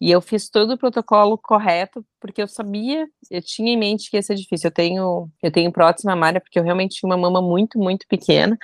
E 0.00 0.10
eu 0.10 0.20
fiz 0.20 0.48
todo 0.48 0.74
o 0.74 0.78
protocolo 0.78 1.36
correto, 1.36 2.04
porque 2.20 2.40
eu 2.40 2.46
sabia, 2.46 3.08
eu 3.30 3.42
tinha 3.42 3.72
em 3.72 3.76
mente 3.76 4.10
que 4.10 4.16
ia 4.16 4.22
ser 4.22 4.36
difícil. 4.36 4.68
Eu 4.68 4.74
tenho, 4.74 5.28
eu 5.42 5.50
tenho 5.50 5.72
prótese 5.72 6.06
mamária, 6.06 6.40
porque 6.40 6.58
eu 6.58 6.62
realmente 6.62 6.96
tinha 6.96 7.08
uma 7.08 7.16
mama 7.16 7.42
muito, 7.42 7.78
muito 7.78 8.06
pequena, 8.08 8.56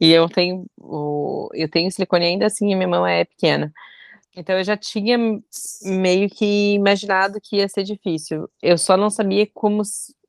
e 0.00 0.12
eu 0.12 0.28
tenho, 0.28 0.64
eu 1.54 1.68
tenho 1.70 1.90
silicone 1.90 2.24
ainda 2.26 2.46
assim, 2.46 2.70
e 2.70 2.76
minha 2.76 2.88
mama 2.88 3.10
é 3.10 3.24
pequena. 3.24 3.72
Então 4.36 4.56
eu 4.56 4.64
já 4.64 4.76
tinha 4.76 5.18
meio 5.82 6.28
que 6.30 6.74
imaginado 6.74 7.40
que 7.42 7.56
ia 7.56 7.68
ser 7.68 7.82
difícil. 7.82 8.48
Eu 8.62 8.78
só 8.78 8.96
não 8.96 9.10
sabia 9.10 9.48
como 9.52 9.82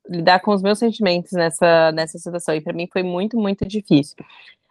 lidar 0.08 0.40
com 0.40 0.52
os 0.52 0.62
meus 0.62 0.78
sentimentos 0.78 1.32
nessa, 1.32 1.92
nessa 1.92 2.18
situação, 2.18 2.54
e 2.54 2.60
para 2.60 2.72
mim 2.72 2.88
foi 2.92 3.02
muito, 3.02 3.38
muito 3.38 3.66
difícil. 3.66 4.16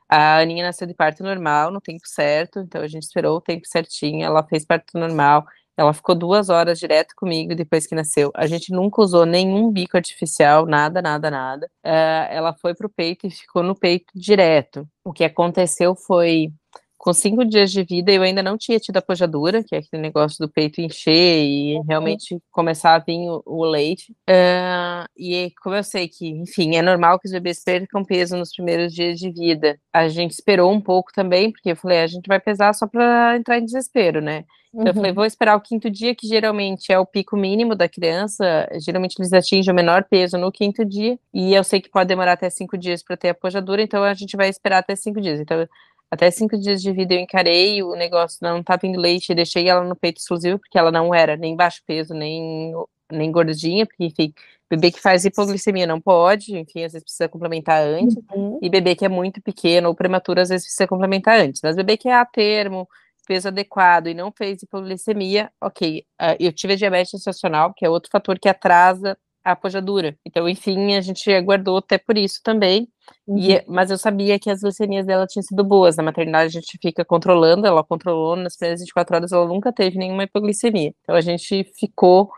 A 0.09 0.39
Aninha 0.39 0.65
nasceu 0.65 0.87
de 0.87 0.93
parto 0.93 1.23
normal, 1.23 1.71
no 1.71 1.81
tempo 1.81 2.07
certo, 2.07 2.59
então 2.59 2.81
a 2.81 2.87
gente 2.87 3.03
esperou 3.03 3.37
o 3.37 3.41
tempo 3.41 3.67
certinho, 3.67 4.25
ela 4.25 4.43
fez 4.43 4.65
parto 4.65 4.97
normal, 4.97 5.45
ela 5.77 5.93
ficou 5.93 6.15
duas 6.15 6.49
horas 6.49 6.79
direto 6.79 7.13
comigo 7.15 7.55
depois 7.55 7.85
que 7.85 7.93
nasceu. 7.93 8.31
A 8.35 8.47
gente 8.47 8.71
nunca 8.71 9.01
usou 9.01 9.25
nenhum 9.25 9.71
bico 9.71 9.95
artificial, 9.95 10.65
nada, 10.65 11.01
nada, 11.01 11.29
nada. 11.29 11.67
Uh, 11.85 12.27
ela 12.31 12.53
foi 12.59 12.73
pro 12.73 12.89
peito 12.89 13.27
e 13.27 13.31
ficou 13.31 13.61
no 13.61 13.75
peito 13.75 14.11
direto. 14.15 14.87
O 15.05 15.13
que 15.13 15.23
aconteceu 15.23 15.95
foi 15.95 16.51
com 16.97 17.13
cinco 17.13 17.45
dias 17.45 17.71
de 17.71 17.83
vida, 17.83 18.11
eu 18.11 18.21
ainda 18.21 18.41
não 18.41 18.57
tinha 18.57 18.79
tido 18.79 18.97
a 18.97 19.01
pojadura, 19.01 19.63
que 19.63 19.75
é 19.75 19.79
aquele 19.79 20.01
negócio 20.01 20.39
do 20.39 20.51
peito 20.51 20.81
encher 20.81 21.43
e 21.43 21.75
uhum. 21.75 21.83
realmente 21.87 22.39
começar 22.51 22.95
a 22.95 22.99
vir 22.99 23.29
o, 23.29 23.43
o 23.45 23.65
leite. 23.65 24.11
Uh, 24.29 25.07
e 25.15 25.51
como 25.61 25.75
eu 25.75 25.83
sei 25.83 26.07
que, 26.07 26.27
enfim, 26.27 26.75
é 26.75 26.81
normal 26.81 27.19
que 27.19 27.27
os 27.27 27.31
bebês 27.31 27.63
percam 27.63 28.03
peso 28.03 28.35
nos 28.35 28.51
primeiros 28.51 28.93
dias 28.93 29.19
de 29.19 29.31
vida, 29.31 29.79
a 29.93 30.07
gente 30.07 30.31
esperou 30.31 30.71
um 30.71 30.81
pouco 30.81 31.11
também, 31.13 31.51
porque 31.51 31.71
eu 31.71 31.75
falei, 31.75 31.99
a 31.99 32.07
gente 32.07 32.27
vai 32.27 32.39
pesar 32.39 32.73
só 32.73 32.87
para 32.87 33.37
entrar 33.37 33.59
em 33.59 33.65
desespero, 33.65 34.19
né? 34.19 34.43
Então, 34.73 34.81
uhum. 34.81 34.87
eu 34.87 34.93
falei, 34.93 35.11
uhum. 35.11 35.15
vou 35.15 35.25
esperar 35.25 35.55
o 35.55 35.61
quinto 35.61 35.89
dia, 35.89 36.13
que 36.13 36.27
geralmente 36.27 36.91
é 36.91 36.99
o 36.99 37.05
pico 37.05 37.37
mínimo 37.37 37.73
da 37.73 37.87
criança. 37.87 38.67
Geralmente 38.79 39.15
eles 39.17 39.33
atingem 39.33 39.71
o 39.71 39.75
menor 39.75 40.03
peso 40.03 40.37
no 40.37 40.51
quinto 40.51 40.83
dia. 40.83 41.17
E 41.33 41.53
eu 41.53 41.63
sei 41.63 41.81
que 41.81 41.89
pode 41.89 42.07
demorar 42.07 42.33
até 42.33 42.49
cinco 42.49 42.77
dias 42.77 43.01
para 43.01 43.17
ter 43.17 43.29
a 43.29 43.33
pojadura, 43.33 43.81
então 43.81 44.03
a 44.03 44.13
gente 44.13 44.35
vai 44.35 44.49
esperar 44.49 44.79
até 44.79 44.95
cinco 44.95 45.21
dias. 45.21 45.39
Então, 45.39 45.67
até 46.09 46.31
cinco 46.31 46.57
dias 46.57 46.81
de 46.81 46.91
vida 46.91 47.13
eu 47.13 47.19
encarei, 47.19 47.83
o 47.83 47.95
negócio 47.95 48.39
não 48.41 48.63
tá 48.63 48.75
vindo 48.77 48.99
leite, 48.99 49.35
deixei 49.35 49.67
ela 49.67 49.83
no 49.83 49.95
peito 49.95 50.17
exclusivo, 50.17 50.59
porque 50.59 50.77
ela 50.77 50.91
não 50.91 51.13
era 51.13 51.35
nem 51.35 51.55
baixo 51.55 51.81
peso, 51.85 52.13
nem, 52.13 52.73
nem 53.11 53.31
gordinha, 53.31 53.85
porque, 53.85 54.05
enfim, 54.05 54.33
bebê 54.69 54.91
que 54.91 55.01
faz 55.01 55.25
hipoglicemia 55.25 55.85
não 55.85 55.99
pode, 55.99 56.57
enfim, 56.57 56.83
às 56.83 56.93
vezes 56.93 57.03
precisa 57.03 57.27
complementar 57.27 57.81
antes, 57.81 58.17
uhum. 58.33 58.59
e 58.61 58.69
bebê 58.69 58.95
que 58.95 59.05
é 59.05 59.09
muito 59.09 59.41
pequeno 59.41 59.89
ou 59.89 59.95
prematuro, 59.95 60.39
às 60.39 60.49
vezes 60.49 60.65
precisa 60.65 60.87
complementar 60.87 61.39
antes, 61.39 61.61
mas 61.61 61.75
bebê 61.75 61.97
que 61.97 62.07
é 62.07 62.15
a 62.15 62.25
termo, 62.25 62.87
peso 63.27 63.49
adequado 63.49 64.07
e 64.07 64.13
não 64.13 64.31
fez 64.31 64.63
hipoglicemia, 64.63 65.51
ok, 65.61 66.05
uh, 66.21 66.35
eu 66.39 66.53
tive 66.53 66.73
a 66.73 66.77
diabetes 66.77 67.11
gestacional, 67.11 67.73
que 67.73 67.85
é 67.85 67.89
outro 67.89 68.09
fator 68.09 68.39
que 68.39 68.47
atrasa 68.47 69.17
a 69.47 69.53
apojadura. 69.53 70.17
Então, 70.25 70.47
enfim, 70.49 70.95
a 70.95 71.01
gente 71.01 71.31
aguardou 71.31 71.77
até 71.77 71.97
por 71.97 72.17
isso 72.17 72.41
também. 72.43 72.89
Uhum. 73.25 73.37
E, 73.37 73.63
mas 73.65 73.89
eu 73.89 73.97
sabia 73.97 74.37
que 74.37 74.49
as 74.49 74.59
glicemias 74.59 75.05
dela 75.05 75.25
tinham 75.25 75.41
sido 75.41 75.63
boas. 75.63 75.95
Na 75.95 76.03
maternidade 76.03 76.57
a 76.57 76.59
gente 76.59 76.77
fica 76.81 77.05
controlando, 77.05 77.65
ela 77.65 77.81
controlou 77.81 78.35
nas 78.35 78.57
primeiras 78.57 78.81
24 78.81 79.15
horas, 79.15 79.31
ela 79.31 79.47
nunca 79.47 79.71
teve 79.71 79.97
nenhuma 79.97 80.23
hipoglicemia. 80.23 80.93
Então 81.01 81.15
a 81.15 81.21
gente 81.21 81.63
ficou, 81.79 82.29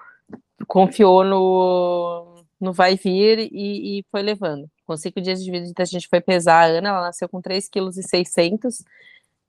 confiou 0.68 1.24
no, 1.24 2.44
no 2.62 2.72
vai 2.72 2.96
vir 2.96 3.50
e, 3.52 4.00
e 4.00 4.06
foi 4.12 4.22
levando. 4.22 4.70
Com 4.86 4.96
cinco 4.96 5.20
dias 5.20 5.44
de 5.44 5.50
vida, 5.50 5.74
a 5.80 5.86
gente 5.86 6.08
foi 6.08 6.22
pesar 6.22 6.62
a 6.62 6.66
Ana, 6.66 6.90
ela 6.90 7.02
nasceu 7.02 7.28
com 7.28 7.42
3,6 7.42 8.36
kg. 8.36 8.70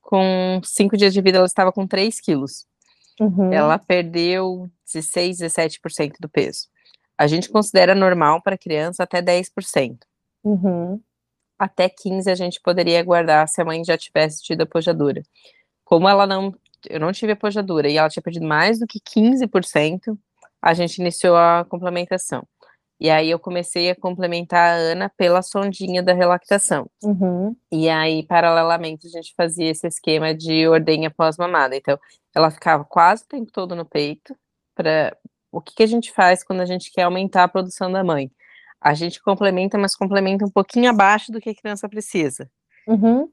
Com 0.01 0.61
cinco 0.63 0.97
dias 0.97 1.13
de 1.13 1.21
vida, 1.21 1.37
ela 1.37 1.45
estava 1.45 1.71
com 1.71 1.85
3 1.85 2.19
quilos. 2.19 2.65
Uhum. 3.19 3.53
Ela 3.53 3.77
perdeu 3.77 4.67
16, 4.91 5.37
17% 5.37 6.13
do 6.19 6.27
peso. 6.27 6.70
A 7.21 7.27
gente 7.27 7.51
considera 7.51 7.93
normal 7.93 8.41
para 8.41 8.57
criança 8.57 9.03
até 9.03 9.21
10%. 9.21 9.99
Uhum. 10.43 10.99
Até 11.59 11.87
15% 11.87 12.31
a 12.31 12.33
gente 12.33 12.59
poderia 12.59 13.03
guardar 13.03 13.47
se 13.47 13.61
a 13.61 13.65
mãe 13.65 13.83
já 13.83 13.95
tivesse 13.95 14.41
tido 14.41 14.61
apojadura. 14.61 15.21
Como 15.85 16.09
ela 16.09 16.25
não, 16.25 16.51
eu 16.89 16.99
não 16.99 17.11
tive 17.11 17.33
apojadura 17.33 17.87
e 17.87 17.95
ela 17.95 18.09
tinha 18.09 18.23
perdido 18.23 18.47
mais 18.47 18.79
do 18.79 18.87
que 18.87 18.99
15%, 18.99 20.17
a 20.59 20.73
gente 20.73 20.97
iniciou 20.97 21.37
a 21.37 21.63
complementação. 21.69 22.43
E 22.99 23.07
aí 23.07 23.29
eu 23.29 23.37
comecei 23.37 23.91
a 23.91 23.95
complementar 23.95 24.73
a 24.73 24.77
Ana 24.77 25.07
pela 25.15 25.43
sondinha 25.43 26.01
da 26.01 26.13
relactação. 26.13 26.89
Uhum. 27.03 27.55
E 27.71 27.87
aí, 27.87 28.25
paralelamente, 28.25 29.05
a 29.05 29.11
gente 29.11 29.31
fazia 29.37 29.69
esse 29.69 29.85
esquema 29.85 30.33
de 30.33 30.67
ordenha 30.67 31.11
pós-mamada. 31.11 31.75
Então, 31.75 31.99
ela 32.33 32.49
ficava 32.49 32.83
quase 32.83 33.25
o 33.25 33.27
tempo 33.27 33.51
todo 33.51 33.75
no 33.75 33.85
peito, 33.85 34.35
para 34.73 35.15
o 35.51 35.61
que, 35.61 35.75
que 35.75 35.83
a 35.83 35.87
gente 35.87 36.11
faz 36.11 36.43
quando 36.43 36.61
a 36.61 36.65
gente 36.65 36.91
quer 36.91 37.03
aumentar 37.03 37.43
a 37.43 37.47
produção 37.47 37.91
da 37.91 38.03
mãe? 38.03 38.31
A 38.79 38.93
gente 38.93 39.21
complementa, 39.21 39.77
mas 39.77 39.95
complementa 39.95 40.45
um 40.45 40.49
pouquinho 40.49 40.89
abaixo 40.89 41.31
do 41.31 41.39
que 41.39 41.49
a 41.49 41.55
criança 41.55 41.87
precisa. 41.87 42.49
Uhum. 42.87 43.23
O, 43.23 43.31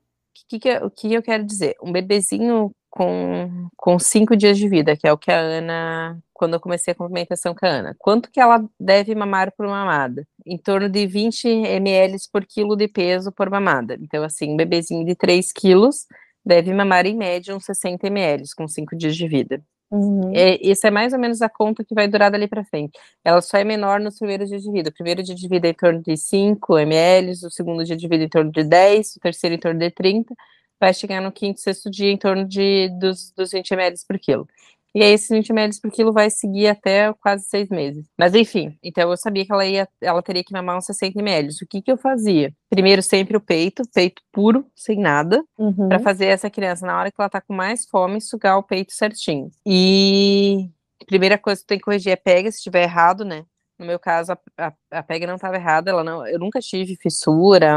que, 0.49 0.59
que, 0.59 0.77
o 0.79 0.91
que 0.91 1.14
eu 1.14 1.23
quero 1.23 1.45
dizer? 1.45 1.75
Um 1.83 1.91
bebezinho 1.91 2.71
com, 2.91 3.69
com 3.77 3.99
cinco 3.99 4.37
dias 4.37 4.59
de 4.59 4.69
vida, 4.69 4.97
que 4.97 5.07
é 5.07 5.12
o 5.12 5.19
que 5.19 5.31
a 5.31 5.39
Ana, 5.39 6.19
quando 6.33 6.55
eu 6.55 6.61
comecei 6.61 6.93
a 6.93 6.95
complementação 6.95 7.55
com 7.55 7.64
a 7.64 7.69
Ana, 7.69 7.97
quanto 7.99 8.31
que 8.31 8.41
ela 8.41 8.64
deve 8.79 9.14
mamar 9.14 9.53
por 9.57 9.66
mamada? 9.66 10.27
Em 10.45 10.59
torno 10.59 10.89
de 10.89 11.07
20 11.07 11.47
ml 11.47 12.16
por 12.33 12.45
quilo 12.45 12.77
de 12.77 12.89
peso 12.89 13.33
por 13.33 13.49
mamada. 13.49 13.99
Então, 14.01 14.23
assim, 14.25 14.53
um 14.53 14.57
bebezinho 14.57 15.05
de 15.05 15.14
3 15.14 15.53
quilos 15.53 16.07
deve 16.45 16.73
mamar 16.73 17.07
em 17.07 17.16
média 17.16 17.55
uns 17.55 17.64
60 17.64 18.07
ml 18.07 18.45
com 18.57 18.66
cinco 18.66 18.97
dias 18.97 19.14
de 19.16 19.29
vida. 19.29 19.62
Uhum. 19.91 20.32
É, 20.34 20.59
isso 20.61 20.86
é 20.86 20.91
mais 20.91 21.14
ou 21.14 21.18
menos 21.18 21.41
a 21.41 21.49
conta 21.49 21.82
que 21.82 21.95
vai 21.95 22.07
durar 22.07 22.30
dali 22.30 22.47
para 22.47 22.64
frente. 22.64 22.99
Ela 23.24 23.41
só 23.41 23.57
é 23.57 23.64
menor 23.64 24.01
nos 24.01 24.18
primeiros 24.18 24.49
dias 24.49 24.62
de 24.62 24.70
vida. 24.70 24.91
O 24.91 24.93
primeiro 24.93 25.22
dia 25.22 25.34
de 25.34 25.49
vida 25.49 25.66
é 25.66 25.70
em 25.70 25.74
torno 25.74 26.03
de 26.03 26.16
5 26.16 26.78
ml, 26.78 27.32
o 27.32 27.51
segundo 27.51 27.84
dia 27.84 27.97
de 27.97 28.07
vida 28.07 28.24
é 28.24 28.26
em 28.26 28.28
torno 28.28 28.53
de 28.53 28.64
10, 28.64 29.16
o 29.16 29.20
terceiro 29.20 29.55
em 29.57 29.59
torno 29.59 29.80
de 29.80 29.91
30, 29.91 30.34
vai 30.78 30.93
chegar 30.93 31.22
no 31.22 31.32
quinto, 31.32 31.61
sexto 31.61 31.91
dia 31.91 32.11
em 32.11 32.18
torno 32.18 32.47
de, 32.47 32.89
dos, 33.01 33.32
dos 33.32 33.51
20 33.53 33.70
ml 33.72 33.97
por 34.07 34.18
quilo. 34.18 34.47
E 34.95 35.03
aí, 35.03 35.12
esses 35.12 35.28
20 35.28 35.51
ml 35.51 35.80
por 35.80 35.91
quilo 35.91 36.12
vai 36.12 36.30
seguir 36.30 36.68
até 36.68 37.12
quase 37.14 37.45
seis 37.45 37.68
meses. 37.68 38.07
Mas 38.18 38.34
enfim, 38.34 38.76
então 38.82 39.11
eu 39.11 39.16
sabia 39.16 39.45
que 39.45 39.53
ela 39.53 39.66
ia, 39.66 39.89
ela 40.01 40.22
teria 40.22 40.43
que 40.43 40.53
mamar 40.53 40.78
uns 40.78 40.86
60 40.86 41.18
ml. 41.18 41.49
O 41.62 41.66
que 41.66 41.82
que 41.82 41.93
eu 41.93 41.97
fazia? 41.97 42.53
Primeiro, 42.70 43.03
sempre 43.03 43.36
o 43.36 43.41
peito, 43.41 43.82
peito 43.95 44.22
puro, 44.32 44.66
sem 44.74 44.99
nada, 44.99 45.45
uhum. 45.59 45.89
para 45.89 45.99
fazer 45.99 46.26
essa 46.26 46.51
criança, 46.51 46.86
na 46.86 46.99
hora 46.99 47.11
que 47.11 47.20
ela 47.20 47.28
tá 47.28 47.41
com 47.41 47.55
mais 47.55 47.86
fome, 47.86 48.20
sugar 48.20 48.57
o 48.57 48.62
peito 48.62 48.93
certinho. 48.93 49.51
E 49.66 50.70
primeira 51.07 51.39
coisa 51.39 51.61
que 51.61 51.66
tem 51.66 51.78
que 51.78 51.84
corrigir 51.84 52.12
é 52.12 52.16
pega, 52.16 52.51
se 52.51 52.59
estiver 52.59 52.82
errado, 52.82 53.24
né? 53.24 53.45
No 53.78 53.86
meu 53.86 53.99
caso, 53.99 54.32
a, 54.32 54.39
a, 54.57 54.72
a 54.91 55.03
pega 55.03 55.26
não 55.26 55.36
estava 55.36 55.57
errada, 55.57 55.91
ela 55.91 56.03
não, 56.03 56.26
eu 56.26 56.39
nunca 56.39 56.61
tive 56.61 56.97
fissura, 56.97 57.76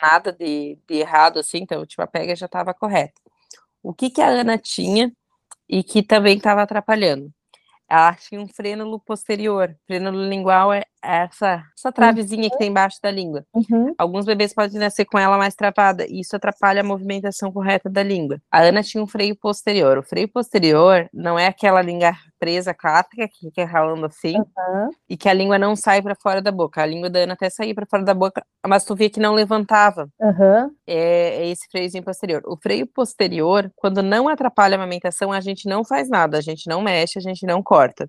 nada 0.00 0.32
de, 0.32 0.78
de 0.88 0.94
errado 0.96 1.38
assim, 1.38 1.58
então, 1.58 1.84
tipo, 1.84 2.00
a 2.02 2.06
pega 2.06 2.36
já 2.36 2.46
estava 2.46 2.72
correta. 2.72 3.20
O 3.82 3.92
que 3.92 4.10
que 4.10 4.20
a 4.20 4.28
Ana 4.28 4.58
tinha 4.58 5.12
e 5.70 5.84
que 5.84 6.02
também 6.02 6.36
estava 6.38 6.62
atrapalhando. 6.62 7.32
ela 7.88 8.14
tinha 8.16 8.40
um 8.40 8.48
frênulo 8.48 9.00
posterior. 9.00 9.76
Frênulo 9.86 10.28
lingual 10.28 10.72
é 10.72 10.84
essa, 11.02 11.62
essa 11.76 11.92
travezinha 11.92 12.44
uhum. 12.44 12.50
que 12.50 12.58
tem 12.58 12.68
embaixo 12.68 12.98
da 13.02 13.10
língua. 13.10 13.44
Uhum. 13.54 13.94
Alguns 13.98 14.26
bebês 14.26 14.54
podem 14.54 14.78
nascer 14.78 15.04
com 15.04 15.18
ela 15.18 15.38
mais 15.38 15.54
travada, 15.54 16.06
e 16.06 16.20
isso 16.20 16.36
atrapalha 16.36 16.80
a 16.80 16.84
movimentação 16.84 17.52
correta 17.52 17.88
da 17.88 18.02
língua. 18.02 18.40
A 18.50 18.60
Ana 18.60 18.82
tinha 18.82 19.02
um 19.02 19.06
freio 19.06 19.36
posterior. 19.36 19.98
O 19.98 20.02
freio 20.02 20.28
posterior 20.28 21.08
não 21.12 21.38
é 21.38 21.46
aquela 21.46 21.82
língua 21.82 22.12
presa 22.38 22.72
clássica 22.72 23.28
que 23.28 23.46
fica 23.46 23.64
ralando 23.64 24.06
assim, 24.06 24.38
uhum. 24.38 24.90
e 25.08 25.16
que 25.16 25.28
a 25.28 25.32
língua 25.32 25.58
não 25.58 25.76
sai 25.76 26.00
para 26.00 26.14
fora 26.14 26.40
da 26.40 26.50
boca. 26.50 26.82
A 26.82 26.86
língua 26.86 27.10
da 27.10 27.20
Ana 27.20 27.34
até 27.34 27.50
saía 27.50 27.74
para 27.74 27.86
fora 27.86 28.02
da 28.02 28.14
boca, 28.14 28.44
mas 28.66 28.84
tu 28.84 28.94
via 28.94 29.10
que 29.10 29.20
não 29.20 29.34
levantava. 29.34 30.08
É, 30.86 31.44
é 31.44 31.48
esse 31.48 31.66
freiozinho 31.70 32.04
posterior. 32.04 32.42
O 32.46 32.56
freio 32.56 32.86
posterior, 32.86 33.70
quando 33.76 34.02
não 34.02 34.28
atrapalha 34.28 34.76
a 34.76 34.78
amamentação, 34.78 35.32
a 35.32 35.40
gente 35.40 35.68
não 35.68 35.84
faz 35.84 36.08
nada, 36.08 36.38
a 36.38 36.40
gente 36.40 36.68
não 36.68 36.80
mexe, 36.80 37.18
a 37.18 37.22
gente 37.22 37.44
não 37.46 37.62
corta. 37.62 38.08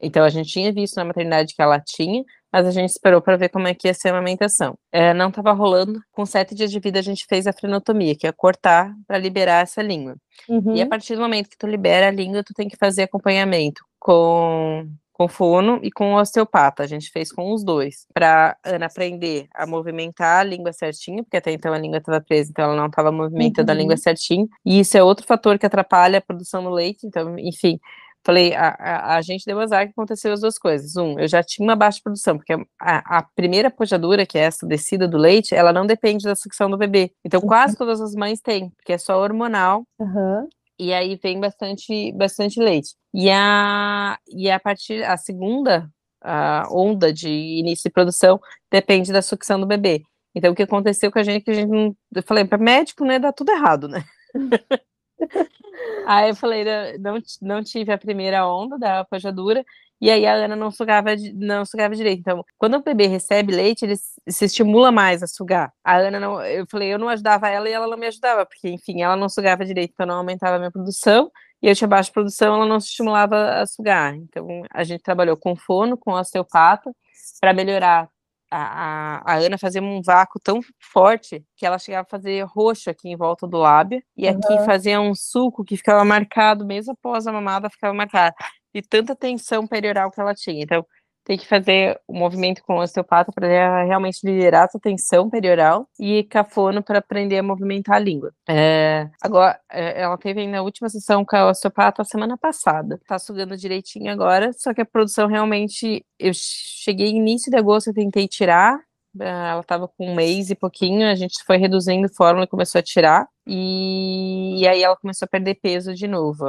Então, 0.00 0.24
a 0.24 0.30
gente 0.30 0.50
tinha 0.50 0.72
visto 0.72 0.96
na 0.96 1.04
maternidade 1.04 1.54
que 1.54 1.62
ela 1.62 1.78
tinha, 1.80 2.24
mas 2.52 2.66
a 2.66 2.70
gente 2.70 2.90
esperou 2.90 3.20
para 3.20 3.36
ver 3.36 3.48
como 3.48 3.68
é 3.68 3.74
que 3.74 3.88
ia 3.88 3.94
ser 3.94 4.08
a 4.08 4.12
amamentação. 4.12 4.76
É, 4.90 5.14
não 5.14 5.28
estava 5.28 5.52
rolando. 5.52 6.00
Com 6.10 6.26
sete 6.26 6.54
dias 6.54 6.70
de 6.70 6.80
vida, 6.80 6.98
a 6.98 7.02
gente 7.02 7.26
fez 7.28 7.46
a 7.46 7.52
frenotomia, 7.52 8.16
que 8.16 8.26
é 8.26 8.32
cortar 8.32 8.92
para 9.06 9.18
liberar 9.18 9.62
essa 9.62 9.82
língua. 9.82 10.16
Uhum. 10.48 10.74
E 10.74 10.82
a 10.82 10.86
partir 10.86 11.14
do 11.14 11.20
momento 11.20 11.48
que 11.48 11.58
tu 11.58 11.66
libera 11.66 12.08
a 12.08 12.10
língua, 12.10 12.42
tu 12.42 12.54
tem 12.54 12.68
que 12.68 12.76
fazer 12.76 13.02
acompanhamento 13.02 13.82
com 13.98 14.88
com 15.20 15.28
fono 15.28 15.78
e 15.82 15.90
com 15.90 16.14
osteopata. 16.14 16.82
A 16.82 16.86
gente 16.86 17.10
fez 17.10 17.30
com 17.30 17.52
os 17.52 17.62
dois, 17.62 18.06
para 18.14 18.56
Ana 18.64 18.86
aprender 18.86 19.48
a 19.54 19.66
movimentar 19.66 20.40
a 20.40 20.42
língua 20.42 20.72
certinho, 20.72 21.22
porque 21.22 21.36
até 21.36 21.52
então 21.52 21.74
a 21.74 21.78
língua 21.78 21.98
estava 21.98 22.22
presa, 22.22 22.48
então 22.50 22.64
ela 22.64 22.74
não 22.74 22.86
estava 22.86 23.12
movimentando 23.12 23.70
uhum. 23.70 23.76
a 23.76 23.78
língua 23.78 23.96
certinho. 23.98 24.48
E 24.64 24.80
isso 24.80 24.96
é 24.96 25.02
outro 25.02 25.26
fator 25.26 25.58
que 25.58 25.66
atrapalha 25.66 26.16
a 26.16 26.22
produção 26.22 26.64
do 26.64 26.70
leite. 26.70 27.06
Então, 27.06 27.38
enfim, 27.38 27.78
Falei, 28.24 28.54
a, 28.54 28.68
a, 28.78 29.16
a, 29.16 29.22
gente 29.22 29.46
deu 29.46 29.58
azar 29.58 29.86
que 29.86 29.92
aconteceu 29.92 30.32
as 30.32 30.40
duas 30.40 30.58
coisas. 30.58 30.94
Um, 30.96 31.18
eu 31.18 31.26
já 31.26 31.42
tinha 31.42 31.66
uma 31.66 31.74
baixa 31.74 32.00
produção, 32.02 32.36
porque 32.36 32.52
a, 32.78 33.18
a 33.18 33.22
primeira 33.34 33.70
pojadura, 33.70 34.26
que 34.26 34.38
é 34.38 34.42
essa 34.42 34.66
descida 34.66 35.08
do 35.08 35.16
leite, 35.16 35.54
ela 35.54 35.72
não 35.72 35.86
depende 35.86 36.24
da 36.24 36.34
sucção 36.34 36.68
do 36.68 36.76
bebê. 36.76 37.12
Então, 37.24 37.40
uhum. 37.40 37.46
quase 37.46 37.76
todas 37.76 38.00
as 38.00 38.14
mães 38.14 38.40
têm, 38.40 38.70
porque 38.76 38.92
é 38.92 38.98
só 38.98 39.18
hormonal. 39.18 39.84
Uhum. 39.98 40.48
E 40.78 40.92
aí 40.92 41.18
vem 41.22 41.40
bastante, 41.40 42.12
bastante 42.12 42.60
leite. 42.60 42.94
E 43.14 43.30
a, 43.30 44.18
e 44.28 44.50
a 44.50 44.60
partir, 44.60 45.02
a 45.02 45.16
segunda 45.16 45.90
a 46.22 46.68
onda 46.70 47.12
de 47.12 47.28
início 47.28 47.84
de 47.88 47.92
produção 47.92 48.38
depende 48.70 49.12
da 49.12 49.22
sucção 49.22 49.58
do 49.58 49.66
bebê. 49.66 50.02
Então, 50.34 50.52
o 50.52 50.54
que 50.54 50.62
aconteceu 50.62 51.10
com 51.10 51.18
a 51.18 51.22
gente, 51.22 51.44
que 51.44 51.50
a 51.50 51.54
gente 51.54 51.70
não, 51.70 51.96
eu 52.14 52.22
falei, 52.22 52.44
para 52.44 52.58
médico, 52.58 53.04
né, 53.04 53.18
dá 53.18 53.32
tudo 53.32 53.50
errado, 53.50 53.88
né? 53.88 54.04
Aí 56.06 56.30
eu 56.30 56.34
falei, 56.36 56.64
não, 56.98 57.18
não 57.40 57.62
tive 57.62 57.92
a 57.92 57.98
primeira 57.98 58.46
onda 58.46 58.78
da 58.78 59.04
pajadura, 59.04 59.64
e 60.00 60.10
aí 60.10 60.26
a 60.26 60.32
Ana 60.32 60.56
não 60.56 60.70
sugava, 60.70 61.10
não 61.34 61.64
sugava 61.64 61.94
direito. 61.94 62.20
Então, 62.20 62.44
quando 62.56 62.74
o 62.74 62.82
bebê 62.82 63.06
recebe 63.06 63.54
leite, 63.54 63.84
ele 63.84 63.96
se 63.96 64.44
estimula 64.46 64.90
mais 64.90 65.22
a 65.22 65.26
sugar. 65.26 65.72
A 65.84 65.98
Ana 65.98 66.18
não, 66.18 66.42
eu 66.42 66.66
falei, 66.70 66.92
eu 66.94 66.98
não 66.98 67.08
ajudava 67.08 67.48
ela 67.50 67.68
e 67.68 67.72
ela 67.72 67.86
não 67.86 67.98
me 67.98 68.06
ajudava, 68.06 68.46
porque, 68.46 68.70
enfim, 68.70 69.02
ela 69.02 69.14
não 69.14 69.28
sugava 69.28 69.64
direito, 69.64 69.92
então 69.92 70.06
não 70.06 70.16
aumentava 70.16 70.56
a 70.56 70.58
minha 70.58 70.70
produção, 70.70 71.30
e 71.62 71.68
eu 71.68 71.76
tinha 71.76 71.86
baixa 71.86 72.10
produção, 72.10 72.54
ela 72.54 72.66
não 72.66 72.80
se 72.80 72.88
estimulava 72.88 73.60
a 73.60 73.66
sugar. 73.66 74.14
Então, 74.16 74.46
a 74.72 74.82
gente 74.84 75.02
trabalhou 75.02 75.36
com 75.36 75.54
fono, 75.54 75.98
com 75.98 76.12
osteopata, 76.12 76.90
para 77.38 77.52
melhorar 77.52 78.08
a, 78.50 79.22
a, 79.24 79.36
Ana 79.36 79.56
fazia 79.56 79.82
um 79.82 80.02
vácuo 80.02 80.40
tão 80.40 80.60
forte 80.78 81.44
que 81.56 81.64
ela 81.64 81.78
chegava 81.78 82.02
a 82.02 82.10
fazer 82.10 82.42
roxo 82.44 82.90
aqui 82.90 83.08
em 83.08 83.16
volta 83.16 83.46
do 83.46 83.58
lábio, 83.58 84.02
e 84.16 84.26
aqui 84.26 84.52
uhum. 84.52 84.64
fazia 84.64 85.00
um 85.00 85.14
suco 85.14 85.64
que 85.64 85.76
ficava 85.76 86.04
marcado, 86.04 86.66
mesmo 86.66 86.92
após 86.92 87.26
a 87.26 87.32
mamada, 87.32 87.70
ficava 87.70 87.94
marcado, 87.94 88.34
de 88.74 88.82
tanta 88.82 89.14
tensão 89.14 89.66
perioral 89.66 90.10
que 90.10 90.20
ela 90.20 90.34
tinha. 90.34 90.62
Então, 90.62 90.84
tem 91.30 91.38
que 91.38 91.46
fazer 91.46 91.96
o 92.08 92.12
movimento 92.12 92.60
com 92.64 92.74
o 92.74 92.82
osteopata 92.82 93.30
para 93.30 93.84
realmente 93.84 94.18
liderar 94.24 94.64
essa 94.64 94.80
tensão 94.80 95.30
perioral 95.30 95.86
e 95.96 96.24
cafono 96.24 96.82
para 96.82 96.98
aprender 96.98 97.38
a 97.38 97.42
movimentar 97.42 97.94
a 97.94 97.98
língua. 98.00 98.32
É, 98.48 99.08
agora, 99.22 99.56
é, 99.70 100.02
ela 100.02 100.18
teve 100.18 100.44
na 100.48 100.60
última 100.60 100.88
sessão 100.88 101.24
com 101.24 101.36
a 101.36 101.48
osteopata 101.50 102.02
semana 102.02 102.36
passada. 102.36 102.98
Tá 103.06 103.16
sugando 103.16 103.56
direitinho 103.56 104.10
agora, 104.10 104.50
só 104.54 104.74
que 104.74 104.80
a 104.80 104.84
produção 104.84 105.28
realmente. 105.28 106.04
Eu 106.18 106.32
cheguei 106.34 107.10
início 107.10 107.48
de 107.48 107.56
agosto, 107.56 107.90
eu 107.90 107.94
tentei 107.94 108.26
tirar, 108.26 108.80
ela 109.18 109.60
estava 109.60 109.88
com 109.88 110.10
um 110.10 110.14
mês 110.14 110.50
e 110.50 110.54
pouquinho, 110.54 111.08
a 111.08 111.14
gente 111.14 111.42
foi 111.44 111.56
reduzindo 111.56 112.08
fórmula 112.14 112.44
e 112.44 112.48
começou 112.48 112.78
a 112.78 112.82
tirar, 112.82 113.26
e, 113.46 114.60
e, 114.60 114.68
aí 114.68 114.82
ela 114.82 114.96
começou 114.96 115.26
a 115.26 115.28
perder 115.28 115.56
peso 115.56 115.92
de 115.92 116.06
novo. 116.06 116.46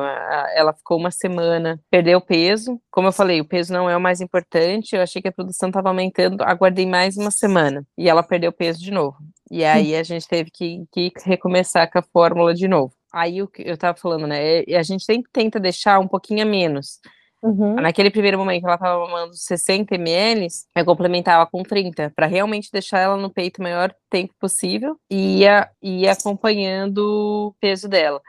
Ela 0.56 0.72
ficou 0.74 1.00
uma 1.00 1.10
semana, 1.10 1.80
perdeu 1.90 2.22
peso. 2.22 2.80
Como 2.92 3.08
eu 3.08 3.12
falei, 3.12 3.42
o 3.42 3.48
peso 3.48 3.74
não 3.74 3.90
é 3.90 3.98
o 3.98 4.02
mais 4.02 4.22
importante, 4.22 4.96
eu 4.96 5.02
achei 5.02 5.20
que 5.22 5.28
a 5.28 5.32
produção 5.32 5.70
estava 5.70 5.90
aumentando, 5.90 6.44
aguardei 6.44 6.86
mais 6.86 7.18
uma 7.18 7.32
semana, 7.32 7.84
e 7.98 8.08
ela 8.08 8.22
perdeu 8.22 8.52
peso 8.52 8.80
de 8.80 8.92
novo. 8.92 9.18
E 9.50 9.66
aí 9.66 9.96
a 9.96 10.04
gente 10.04 10.28
teve 10.28 10.52
que, 10.52 10.86
que 10.92 11.12
recomeçar 11.26 11.90
com 11.92 12.00
a 12.00 12.04
fórmula 12.04 12.54
de 12.54 12.68
novo. 12.68 12.94
Aí 13.12 13.42
o 13.42 13.48
que 13.48 13.64
eu 13.64 13.74
estava 13.74 13.98
falando, 13.98 14.28
né? 14.28 14.60
A 14.78 14.84
gente 14.84 15.04
sempre 15.04 15.30
tenta 15.34 15.60
deixar 15.60 16.00
um 16.00 16.08
pouquinho 16.08 16.44
a 16.44 16.46
menos 16.46 17.00
Uhum. 17.44 17.76
Naquele 17.76 18.12
primeiro 18.12 18.38
momento, 18.38 18.66
ela 18.66 18.76
estava 18.76 19.00
mamando 19.00 19.34
60 19.34 19.96
ml, 19.96 20.48
eu 20.76 20.86
complementava 20.86 21.50
com 21.50 21.64
30, 21.64 22.12
para 22.16 22.28
realmente 22.28 22.70
deixar 22.72 23.00
ela 23.00 23.18
no 23.18 23.32
peito 23.32 23.60
o 23.60 23.64
maior 23.64 23.94
tempo 24.10 24.34
possível 24.40 24.96
e 25.10 25.40
ia, 25.40 25.70
ia 25.82 26.12
acompanhando 26.12 27.00
o 27.00 27.56
peso 27.60 27.90
dela. 27.90 28.22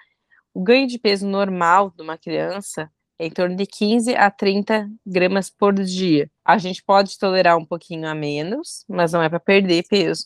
O 0.54 0.62
ganho 0.62 0.86
de 0.86 0.98
peso 0.98 1.26
normal 1.26 1.92
de 1.96 2.02
uma 2.02 2.16
criança 2.16 2.90
em 3.26 3.30
torno 3.30 3.56
de 3.56 3.66
15 3.66 4.14
a 4.16 4.30
30 4.30 4.88
gramas 5.06 5.48
por 5.48 5.74
dia. 5.74 6.28
A 6.44 6.58
gente 6.58 6.82
pode 6.84 7.16
tolerar 7.18 7.56
um 7.56 7.64
pouquinho 7.64 8.08
a 8.08 8.14
menos, 8.14 8.84
mas 8.88 9.12
não 9.12 9.22
é 9.22 9.28
para 9.28 9.38
perder 9.38 9.84
peso. 9.88 10.24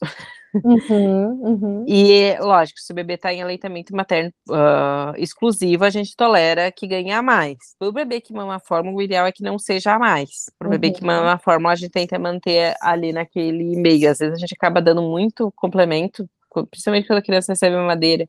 Uhum, 0.65 1.27
uhum. 1.43 1.85
E, 1.87 2.35
lógico, 2.41 2.81
se 2.81 2.93
o 2.93 2.95
bebê 2.95 3.15
está 3.15 3.33
em 3.33 3.43
aleitamento 3.43 3.95
materno 3.95 4.33
uh, 4.49 5.15
exclusivo, 5.19 5.85
a 5.85 5.91
gente 5.91 6.17
tolera 6.17 6.73
que 6.73 6.87
ganhe 6.87 7.21
mais. 7.21 7.59
Para 7.79 7.89
o 7.89 7.93
bebê 7.93 8.21
que 8.21 8.33
mama 8.33 8.57
a 8.57 8.61
fórmula, 8.61 8.97
o 8.97 9.03
ideal 9.03 9.27
é 9.27 9.33
que 9.33 9.43
não 9.43 9.59
seja 9.59 9.95
a 9.95 9.99
mais. 9.99 10.51
Para 10.59 10.67
o 10.67 10.71
uhum. 10.71 10.79
bebê 10.79 10.97
que 10.97 11.05
mama 11.05 11.35
a 11.35 11.39
fórmula, 11.39 11.73
a 11.73 11.77
gente 11.77 11.91
tenta 11.91 12.19
manter 12.19 12.75
ali 12.81 13.13
naquele 13.13 13.77
meio. 13.77 14.11
Às 14.11 14.19
vezes 14.19 14.35
a 14.35 14.39
gente 14.39 14.55
acaba 14.55 14.81
dando 14.81 15.03
muito 15.03 15.53
complemento, 15.55 16.29
principalmente 16.71 17.07
quando 17.07 17.19
a 17.19 17.23
criança 17.23 17.53
recebe 17.53 17.77
uma 17.77 17.87
madeira, 17.87 18.27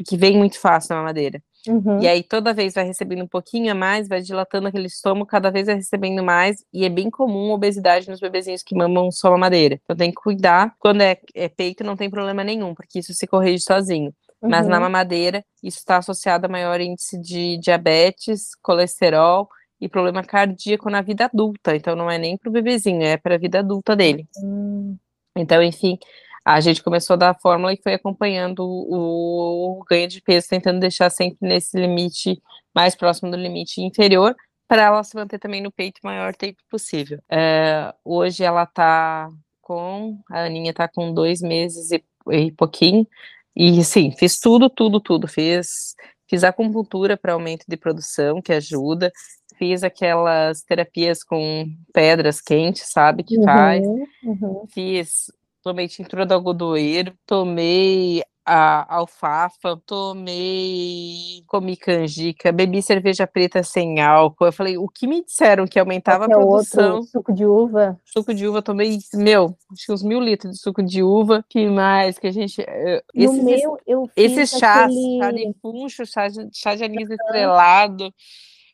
porque 0.00 0.16
vem 0.16 0.36
muito 0.38 0.58
fácil 0.58 0.96
na 0.96 1.02
madeira. 1.02 1.42
Uhum. 1.68 2.00
E 2.00 2.08
aí 2.08 2.22
toda 2.22 2.54
vez 2.54 2.72
vai 2.72 2.84
recebendo 2.84 3.22
um 3.22 3.28
pouquinho 3.28 3.70
a 3.70 3.74
mais, 3.74 4.08
vai 4.08 4.22
dilatando 4.22 4.66
aquele 4.68 4.86
estômago, 4.86 5.26
cada 5.26 5.50
vez 5.50 5.66
vai 5.66 5.74
recebendo 5.74 6.24
mais, 6.24 6.64
e 6.72 6.86
é 6.86 6.88
bem 6.88 7.10
comum 7.10 7.50
obesidade 7.50 8.08
nos 8.08 8.18
bebezinhos 8.18 8.62
que 8.62 8.74
mamam 8.74 9.12
só 9.12 9.30
mamadeira. 9.30 9.78
Então 9.84 9.94
tem 9.94 10.10
que 10.10 10.16
cuidar. 10.16 10.74
Quando 10.78 11.02
é, 11.02 11.18
é 11.34 11.50
peito, 11.50 11.84
não 11.84 11.96
tem 11.96 12.08
problema 12.08 12.42
nenhum, 12.42 12.74
porque 12.74 13.00
isso 13.00 13.12
se 13.12 13.26
corrige 13.26 13.62
sozinho. 13.62 14.10
Uhum. 14.40 14.48
Mas 14.48 14.66
na 14.66 14.76
uhum. 14.76 14.84
mamadeira, 14.84 15.44
isso 15.62 15.78
está 15.78 15.98
associado 15.98 16.46
a 16.46 16.48
maior 16.48 16.80
índice 16.80 17.20
de 17.20 17.58
diabetes, 17.58 18.54
colesterol 18.62 19.46
e 19.78 19.86
problema 19.86 20.24
cardíaco 20.24 20.88
na 20.88 21.02
vida 21.02 21.26
adulta. 21.26 21.76
Então 21.76 21.94
não 21.94 22.10
é 22.10 22.16
nem 22.16 22.38
para 22.38 22.48
o 22.48 22.52
bebezinho, 22.52 23.02
é 23.02 23.18
para 23.18 23.34
a 23.34 23.38
vida 23.38 23.58
adulta 23.58 23.94
dele. 23.94 24.26
Uhum. 24.42 24.96
Então, 25.36 25.62
enfim, 25.62 25.98
a 26.44 26.60
gente 26.60 26.82
começou 26.82 27.14
a 27.14 27.16
dar 27.16 27.30
a 27.30 27.34
fórmula 27.34 27.72
e 27.72 27.80
foi 27.82 27.94
acompanhando 27.94 28.60
o, 28.60 29.80
o 29.80 29.84
ganho 29.84 30.08
de 30.08 30.20
peso, 30.20 30.48
tentando 30.48 30.80
deixar 30.80 31.10
sempre 31.10 31.38
nesse 31.46 31.78
limite 31.78 32.40
mais 32.74 32.94
próximo 32.94 33.30
do 33.30 33.36
limite 33.36 33.80
inferior, 33.80 34.34
para 34.66 34.82
ela 34.82 35.02
se 35.02 35.16
manter 35.16 35.38
também 35.38 35.60
no 35.60 35.72
peito 35.72 35.98
o 36.02 36.06
maior 36.06 36.34
tempo 36.34 36.62
possível. 36.70 37.18
É, 37.28 37.92
hoje 38.04 38.44
ela 38.44 38.62
está 38.62 39.28
com, 39.60 40.18
a 40.30 40.44
Aninha 40.44 40.70
está 40.70 40.88
com 40.88 41.12
dois 41.12 41.40
meses 41.40 41.90
e, 41.90 42.02
e 42.30 42.52
pouquinho, 42.52 43.06
e 43.54 43.82
sim, 43.84 44.12
fiz 44.12 44.38
tudo, 44.38 44.70
tudo, 44.70 45.00
tudo, 45.00 45.26
fiz, 45.26 45.94
fiz 46.28 46.44
acupuntura 46.44 47.16
para 47.16 47.32
aumento 47.32 47.64
de 47.68 47.76
produção, 47.76 48.40
que 48.40 48.52
ajuda, 48.52 49.12
fiz 49.56 49.82
aquelas 49.82 50.62
terapias 50.62 51.22
com 51.22 51.66
pedras 51.92 52.40
quentes, 52.40 52.90
sabe, 52.90 53.22
que 53.22 53.36
uhum, 53.36 53.44
faz, 53.44 53.86
uhum. 54.22 54.64
fiz 54.72 55.26
tomei 55.62 55.88
tintura 55.88 56.26
do 56.26 56.34
algodoeiro, 56.34 57.14
tomei 57.26 58.22
a 58.44 58.96
alfafa, 58.96 59.80
tomei, 59.86 61.44
comi 61.46 61.76
canjica, 61.76 62.50
bebi 62.50 62.82
cerveja 62.82 63.26
preta 63.26 63.62
sem 63.62 64.00
álcool. 64.00 64.46
Eu 64.46 64.52
falei, 64.52 64.76
o 64.76 64.88
que 64.88 65.06
me 65.06 65.24
disseram 65.24 65.66
que 65.66 65.78
aumentava 65.78 66.26
Qualquer 66.26 66.34
a 66.34 66.38
produção? 66.38 66.94
Outro, 66.96 67.10
suco 67.10 67.32
de 67.32 67.46
uva. 67.46 68.00
Suco 68.04 68.34
de 68.34 68.48
uva, 68.48 68.60
tomei, 68.60 68.98
meu, 69.14 69.56
acho 69.72 69.86
que 69.86 69.92
uns 69.92 70.02
mil 70.02 70.20
litros 70.20 70.54
de 70.54 70.58
suco 70.58 70.82
de 70.82 71.02
uva. 71.02 71.44
Que 71.48 71.68
mais 71.68 72.18
que 72.18 72.26
a 72.26 72.32
gente. 72.32 72.60
Eh, 72.60 73.04
esses, 73.14 73.42
meu, 73.44 73.78
eu 73.86 74.06
fiz 74.06 74.32
esses 74.32 74.58
chás, 74.58 74.90
aquele... 74.90 75.18
chá 75.20 75.30
de 75.30 75.54
puncho, 75.62 76.06
chá 76.06 76.28
de, 76.28 76.48
chá 76.52 76.74
de 76.74 76.84
anis 76.84 77.10
estrelado 77.10 78.12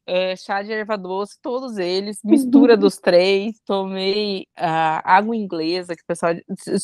uh, 0.08 0.36
chá 0.36 0.62
de 0.62 0.72
erva 0.72 0.96
doce, 0.96 1.38
todos 1.42 1.78
eles, 1.78 2.18
mistura 2.24 2.76
dos 2.76 2.98
três, 2.98 3.60
tomei 3.64 4.42
uh, 4.58 5.00
água 5.04 5.36
inglesa, 5.36 5.94
que 5.94 6.02
o 6.02 6.06
pessoal, 6.06 6.32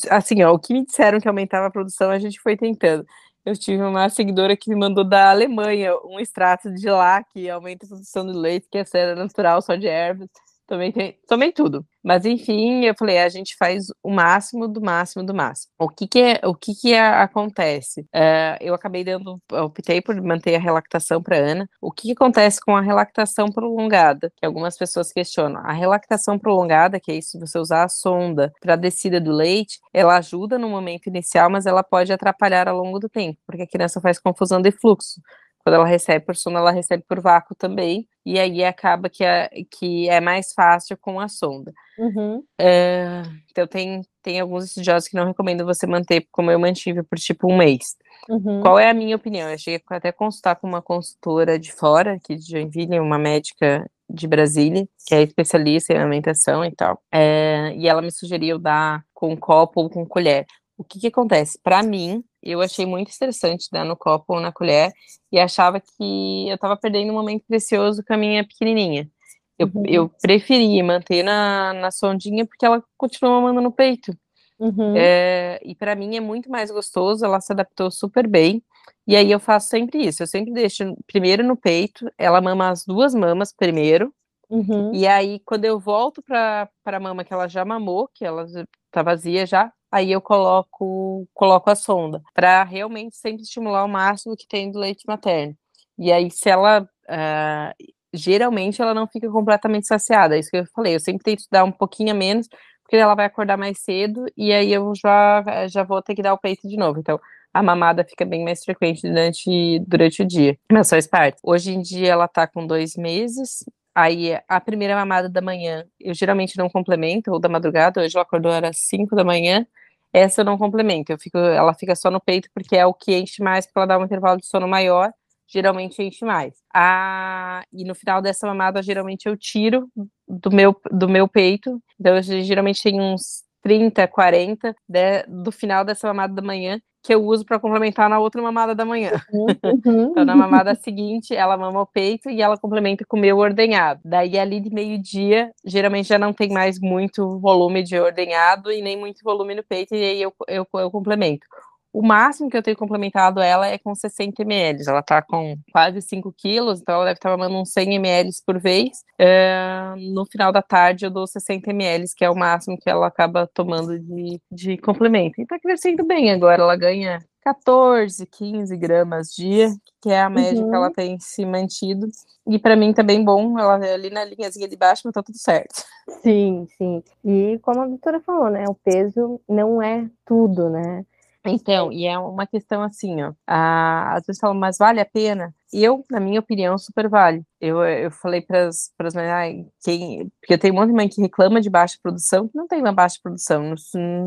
assim, 0.09 0.43
ó, 0.43 0.53
o 0.53 0.59
que 0.59 0.73
me 0.73 0.85
disseram 0.85 1.19
que 1.19 1.27
aumentava 1.27 1.67
a 1.67 1.71
produção, 1.71 2.11
a 2.11 2.19
gente 2.19 2.39
foi 2.39 2.55
tentando. 2.57 3.05
Eu 3.45 3.57
tive 3.57 3.83
uma 3.83 4.07
seguidora 4.09 4.55
que 4.55 4.69
me 4.69 4.75
mandou 4.75 5.03
da 5.03 5.29
Alemanha 5.29 5.93
um 6.05 6.17
extrato 6.19 6.71
de 6.73 6.89
lá 6.89 7.21
que 7.23 7.49
aumenta 7.49 7.85
a 7.85 7.89
produção 7.89 8.25
de 8.25 8.31
leite, 8.31 8.67
que 8.71 8.77
é 8.77 8.85
cera 8.85 9.15
natural, 9.15 9.61
só 9.61 9.75
de 9.75 9.87
ervas. 9.87 10.29
Tomei, 10.67 10.93
tomei 11.27 11.51
tudo. 11.51 11.85
Mas 12.03 12.25
enfim, 12.25 12.83
eu 12.85 12.93
falei, 12.97 13.19
a 13.19 13.29
gente 13.29 13.55
faz 13.57 13.85
o 14.03 14.09
máximo 14.09 14.67
do 14.67 14.81
máximo 14.81 15.25
do 15.25 15.33
máximo. 15.33 15.71
O 15.79 15.89
que 15.89 16.07
que, 16.07 16.19
é, 16.19 16.39
o 16.43 16.53
que, 16.53 16.73
que 16.73 16.93
é, 16.93 16.99
acontece? 16.99 18.01
Uh, 18.13 18.57
eu 18.59 18.73
acabei 18.73 19.03
dando, 19.03 19.41
optei 19.51 20.01
por 20.01 20.19
manter 20.21 20.55
a 20.55 20.59
relactação 20.59 21.21
para 21.21 21.37
Ana. 21.37 21.69
O 21.81 21.91
que, 21.91 22.07
que 22.07 22.11
acontece 22.11 22.59
com 22.61 22.75
a 22.75 22.81
relactação 22.81 23.47
prolongada? 23.49 24.31
Que 24.37 24.45
algumas 24.45 24.77
pessoas 24.77 25.11
questionam. 25.13 25.61
A 25.65 25.71
relactação 25.73 26.37
prolongada, 26.37 26.99
que 26.99 27.11
é 27.11 27.15
isso, 27.15 27.39
você 27.39 27.57
usar 27.57 27.83
a 27.83 27.89
sonda 27.89 28.51
para 28.61 28.75
descida 28.75 29.19
do 29.21 29.31
leite, 29.31 29.79
ela 29.93 30.17
ajuda 30.17 30.57
no 30.59 30.69
momento 30.69 31.07
inicial, 31.07 31.49
mas 31.49 31.65
ela 31.65 31.83
pode 31.83 32.11
atrapalhar 32.11 32.67
ao 32.67 32.77
longo 32.77 32.99
do 32.99 33.09
tempo, 33.09 33.39
porque 33.45 33.63
a 33.63 33.67
criança 33.67 34.01
faz 34.01 34.19
confusão 34.19 34.61
de 34.61 34.71
fluxo. 34.71 35.21
Quando 35.63 35.75
ela 35.75 35.87
recebe 35.87 36.25
por 36.25 36.35
sonda, 36.35 36.59
ela 36.59 36.71
recebe 36.71 37.03
por 37.07 37.21
vácuo 37.21 37.55
também, 37.55 38.07
e 38.25 38.37
aí 38.37 38.63
acaba 38.63 39.09
que 39.09 39.23
é, 39.23 39.49
que 39.71 40.09
é 40.09 40.19
mais 40.19 40.53
fácil 40.53 40.97
com 40.97 41.19
a 41.19 41.29
sonda. 41.29 41.71
Uhum. 41.97 42.43
É, 42.59 43.23
então, 43.49 43.65
tem, 43.65 44.01
tem 44.21 44.39
alguns 44.39 44.65
estudiosos 44.65 45.07
que 45.07 45.15
não 45.15 45.25
recomendam 45.25 45.65
você 45.65 45.87
manter 45.87 46.27
como 46.31 46.51
eu 46.51 46.59
mantive 46.59 47.01
por 47.03 47.17
tipo 47.17 47.51
um 47.51 47.57
mês. 47.57 47.95
Uhum. 48.29 48.61
Qual 48.61 48.77
é 48.77 48.89
a 48.89 48.93
minha 48.93 49.15
opinião? 49.15 49.49
Eu 49.49 49.57
cheguei 49.57 49.81
até 49.89 50.09
a 50.09 50.13
consultar 50.13 50.55
com 50.57 50.67
uma 50.67 50.81
consultora 50.81 51.57
de 51.57 51.71
fora, 51.71 52.13
aqui 52.13 52.35
de 52.35 52.51
Joinville, 52.51 52.99
uma 52.99 53.17
médica 53.17 53.89
de 54.09 54.27
Brasília, 54.27 54.87
que 55.07 55.15
é 55.15 55.21
especialista 55.21 55.93
em 55.93 55.97
alimentação 55.97 56.63
e 56.65 56.71
tal. 56.71 57.01
É, 57.11 57.73
e 57.75 57.87
ela 57.87 58.01
me 58.01 58.11
sugeriu 58.11 58.59
dar 58.59 59.03
com 59.13 59.35
copo 59.37 59.81
ou 59.81 59.89
com 59.89 60.05
colher. 60.05 60.45
O 60.77 60.83
que, 60.83 60.99
que 60.99 61.07
acontece? 61.07 61.59
Para 61.61 61.81
mim, 61.81 62.23
eu 62.43 62.61
achei 62.61 62.85
muito 62.85 63.09
estressante 63.09 63.69
dar 63.71 63.85
no 63.85 63.95
copo 63.95 64.33
ou 64.35 64.39
na 64.39 64.51
colher 64.51 64.91
e 65.31 65.39
achava 65.39 65.79
que 65.79 66.47
eu 66.49 66.55
estava 66.55 66.77
perdendo 66.77 67.11
um 67.11 67.15
momento 67.15 67.43
precioso 67.47 68.03
com 68.05 68.13
a 68.13 68.17
minha 68.17 68.45
pequenininha. 68.45 69.09
Eu, 69.57 69.69
uhum. 69.73 69.83
eu 69.85 70.09
preferi 70.21 70.81
manter 70.83 71.23
na, 71.23 71.73
na 71.73 71.91
sondinha 71.91 72.45
porque 72.45 72.65
ela 72.65 72.83
continua 72.97 73.39
mamando 73.39 73.61
no 73.61 73.71
peito. 73.71 74.15
Uhum. 74.59 74.93
É, 74.95 75.59
e 75.63 75.75
para 75.75 75.95
mim 75.95 76.15
é 76.15 76.19
muito 76.19 76.49
mais 76.49 76.71
gostoso, 76.71 77.25
ela 77.25 77.41
se 77.41 77.51
adaptou 77.51 77.91
super 77.91 78.27
bem. 78.27 78.63
E 79.05 79.15
aí 79.15 79.31
eu 79.31 79.39
faço 79.39 79.67
sempre 79.67 80.05
isso, 80.05 80.23
eu 80.23 80.27
sempre 80.27 80.53
deixo 80.53 80.95
primeiro 81.05 81.43
no 81.43 81.57
peito, 81.57 82.09
ela 82.17 82.39
mama 82.39 82.69
as 82.69 82.85
duas 82.85 83.13
mamas 83.13 83.53
primeiro. 83.53 84.13
Uhum. 84.49 84.93
E 84.93 85.07
aí, 85.07 85.39
quando 85.45 85.65
eu 85.65 85.79
volto 85.79 86.21
para 86.21 86.69
a 86.85 86.99
mama 86.99 87.23
que 87.23 87.33
ela 87.33 87.47
já 87.47 87.65
mamou, 87.65 88.07
que 88.13 88.23
ela 88.23 88.45
tá 88.91 89.01
vazia 89.01 89.45
já, 89.45 89.71
aí 89.93 90.11
eu 90.11 90.19
coloco, 90.19 91.27
coloco 91.33 91.69
a 91.69 91.75
sonda, 91.75 92.19
para 92.33 92.63
realmente 92.63 93.15
sempre 93.15 93.43
estimular 93.43 93.85
o 93.85 93.87
máximo 93.87 94.35
que 94.35 94.47
tem 94.47 94.71
do 94.71 94.79
leite 94.79 95.05
materno. 95.07 95.55
E 95.97 96.11
aí, 96.11 96.31
se 96.31 96.49
ela. 96.49 96.89
Uh, 97.07 97.93
geralmente 98.15 98.79
ela 98.81 98.93
não 98.93 99.07
fica 99.07 99.29
completamente 99.29 99.87
saciada, 99.87 100.35
é 100.35 100.39
isso 100.39 100.49
que 100.49 100.57
eu 100.57 100.65
falei. 100.75 100.95
Eu 100.95 100.99
sempre 100.99 101.23
tento 101.23 101.45
dar 101.51 101.63
um 101.63 101.71
pouquinho 101.71 102.11
a 102.11 102.13
menos, 102.13 102.47
porque 102.83 102.95
ela 102.95 103.15
vai 103.15 103.25
acordar 103.25 103.57
mais 103.57 103.79
cedo, 103.79 104.25
e 104.37 104.51
aí 104.53 104.71
eu 104.71 104.93
já, 104.95 105.67
já 105.67 105.83
vou 105.83 106.01
ter 106.01 106.15
que 106.15 106.21
dar 106.21 106.33
o 106.33 106.37
peito 106.37 106.67
de 106.67 106.77
novo. 106.77 106.99
Então, 106.99 107.19
a 107.53 107.63
mamada 107.63 108.03
fica 108.03 108.25
bem 108.25 108.43
mais 108.43 108.63
frequente 108.63 109.01
durante, 109.07 109.79
durante 109.87 110.21
o 110.23 110.25
dia. 110.25 110.57
Mas 110.71 110.89
faz 110.89 111.07
parte. 111.07 111.39
Hoje 111.43 111.71
em 111.71 111.81
dia 111.81 112.11
ela 112.11 112.27
tá 112.27 112.47
com 112.47 112.65
dois 112.65 112.95
meses, 112.95 113.63
Aí 113.95 114.35
a 114.47 114.59
primeira 114.59 114.95
mamada 114.95 115.29
da 115.29 115.39
manhã, 115.39 115.85
eu 115.99 116.15
geralmente 116.15 116.57
não 116.57 116.67
complemento, 116.67 117.31
ou 117.31 117.39
da 117.39 117.47
madrugada, 117.47 118.01
hoje 118.01 118.15
ela 118.15 118.23
acordou 118.23 118.51
era 118.51 118.73
5 118.73 119.15
da 119.15 119.23
manhã, 119.23 119.67
essa 120.13 120.41
eu 120.41 120.45
não 120.45 120.57
complemento, 120.57 121.11
eu 121.11 121.19
fico, 121.19 121.37
ela 121.37 121.73
fica 121.73 121.95
só 121.95 122.11
no 122.11 122.21
peito 122.21 122.49
porque 122.53 122.75
é 122.77 122.85
o 122.85 122.93
que 122.93 123.15
enche 123.17 123.41
mais, 123.43 123.65
porque 123.65 123.79
ela 123.79 123.87
dá 123.87 123.97
um 123.99 124.05
intervalo 124.05 124.39
de 124.39 124.45
sono 124.47 124.67
maior, 124.67 125.11
geralmente 125.47 126.01
enche 126.01 126.23
mais. 126.25 126.53
Ah, 126.73 127.63
e 127.73 127.83
no 127.83 127.95
final 127.95 128.21
dessa 128.21 128.47
mamada, 128.47 128.81
geralmente 128.83 129.27
eu 129.27 129.37
tiro 129.37 129.89
do 130.27 130.51
meu, 130.51 130.75
do 130.91 131.09
meu 131.09 131.27
peito, 131.27 131.81
então 131.99 132.15
eu 132.15 132.23
geralmente 132.23 132.81
tenho 132.81 133.01
uns 133.03 133.43
30, 133.61 134.07
40 134.07 134.75
de, 134.87 135.23
do 135.27 135.51
final 135.51 135.83
dessa 135.85 136.07
mamada 136.07 136.33
da 136.33 136.41
manhã, 136.41 136.79
que 137.03 137.13
eu 137.13 137.21
uso 137.21 137.45
para 137.45 137.59
complementar 137.59 138.09
na 138.09 138.17
outra 138.17 138.41
mamada 138.41 138.73
da 138.73 138.85
manhã. 138.85 139.11
Uhum. 139.33 140.11
então, 140.11 140.23
na 140.23 140.35
mamada 140.35 140.73
seguinte, 140.73 141.35
ela 141.35 141.57
mama 141.57 141.81
o 141.81 141.85
peito 141.85 142.29
e 142.29 142.41
ela 142.41 142.57
complementa 142.57 143.05
com 143.05 143.17
o 143.17 143.19
meu 143.19 143.37
ordenhado. 143.37 143.99
Daí, 144.05 144.39
ali 144.39 144.61
de 144.61 144.73
meio-dia, 144.73 145.51
geralmente 145.65 146.07
já 146.07 146.17
não 146.17 146.31
tem 146.31 146.49
mais 146.49 146.79
muito 146.79 147.37
volume 147.39 147.83
de 147.83 147.99
ordenhado 147.99 148.71
e 148.71 148.81
nem 148.81 148.97
muito 148.97 149.21
volume 149.21 149.53
no 149.53 149.63
peito, 149.63 149.93
e 149.93 150.03
aí 150.03 150.21
eu, 150.21 150.33
eu, 150.47 150.65
eu 150.75 150.89
complemento. 150.89 151.45
O 151.93 152.01
máximo 152.01 152.49
que 152.49 152.57
eu 152.57 152.63
tenho 152.63 152.75
complementado 152.75 153.39
ela 153.39 153.67
é 153.67 153.77
com 153.77 153.93
60 153.93 154.41
ml. 154.41 154.83
Ela 154.87 154.99
está 154.99 155.21
com 155.21 155.55
quase 155.71 156.01
5 156.01 156.33
quilos, 156.35 156.81
então 156.81 156.95
ela 156.95 157.05
deve 157.05 157.17
estar 157.17 157.29
mamando 157.29 157.61
uns 157.61 157.71
100 157.71 157.93
ml 157.93 158.31
por 158.43 158.59
vez. 158.59 159.03
Uh, 159.21 160.13
no 160.13 160.25
final 160.25 160.51
da 160.51 160.63
tarde 160.63 161.05
eu 161.05 161.11
dou 161.11 161.27
60 161.27 161.69
ml, 161.69 162.05
que 162.17 162.25
é 162.25 162.29
o 162.31 162.35
máximo 162.35 162.79
que 162.79 162.89
ela 162.89 163.05
acaba 163.05 163.47
tomando 163.53 163.99
de, 163.99 164.41
de 164.51 164.77
complemento. 164.79 165.39
E 165.39 165.43
está 165.43 165.59
crescendo 165.59 166.03
bem 166.03 166.31
agora, 166.31 166.63
ela 166.63 166.75
ganha 166.75 167.19
14, 167.43 168.25
15 168.25 168.75
gramas 168.77 169.27
dia, 169.27 169.69
que 170.01 170.09
é 170.09 170.19
a 170.19 170.29
média 170.29 170.63
uhum. 170.63 170.69
que 170.69 170.75
ela 170.75 170.87
uhum. 170.87 170.93
tem 170.93 171.19
se 171.19 171.45
mantido. 171.45 172.07
E 172.47 172.57
para 172.57 172.75
mim 172.75 172.91
tá 172.91 173.03
bem 173.03 173.23
bom, 173.23 173.59
ela 173.59 173.85
é 173.85 173.93
ali 173.93 174.09
na 174.09 174.25
linhazinha 174.25 174.67
de 174.67 174.75
baixo, 174.75 175.03
mas 175.05 175.13
tá 175.13 175.21
tudo 175.21 175.37
certo. 175.37 175.83
Sim, 176.23 176.67
sim. 176.77 177.03
E 177.23 177.59
como 177.61 177.81
a 177.81 177.87
doutora 177.87 178.19
falou, 178.21 178.49
né, 178.49 178.65
o 178.67 178.73
peso 178.73 179.39
não 179.47 179.81
é 179.81 180.09
tudo, 180.25 180.69
né? 180.69 181.05
Então, 181.45 181.91
e 181.91 182.05
é 182.05 182.17
uma 182.17 182.47
questão 182.47 182.81
assim, 182.81 183.21
ó. 183.21 183.33
A, 183.45 184.15
às 184.15 184.25
vezes 184.25 184.39
falam, 184.39 184.57
mas 184.57 184.77
vale 184.77 185.01
a 185.01 185.05
pena? 185.05 185.53
E 185.73 185.83
eu, 185.83 186.05
na 186.09 186.19
minha 186.19 186.39
opinião, 186.39 186.77
super 186.77 187.09
vale. 187.09 187.43
Eu, 187.59 187.83
eu 187.83 188.11
falei 188.11 188.41
para 188.41 188.67
as 188.67 189.13
mães, 189.13 189.65
quem, 189.83 190.31
porque 190.39 190.53
eu 190.53 190.57
tenho 190.57 190.73
um 190.73 190.77
monte 190.77 190.89
de 190.89 190.95
mãe 190.95 191.09
que 191.09 191.21
reclama 191.21 191.59
de 191.59 191.69
baixa 191.69 191.97
produção, 192.01 192.47
que 192.47 192.57
não 192.57 192.67
tem 192.67 192.79
uma 192.79 192.93
baixa 192.93 193.17
produção. 193.21 193.73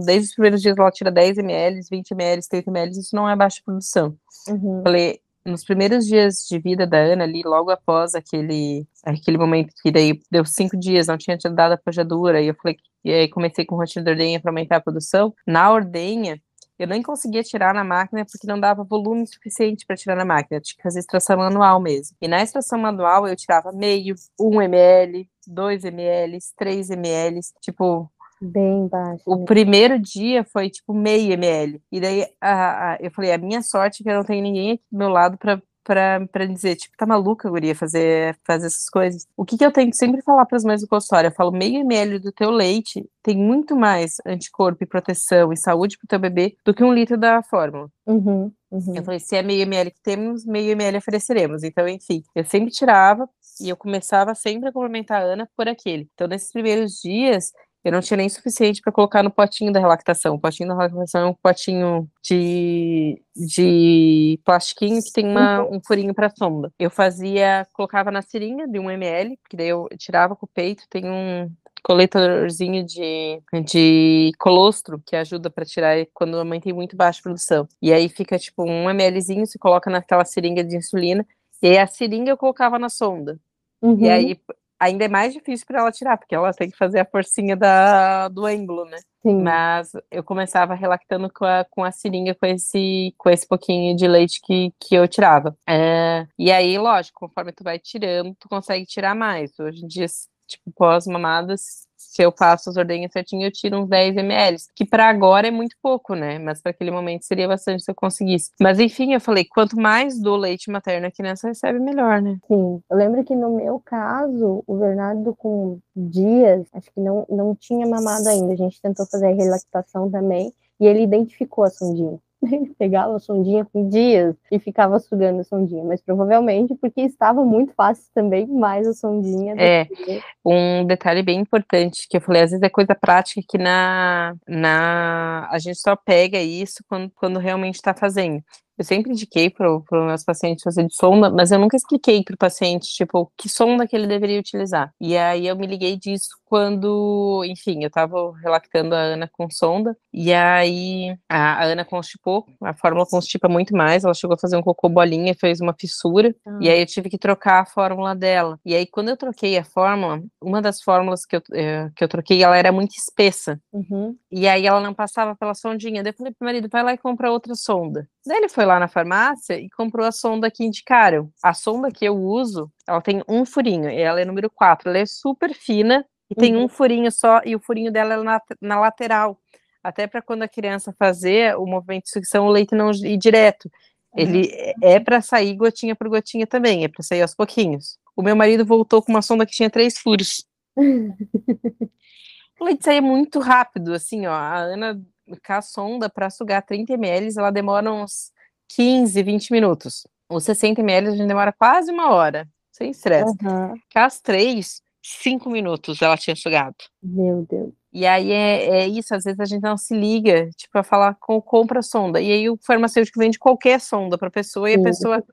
Desde 0.05 0.29
os 0.29 0.35
primeiros 0.35 0.61
dias 0.61 0.77
ela 0.77 0.91
tira 0.91 1.11
10 1.11 1.39
ml, 1.39 1.81
20 1.91 2.11
ml, 2.11 2.43
30 2.49 2.71
ml, 2.71 2.99
isso 2.99 3.17
não 3.17 3.29
é 3.29 3.35
baixa 3.37 3.63
produção. 3.65 4.17
Uhum. 4.49 4.83
Falei, 4.83 5.21
nos 5.47 5.65
primeiros 5.65 6.07
dias 6.07 6.45
de 6.49 6.59
vida 6.59 6.87
da 6.87 6.99
Ana, 6.99 7.25
ali, 7.25 7.43
logo 7.45 7.71
após 7.71 8.15
aquele, 8.15 8.85
aquele 9.05 9.39
momento 9.39 9.73
que 9.83 9.93
daí 9.93 10.21
deu 10.31 10.45
cinco 10.45 10.77
dias, 10.77 11.07
não 11.07 11.17
tinha 11.17 11.39
dado 11.53 11.73
a 11.73 11.79
pojadura, 11.79 12.43
e 12.43 12.49
eu 12.49 12.55
falei, 12.61 12.77
e 13.05 13.13
aí 13.13 13.29
comecei 13.29 13.65
com 13.65 13.77
rotina 13.77 14.05
de 14.05 14.11
ordenha 14.11 14.41
para 14.41 14.51
aumentar 14.51 14.77
a 14.79 14.81
produção. 14.81 15.33
Na 15.47 15.71
ordenha, 15.71 16.41
eu 16.79 16.87
nem 16.87 17.03
conseguia 17.03 17.43
tirar 17.43 17.75
na 17.75 17.85
máquina 17.85 18.25
porque 18.25 18.47
não 18.47 18.61
dava 18.61 18.85
volume 18.85 19.27
suficiente 19.27 19.87
para 19.87 19.97
tirar 19.97 20.17
na 20.17 20.25
máquina, 20.25 20.59
eu 20.59 20.63
tinha 20.63 20.77
que 20.77 20.83
fazer 20.83 21.01
extração 21.01 21.37
manual 21.37 21.81
mesmo. 21.81 22.17
E 22.21 22.29
na 22.29 22.43
extração 22.43 22.79
manual 22.79 23.27
eu 23.27 23.37
tirava 23.37 23.73
meio, 23.73 24.15
1 24.39 24.63
ml, 24.63 25.29
2 25.47 25.85
ml, 25.85 26.39
3 26.57 26.91
ml, 26.91 27.41
tipo. 27.61 28.11
Bem 28.39 28.87
baixo. 28.89 29.23
O 29.25 29.47
primeiro 29.47 29.99
dia 29.99 30.45
foi 30.45 30.69
tipo 30.69 30.93
meio 30.93 31.33
ml. 31.33 31.81
E 31.91 31.99
daí 31.99 32.27
a, 32.39 32.93
a, 32.93 32.99
eu 33.01 33.11
falei: 33.11 33.33
a 33.33 33.39
minha 33.39 33.63
sorte 33.63 34.03
é 34.03 34.05
que 34.05 34.11
eu 34.11 34.15
não 34.15 34.25
tenho 34.25 34.43
ninguém 34.43 34.73
aqui 34.73 34.83
do 34.93 34.99
meu 34.99 35.09
lado 35.09 35.39
para 35.39 35.61
pra 35.87 36.47
dizer, 36.47 36.77
tipo, 36.77 36.97
tá 36.97 37.07
maluca, 37.07 37.49
guria, 37.49 37.75
fazer, 37.75 38.37
fazer 38.45 38.67
essas 38.67 38.89
coisas. 38.91 39.27
O 39.37 39.45
que 39.45 39.57
que 39.57 39.65
eu 39.65 39.73
tenho 39.73 39.91
que 39.91 39.97
sempre 39.97 40.21
falar 40.23 40.45
para 40.45 40.57
as 40.57 40.65
mães 40.65 40.81
do 40.81 40.89
consultório? 40.89 41.29
Eu 41.29 41.35
falo, 41.35 41.53
meio 41.53 41.81
ml 41.81 42.19
do 42.19 42.33
teu 42.33 42.51
leite 42.51 43.09
tem 43.23 43.37
muito 43.37 43.77
mais 43.77 44.17
anticorpo 44.27 44.83
e 44.83 44.87
proteção 44.87 45.53
e 45.53 45.57
saúde 45.57 45.97
pro 45.99 46.09
teu 46.09 46.19
bebê 46.19 46.57
do 46.65 46.75
que 46.75 46.85
um 46.85 46.93
litro 46.93 47.17
da 47.17 47.43
fórmula. 47.43 47.89
Uhum, 48.07 48.53
uhum. 48.71 48.97
Eu 48.97 49.03
falei, 49.03 49.21
se 49.21 49.37
é 49.37 49.43
meio 49.43 49.63
ml 49.63 49.91
que 49.91 50.03
temos, 50.03 50.45
meio 50.45 50.73
ml 50.73 50.99
ofereceremos. 50.99 51.63
Então, 51.63 51.89
enfim, 51.89 52.23
eu 52.35 52.45
sempre 52.45 52.71
tirava 52.71 53.29
e 53.61 53.69
eu 53.69 53.77
começava 53.77 54.35
sempre 54.35 54.69
a 54.69 54.73
complementar 54.73 55.23
a 55.23 55.25
Ana 55.25 55.49
por 55.57 55.69
aquele. 55.69 56.09
Então, 56.15 56.29
nesses 56.29 56.53
primeiros 56.53 57.01
dias, 57.03 57.53
eu 57.87 57.93
não 57.93 58.01
tinha 58.01 58.17
nem 58.17 58.29
suficiente 58.29 58.81
para 58.83 58.93
colocar 58.93 59.23
no 59.23 59.31
potinho 59.31 59.73
da 59.73 59.79
relactação. 59.79 60.35
O 60.35 60.41
potinho 60.41 60.69
da 60.69 60.75
relactação 60.75 61.21
é 61.21 61.27
um 61.27 61.35
potinho 61.35 62.09
de, 62.21 63.23
de 63.37 64.41
plastiquinho 64.45 65.01
que 65.01 65.13
tem 65.13 65.25
uma, 65.25 65.63
uhum. 65.63 65.77
um 65.77 65.81
furinho 65.81 66.13
para 66.13 66.29
sonda. 66.37 66.73
Eu 66.81 66.91
fazia, 66.91 67.65
colocava 67.73 68.11
na 68.11 68.23
seringa 68.23 68.67
de 68.67 68.81
1 68.81 68.91
ml, 68.91 69.37
porque 69.37 69.57
daí 69.57 69.69
eu 69.69 69.89
tirava 69.97 70.35
com 70.35 70.47
o 70.47 70.49
peito, 70.53 70.83
tem 70.91 71.05
um 71.09 71.49
coletadorzinho 71.85 72.85
de, 72.85 73.41
de 73.65 74.33
colostro 74.37 75.01
que 75.07 75.15
ajuda 75.15 75.49
para 75.49 75.65
tirar 75.65 76.05
quando 76.13 76.41
a 76.41 76.45
mãe 76.45 76.61
tem 76.61 76.73
muito 76.73 76.97
baixa 76.97 77.23
produção. 77.23 77.69
E 77.81 77.93
aí 77.93 78.09
fica 78.09 78.37
tipo 78.37 78.65
um 78.65 78.93
mlzinho, 78.93 79.47
se 79.47 79.61
coloca 79.61 79.89
naquela 79.89 80.25
seringa 80.25 80.65
de 80.65 80.77
insulina, 80.77 81.25
e 81.63 81.69
aí 81.69 81.79
a 81.79 81.87
seringa 81.87 82.33
eu 82.33 82.37
colocava 82.37 82.81
na 82.81 82.89
sonda. 82.89 83.39
Uhum. 83.81 84.01
E 84.01 84.11
aí 84.11 84.41
ainda 84.79 85.05
é 85.05 85.09
mais 85.09 85.33
difícil 85.33 85.67
para 85.67 85.81
ela 85.81 85.93
tirar, 85.93 86.17
porque 86.17 86.35
ela 86.35 86.53
tem 86.53 86.71
que 86.71 86.77
fazer 86.77 87.01
a 87.01 87.05
forcinha 87.05 87.57
da, 87.57 88.29
do 88.29 88.45
ângulo, 88.45 88.85
né? 88.85 88.99
Sim. 89.23 89.43
Mas 89.43 89.93
eu 90.11 90.23
começava 90.23 90.75
relactando 90.75 91.29
com 91.33 91.45
a, 91.45 91.65
com 91.71 91.83
a 91.83 91.91
seringa, 91.91 92.35
com 92.35 92.47
esse, 92.47 93.15
com 93.19 93.29
esse 93.29 93.47
pouquinho 93.47 93.97
de 93.97 94.07
leite 94.07 94.41
que, 94.43 94.73
que 94.79 94.95
eu 94.95 95.09
tirava. 95.09 95.57
É, 95.69 96.27
e 96.39 96.53
aí, 96.53 96.79
lógico, 96.79 97.27
conforme 97.27 97.53
tu 97.53 97.65
vai 97.65 97.79
tirando, 97.79 98.37
tu 98.39 98.49
consegue 98.49 98.87
tirar 98.87 99.15
mais. 99.15 99.59
Hoje 99.59 99.85
em 99.85 99.89
dia, 99.89 100.07
tipo, 100.47 100.71
pós-mamadas, 100.73 101.86
se 101.97 102.23
eu 102.23 102.33
faço 102.33 102.71
as 102.71 102.77
ordenhas 102.77 103.13
certinho, 103.13 103.47
eu 103.47 103.53
tiro 103.53 103.79
uns 103.79 103.89
10 103.89 104.17
ml, 104.17 104.57
que 104.75 104.85
para 104.85 105.09
agora 105.09 105.49
é 105.49 105.51
muito 105.51 105.77
pouco, 105.83 106.15
né? 106.15 106.39
Mas 106.39 106.61
para 106.61 106.71
aquele 106.71 106.91
momento 106.91 107.25
seria 107.25 107.49
bastante 107.49 107.83
se 107.83 107.91
eu 107.91 107.95
conseguisse. 107.95 108.51
Mas 108.61 108.79
enfim, 108.79 109.13
eu 109.13 109.21
falei, 109.21 109.45
quanto 109.45 109.79
mais 109.79 110.21
do 110.21 110.37
leite 110.37 110.71
materno 110.71 111.07
a 111.07 111.11
criança 111.11 111.49
recebe, 111.49 111.79
melhor, 111.79 112.21
né? 112.21 112.39
Sim. 112.47 112.81
Eu 112.91 112.97
lembro 112.97 113.25
que 113.25 113.35
no 113.35 113.57
meu 113.57 113.81
caso, 113.85 114.63
o 114.67 114.77
Bernardo 114.77 115.35
com 115.35 115.79
dias, 115.95 116.67
acho 116.73 116.91
que 116.93 117.01
não, 117.01 117.27
não 117.29 117.55
tinha 117.55 117.87
mamado 117.87 118.29
ainda. 118.29 118.53
A 118.53 118.57
gente 118.57 118.81
tentou 118.81 119.07
fazer 119.07 119.27
a 119.27 119.35
relactação 119.35 120.11
também 120.11 120.53
e 120.79 120.87
ele 120.87 121.03
identificou 121.03 121.65
a 121.65 121.71
sondinha. 121.71 122.19
Ele 122.51 122.75
pegava 122.79 123.17
a 123.17 123.19
sondinha 123.19 123.65
com 123.65 123.89
dias 123.89 124.35
e 124.51 124.59
ficava 124.59 124.99
sugando 124.99 125.41
a 125.41 125.45
sondinha, 125.45 125.85
mas 125.85 126.01
provavelmente 126.01 126.75
porque 126.75 127.03
estava 127.03 127.45
muito 127.45 127.73
fácil 127.75 128.05
também, 128.15 128.47
mais 128.47 128.87
a 128.87 128.93
sondinha. 128.93 129.55
É, 129.59 129.85
que... 129.85 130.23
um 130.45 130.85
detalhe 130.87 131.23
bem 131.23 131.41
importante 131.41 132.07
que 132.09 132.17
eu 132.17 132.21
falei, 132.21 132.43
às 132.43 132.51
vezes 132.51 132.63
é 132.63 132.69
coisa 132.69 132.95
prática 132.95 133.41
que 133.49 133.59
na, 133.59 134.35
na 134.47 135.49
a 135.51 135.59
gente 135.59 135.79
só 135.79 135.97
pega 135.97 136.39
isso 136.39 136.85
quando, 136.89 137.11
quando 137.15 137.39
realmente 137.39 137.77
está 137.77 137.95
fazendo. 137.95 138.43
Eu 138.79 138.85
sempre 138.85 139.13
indiquei 139.13 139.49
para 139.49 139.75
os 139.75 139.85
meus 139.91 140.25
pacientes 140.25 140.63
fazer 140.63 140.87
de 140.87 140.95
sonda, 140.95 141.31
mas 141.31 141.51
eu 141.51 141.59
nunca 141.59 141.77
expliquei 141.77 142.23
para 142.23 142.35
o 142.35 142.39
paciente, 142.39 142.89
tipo, 142.89 143.33
que 143.37 143.49
sonda 143.49 143.87
que 143.87 143.97
ele 143.97 144.07
deveria 144.07 144.39
utilizar. 144.39 144.93
E 145.01 145.17
aí 145.17 145.47
eu 145.47 145.57
me 145.57 145.67
liguei 145.67 145.97
disso 145.97 146.29
quando, 146.47 147.43
enfim, 147.45 147.83
eu 147.83 147.89
estava 147.89 148.33
relactando 148.39 148.95
a 148.95 148.99
Ana 148.99 149.29
com 149.33 149.51
sonda, 149.51 149.97
e 150.13 150.33
aí 150.33 151.17
a, 151.29 151.63
a, 151.63 151.65
Ana 151.65 151.85
constipou, 151.85 152.47
a 152.63 152.73
fórmula 152.73 153.05
constipa 153.05 153.49
muito 153.49 153.77
mais, 153.77 154.05
ela 154.05 154.15
chegou 154.15 154.35
a 154.35 154.39
fazer 154.39 154.57
um 154.57 154.63
cocô 154.63 154.89
bolinha, 154.89 155.35
fez 155.35 155.61
uma 155.61 155.75
fissura, 155.79 156.35
ah. 156.47 156.59
e 156.61 156.71
aí 156.71 156.81
eu 156.81 156.87
tive 156.87 157.11
que 157.11 157.19
trocar 157.19 157.63
a 157.63 157.67
fórmula 157.67 158.15
dela. 158.15 158.59
E 158.65 158.75
aí 158.75 158.87
quando 158.87 159.09
eu 159.09 159.17
troquei 159.17 159.59
a 159.59 159.65
fórmula, 159.65 160.23
uma 160.41 160.63
das 160.63 160.81
fórmulas 160.83 161.27
que 161.27 161.37
eu, 161.37 161.43
eh, 161.53 161.91
que 161.97 162.05
eu 162.05 162.09
troquei, 162.09 162.43
ela 162.43 162.57
era 162.57 162.71
muito 162.71 162.95
espessa, 162.97 163.61
uhum. 163.73 164.17
e 164.31 164.47
aí 164.47 164.67
ela 164.67 164.81
não 164.81 164.95
passava 164.95 165.35
pela 165.35 165.55
sondinha. 165.55 166.03
Daí 166.03 166.13
eu 166.13 166.17
falei 166.17 166.33
pro 166.33 166.47
marido, 166.47 166.69
vai 166.71 166.83
lá 166.83 166.93
e 166.93 166.99
compra 166.99 167.31
outra 167.31 167.55
sonda. 167.55 168.09
Daí 168.27 168.39
ele 168.39 168.49
foi 168.49 168.65
lá 168.65 168.81
na 168.81 168.89
farmácia 168.89 169.59
e 169.59 169.71
comprou 169.71 170.05
a 170.05 170.11
sonda 170.11 170.51
que 170.51 170.65
indicaram. 170.65 171.31
A 171.43 171.55
sonda 171.55 171.93
que 171.93 172.05
eu 172.05 172.17
uso, 172.17 172.71
ela 172.87 173.01
tem 173.01 173.23
um 173.29 173.45
furinho, 173.47 173.89
e 173.89 174.01
ela 174.01 174.21
é 174.21 174.25
número 174.25 174.51
4, 174.51 174.89
ela 174.89 174.99
é 174.99 175.07
super 175.07 175.55
fina 175.55 176.05
e 176.29 176.35
uhum. 176.35 176.41
tem 176.41 176.57
um 176.57 176.69
furinho 176.69 177.11
só, 177.13 177.41
e 177.45 177.55
o 177.55 177.61
furinho 177.61 177.93
dela 177.93 178.15
é 178.15 178.23
na, 178.23 178.41
na 178.61 178.81
lateral. 178.81 179.39
Até 179.83 180.09
para 180.09 180.21
quando 180.21 180.43
a 180.43 180.49
criança 180.49 180.93
fazer 180.99 181.57
o 181.57 181.65
movimento 181.65 182.05
de 182.05 182.11
sucção, 182.11 182.47
o 182.47 182.51
leite 182.51 182.75
não 182.75 182.91
ir 182.91 183.17
direto. 183.17 183.71
Ele 184.17 184.49
uhum. 184.49 184.73
é 184.83 184.99
para 184.99 185.21
sair 185.21 185.55
gotinha 185.55 185.95
por 185.95 186.09
gotinha 186.09 186.47
também, 186.49 186.83
é 186.83 186.89
para 186.89 187.05
sair 187.05 187.23
aos 187.23 187.35
pouquinhos. 187.35 187.97
O 188.17 188.23
meu 188.23 188.35
marido 188.35 188.65
voltou 188.65 189.01
com 189.01 189.13
uma 189.13 189.23
sonda 189.23 189.47
que 189.47 189.53
tinha 189.53 189.71
três 189.71 189.99
furos. 189.99 190.45
o 190.77 192.65
leite 192.65 192.85
saía 192.85 193.03
muito 193.03 193.39
rápido, 193.39 193.95
assim, 193.95 194.27
ó. 194.27 194.33
A 194.33 194.57
Ana 194.57 195.01
com 195.27 195.53
a 195.53 195.63
sonda 195.63 196.09
para 196.09 196.31
sugar 196.31 196.63
30 196.63 196.95
ml, 196.95 197.33
ela 197.37 197.51
demora 197.51 197.93
uns 197.93 198.33
15, 198.69 199.23
20 199.23 199.51
minutos. 199.53 200.07
Os 200.29 200.45
60 200.45 200.81
ml 200.81 201.09
a 201.09 201.11
gente 201.13 201.29
demora 201.29 201.53
quase 201.53 201.91
uma 201.91 202.11
hora, 202.11 202.49
sem 202.73 202.91
estresse. 202.91 203.37
Uhum. 203.43 203.75
As 203.95 204.21
três, 204.21 204.83
cinco 205.03 205.49
minutos 205.49 206.03
ela 206.03 206.17
tinha 206.17 206.35
sugado. 206.35 206.77
Meu 207.03 207.47
Deus. 207.49 207.73
E 207.93 208.05
aí 208.05 208.31
é, 208.31 208.81
é, 208.81 208.87
isso, 208.87 209.15
às 209.15 209.25
vezes 209.25 209.41
a 209.41 209.47
gente 209.47 209.63
não 209.63 209.79
se 209.79 209.95
liga, 209.95 210.51
tipo, 210.55 210.77
a 210.79 210.83
falar 210.83 211.17
com 211.19 211.41
compra 211.41 211.81
sonda. 211.81 212.21
E 212.21 212.31
aí 212.31 212.51
o 212.51 212.59
farmacêutico 212.61 213.19
vende 213.19 213.39
qualquer 213.39 213.81
sonda 213.81 214.19
para 214.19 214.29
a 214.29 214.31
pessoa 214.31 214.71
e 214.71 214.75
a 214.75 214.83
pessoa. 214.83 215.25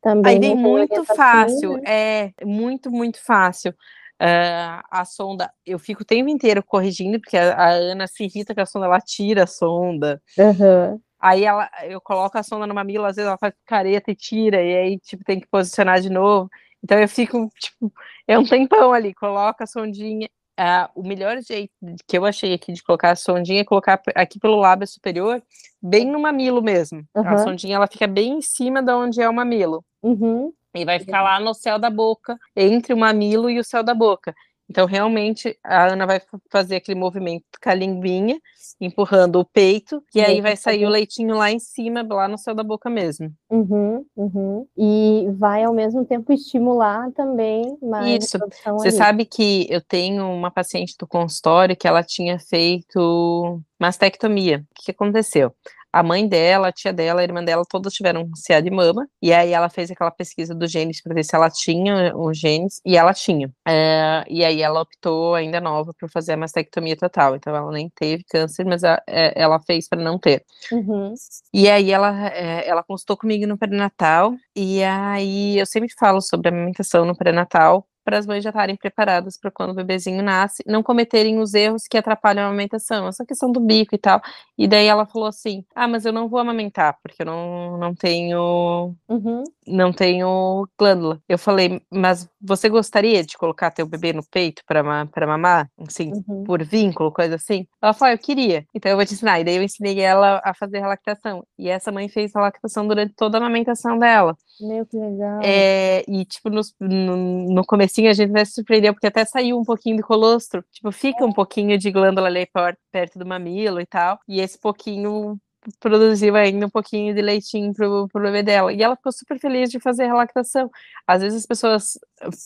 Também 0.00 0.32
aí 0.32 0.38
vem 0.38 0.56
muito 0.56 1.04
fácil, 1.04 1.78
é 1.86 2.32
muito, 2.42 2.90
muito 2.90 3.22
fácil. 3.22 3.74
Uh, 4.20 4.80
a 4.90 5.04
sonda, 5.04 5.52
eu 5.64 5.78
fico 5.78 6.02
o 6.02 6.06
tempo 6.06 6.30
inteiro 6.30 6.62
corrigindo, 6.64 7.20
porque 7.20 7.36
a, 7.36 7.54
a, 7.54 7.68
Ana 7.70 8.06
se 8.06 8.24
irrita 8.24 8.54
com 8.54 8.62
a 8.62 8.66
sonda, 8.66 8.86
ela 8.86 9.00
tira 9.00 9.44
a 9.44 9.46
sonda. 9.46 10.22
Uhum. 10.38 10.98
Aí 11.20 11.44
ela, 11.44 11.68
eu 11.84 12.00
coloco 12.00 12.38
a 12.38 12.42
sonda 12.42 12.66
no 12.66 12.74
mamilo, 12.74 13.04
às 13.04 13.16
vezes 13.16 13.28
ela 13.28 13.38
faz 13.38 13.52
careta 13.66 14.10
e 14.10 14.14
tira, 14.14 14.62
e 14.62 14.76
aí, 14.76 14.98
tipo, 15.00 15.22
tem 15.24 15.40
que 15.40 15.46
posicionar 15.46 16.00
de 16.00 16.08
novo. 16.08 16.48
Então 16.82 16.98
eu 16.98 17.08
fico, 17.08 17.48
tipo, 17.60 17.92
é 18.26 18.38
um 18.38 18.44
tempão 18.44 18.92
ali, 18.92 19.12
coloca 19.14 19.64
a 19.64 19.66
sondinha. 19.66 20.28
Uh, 20.58 20.88
o 20.94 21.06
melhor 21.06 21.38
jeito 21.42 21.70
que 22.08 22.16
eu 22.16 22.24
achei 22.24 22.54
aqui 22.54 22.72
de 22.72 22.82
colocar 22.82 23.10
a 23.10 23.16
sondinha 23.16 23.60
é 23.60 23.64
colocar 23.64 24.00
aqui 24.14 24.38
pelo 24.38 24.56
lábio 24.56 24.86
superior, 24.86 25.42
bem 25.82 26.06
no 26.06 26.18
mamilo 26.18 26.62
mesmo. 26.62 27.04
Uhum. 27.14 27.28
A 27.28 27.38
sondinha 27.38 27.76
ela 27.76 27.86
fica 27.86 28.06
bem 28.06 28.38
em 28.38 28.40
cima 28.40 28.82
de 28.82 28.90
onde 28.90 29.20
é 29.20 29.28
o 29.28 29.34
mamilo. 29.34 29.84
Uhum. 30.02 30.50
E 30.82 30.84
vai 30.84 30.98
ficar 30.98 31.22
lá 31.22 31.40
no 31.40 31.54
céu 31.54 31.78
da 31.78 31.90
boca, 31.90 32.36
entre 32.54 32.92
o 32.92 32.96
mamilo 32.96 33.48
e 33.50 33.58
o 33.58 33.64
céu 33.64 33.82
da 33.82 33.94
boca. 33.94 34.34
Então, 34.68 34.84
realmente, 34.84 35.56
a 35.62 35.92
Ana 35.92 36.06
vai 36.06 36.20
fazer 36.50 36.76
aquele 36.76 36.98
movimento 36.98 37.44
com 37.62 37.70
a 37.70 37.74
linguinha, 37.74 38.38
empurrando 38.80 39.38
o 39.38 39.44
peito, 39.44 40.02
e 40.12 40.20
aí 40.20 40.40
vai 40.40 40.56
sair 40.56 40.84
o 40.84 40.88
leitinho 40.88 41.36
lá 41.36 41.52
em 41.52 41.60
cima, 41.60 42.02
lá 42.02 42.26
no 42.26 42.36
céu 42.36 42.52
da 42.52 42.64
boca 42.64 42.90
mesmo. 42.90 43.32
Uhum, 43.48 44.04
uhum. 44.16 44.66
E 44.76 45.28
vai, 45.38 45.62
ao 45.62 45.72
mesmo 45.72 46.04
tempo, 46.04 46.32
estimular 46.32 47.12
também 47.12 47.78
mais 47.80 48.24
Isso. 48.24 48.38
Você 48.72 48.90
sabe 48.90 49.24
que 49.24 49.68
eu 49.70 49.80
tenho 49.80 50.28
uma 50.28 50.50
paciente 50.50 50.96
do 50.98 51.06
consultório 51.06 51.76
que 51.76 51.86
ela 51.86 52.02
tinha 52.02 52.38
feito 52.38 53.62
mastectomia. 53.78 54.64
O 54.72 54.84
que 54.84 54.90
aconteceu? 54.90 55.54
A 55.96 56.02
mãe 56.02 56.28
dela, 56.28 56.68
a 56.68 56.72
tia 56.72 56.92
dela, 56.92 57.22
a 57.22 57.24
irmã 57.24 57.42
dela, 57.42 57.64
todas 57.66 57.94
tiveram 57.94 58.28
CA 58.46 58.60
de 58.60 58.70
mama, 58.70 59.08
e 59.22 59.32
aí 59.32 59.52
ela 59.52 59.70
fez 59.70 59.90
aquela 59.90 60.10
pesquisa 60.10 60.54
dos 60.54 60.70
genes 60.70 61.02
para 61.02 61.14
ver 61.14 61.24
se 61.24 61.34
ela 61.34 61.48
tinha 61.48 62.14
os 62.14 62.38
genes, 62.38 62.82
e 62.84 62.98
ela 62.98 63.14
tinha. 63.14 63.50
É, 63.66 64.22
e 64.28 64.44
aí 64.44 64.60
ela 64.60 64.82
optou, 64.82 65.34
ainda 65.34 65.58
nova, 65.58 65.92
por 65.98 66.10
fazer 66.10 66.34
a 66.34 66.36
mastectomia 66.36 66.96
total, 66.96 67.34
então 67.34 67.56
ela 67.56 67.72
nem 67.72 67.90
teve 67.94 68.24
câncer, 68.28 68.66
mas 68.66 68.84
a, 68.84 69.02
é, 69.08 69.32
ela 69.40 69.58
fez 69.60 69.88
para 69.88 70.02
não 70.02 70.18
ter. 70.18 70.44
Uhum. 70.70 71.14
E 71.54 71.66
aí 71.66 71.90
ela, 71.90 72.28
é, 72.28 72.68
ela 72.68 72.82
consultou 72.82 73.16
comigo 73.16 73.46
no 73.46 73.56
pré-natal, 73.56 74.34
e 74.54 74.84
aí 74.84 75.58
eu 75.58 75.64
sempre 75.64 75.88
falo 75.98 76.20
sobre 76.20 76.48
a 76.48 76.52
amamentação 76.52 77.06
no 77.06 77.16
pré-natal, 77.16 77.86
para 78.06 78.18
as 78.18 78.26
mães 78.26 78.44
já 78.44 78.50
estarem 78.50 78.76
preparadas 78.76 79.36
para 79.36 79.50
quando 79.50 79.70
o 79.72 79.74
bebezinho 79.74 80.22
nasce, 80.22 80.62
não 80.66 80.80
cometerem 80.82 81.40
os 81.40 81.54
erros 81.54 81.82
que 81.90 81.98
atrapalham 81.98 82.44
a 82.44 82.46
amamentação, 82.48 83.08
essa 83.08 83.26
questão 83.26 83.50
do 83.50 83.58
bico 83.60 83.96
e 83.96 83.98
tal. 83.98 84.22
E 84.56 84.68
daí 84.68 84.86
ela 84.86 85.04
falou 85.06 85.28
assim: 85.28 85.64
"Ah, 85.74 85.88
mas 85.88 86.04
eu 86.06 86.12
não 86.12 86.28
vou 86.28 86.38
amamentar 86.40 86.96
porque 87.02 87.22
eu 87.22 87.26
não, 87.26 87.76
não 87.78 87.94
tenho 87.94 88.94
uhum. 89.08 89.42
não 89.66 89.92
tenho 89.92 90.68
glândula". 90.78 91.20
Eu 91.28 91.38
falei: 91.38 91.82
"Mas 91.92 92.28
você 92.40 92.68
gostaria 92.68 93.24
de 93.24 93.36
colocar 93.36 93.72
teu 93.72 93.86
bebê 93.86 94.12
no 94.12 94.22
peito 94.30 94.62
para 94.66 94.84
para 95.06 95.26
mamar, 95.26 95.68
assim, 95.86 96.12
uhum. 96.28 96.44
por 96.44 96.62
vínculo, 96.64 97.12
coisa 97.12 97.34
assim?". 97.36 97.66
Ela 97.82 97.92
falou: 97.92 98.12
ah, 98.12 98.14
"Eu 98.14 98.18
queria". 98.18 98.64
Então 98.74 98.90
eu 98.90 98.96
vou 98.96 99.04
te 99.06 99.14
ensinar. 99.14 99.40
E 99.40 99.44
daí 99.44 99.56
eu 99.56 99.62
ensinei 99.64 100.00
ela 100.00 100.40
a 100.44 100.54
fazer 100.54 100.82
a 100.82 100.88
lactação. 100.88 101.44
E 101.58 101.68
essa 101.68 101.90
mãe 101.92 102.08
fez 102.08 102.34
a 102.36 102.40
lactação 102.40 102.86
durante 102.86 103.14
toda 103.16 103.36
a 103.38 103.40
amamentação 103.40 103.98
dela. 103.98 104.36
Meu 104.60 104.86
que 104.86 104.96
legal. 104.96 105.40
É, 105.42 106.04
e 106.08 106.24
tipo 106.24 106.48
no, 106.48 106.60
no, 106.80 107.46
no 107.54 107.62
assim, 107.82 108.08
a 108.08 108.12
gente 108.12 108.32
vai 108.32 108.44
se 108.44 108.52
surpreender, 108.52 108.92
porque 108.92 109.06
até 109.06 109.24
saiu 109.24 109.58
um 109.58 109.64
pouquinho 109.64 109.96
do 109.96 110.02
colostro, 110.02 110.64
tipo, 110.72 110.90
fica 110.92 111.24
um 111.24 111.32
pouquinho 111.32 111.76
de 111.78 111.90
glândula 111.90 112.28
ali 112.28 112.48
perto 112.90 113.18
do 113.18 113.26
mamilo 113.26 113.80
e 113.80 113.86
tal, 113.86 114.18
e 114.28 114.40
esse 114.40 114.58
pouquinho 114.58 115.38
produziu 115.80 116.36
ainda 116.36 116.66
um 116.66 116.70
pouquinho 116.70 117.14
de 117.14 117.20
leitinho 117.20 117.72
pro, 117.72 118.08
pro 118.08 118.22
bebê 118.22 118.42
dela. 118.42 118.72
E 118.72 118.82
ela 118.82 118.96
ficou 118.96 119.12
super 119.12 119.38
feliz 119.38 119.70
de 119.70 119.80
fazer 119.80 120.04
a 120.04 120.14
lactação. 120.14 120.70
Às 121.06 121.22
vezes 121.22 121.40
as 121.40 121.46
pessoas 121.46 121.98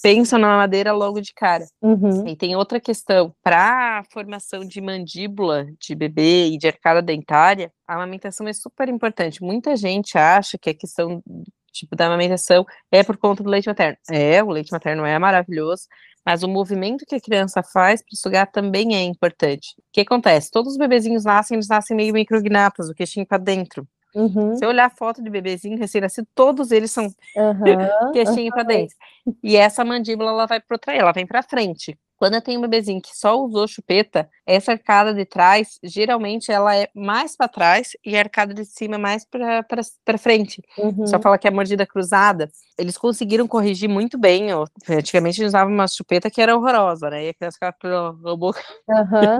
pensam 0.03 0.39
na 0.39 0.57
madeira 0.57 0.93
logo 0.93 1.20
de 1.20 1.32
cara. 1.35 1.66
Uhum. 1.82 2.27
E 2.27 2.37
tem 2.37 2.57
outra 2.57 2.81
questão. 2.81 3.35
Para 3.43 4.05
formação 4.11 4.65
de 4.65 4.81
mandíbula 4.81 5.66
de 5.78 5.95
bebê 5.95 6.49
e 6.49 6.59
de 6.59 6.66
arcada 6.66 7.03
dentária, 7.03 7.73
a 7.87 7.95
amamentação 7.95 8.47
é 8.49 8.53
super 8.53 8.89
importante. 8.89 9.43
Muita 9.43 9.77
gente 9.77 10.16
acha 10.16 10.57
que 10.59 10.70
a 10.70 10.74
questão 10.74 11.23
tipo, 11.72 11.97
da 11.97 12.06
amamentação 12.06 12.64
é 12.90 13.02
por 13.02 13.16
conta 13.16 13.42
do 13.42 13.51
leite 13.51 13.68
materno. 13.68 13.97
É, 14.10 14.42
o 14.42 14.51
leite 14.51 14.72
materno 14.72 15.05
é 15.05 15.18
maravilhoso, 15.18 15.84
mas 16.24 16.42
o 16.42 16.48
movimento 16.48 17.05
que 17.06 17.14
a 17.14 17.20
criança 17.20 17.62
faz 17.62 18.02
para 18.02 18.16
sugar 18.16 18.47
também 18.51 18.94
é 18.94 19.02
importante. 19.02 19.74
O 19.78 19.82
que 19.92 20.01
acontece? 20.01 20.51
Todos 20.51 20.72
os 20.72 20.78
bebezinhos 20.78 21.24
nascem, 21.24 21.56
eles 21.56 21.68
nascem 21.68 21.97
meio 21.97 22.12
micrognatas, 22.12 22.88
o 22.88 22.94
queixinho 22.94 23.26
para 23.26 23.38
dentro. 23.38 23.86
Uhum. 24.14 24.56
Se 24.56 24.64
eu 24.64 24.68
olhar 24.68 24.86
a 24.86 24.90
foto 24.90 25.22
de 25.22 25.30
bebezinho 25.30 25.78
recém-nascido, 25.78 26.26
todos 26.34 26.72
eles 26.72 26.90
são 26.90 27.05
uhum. 27.36 27.62
queixinho 28.12 28.47
uhum. 28.47 28.51
para 28.51 28.62
dentro. 28.64 28.97
E 29.42 29.56
essa 29.56 29.84
mandíbula, 29.84 30.30
ela 30.30 30.47
vai 30.47 30.60
protrair, 30.60 30.98
ela 30.98 31.12
vem 31.12 31.26
para 31.26 31.42
frente. 31.42 31.97
Quando 32.20 32.34
eu 32.34 32.42
tenho 32.42 32.59
um 32.59 32.62
bebezinho 32.62 33.01
que 33.01 33.16
só 33.16 33.34
usou 33.42 33.66
chupeta, 33.66 34.28
essa 34.44 34.72
arcada 34.72 35.14
de 35.14 35.24
trás, 35.24 35.78
geralmente 35.82 36.52
ela 36.52 36.76
é 36.76 36.86
mais 36.94 37.34
para 37.34 37.48
trás 37.48 37.92
e 38.05 38.14
a 38.14 38.18
arcada 38.18 38.52
de 38.52 38.62
cima 38.66 38.98
mais 38.98 39.24
para 39.24 40.18
frente. 40.18 40.62
Uhum. 40.76 41.06
Só 41.06 41.18
fala 41.18 41.38
que 41.38 41.48
é 41.48 41.51
mordida 41.51 41.86
cruzada. 41.86 42.51
Eles 42.76 42.98
conseguiram 42.98 43.48
corrigir 43.48 43.88
muito 43.88 44.18
bem. 44.18 44.48
Antigamente 44.86 45.40
eles 45.40 45.52
usavam 45.52 45.72
uma 45.72 45.88
chupeta 45.88 46.30
que 46.30 46.42
era 46.42 46.55
horrorosa, 46.55 47.09
né? 47.09 47.24
E 47.24 47.28
a 47.30 47.34
criança 47.34 47.55
ficava 47.55 47.74
com 47.80 47.88
a 48.28 48.36
boca. 48.36 48.62
Uhum, 48.86 49.38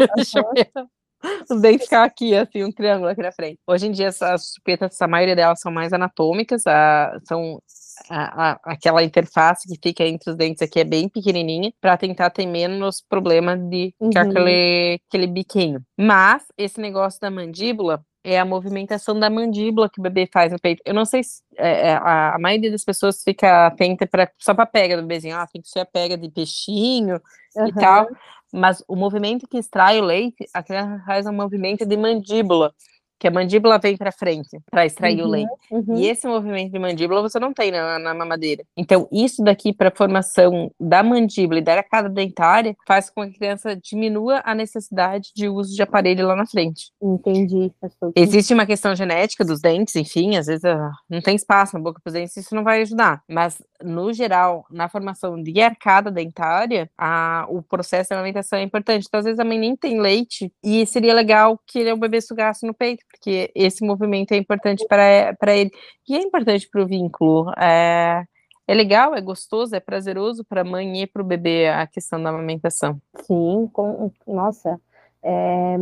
Os 1.51 1.61
dentes 1.61 1.93
aqui, 1.93 2.35
assim, 2.35 2.65
um 2.65 2.73
triângulo 2.73 3.11
aqui 3.11 3.20
na 3.20 3.31
frente. 3.31 3.61
Hoje 3.66 3.89
em 3.89 3.90
dia, 3.90 4.09
as 4.09 4.55
chupetas, 4.55 4.98
a 5.02 5.07
maioria 5.07 5.36
delas 5.36 5.61
são 5.61 5.70
mais 5.70 5.93
anatômicas, 5.93 6.66
a, 6.66 7.20
são 7.28 7.61
a, 8.09 8.51
a, 8.51 8.61
aquela 8.65 9.03
interface 9.03 9.69
que 9.69 9.79
fica 9.83 10.05
entre 10.05 10.31
os 10.31 10.37
dentes 10.37 10.63
aqui 10.63 10.81
é 10.81 10.85
bem 10.85 11.09
pequenininha, 11.09 11.73
para 11.81 11.97
tentar 11.97 12.31
ter 12.31 12.47
menos 12.47 13.05
problema 13.09 13.57
de 13.57 13.95
uhum. 14.01 14.11
aquele, 14.17 15.01
aquele 15.09 15.27
biquinho. 15.27 15.85
Mas 15.99 16.45
esse 16.57 16.81
negócio 16.81 17.21
da 17.21 17.31
mandíbula, 17.31 18.05
é 18.23 18.39
a 18.39 18.45
movimentação 18.45 19.19
da 19.19 19.31
mandíbula 19.31 19.89
que 19.89 19.99
o 19.99 20.03
bebê 20.03 20.29
faz 20.31 20.53
no 20.53 20.61
peito. 20.61 20.83
Eu 20.85 20.95
não 20.95 21.05
sei 21.05 21.23
se 21.25 21.43
é, 21.57 21.89
é 21.89 21.93
a, 21.95 22.35
a, 22.35 22.39
maioria 22.39 22.71
das 22.71 22.85
pessoas 22.85 23.23
fica 23.23 23.67
atenta 23.67 24.07
pra, 24.07 24.31
só 24.39 24.55
para 24.55 24.67
pega 24.67 24.97
do 24.97 25.03
bebezinho, 25.03 25.37
ah, 25.37 25.47
tem 25.47 25.63
que 25.63 25.69
ser 25.69 25.81
a 25.81 25.87
pega 25.87 26.17
de 26.17 26.29
peixinho 26.29 27.21
uhum. 27.57 27.67
e 27.67 27.73
tal, 27.73 28.09
mas 28.53 28.83
o 28.87 28.95
movimento 28.95 29.49
que 29.49 29.59
extrai 29.59 30.01
o 30.01 30.05
leite, 30.05 30.47
a 30.53 30.63
criança 30.63 31.03
faz 31.07 31.27
um 31.27 31.33
movimento 31.33 31.87
de 31.87 31.97
mandíbula 31.97 32.75
que 33.21 33.29
a 33.29 33.31
mandíbula 33.31 33.79
vem 33.79 33.99
para 33.99 34.11
frente 34.11 34.59
para 34.71 34.87
extrair 34.87 35.21
uhum, 35.21 35.27
o 35.27 35.31
leite. 35.31 35.51
Uhum. 35.71 35.97
E 35.97 36.09
esse 36.09 36.27
movimento 36.27 36.73
de 36.73 36.79
mandíbula 36.79 37.21
você 37.21 37.39
não 37.39 37.53
tem 37.53 37.71
na, 37.71 37.99
na 37.99 38.15
mamadeira. 38.15 38.65
Então, 38.75 39.07
isso 39.13 39.45
daqui 39.45 39.75
para 39.75 39.89
a 39.89 39.95
formação 39.95 40.73
da 40.81 41.03
mandíbula 41.03 41.61
e 41.61 41.63
da 41.63 41.75
arcada 41.75 42.09
dentária 42.09 42.75
faz 42.89 43.11
com 43.11 43.23
que 43.23 43.37
a 43.37 43.39
criança 43.39 43.77
diminua 43.77 44.41
a 44.43 44.55
necessidade 44.55 45.33
de 45.37 45.49
uso 45.49 45.77
de 45.77 45.83
aparelho 45.83 46.27
lá 46.27 46.35
na 46.35 46.47
frente. 46.47 46.91
Entendi. 47.01 47.71
Existe 48.17 48.55
uma 48.55 48.65
questão 48.65 48.95
genética 48.97 49.45
dos 49.45 49.61
dentes, 49.61 49.95
enfim, 49.97 50.39
às 50.39 50.47
vezes 50.47 50.65
uh, 50.65 50.91
não 51.09 51.21
tem 51.21 51.37
espaço 51.37 51.77
na 51.77 51.83
boca 51.83 52.01
para 52.03 52.09
os 52.09 52.15
dentes, 52.15 52.37
isso 52.39 52.55
não 52.55 52.65
vai 52.65 52.81
ajudar. 52.81 53.23
Mas, 53.29 53.63
no 53.83 54.15
geral, 54.15 54.65
na 54.71 54.89
formação 54.89 55.43
de 55.43 55.61
arcada 55.61 56.11
dentária, 56.11 56.91
a, 56.97 57.45
o 57.51 57.61
processo 57.63 58.09
de 58.09 58.15
alimentação 58.15 58.59
é 58.59 58.63
importante. 58.63 59.05
Então, 59.07 59.19
às 59.19 59.27
vezes 59.27 59.39
a 59.39 59.45
mãe 59.45 59.59
nem 59.59 59.77
tem 59.77 60.01
leite 60.01 60.51
e 60.65 60.87
seria 60.87 61.13
legal 61.13 61.61
que 61.67 61.93
o 61.93 61.97
bebê 61.99 62.23
sugasse 62.23 62.67
no 62.67 62.73
peito 62.73 63.05
porque 63.11 63.51
esse 63.55 63.85
movimento 63.85 64.32
é 64.32 64.37
importante 64.37 64.87
para 64.89 65.57
ele. 65.57 65.70
E 66.09 66.16
é 66.16 66.20
importante 66.20 66.69
para 66.70 66.82
o 66.82 66.87
vínculo. 66.87 67.51
É, 67.59 68.24
é 68.66 68.74
legal, 68.74 69.15
é 69.15 69.20
gostoso, 69.20 69.74
é 69.74 69.81
prazeroso 69.81 70.45
para 70.45 70.61
a 70.61 70.65
mãe 70.65 71.03
e 71.03 71.07
para 71.07 71.23
o 71.23 71.24
bebê 71.24 71.69
a 71.69 71.87
questão 71.87 72.23
da 72.23 72.31
amamentação. 72.31 73.01
Sim, 73.23 73.69
com, 73.73 74.11
nossa, 74.27 74.81
é, 75.23 75.77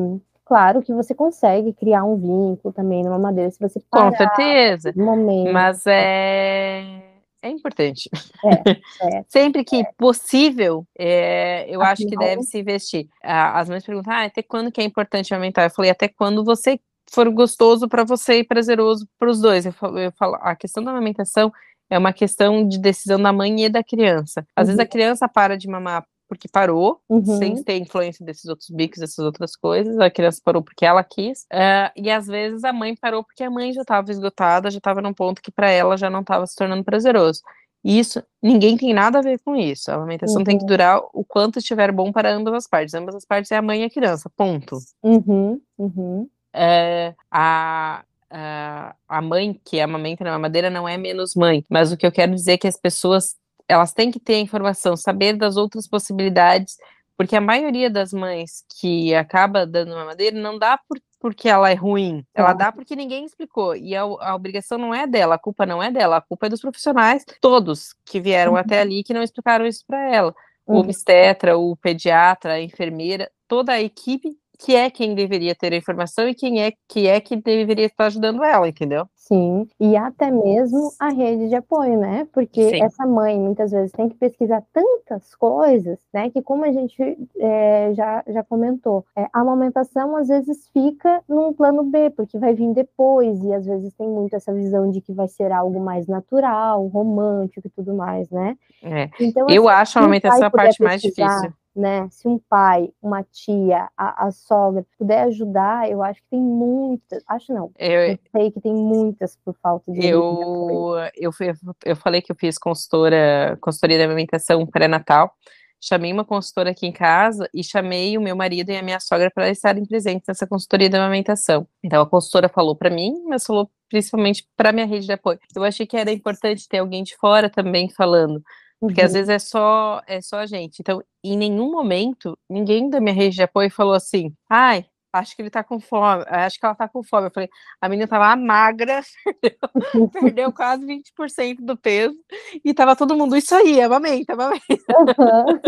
claro 0.44 0.82
que 0.82 0.92
você 0.92 1.14
consegue 1.14 1.72
criar 1.74 2.04
um 2.04 2.16
vínculo 2.16 2.72
também 2.72 3.04
numa 3.04 3.18
madeira 3.18 3.50
se 3.50 3.60
você 3.60 3.80
parar. 3.90 4.10
Com 4.10 4.16
certeza. 4.16 4.92
Momento. 4.96 5.52
Mas 5.52 5.86
é 5.86 7.08
é 7.42 7.48
importante. 7.50 8.10
É, 8.44 8.50
é, 9.18 9.24
Sempre 9.28 9.64
que 9.64 9.80
é. 9.80 9.84
possível, 9.96 10.86
é, 10.98 11.66
eu 11.68 11.80
acho 11.82 12.06
que 12.06 12.16
deve 12.16 12.42
se 12.42 12.58
investir. 12.58 13.06
As 13.22 13.68
mães 13.68 13.84
perguntam, 13.84 14.12
ah, 14.12 14.24
até 14.24 14.42
quando 14.42 14.72
que 14.72 14.80
é 14.80 14.84
importante 14.84 15.32
aumentar? 15.32 15.64
Eu 15.64 15.70
falei, 15.70 15.90
até 15.90 16.08
quando 16.08 16.44
você 16.44 16.80
for 17.10 17.28
gostoso 17.30 17.88
para 17.88 18.04
você 18.04 18.40
e 18.40 18.44
prazeroso 18.44 19.08
para 19.18 19.30
os 19.30 19.40
dois. 19.40 19.66
Eu 19.66 19.72
falo, 19.72 19.98
eu 19.98 20.12
falo, 20.12 20.36
a 20.40 20.54
questão 20.54 20.82
da 20.82 20.90
amamentação 20.90 21.52
é 21.90 21.98
uma 21.98 22.12
questão 22.12 22.66
de 22.66 22.78
decisão 22.78 23.20
da 23.20 23.32
mãe 23.32 23.64
e 23.64 23.68
da 23.68 23.82
criança. 23.82 24.46
Às 24.54 24.64
uhum. 24.64 24.66
vezes 24.66 24.80
a 24.80 24.82
uhum. 24.82 24.88
criança 24.88 25.28
para 25.28 25.56
de 25.56 25.68
mamar 25.68 26.04
porque 26.28 26.46
parou, 26.46 27.00
uhum. 27.08 27.38
sem 27.38 27.62
ter 27.64 27.78
influência 27.78 28.24
desses 28.24 28.44
outros 28.44 28.68
bicos, 28.68 28.98
dessas 28.98 29.24
outras 29.24 29.56
coisas. 29.56 29.98
A 29.98 30.10
criança 30.10 30.42
parou 30.44 30.62
porque 30.62 30.84
ela 30.84 31.02
quis. 31.02 31.44
Uh, 31.44 31.90
e 31.96 32.10
às 32.10 32.26
vezes 32.26 32.64
a 32.64 32.72
mãe 32.72 32.94
parou 32.94 33.24
porque 33.24 33.42
a 33.42 33.50
mãe 33.50 33.72
já 33.72 33.80
estava 33.80 34.10
esgotada, 34.10 34.70
já 34.70 34.76
estava 34.76 35.00
num 35.00 35.14
ponto 35.14 35.40
que 35.40 35.50
para 35.50 35.70
ela 35.70 35.96
já 35.96 36.10
não 36.10 36.20
estava 36.20 36.46
se 36.46 36.54
tornando 36.54 36.84
prazeroso. 36.84 37.40
Isso, 37.82 38.22
ninguém 38.42 38.76
tem 38.76 38.92
nada 38.92 39.20
a 39.20 39.22
ver 39.22 39.40
com 39.42 39.56
isso. 39.56 39.90
A 39.90 39.94
amamentação 39.94 40.38
uhum. 40.38 40.44
tem 40.44 40.58
que 40.58 40.64
uhum. 40.64 40.68
durar 40.68 41.00
o 41.14 41.24
quanto 41.24 41.60
estiver 41.60 41.90
bom 41.90 42.12
para 42.12 42.30
ambas 42.30 42.52
as 42.52 42.68
partes. 42.68 42.92
Ambas 42.92 43.14
as 43.14 43.24
partes 43.24 43.50
é 43.50 43.56
a 43.56 43.62
mãe 43.62 43.80
e 43.80 43.84
a 43.84 43.90
criança, 43.90 44.30
ponto. 44.36 44.76
Uhum. 45.02 45.58
Uhum 45.78 46.28
é, 46.52 47.14
a, 47.30 48.04
a, 48.30 48.94
a 49.08 49.22
mãe 49.22 49.58
que 49.64 49.80
amamenta 49.80 50.24
na 50.24 50.32
mamadeira 50.32 50.70
não 50.70 50.88
é 50.88 50.96
menos 50.96 51.34
mãe, 51.34 51.64
mas 51.68 51.92
o 51.92 51.96
que 51.96 52.06
eu 52.06 52.12
quero 52.12 52.34
dizer 52.34 52.52
é 52.52 52.58
que 52.58 52.68
as 52.68 52.76
pessoas 52.76 53.36
elas 53.68 53.92
têm 53.92 54.10
que 54.10 54.18
ter 54.18 54.34
a 54.34 54.40
informação, 54.40 54.96
saber 54.96 55.34
das 55.36 55.56
outras 55.56 55.86
possibilidades, 55.86 56.78
porque 57.16 57.36
a 57.36 57.40
maioria 57.40 57.90
das 57.90 58.12
mães 58.12 58.64
que 58.80 59.14
acaba 59.14 59.66
dando 59.66 59.94
mamadeira 59.94 60.40
não 60.40 60.58
dá 60.58 60.78
por, 60.78 60.98
porque 61.20 61.48
ela 61.48 61.70
é 61.70 61.74
ruim, 61.74 62.24
ela 62.32 62.54
dá 62.54 62.72
porque 62.72 62.96
ninguém 62.96 63.26
explicou, 63.26 63.76
e 63.76 63.94
a, 63.94 64.02
a, 64.02 64.34
obrigação 64.34 64.78
não 64.78 64.94
é 64.94 65.06
dela, 65.06 65.34
a 65.34 65.38
culpa 65.38 65.66
não 65.66 65.82
é 65.82 65.90
dela, 65.90 66.16
a 66.16 66.20
culpa 66.20 66.46
é 66.46 66.48
dos 66.48 66.60
profissionais, 66.60 67.24
todos 67.40 67.94
que 68.06 68.20
vieram 68.20 68.52
uhum. 68.52 68.58
até 68.58 68.80
ali 68.80 69.04
que 69.04 69.12
não 69.12 69.22
explicaram 69.22 69.66
isso 69.66 69.84
para 69.86 70.00
ela. 70.10 70.34
O 70.64 70.74
uhum. 70.74 70.80
obstetra, 70.80 71.58
o 71.58 71.76
pediatra, 71.76 72.54
a 72.54 72.62
enfermeira, 72.62 73.30
toda 73.46 73.72
a 73.72 73.80
equipe 73.80 74.36
que 74.58 74.74
é 74.74 74.90
quem 74.90 75.14
deveria 75.14 75.54
ter 75.54 75.72
a 75.72 75.76
informação 75.76 76.28
e 76.28 76.34
quem 76.34 76.60
é 76.62 76.72
que 76.88 77.06
é 77.06 77.20
que 77.20 77.36
deveria 77.36 77.86
estar 77.86 78.06
ajudando 78.06 78.42
ela, 78.42 78.68
entendeu? 78.68 79.06
Sim, 79.14 79.68
e 79.78 79.96
até 79.96 80.30
mesmo 80.30 80.90
a 80.98 81.10
rede 81.10 81.48
de 81.48 81.54
apoio, 81.54 81.98
né? 81.98 82.26
Porque 82.32 82.70
Sim. 82.70 82.82
essa 82.82 83.06
mãe 83.06 83.38
muitas 83.38 83.70
vezes 83.70 83.92
tem 83.92 84.08
que 84.08 84.16
pesquisar 84.16 84.64
tantas 84.72 85.34
coisas, 85.34 85.98
né? 86.12 86.30
Que 86.30 86.42
como 86.42 86.64
a 86.64 86.72
gente 86.72 86.96
é, 87.38 87.92
já, 87.94 88.24
já 88.26 88.42
comentou, 88.42 89.04
é, 89.16 89.28
a 89.32 89.40
amamentação 89.40 90.16
às 90.16 90.28
vezes 90.28 90.68
fica 90.72 91.22
num 91.28 91.52
plano 91.52 91.84
B, 91.84 92.10
porque 92.10 92.38
vai 92.38 92.54
vir 92.54 92.72
depois, 92.72 93.42
e 93.44 93.52
às 93.52 93.64
vezes 93.64 93.94
tem 93.94 94.08
muito 94.08 94.34
essa 94.34 94.52
visão 94.52 94.90
de 94.90 95.00
que 95.00 95.12
vai 95.12 95.28
ser 95.28 95.52
algo 95.52 95.78
mais 95.78 96.06
natural, 96.08 96.86
romântico 96.88 97.68
e 97.68 97.70
tudo 97.70 97.94
mais, 97.94 98.28
né? 98.30 98.56
É. 98.82 99.08
Então, 99.20 99.46
eu 99.48 99.68
assim, 99.68 99.80
acho 99.82 99.98
a 99.98 100.02
amamentação 100.02 100.46
a 100.46 100.50
parte 100.50 100.82
mais 100.82 101.00
difícil 101.00 101.52
né? 101.78 102.08
Se 102.10 102.26
um 102.26 102.38
pai, 102.38 102.90
uma 103.00 103.22
tia, 103.22 103.88
a, 103.96 104.26
a, 104.26 104.30
sogra 104.32 104.84
puder 104.98 105.22
ajudar, 105.24 105.88
eu 105.88 106.02
acho 106.02 106.20
que 106.20 106.30
tem 106.30 106.40
muitas. 106.40 107.22
Acho 107.28 107.54
não. 107.54 107.70
Eu, 107.78 108.00
eu 108.00 108.18
sei 108.32 108.50
que 108.50 108.60
tem 108.60 108.74
muitas 108.74 109.36
por 109.36 109.54
falta 109.62 109.92
de. 109.92 110.04
Eu, 110.04 110.94
eu, 111.16 111.32
fui, 111.32 111.52
eu 111.84 111.94
falei 111.94 112.20
que 112.20 112.32
eu 112.32 112.36
fiz 112.36 112.58
consultora, 112.58 113.56
consultoria 113.60 113.96
de 113.96 114.04
alimentação 114.04 114.66
pré-natal. 114.66 115.32
Chamei 115.80 116.12
uma 116.12 116.24
consultora 116.24 116.70
aqui 116.70 116.88
em 116.88 116.92
casa 116.92 117.48
e 117.54 117.62
chamei 117.62 118.18
o 118.18 118.20
meu 118.20 118.34
marido 118.34 118.70
e 118.70 118.76
a 118.76 118.82
minha 118.82 118.98
sogra 118.98 119.30
para 119.30 119.48
estarem 119.48 119.86
presentes 119.86 120.24
nessa 120.26 120.44
consultoria 120.44 120.88
de 120.88 120.96
amamentação. 120.96 121.68
Então 121.84 122.02
a 122.02 122.06
consultora 122.10 122.48
falou 122.48 122.74
para 122.74 122.90
mim, 122.90 123.22
mas 123.28 123.46
falou 123.46 123.70
principalmente 123.88 124.44
para 124.56 124.72
minha 124.72 124.86
rede 124.86 125.06
de 125.06 125.12
apoio. 125.12 125.38
Eu 125.54 125.62
achei 125.62 125.86
que 125.86 125.96
era 125.96 126.10
importante 126.10 126.68
ter 126.68 126.78
alguém 126.78 127.04
de 127.04 127.16
fora 127.16 127.48
também 127.48 127.88
falando 127.88 128.42
porque 128.80 129.00
uhum. 129.00 129.06
às 129.06 129.12
vezes 129.12 129.28
é 129.28 129.38
só, 129.38 130.02
é 130.06 130.20
só 130.20 130.38
a 130.38 130.46
gente. 130.46 130.80
Então, 130.80 131.02
em 131.22 131.36
nenhum 131.36 131.70
momento, 131.70 132.38
ninguém 132.48 132.88
da 132.88 133.00
minha 133.00 133.14
rede 133.14 133.36
de 133.36 133.42
apoio 133.42 133.70
falou 133.70 133.94
assim, 133.94 134.32
ai, 134.48 134.86
acho 135.12 135.34
que 135.34 135.42
ele 135.42 135.50
tá 135.50 135.64
com 135.64 135.80
fome, 135.80 136.24
acho 136.26 136.58
que 136.58 136.66
ela 136.66 136.74
tá 136.74 136.88
com 136.88 137.02
fome. 137.02 137.26
Eu 137.26 137.30
falei, 137.30 137.48
a 137.80 137.88
menina 137.88 138.08
tava 138.08 138.34
magra, 138.36 139.02
perdeu, 139.40 140.08
perdeu 140.08 140.52
quase 140.52 140.84
20% 140.84 141.58
do 141.60 141.76
peso, 141.76 142.16
e 142.64 142.74
tava 142.74 142.94
todo 142.94 143.16
mundo, 143.16 143.36
isso 143.36 143.54
aí, 143.54 143.80
amamenta, 143.80 144.34
amamenta. 144.34 144.64
Uhum. 144.68 145.60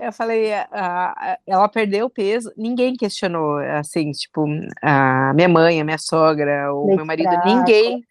Eu 0.00 0.12
falei, 0.12 0.52
a, 0.52 1.38
ela 1.46 1.68
perdeu 1.68 2.06
o 2.06 2.10
peso, 2.10 2.52
ninguém 2.56 2.94
questionou, 2.94 3.58
assim, 3.58 4.10
tipo, 4.12 4.46
a 4.82 5.32
minha 5.34 5.48
mãe, 5.48 5.80
a 5.80 5.84
minha 5.84 5.98
sogra, 5.98 6.72
o 6.72 6.86
leite 6.86 6.96
meu 6.96 7.06
marido, 7.06 7.30
fraco. 7.30 7.48
ninguém, 7.48 8.04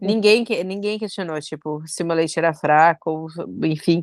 ninguém, 0.00 0.44
ninguém 0.64 0.98
questionou, 0.98 1.40
tipo, 1.40 1.82
se 1.86 2.02
meu 2.02 2.16
leite 2.16 2.38
era 2.38 2.54
fraco, 2.54 3.10
ou, 3.10 3.28
enfim, 3.64 4.02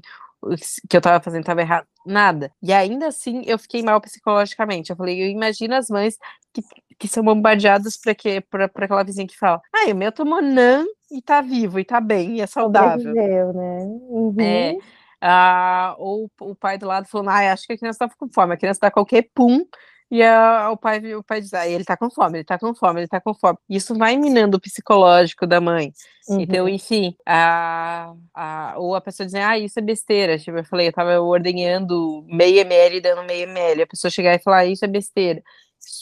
que 0.89 0.97
eu 0.97 1.01
tava 1.01 1.23
fazendo 1.23 1.43
tava 1.43 1.61
errado, 1.61 1.85
nada. 2.05 2.51
E 2.61 2.73
ainda 2.73 3.07
assim 3.07 3.43
eu 3.45 3.59
fiquei 3.59 3.83
mal 3.83 4.01
psicologicamente. 4.01 4.89
Eu 4.89 4.95
falei, 4.95 5.21
eu 5.21 5.27
imagino 5.27 5.75
as 5.75 5.87
mães 5.89 6.17
que, 6.53 6.63
que 6.97 7.07
são 7.07 7.23
bombardeadas 7.23 7.97
para 7.97 8.15
que 8.15 8.41
para 8.41 8.65
aquela 8.65 9.03
vizinha 9.03 9.27
que 9.27 9.37
fala: 9.37 9.61
"Ah, 9.73 9.91
o 9.91 9.95
meu 9.95 10.11
tomou 10.11 10.41
nan 10.41 10.85
e 11.11 11.21
tá 11.21 11.41
vivo 11.41 11.79
e 11.79 11.85
tá 11.85 12.01
bem 12.01 12.37
e 12.37 12.41
é 12.41 12.47
saudável". 12.47 13.01
Sobreviveu, 13.03 13.53
né? 13.53 13.83
Uhum. 14.09 14.41
É. 14.41 14.75
Ah, 15.23 15.95
ou 15.99 16.31
o 16.41 16.55
pai 16.55 16.79
do 16.79 16.87
lado 16.87 17.07
falando, 17.07 17.29
ah, 17.29 17.53
acho 17.53 17.67
que 17.67 17.73
a 17.73 17.77
criança 17.77 18.07
tá 18.07 18.15
com 18.17 18.27
fome, 18.27 18.55
a 18.55 18.57
criança 18.57 18.79
dá 18.81 18.89
qualquer 18.89 19.29
pum, 19.35 19.63
e 20.11 20.21
a, 20.21 20.69
o 20.71 20.77
pai 20.77 21.15
o 21.15 21.23
pai 21.23 21.39
diz, 21.39 21.53
ah, 21.53 21.65
ele 21.65 21.85
tá 21.85 21.95
com 21.95 22.09
fome, 22.09 22.39
ele 22.39 22.43
tá 22.43 22.59
com 22.59 22.75
fome, 22.75 22.99
ele 22.99 23.07
tá 23.07 23.21
com 23.21 23.33
fome. 23.33 23.57
Isso 23.69 23.97
vai 23.97 24.17
minando 24.17 24.57
o 24.57 24.59
psicológico 24.59 25.47
da 25.47 25.61
mãe. 25.61 25.93
Uhum. 26.27 26.41
Então, 26.41 26.67
enfim, 26.67 27.15
a, 27.25 28.13
a, 28.35 28.75
ou 28.77 28.93
a 28.93 28.99
pessoa 28.99 29.25
diz, 29.25 29.35
ah, 29.35 29.57
isso 29.57 29.79
é 29.79 29.81
besteira. 29.81 30.37
Tipo, 30.37 30.57
eu 30.57 30.65
falei, 30.65 30.89
eu 30.89 30.93
tava 30.93 31.19
ordenhando 31.21 32.25
meio 32.27 32.59
ml 32.59 32.99
dando 32.99 33.23
meio 33.23 33.49
ml. 33.49 33.83
A 33.83 33.87
pessoa 33.87 34.11
chegar 34.11 34.35
e 34.35 34.43
falar, 34.43 34.57
ah, 34.59 34.65
isso 34.65 34.83
é 34.83 34.87
besteira 34.87 35.41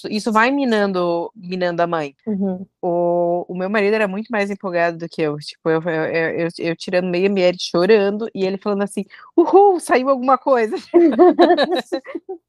isso 0.10 0.32
vai 0.32 0.52
minando, 0.52 1.32
minando 1.36 1.82
a 1.82 1.88
mãe. 1.88 2.16
Uhum. 2.26 2.66
O, 2.82 3.46
o 3.48 3.58
meu 3.58 3.70
marido 3.70 3.94
era 3.94 4.08
muito 4.08 4.28
mais 4.30 4.52
empolgado 4.52 4.98
do 4.98 5.10
que 5.10 5.22
eu. 5.22 5.38
Tipo, 5.38 5.70
eu, 5.70 5.82
eu, 5.82 6.30
eu, 6.32 6.48
eu 6.58 6.76
tirando 6.76 7.10
meio 7.10 7.26
ml 7.26 7.58
chorando 7.60 8.30
e 8.34 8.46
ele 8.46 8.58
falando 8.58 8.84
assim: 8.84 9.06
Uhul, 9.36 9.80
saiu 9.80 10.10
alguma 10.10 10.38
coisa. 10.38 10.76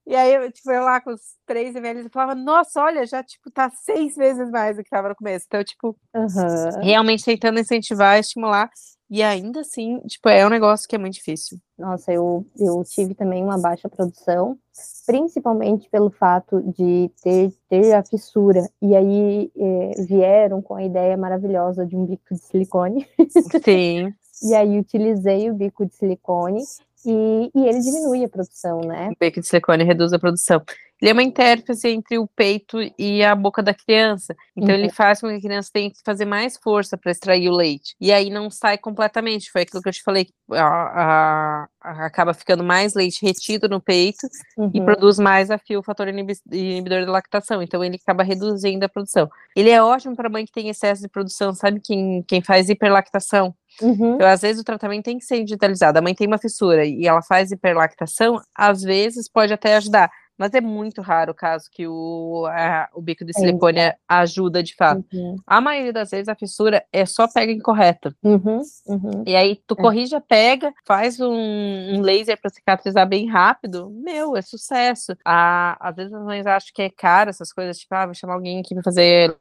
e 0.06 0.14
aí, 0.14 0.34
eu, 0.34 0.50
tipo, 0.52 0.70
eu 0.70 0.82
lá 0.82 1.00
com 1.00 1.10
os 1.10 1.20
3 1.46 1.74
ml, 1.76 2.04
eu 2.04 2.10
falava: 2.10 2.34
Nossa, 2.34 2.82
olha, 2.82 3.06
já, 3.06 3.22
tipo, 3.22 3.50
tá 3.50 3.70
seis 3.70 4.16
vezes 4.16 4.50
mais 4.50 4.76
do 4.76 4.84
que 4.84 4.90
tava 4.90 5.08
no 5.08 5.16
começo. 5.16 5.46
Então, 5.48 5.62
tipo, 5.64 5.96
uhum. 6.14 6.80
realmente 6.82 7.24
tentando 7.24 7.60
incentivar, 7.60 8.18
estimular. 8.18 8.70
E 9.10 9.24
ainda 9.24 9.60
assim, 9.60 9.98
tipo, 10.06 10.28
é 10.28 10.46
um 10.46 10.50
negócio 10.50 10.88
que 10.88 10.94
é 10.94 10.98
muito 10.98 11.14
difícil. 11.14 11.58
Nossa, 11.76 12.12
eu, 12.12 12.46
eu 12.56 12.84
tive 12.84 13.12
também 13.12 13.42
uma 13.42 13.58
baixa 13.58 13.88
produção, 13.88 14.56
principalmente 15.04 15.88
pelo 15.90 16.10
fato 16.10 16.62
de 16.62 17.10
ter, 17.20 17.52
ter 17.68 17.92
a 17.94 18.04
fissura. 18.04 18.70
E 18.80 18.94
aí 18.94 19.50
é, 19.56 20.02
vieram 20.04 20.62
com 20.62 20.76
a 20.76 20.84
ideia 20.84 21.16
maravilhosa 21.16 21.84
de 21.84 21.96
um 21.96 22.06
bico 22.06 22.32
de 22.32 22.38
silicone. 22.38 23.04
Sim. 23.64 24.14
E 24.44 24.54
aí 24.54 24.78
utilizei 24.78 25.50
o 25.50 25.54
bico 25.54 25.84
de 25.84 25.94
silicone 25.96 26.62
e, 27.04 27.50
e 27.52 27.66
ele 27.66 27.80
diminui 27.80 28.24
a 28.24 28.28
produção, 28.28 28.80
né? 28.82 29.08
O 29.08 29.16
bico 29.18 29.40
de 29.40 29.46
silicone 29.46 29.82
reduz 29.82 30.12
a 30.12 30.20
produção. 30.20 30.62
Ele 31.00 31.10
é 31.10 31.12
uma 31.12 31.22
intérface 31.22 31.88
entre 31.88 32.18
o 32.18 32.26
peito 32.26 32.78
e 32.98 33.24
a 33.24 33.34
boca 33.34 33.62
da 33.62 33.72
criança. 33.72 34.36
Então, 34.54 34.74
uhum. 34.74 34.80
ele 34.80 34.90
faz 34.90 35.20
com 35.20 35.28
que 35.28 35.34
a 35.34 35.40
criança 35.40 35.70
tenha 35.72 35.90
que 35.90 35.98
fazer 36.04 36.26
mais 36.26 36.58
força 36.58 36.96
para 36.96 37.10
extrair 37.10 37.48
o 37.48 37.56
leite. 37.56 37.96
E 37.98 38.12
aí 38.12 38.28
não 38.28 38.50
sai 38.50 38.76
completamente. 38.76 39.50
Foi 39.50 39.62
aquilo 39.62 39.82
que 39.82 39.88
eu 39.88 39.92
te 39.92 40.02
falei. 40.02 40.28
A, 40.52 40.62
a, 40.62 41.68
a, 41.80 42.06
acaba 42.06 42.34
ficando 42.34 42.62
mais 42.62 42.94
leite 42.94 43.24
retido 43.24 43.68
no 43.68 43.80
peito 43.80 44.26
uhum. 44.58 44.70
e 44.74 44.80
produz 44.80 45.18
mais 45.18 45.50
a 45.50 45.56
fio 45.56 45.80
o 45.80 45.82
fator 45.82 46.06
inibidor 46.08 47.06
da 47.06 47.12
lactação. 47.12 47.62
Então, 47.62 47.82
ele 47.82 47.96
acaba 47.96 48.22
reduzindo 48.22 48.84
a 48.84 48.88
produção. 48.88 49.30
Ele 49.56 49.70
é 49.70 49.82
ótimo 49.82 50.14
para 50.14 50.28
mãe 50.28 50.44
que 50.44 50.52
tem 50.52 50.68
excesso 50.68 51.00
de 51.00 51.08
produção. 51.08 51.54
Sabe 51.54 51.80
quem, 51.82 52.22
quem 52.28 52.42
faz 52.42 52.68
hiperlactação? 52.68 53.54
Uhum. 53.80 54.16
Então, 54.16 54.28
às 54.28 54.42
vezes 54.42 54.60
o 54.60 54.64
tratamento 54.64 55.04
tem 55.04 55.18
que 55.18 55.24
ser 55.24 55.38
individualizado. 55.38 55.98
A 55.98 56.02
mãe 56.02 56.14
tem 56.14 56.26
uma 56.26 56.38
fissura 56.38 56.84
e 56.84 57.06
ela 57.06 57.22
faz 57.22 57.50
hiperlactação, 57.50 58.40
às 58.54 58.82
vezes 58.82 59.28
pode 59.28 59.52
até 59.52 59.76
ajudar 59.76 60.10
mas 60.40 60.54
é 60.54 60.60
muito 60.62 61.02
raro 61.02 61.32
o 61.32 61.34
caso 61.34 61.68
que 61.70 61.86
o, 61.86 62.46
a, 62.46 62.88
o 62.94 63.02
bico 63.02 63.26
de 63.26 63.34
silicone 63.34 63.78
é. 63.78 63.96
ajuda 64.08 64.62
de 64.62 64.74
fato. 64.74 65.04
Uhum. 65.12 65.36
A 65.46 65.60
maioria 65.60 65.92
das 65.92 66.10
vezes 66.10 66.28
a 66.28 66.34
fissura 66.34 66.82
é 66.90 67.04
só 67.04 67.28
pega 67.28 67.52
incorreta. 67.52 68.16
Uhum, 68.22 68.62
uhum. 68.86 69.22
E 69.26 69.36
aí 69.36 69.60
tu 69.66 69.74
é. 69.78 69.82
corrige 69.82 70.16
a 70.16 70.20
pega, 70.20 70.72
faz 70.86 71.20
um, 71.20 71.30
um 71.30 72.00
laser 72.00 72.40
para 72.40 72.48
cicatrizar 72.48 73.06
bem 73.06 73.28
rápido, 73.28 73.90
meu, 73.90 74.34
é 74.34 74.40
sucesso. 74.40 75.14
A, 75.22 75.76
às 75.78 75.94
vezes 75.94 76.14
as 76.14 76.24
mães 76.24 76.46
acham 76.46 76.70
que 76.74 76.80
é 76.80 76.88
caro 76.88 77.28
essas 77.28 77.52
coisas, 77.52 77.76
tipo, 77.76 77.94
ah, 77.94 78.06
vou 78.06 78.14
chamar 78.14 78.32
alguém 78.32 78.60
aqui 78.60 78.72
para 78.72 78.82
fazer 78.82 79.36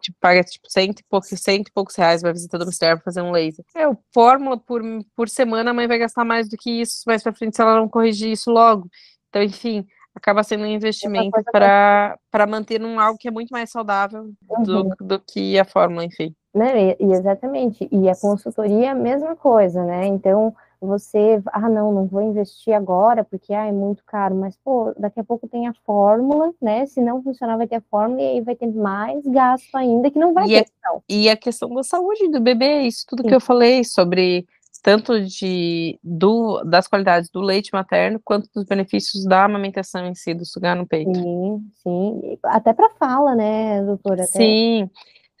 tipo, 0.00 0.18
paga 0.20 0.42
tipo 0.42 0.68
cento 0.68 0.98
e 0.98 1.04
poucos, 1.08 1.28
cento 1.28 1.68
e 1.68 1.72
poucos 1.72 1.94
reais 1.94 2.22
vai 2.22 2.32
visita 2.32 2.58
domiciliar 2.58 2.96
para 2.96 3.04
fazer 3.04 3.22
um 3.22 3.30
laser. 3.30 3.64
É, 3.76 3.86
o 3.86 3.96
fórmula 4.12 4.58
por, 4.58 4.82
por 5.14 5.28
semana 5.28 5.70
a 5.70 5.74
mãe 5.74 5.86
vai 5.86 5.98
gastar 5.98 6.24
mais 6.24 6.48
do 6.48 6.56
que 6.56 6.80
isso 6.80 7.04
mais 7.06 7.22
para 7.22 7.32
frente 7.32 7.54
se 7.54 7.62
ela 7.62 7.76
não 7.76 7.88
corrigir 7.88 8.32
isso 8.32 8.50
logo. 8.50 8.88
Então, 9.28 9.44
enfim, 9.44 9.86
acaba 10.14 10.42
sendo 10.42 10.64
um 10.64 10.66
investimento 10.66 11.42
para 11.52 12.46
manter 12.48 12.82
um 12.82 12.98
algo 12.98 13.18
que 13.18 13.28
é 13.28 13.30
muito 13.30 13.50
mais 13.50 13.70
saudável 13.70 14.30
uhum. 14.48 14.62
do, 14.62 14.82
do 15.00 15.20
que 15.20 15.58
a 15.58 15.64
fórmula, 15.64 16.04
enfim. 16.04 16.34
Né, 16.54 16.96
e, 16.98 17.12
exatamente. 17.12 17.88
E 17.92 18.08
a 18.08 18.16
consultoria 18.16 18.86
é 18.86 18.88
a 18.88 18.94
mesma 18.94 19.36
coisa, 19.36 19.84
né? 19.84 20.06
Então, 20.06 20.54
você, 20.80 21.40
ah, 21.52 21.68
não, 21.68 21.92
não 21.92 22.06
vou 22.06 22.22
investir 22.22 22.72
agora 22.72 23.22
porque 23.22 23.52
ah, 23.52 23.66
é 23.66 23.72
muito 23.72 24.02
caro, 24.04 24.34
mas 24.34 24.56
pô, 24.56 24.92
daqui 24.98 25.20
a 25.20 25.24
pouco 25.24 25.46
tem 25.46 25.68
a 25.68 25.74
fórmula, 25.84 26.52
né? 26.60 26.86
Se 26.86 27.00
não 27.00 27.22
funcionar, 27.22 27.56
vai 27.56 27.68
ter 27.68 27.76
a 27.76 27.82
fórmula 27.82 28.20
e 28.20 28.26
aí 28.26 28.40
vai 28.40 28.56
ter 28.56 28.66
mais 28.66 29.24
gasto 29.26 29.74
ainda 29.74 30.10
que 30.10 30.18
não 30.18 30.32
vai 30.32 30.46
e 30.46 30.64
ter. 30.64 30.70
A, 30.84 30.98
e 31.08 31.28
a 31.28 31.36
questão 31.36 31.72
da 31.74 31.82
saúde 31.82 32.28
do 32.28 32.40
bebê, 32.40 32.82
isso 32.82 33.04
tudo 33.06 33.22
Sim. 33.22 33.28
que 33.28 33.34
eu 33.34 33.40
falei 33.40 33.84
sobre 33.84 34.46
tanto 34.82 35.20
de, 35.20 35.98
do, 36.02 36.62
das 36.64 36.88
qualidades 36.88 37.30
do 37.30 37.40
leite 37.40 37.70
materno, 37.72 38.20
quanto 38.24 38.48
dos 38.54 38.64
benefícios 38.64 39.24
da 39.24 39.44
amamentação 39.44 40.06
em 40.06 40.14
si, 40.14 40.34
do 40.34 40.44
sugar 40.44 40.76
no 40.76 40.86
peito. 40.86 41.14
Sim, 41.14 41.70
sim. 41.82 42.38
Até 42.44 42.72
para 42.72 42.90
fala, 42.90 43.34
né, 43.34 43.82
doutora? 43.82 44.22
Até... 44.22 44.32
Sim. 44.32 44.90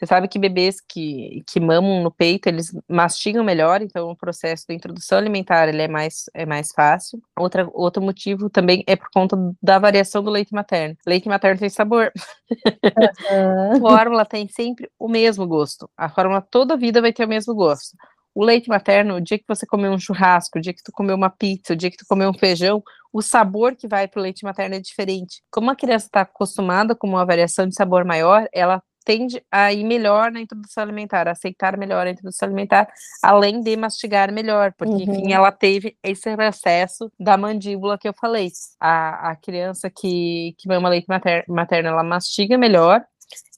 Você 0.00 0.06
sabe 0.06 0.28
que 0.28 0.38
bebês 0.38 0.80
que, 0.80 1.42
que 1.46 1.60
mamam 1.60 2.02
no 2.02 2.10
peito, 2.10 2.46
eles 2.46 2.72
mastigam 2.88 3.44
melhor, 3.44 3.82
então 3.82 4.10
o 4.10 4.16
processo 4.16 4.66
da 4.66 4.72
introdução 4.72 5.18
alimentar 5.18 5.68
ele 5.68 5.82
é 5.82 5.88
mais, 5.88 6.24
é 6.32 6.46
mais 6.46 6.72
fácil. 6.72 7.20
Outra, 7.38 7.68
outro 7.74 8.02
motivo 8.02 8.48
também 8.48 8.82
é 8.86 8.96
por 8.96 9.10
conta 9.12 9.36
da 9.62 9.78
variação 9.78 10.22
do 10.22 10.30
leite 10.30 10.54
materno. 10.54 10.96
Leite 11.06 11.28
materno 11.28 11.60
tem 11.60 11.68
sabor. 11.68 12.10
Uhum. 12.50 13.72
a 13.76 13.78
fórmula 13.78 14.24
tem 14.24 14.48
sempre 14.48 14.90
o 14.98 15.06
mesmo 15.06 15.46
gosto. 15.46 15.88
A 15.94 16.08
fórmula 16.08 16.40
toda 16.40 16.72
a 16.72 16.78
vida 16.78 17.02
vai 17.02 17.12
ter 17.12 17.26
o 17.26 17.28
mesmo 17.28 17.54
gosto. 17.54 17.94
O 18.34 18.44
leite 18.44 18.68
materno, 18.68 19.16
o 19.16 19.20
dia 19.20 19.38
que 19.38 19.44
você 19.46 19.66
comeu 19.66 19.92
um 19.92 19.98
churrasco, 19.98 20.58
o 20.58 20.62
dia 20.62 20.72
que 20.72 20.82
tu 20.82 20.92
comeu 20.92 21.16
uma 21.16 21.30
pizza, 21.30 21.72
o 21.72 21.76
dia 21.76 21.90
que 21.90 21.96
tu 21.96 22.04
comeu 22.08 22.30
um 22.30 22.38
feijão, 22.38 22.82
o 23.12 23.20
sabor 23.20 23.74
que 23.74 23.88
vai 23.88 24.06
para 24.06 24.20
o 24.20 24.22
leite 24.22 24.44
materno 24.44 24.76
é 24.76 24.80
diferente. 24.80 25.42
Como 25.50 25.70
a 25.70 25.76
criança 25.76 26.06
está 26.06 26.20
acostumada 26.22 26.94
com 26.94 27.08
uma 27.08 27.26
variação 27.26 27.66
de 27.66 27.74
sabor 27.74 28.04
maior, 28.04 28.46
ela 28.52 28.82
tende 29.04 29.42
a 29.50 29.72
ir 29.72 29.84
melhor 29.84 30.30
na 30.30 30.40
introdução 30.40 30.82
alimentar, 30.82 31.26
a 31.26 31.32
aceitar 31.32 31.76
melhor 31.76 32.06
a 32.06 32.10
introdução 32.10 32.46
alimentar, 32.46 32.88
além 33.22 33.60
de 33.60 33.76
mastigar 33.76 34.32
melhor, 34.32 34.72
porque, 34.76 34.92
uhum. 34.92 35.14
enfim, 35.14 35.32
ela 35.32 35.50
teve 35.50 35.96
esse 36.02 36.34
processo 36.36 37.10
da 37.18 37.36
mandíbula 37.36 37.98
que 37.98 38.08
eu 38.08 38.14
falei. 38.18 38.50
A, 38.78 39.30
a 39.30 39.36
criança 39.36 39.90
que, 39.90 40.54
que 40.58 40.68
mama 40.68 40.88
leite 40.88 41.06
materno, 41.08 41.54
materno, 41.54 41.88
ela 41.88 42.04
mastiga 42.04 42.56
melhor, 42.56 43.02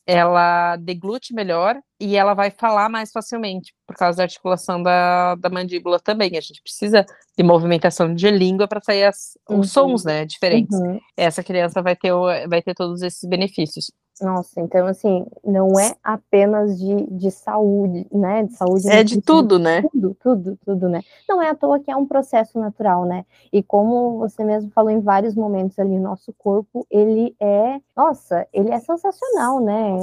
ela 0.06 0.76
deglute 0.76 1.32
melhor 1.32 1.80
e 2.00 2.16
ela 2.16 2.34
vai 2.34 2.50
falar 2.50 2.88
mais 2.88 3.12
facilmente, 3.12 3.72
por 3.86 3.94
causa 3.94 4.16
da 4.18 4.24
articulação 4.24 4.82
da, 4.82 5.36
da 5.36 5.48
mandíbula 5.48 6.00
também. 6.00 6.36
A 6.36 6.40
gente 6.40 6.60
precisa 6.62 7.06
de 7.36 7.44
movimentação 7.44 8.12
de 8.12 8.30
língua 8.30 8.66
para 8.66 8.80
sair 8.80 9.04
as, 9.04 9.38
os 9.48 9.56
uhum. 9.56 9.62
sons, 9.64 10.04
né, 10.04 10.24
diferentes. 10.24 10.76
Uhum. 10.76 10.98
Essa 11.16 11.42
criança 11.44 11.80
vai 11.80 11.94
ter, 11.94 12.12
vai 12.48 12.60
ter 12.60 12.74
todos 12.74 13.02
esses 13.02 13.28
benefícios. 13.28 13.92
Nossa, 14.22 14.60
então 14.60 14.86
assim, 14.86 15.26
não 15.44 15.78
é 15.78 15.94
apenas 16.02 16.78
de, 16.78 17.06
de 17.10 17.30
saúde, 17.30 18.06
né? 18.12 18.44
De 18.44 18.52
saúde. 18.54 18.88
É 18.88 19.02
de 19.02 19.20
tudo, 19.20 19.58
né? 19.58 19.82
Tudo, 19.82 20.16
tudo, 20.22 20.58
tudo, 20.64 20.88
né? 20.88 21.00
Não 21.28 21.42
é 21.42 21.50
à 21.50 21.54
toa 21.54 21.80
que 21.80 21.90
é 21.90 21.96
um 21.96 22.06
processo 22.06 22.58
natural, 22.58 23.04
né? 23.04 23.24
E 23.52 23.62
como 23.62 24.18
você 24.18 24.44
mesmo 24.44 24.70
falou 24.70 24.90
em 24.90 25.00
vários 25.00 25.34
momentos 25.34 25.78
ali, 25.78 25.98
nosso 25.98 26.32
corpo, 26.38 26.86
ele 26.90 27.34
é, 27.40 27.80
nossa, 27.96 28.46
ele 28.52 28.70
é 28.70 28.78
sensacional, 28.78 29.60
né? 29.60 29.96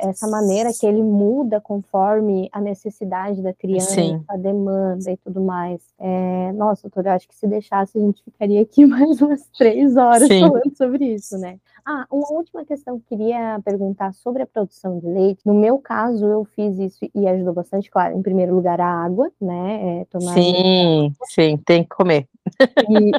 É, 0.00 0.06
é 0.06 0.10
essa 0.10 0.28
maneira 0.28 0.70
que 0.78 0.86
ele 0.86 1.02
muda 1.02 1.60
conforme 1.60 2.48
a 2.52 2.60
necessidade 2.60 3.40
da 3.40 3.52
criança, 3.52 3.94
Sim. 3.94 4.22
a 4.28 4.36
demanda 4.36 5.10
e 5.10 5.16
tudo 5.16 5.40
mais. 5.40 5.80
É, 5.98 6.52
nossa, 6.52 6.82
doutora, 6.82 7.10
eu 7.10 7.14
acho 7.14 7.28
que 7.28 7.34
se 7.34 7.46
deixasse 7.46 7.98
a 7.98 8.00
gente 8.00 8.22
ficaria 8.22 8.60
aqui 8.60 8.84
mais 8.86 9.20
umas 9.20 9.48
três 9.56 9.96
horas 9.96 10.28
Sim. 10.28 10.40
falando 10.40 10.76
sobre 10.76 11.14
isso, 11.14 11.38
né? 11.38 11.58
Ah, 11.84 12.06
uma 12.10 12.30
última 12.32 12.64
questão 12.64 12.98
que 12.98 13.14
eu 13.14 13.18
queria 13.18 13.60
perguntar 13.62 14.12
sobre 14.12 14.42
a 14.42 14.46
produção 14.46 14.98
de 14.98 15.06
leite. 15.06 15.46
No 15.46 15.54
meu 15.54 15.78
caso, 15.78 16.26
eu 16.26 16.44
fiz 16.44 16.78
isso 16.78 16.98
e 17.14 17.26
ajudou 17.26 17.54
bastante, 17.54 17.90
claro. 17.90 18.16
Em 18.16 18.22
primeiro 18.22 18.54
lugar, 18.54 18.80
a 18.80 19.04
água, 19.04 19.30
né? 19.40 20.00
É, 20.00 20.04
tomar 20.06 20.34
sim, 20.34 21.14
sim, 21.24 21.56
tem 21.64 21.82
que 21.82 21.90
comer. 21.90 22.26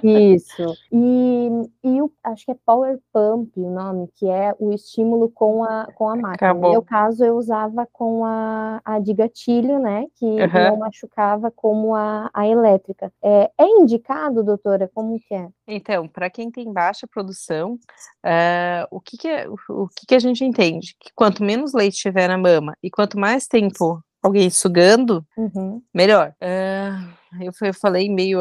E, 0.04 0.34
isso. 0.36 0.76
E, 0.92 1.50
e 1.84 2.02
o, 2.02 2.12
acho 2.24 2.46
que 2.46 2.52
é 2.52 2.58
Power 2.66 3.00
Pump 3.12 3.52
o 3.60 3.70
nome, 3.70 4.10
que 4.16 4.28
é 4.30 4.54
o 4.60 4.72
estímulo 4.72 5.30
com 5.30 5.64
a, 5.64 5.88
com 5.96 6.08
a 6.10 6.16
máquina. 6.16 6.34
Acabou. 6.34 6.64
No 6.64 6.72
meu 6.72 6.82
caso, 6.82 7.24
eu 7.24 7.36
usava 7.36 7.88
com 7.92 8.26
a, 8.26 8.82
a 8.84 9.00
de 9.00 9.14
gatilho, 9.14 9.80
né? 9.80 10.06
Que 10.16 10.26
uhum. 10.26 10.70
não 10.70 10.78
machucava 10.78 11.52
como 11.52 11.96
a, 11.96 12.30
a 12.34 12.48
elétrica. 12.48 13.12
É, 13.22 13.52
é 13.58 13.66
indicado, 13.66 14.44
doutora? 14.44 14.90
Como 14.94 15.20
que 15.20 15.34
é? 15.34 15.48
Então, 15.68 16.08
para 16.08 16.30
quem 16.30 16.52
tem 16.52 16.72
baixa 16.72 17.08
produção, 17.08 17.74
uh, 17.74 18.88
o, 18.92 19.00
que, 19.00 19.18
que, 19.18 19.28
é, 19.28 19.48
o, 19.48 19.56
o 19.70 19.88
que, 19.90 20.06
que 20.08 20.16
a 20.16 20.20
gente 20.20 20.44
entende? 20.44 20.96
Que 21.00 21.12
quanto 21.16 21.44
menos 21.44 21.74
leite 21.74 21.98
tiver 21.98 22.28
na 22.28 22.38
mama 22.38 22.76
e 22.82 22.90
quanto 22.90 23.20
mais 23.20 23.48
tempo 23.48 24.02
alguém 24.22 24.50
sugando, 24.50 25.26
uhum. 25.38 25.82
melhor. 25.94 26.34
Uh, 26.42 27.14
eu, 27.40 27.52
eu 27.62 27.74
falei 27.74 28.10
meio. 28.10 28.40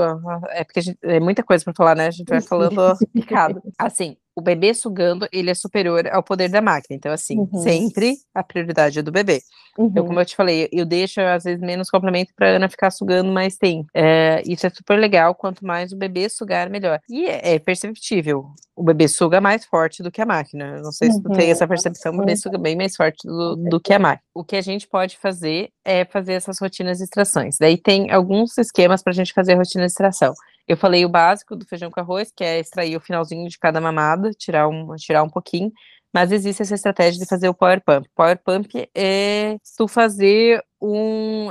É 0.50 0.64
porque 0.64 0.80
gente, 0.80 0.98
é 1.02 1.20
muita 1.20 1.42
coisa 1.42 1.64
para 1.64 1.74
falar, 1.74 1.94
né? 1.94 2.06
A 2.06 2.10
gente 2.10 2.28
vai 2.28 2.40
falando 2.40 2.96
picado. 3.12 3.62
Assim, 3.78 4.16
o 4.34 4.40
bebê 4.40 4.72
sugando, 4.72 5.28
ele 5.32 5.50
é 5.50 5.54
superior 5.54 6.06
ao 6.08 6.22
poder 6.22 6.48
da 6.48 6.62
máquina. 6.62 6.96
Então, 6.96 7.12
assim, 7.12 7.38
uhum. 7.38 7.62
sempre 7.62 8.16
a 8.34 8.42
prioridade 8.42 8.98
é 8.98 9.02
do 9.02 9.12
bebê. 9.12 9.42
Então, 9.72 9.84
uhum. 9.84 9.90
Então, 9.90 10.06
como 10.06 10.20
eu 10.20 10.24
te 10.24 10.34
falei, 10.34 10.68
eu 10.72 10.86
deixo, 10.86 11.20
às 11.20 11.44
vezes, 11.44 11.60
menos 11.60 11.90
complemento 11.90 12.32
pra 12.34 12.48
Ana 12.48 12.68
ficar 12.68 12.90
sugando 12.90 13.30
mais 13.30 13.56
tempo. 13.56 13.88
É, 13.94 14.42
isso 14.46 14.66
é 14.66 14.70
super 14.70 14.98
legal. 14.98 15.34
Quanto 15.34 15.64
mais 15.66 15.92
o 15.92 15.96
bebê 15.96 16.28
sugar, 16.28 16.70
melhor. 16.70 17.00
E 17.08 17.26
é, 17.26 17.54
é 17.54 17.58
perceptível. 17.58 18.46
O 18.74 18.82
bebê 18.82 19.06
suga 19.06 19.40
mais 19.40 19.66
forte 19.66 20.02
do 20.02 20.10
que 20.10 20.22
a 20.22 20.26
máquina. 20.26 20.76
Eu 20.76 20.82
não 20.82 20.92
sei 20.92 21.10
se 21.10 21.22
tu 21.22 21.30
tem 21.30 21.50
essa 21.50 21.64
uhum. 21.64 21.68
percepção, 21.68 22.14
o 22.14 22.18
bebê 22.18 22.36
suga 22.36 22.56
bem 22.56 22.74
mais 22.74 22.96
forte 22.96 23.26
do, 23.26 23.56
do 23.56 23.80
que 23.80 23.92
a 23.92 23.98
máquina. 23.98 24.22
O 24.34 24.42
que 24.42 24.56
a 24.56 24.62
gente 24.62 24.88
pode 24.88 25.18
fazer 25.18 25.70
é 25.84 26.04
fazer 26.06 26.34
essas 26.34 26.58
rotinas 26.58 26.98
de 26.98 27.04
extrações. 27.04 27.56
Daí 27.60 27.76
tem 27.76 28.10
alguns 28.10 28.56
esquemas 28.56 29.02
pra 29.02 29.12
gente 29.12 29.32
fazer 29.34 29.52
a 29.52 29.56
rotina 29.56 29.84
de 29.84 29.90
extração. 29.90 30.32
Eu 30.72 30.76
falei 30.78 31.04
o 31.04 31.08
básico 31.08 31.54
do 31.54 31.66
feijão 31.66 31.90
com 31.90 32.00
arroz, 32.00 32.32
que 32.34 32.42
é 32.42 32.58
extrair 32.58 32.96
o 32.96 33.00
finalzinho 33.00 33.46
de 33.46 33.58
cada 33.58 33.78
mamada, 33.78 34.30
tirar 34.30 34.66
um, 34.68 34.96
tirar 34.96 35.22
um 35.22 35.28
pouquinho. 35.28 35.70
Mas 36.14 36.32
existe 36.32 36.62
essa 36.62 36.74
estratégia 36.74 37.20
de 37.20 37.28
fazer 37.28 37.46
o 37.46 37.54
power 37.54 37.82
pump. 37.84 38.08
Power 38.14 38.38
pump 38.42 38.88
é 38.94 39.58
tu 39.76 39.86
fazer 39.86 40.64
um, 40.80 41.48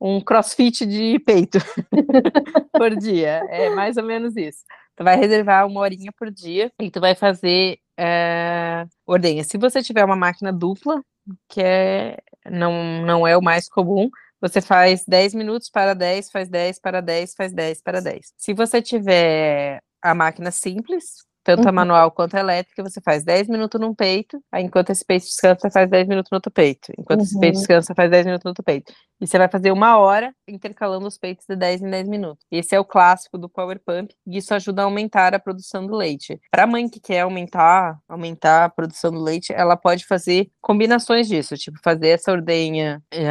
um 0.00 0.18
crossfit 0.22 0.86
de 0.86 1.18
peito 1.18 1.58
por 2.72 2.96
dia. 2.96 3.42
É 3.50 3.68
mais 3.68 3.98
ou 3.98 4.02
menos 4.02 4.34
isso. 4.34 4.64
Tu 4.96 5.04
vai 5.04 5.16
reservar 5.18 5.66
uma 5.66 5.80
horinha 5.80 6.10
por 6.18 6.30
dia 6.30 6.72
e 6.80 6.90
tu 6.90 6.98
vai 6.98 7.14
fazer 7.14 7.78
é, 7.98 8.86
ordenha. 9.06 9.44
Se 9.44 9.58
você 9.58 9.82
tiver 9.82 10.06
uma 10.06 10.16
máquina 10.16 10.50
dupla, 10.50 11.02
que 11.50 11.60
é, 11.60 12.16
não, 12.50 13.02
não 13.04 13.26
é 13.26 13.36
o 13.36 13.42
mais 13.42 13.68
comum, 13.68 14.08
você 14.48 14.60
faz 14.60 15.04
10 15.06 15.34
minutos 15.34 15.68
para 15.70 15.94
10, 15.94 16.30
faz 16.30 16.48
10 16.48 16.78
para 16.80 17.00
10, 17.00 17.34
faz 17.34 17.52
10 17.52 17.82
para 17.82 18.00
10. 18.00 18.32
Se 18.36 18.54
você 18.54 18.80
tiver 18.82 19.80
a 20.02 20.14
máquina 20.14 20.50
simples, 20.50 21.24
tanto 21.46 21.62
Uhum. 21.62 21.68
a 21.68 21.72
manual 21.72 22.10
quanto 22.10 22.34
a 22.36 22.40
elétrica, 22.40 22.82
você 22.82 23.00
faz 23.00 23.22
10 23.24 23.46
minutos 23.46 23.80
num 23.80 23.94
peito, 23.94 24.42
aí 24.50 24.64
enquanto 24.64 24.90
esse 24.90 25.04
peito 25.04 25.24
descansa, 25.26 25.60
você 25.60 25.70
faz 25.70 25.88
10 25.88 26.08
minutos 26.08 26.28
no 26.32 26.36
outro 26.38 26.50
peito. 26.50 26.92
Enquanto 26.98 27.20
esse 27.22 27.38
peito 27.38 27.54
Uhum. 27.54 27.60
descansa, 27.60 27.86
você 27.86 27.94
faz 27.94 28.10
10 28.10 28.26
minutos 28.26 28.44
no 28.44 28.50
outro 28.50 28.64
peito. 28.64 28.92
E 29.20 29.26
você 29.26 29.38
vai 29.38 29.48
fazer 29.48 29.70
uma 29.70 29.96
hora 29.96 30.34
intercalando 30.48 31.06
os 31.06 31.16
peitos 31.16 31.46
de 31.48 31.54
10 31.56 31.80
em 31.82 31.88
10 31.88 32.08
minutos. 32.08 32.44
Esse 32.50 32.74
é 32.74 32.80
o 32.80 32.84
clássico 32.84 33.38
do 33.38 33.48
Power 33.48 33.80
Pump, 33.86 34.12
e 34.26 34.36
isso 34.36 34.52
ajuda 34.52 34.82
a 34.82 34.84
aumentar 34.86 35.34
a 35.34 35.38
produção 35.38 35.86
do 35.86 35.94
leite. 35.96 36.38
Para 36.50 36.64
a 36.64 36.66
mãe 36.66 36.88
que 36.88 36.98
quer 37.00 37.20
aumentar, 37.20 37.96
aumentar 38.08 38.64
a 38.64 38.68
produção 38.68 39.12
do 39.12 39.22
leite, 39.22 39.52
ela 39.54 39.76
pode 39.76 40.04
fazer 40.04 40.48
combinações 40.60 41.28
disso, 41.28 41.56
tipo 41.56 41.78
fazer 41.82 42.08
essa 42.08 42.32
ordenha 42.32 43.00
eh, 43.12 43.26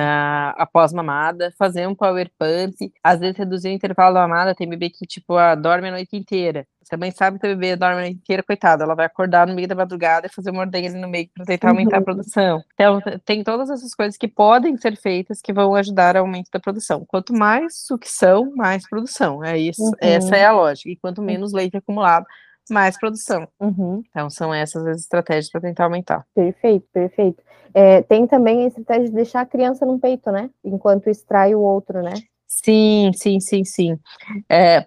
após 0.57 0.93
mamada, 0.93 1.53
fazer 1.59 1.85
um 1.87 1.93
Power 1.93 2.31
Pump, 2.39 2.91
às 3.03 3.19
vezes 3.19 3.37
reduzir 3.37 3.67
o 3.69 3.71
intervalo 3.73 4.13
da 4.15 4.21
mamada, 4.27 4.55
tem 4.55 4.67
bebê 4.69 4.89
que 4.89 5.05
tipo 5.05 5.35
ah, 5.35 5.53
dorme 5.53 5.89
a 5.89 5.91
noite 5.91 6.15
inteira. 6.15 6.65
A 6.91 6.97
mãe 6.97 7.11
sabe 7.11 7.39
que 7.39 7.45
o 7.47 7.49
bebê 7.49 7.75
dorme 7.75 7.95
a 7.97 8.01
noite 8.01 8.17
inteira, 8.17 8.43
coitada, 8.43 8.83
ela 8.83 8.95
vai 8.95 9.05
acordar 9.05 9.47
no 9.47 9.53
meio 9.55 9.67
da 9.67 9.75
madrugada 9.75 10.27
e 10.27 10.29
fazer 10.29 10.51
uma 10.51 10.61
ordenha 10.61 10.89
ali 10.89 10.99
no 10.99 11.07
meio 11.07 11.29
para 11.33 11.45
tentar 11.45 11.69
aumentar 11.69 11.97
a 11.97 11.99
Uhum. 11.99 12.05
produção. 12.05 12.63
Então, 12.73 13.01
tem 13.25 13.43
todas 13.43 13.69
essas 13.69 13.93
coisas 13.95 14.17
que 14.17 14.27
podem 14.27 14.77
ser 14.77 14.95
feitas 14.97 15.41
que 15.41 15.51
vão 15.53 15.73
ajudar 15.75 16.15
ao 16.15 16.25
aumento 16.25 16.49
da 16.51 16.59
produção. 16.59 17.05
Quanto 17.07 17.33
mais 17.33 17.77
sucção, 17.85 18.51
mais 18.55 18.87
produção. 18.87 19.43
É 19.43 19.57
isso, 19.57 19.81
Uhum. 19.81 19.91
essa 19.99 20.35
é 20.35 20.45
a 20.45 20.51
lógica. 20.51 20.89
E 20.89 20.95
quanto 20.95 21.21
menos 21.21 21.53
leite 21.53 21.77
acumulado, 21.77 22.25
mais 22.69 22.97
produção. 22.99 23.47
Uhum. 23.59 24.01
Então, 24.09 24.29
são 24.29 24.53
essas 24.53 24.85
as 24.87 24.99
estratégias 25.01 25.49
para 25.51 25.61
tentar 25.61 25.83
aumentar. 25.85 26.25
Perfeito, 26.33 26.87
perfeito. 26.91 27.43
É, 27.73 28.01
tem 28.03 28.25
também 28.25 28.63
a 28.63 28.67
estratégia 28.67 29.05
de 29.09 29.11
deixar 29.15 29.41
a 29.41 29.45
criança 29.45 29.85
no 29.85 29.99
peito, 29.99 30.31
né? 30.31 30.49
Enquanto 30.63 31.07
extrai 31.09 31.53
o 31.53 31.59
outro, 31.59 32.01
né? 32.01 32.13
Sim, 32.63 33.11
sim, 33.13 33.39
sim, 33.39 33.63
sim. 33.65 33.99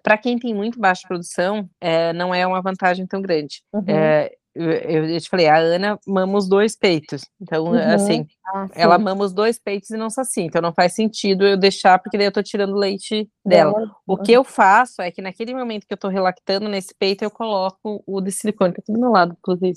para 0.03 0.17
quem 0.17 0.39
tem 0.39 0.55
muito 0.55 0.79
baixa 0.81 1.07
produção, 1.07 1.69
é, 1.81 2.13
não 2.15 2.35
é 2.35 2.47
uma 2.47 2.63
vantagem 2.63 3.07
tão 3.07 3.21
grande. 3.21 3.63
Uhum. 3.73 3.85
É, 3.87 4.31
eu, 4.55 4.71
eu 5.07 5.21
te 5.21 5.29
falei, 5.29 5.47
a 5.49 5.59
Ana 5.59 5.99
mama 6.07 6.39
os 6.39 6.49
dois 6.49 6.75
peitos. 6.75 7.23
Então, 7.41 7.67
Uhum. 7.67 7.95
assim, 7.95 8.27
Ah, 8.47 8.67
ela 8.75 8.99
mama 8.99 9.23
os 9.25 9.33
dois 9.35 9.59
peitos 9.59 9.91
e 9.91 9.97
não 9.99 10.09
sacia. 10.09 10.43
Então, 10.43 10.63
não 10.63 10.73
faz 10.73 10.95
sentido 10.95 11.47
eu 11.47 11.57
deixar, 11.59 11.99
porque 11.99 12.17
daí 12.17 12.27
eu 12.27 12.33
tô 12.33 12.43
tirando 12.43 12.75
leite 12.75 13.29
dela. 13.45 13.75
O 14.07 14.17
que 14.17 14.33
eu 14.33 14.43
faço 14.43 15.03
é 15.03 15.11
que 15.11 15.21
naquele 15.21 15.53
momento 15.55 15.87
que 15.87 15.93
eu 15.93 15.99
tô 15.99 16.09
relactando 16.09 16.69
nesse 16.69 16.95
peito, 16.99 17.23
eu 17.23 17.31
coloco 17.31 18.03
o 18.07 18.21
de 18.23 18.33
silicone, 18.33 18.73
que 18.73 18.81
tá 18.81 18.83
aqui 18.85 18.93
do 18.95 18.99
meu 19.01 19.11
lado, 19.11 19.37
inclusive. 19.39 19.75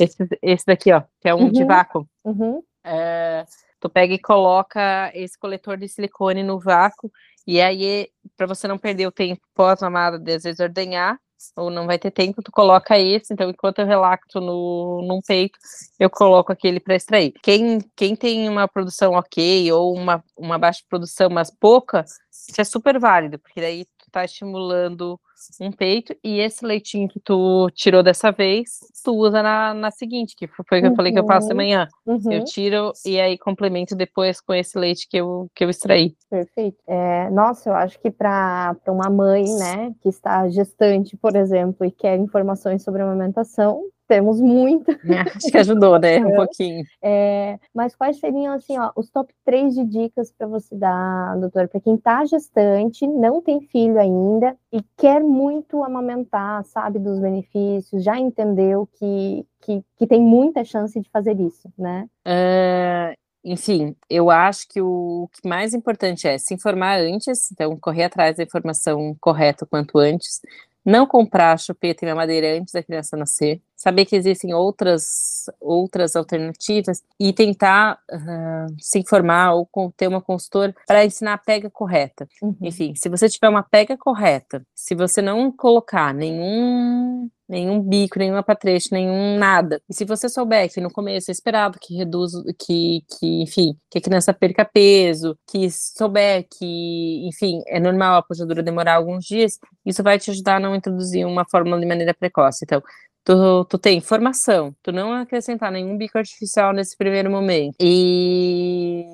Esse, 0.00 0.16
esse 0.40 0.64
daqui, 0.66 0.92
ó, 0.92 1.02
que 1.20 1.28
é 1.28 1.34
um 1.34 1.50
de 1.50 1.62
Uhum. 1.62 1.66
vácuo. 1.66 2.08
Uhum. 2.24 2.62
É, 2.84 3.44
tu 3.80 3.88
pega 3.90 4.14
e 4.14 4.18
coloca 4.18 5.10
esse 5.14 5.36
coletor 5.38 5.76
de 5.76 5.88
silicone 5.88 6.42
no 6.44 6.58
vácuo, 6.58 7.10
e 7.46 7.60
aí, 7.60 8.08
para 8.36 8.46
você 8.46 8.68
não 8.68 8.78
perder 8.78 9.06
o 9.06 9.12
tempo 9.12 9.40
pós-mamada, 9.54 10.18
de 10.18 10.32
às 10.32 10.42
vezes 10.44 10.60
ordenhar, 10.60 11.18
ou 11.56 11.70
não 11.70 11.86
vai 11.86 11.98
ter 11.98 12.10
tempo, 12.10 12.42
tu 12.42 12.52
coloca 12.52 12.98
esse, 12.98 13.32
então 13.32 13.50
enquanto 13.50 13.80
eu 13.80 13.86
relacto 13.86 14.40
no, 14.40 15.02
num 15.06 15.20
peito, 15.20 15.58
eu 15.98 16.08
coloco 16.08 16.52
aquele 16.52 16.78
para 16.78 16.94
extrair. 16.94 17.32
Quem, 17.42 17.80
quem 17.96 18.14
tem 18.14 18.48
uma 18.48 18.68
produção 18.68 19.14
ok, 19.14 19.72
ou 19.72 19.94
uma, 19.94 20.22
uma 20.36 20.58
baixa 20.58 20.82
produção, 20.88 21.28
mas 21.30 21.50
pouca, 21.50 22.04
isso 22.30 22.60
é 22.60 22.64
super 22.64 22.98
válido, 22.98 23.38
porque 23.38 23.60
daí 23.60 23.84
tu 23.84 24.10
tá 24.10 24.24
estimulando 24.24 25.18
um 25.60 25.72
peito, 25.72 26.14
e 26.22 26.38
esse 26.40 26.64
leitinho 26.64 27.08
que 27.08 27.20
tu 27.20 27.68
tirou 27.74 28.02
dessa 28.02 28.30
vez, 28.30 28.80
tu 29.04 29.14
usa 29.14 29.42
na, 29.42 29.74
na 29.74 29.90
seguinte, 29.90 30.34
que 30.36 30.46
foi 30.46 30.78
o 30.78 30.82
que 30.82 30.88
eu 30.88 30.94
falei 30.94 31.12
que 31.12 31.18
eu 31.18 31.26
faço 31.26 31.46
Uhum. 31.46 31.52
amanhã. 31.52 31.88
Uhum. 32.06 32.30
Eu 32.30 32.44
tiro 32.44 32.92
e 33.04 33.20
aí 33.20 33.36
complemento 33.38 33.94
depois 33.94 34.40
com 34.40 34.54
esse 34.54 34.78
leite 34.78 35.08
que 35.08 35.16
eu, 35.16 35.48
que 35.54 35.64
eu 35.64 35.70
extraí. 35.70 36.14
Perfeito. 36.30 36.78
É, 36.86 37.30
nossa, 37.30 37.70
eu 37.70 37.74
acho 37.74 37.98
que 38.00 38.10
para 38.10 38.76
uma 38.88 39.10
mãe, 39.10 39.44
né, 39.58 39.92
que 40.00 40.08
está 40.08 40.48
gestante, 40.48 41.16
por 41.16 41.36
exemplo, 41.36 41.86
e 41.86 41.90
quer 41.90 42.18
informações 42.18 42.82
sobre 42.82 43.02
amamentação, 43.02 43.82
temos 44.08 44.40
muita. 44.42 44.92
Acho 45.34 45.50
que 45.50 45.56
ajudou, 45.56 45.98
né? 45.98 46.18
Um 46.18 46.34
pouquinho. 46.34 46.84
É, 47.00 47.58
mas 47.74 47.96
quais 47.96 48.18
seriam, 48.18 48.52
assim, 48.52 48.78
ó, 48.78 48.90
os 48.94 49.08
top 49.08 49.32
3 49.42 49.74
de 49.74 49.84
dicas 49.86 50.30
para 50.36 50.46
você 50.46 50.74
dar, 50.76 51.38
doutora, 51.38 51.66
para 51.66 51.80
quem 51.80 51.94
está 51.94 52.22
gestante, 52.26 53.06
não 53.06 53.40
tem 53.40 53.62
filho 53.62 53.98
ainda 53.98 54.54
e 54.70 54.82
quer 54.98 55.22
muito 55.32 55.82
amamentar, 55.82 56.64
sabe 56.64 56.98
dos 56.98 57.18
benefícios, 57.18 58.04
já 58.04 58.18
entendeu 58.18 58.88
que, 58.98 59.46
que, 59.60 59.82
que 59.96 60.06
tem 60.06 60.20
muita 60.20 60.64
chance 60.64 61.00
de 61.00 61.08
fazer 61.10 61.40
isso, 61.40 61.72
né? 61.76 62.06
É, 62.24 63.14
enfim, 63.44 63.96
eu 64.08 64.30
acho 64.30 64.68
que 64.68 64.80
o 64.80 65.28
que 65.32 65.48
mais 65.48 65.74
importante 65.74 66.28
é 66.28 66.38
se 66.38 66.54
informar 66.54 67.00
antes, 67.00 67.50
então 67.50 67.76
correr 67.76 68.04
atrás 68.04 68.36
da 68.36 68.44
informação 68.44 69.16
correta 69.20 69.64
o 69.64 69.68
quanto 69.68 69.98
antes, 69.98 70.40
não 70.84 71.06
comprar 71.06 71.58
chupeta 71.58 72.04
e 72.04 72.08
mamadeira 72.08 72.58
antes 72.58 72.72
da 72.72 72.82
criança 72.82 73.16
nascer, 73.16 73.60
saber 73.82 74.04
que 74.04 74.14
existem 74.14 74.54
outras 74.54 75.50
outras 75.60 76.14
alternativas 76.14 77.02
e 77.18 77.32
tentar 77.32 77.98
uh, 78.12 78.72
se 78.78 79.00
informar 79.00 79.54
ou 79.54 79.68
ter 79.96 80.06
uma 80.06 80.22
consultora 80.22 80.72
para 80.86 81.04
ensinar 81.04 81.34
a 81.34 81.38
pega 81.38 81.68
correta. 81.68 82.28
Uhum. 82.40 82.54
Enfim, 82.62 82.94
se 82.94 83.08
você 83.08 83.28
tiver 83.28 83.48
uma 83.48 83.64
pega 83.64 83.96
correta, 83.96 84.64
se 84.72 84.94
você 84.94 85.20
não 85.20 85.50
colocar 85.50 86.14
nenhum 86.14 87.28
nenhum 87.48 87.82
bico, 87.82 88.18
nenhum 88.18 88.36
apatrecho, 88.36 88.88
nenhum 88.92 89.36
nada. 89.36 89.82
E 89.86 89.94
se 89.94 90.06
você 90.06 90.26
souber 90.26 90.72
que 90.72 90.80
no 90.80 90.90
começo 90.90 91.30
é 91.30 91.32
esperado 91.32 91.78
que 91.78 91.94
reduza, 91.94 92.42
que, 92.58 93.02
que, 93.18 93.42
enfim, 93.42 93.76
que 93.90 93.98
a 93.98 94.00
criança 94.00 94.32
perca 94.32 94.64
peso, 94.64 95.36
que 95.46 95.68
souber 95.70 96.46
que, 96.50 97.28
enfim, 97.28 97.60
é 97.66 97.78
normal 97.78 98.16
a 98.16 98.22
puxadura 98.22 98.62
demorar 98.62 98.94
alguns 98.94 99.26
dias, 99.26 99.58
isso 99.84 100.02
vai 100.02 100.18
te 100.18 100.30
ajudar 100.30 100.56
a 100.56 100.60
não 100.60 100.74
introduzir 100.74 101.26
uma 101.26 101.44
fórmula 101.44 101.78
de 101.78 101.84
maneira 101.84 102.14
precoce. 102.14 102.64
Então, 102.64 102.82
Tu, 103.24 103.64
tu 103.66 103.78
tem 103.78 103.98
informação, 103.98 104.74
tu 104.82 104.90
não 104.90 105.12
acrescentar 105.12 105.70
nenhum 105.70 105.96
bico 105.96 106.18
artificial 106.18 106.72
nesse 106.72 106.96
primeiro 106.96 107.30
momento. 107.30 107.76
E. 107.80 109.04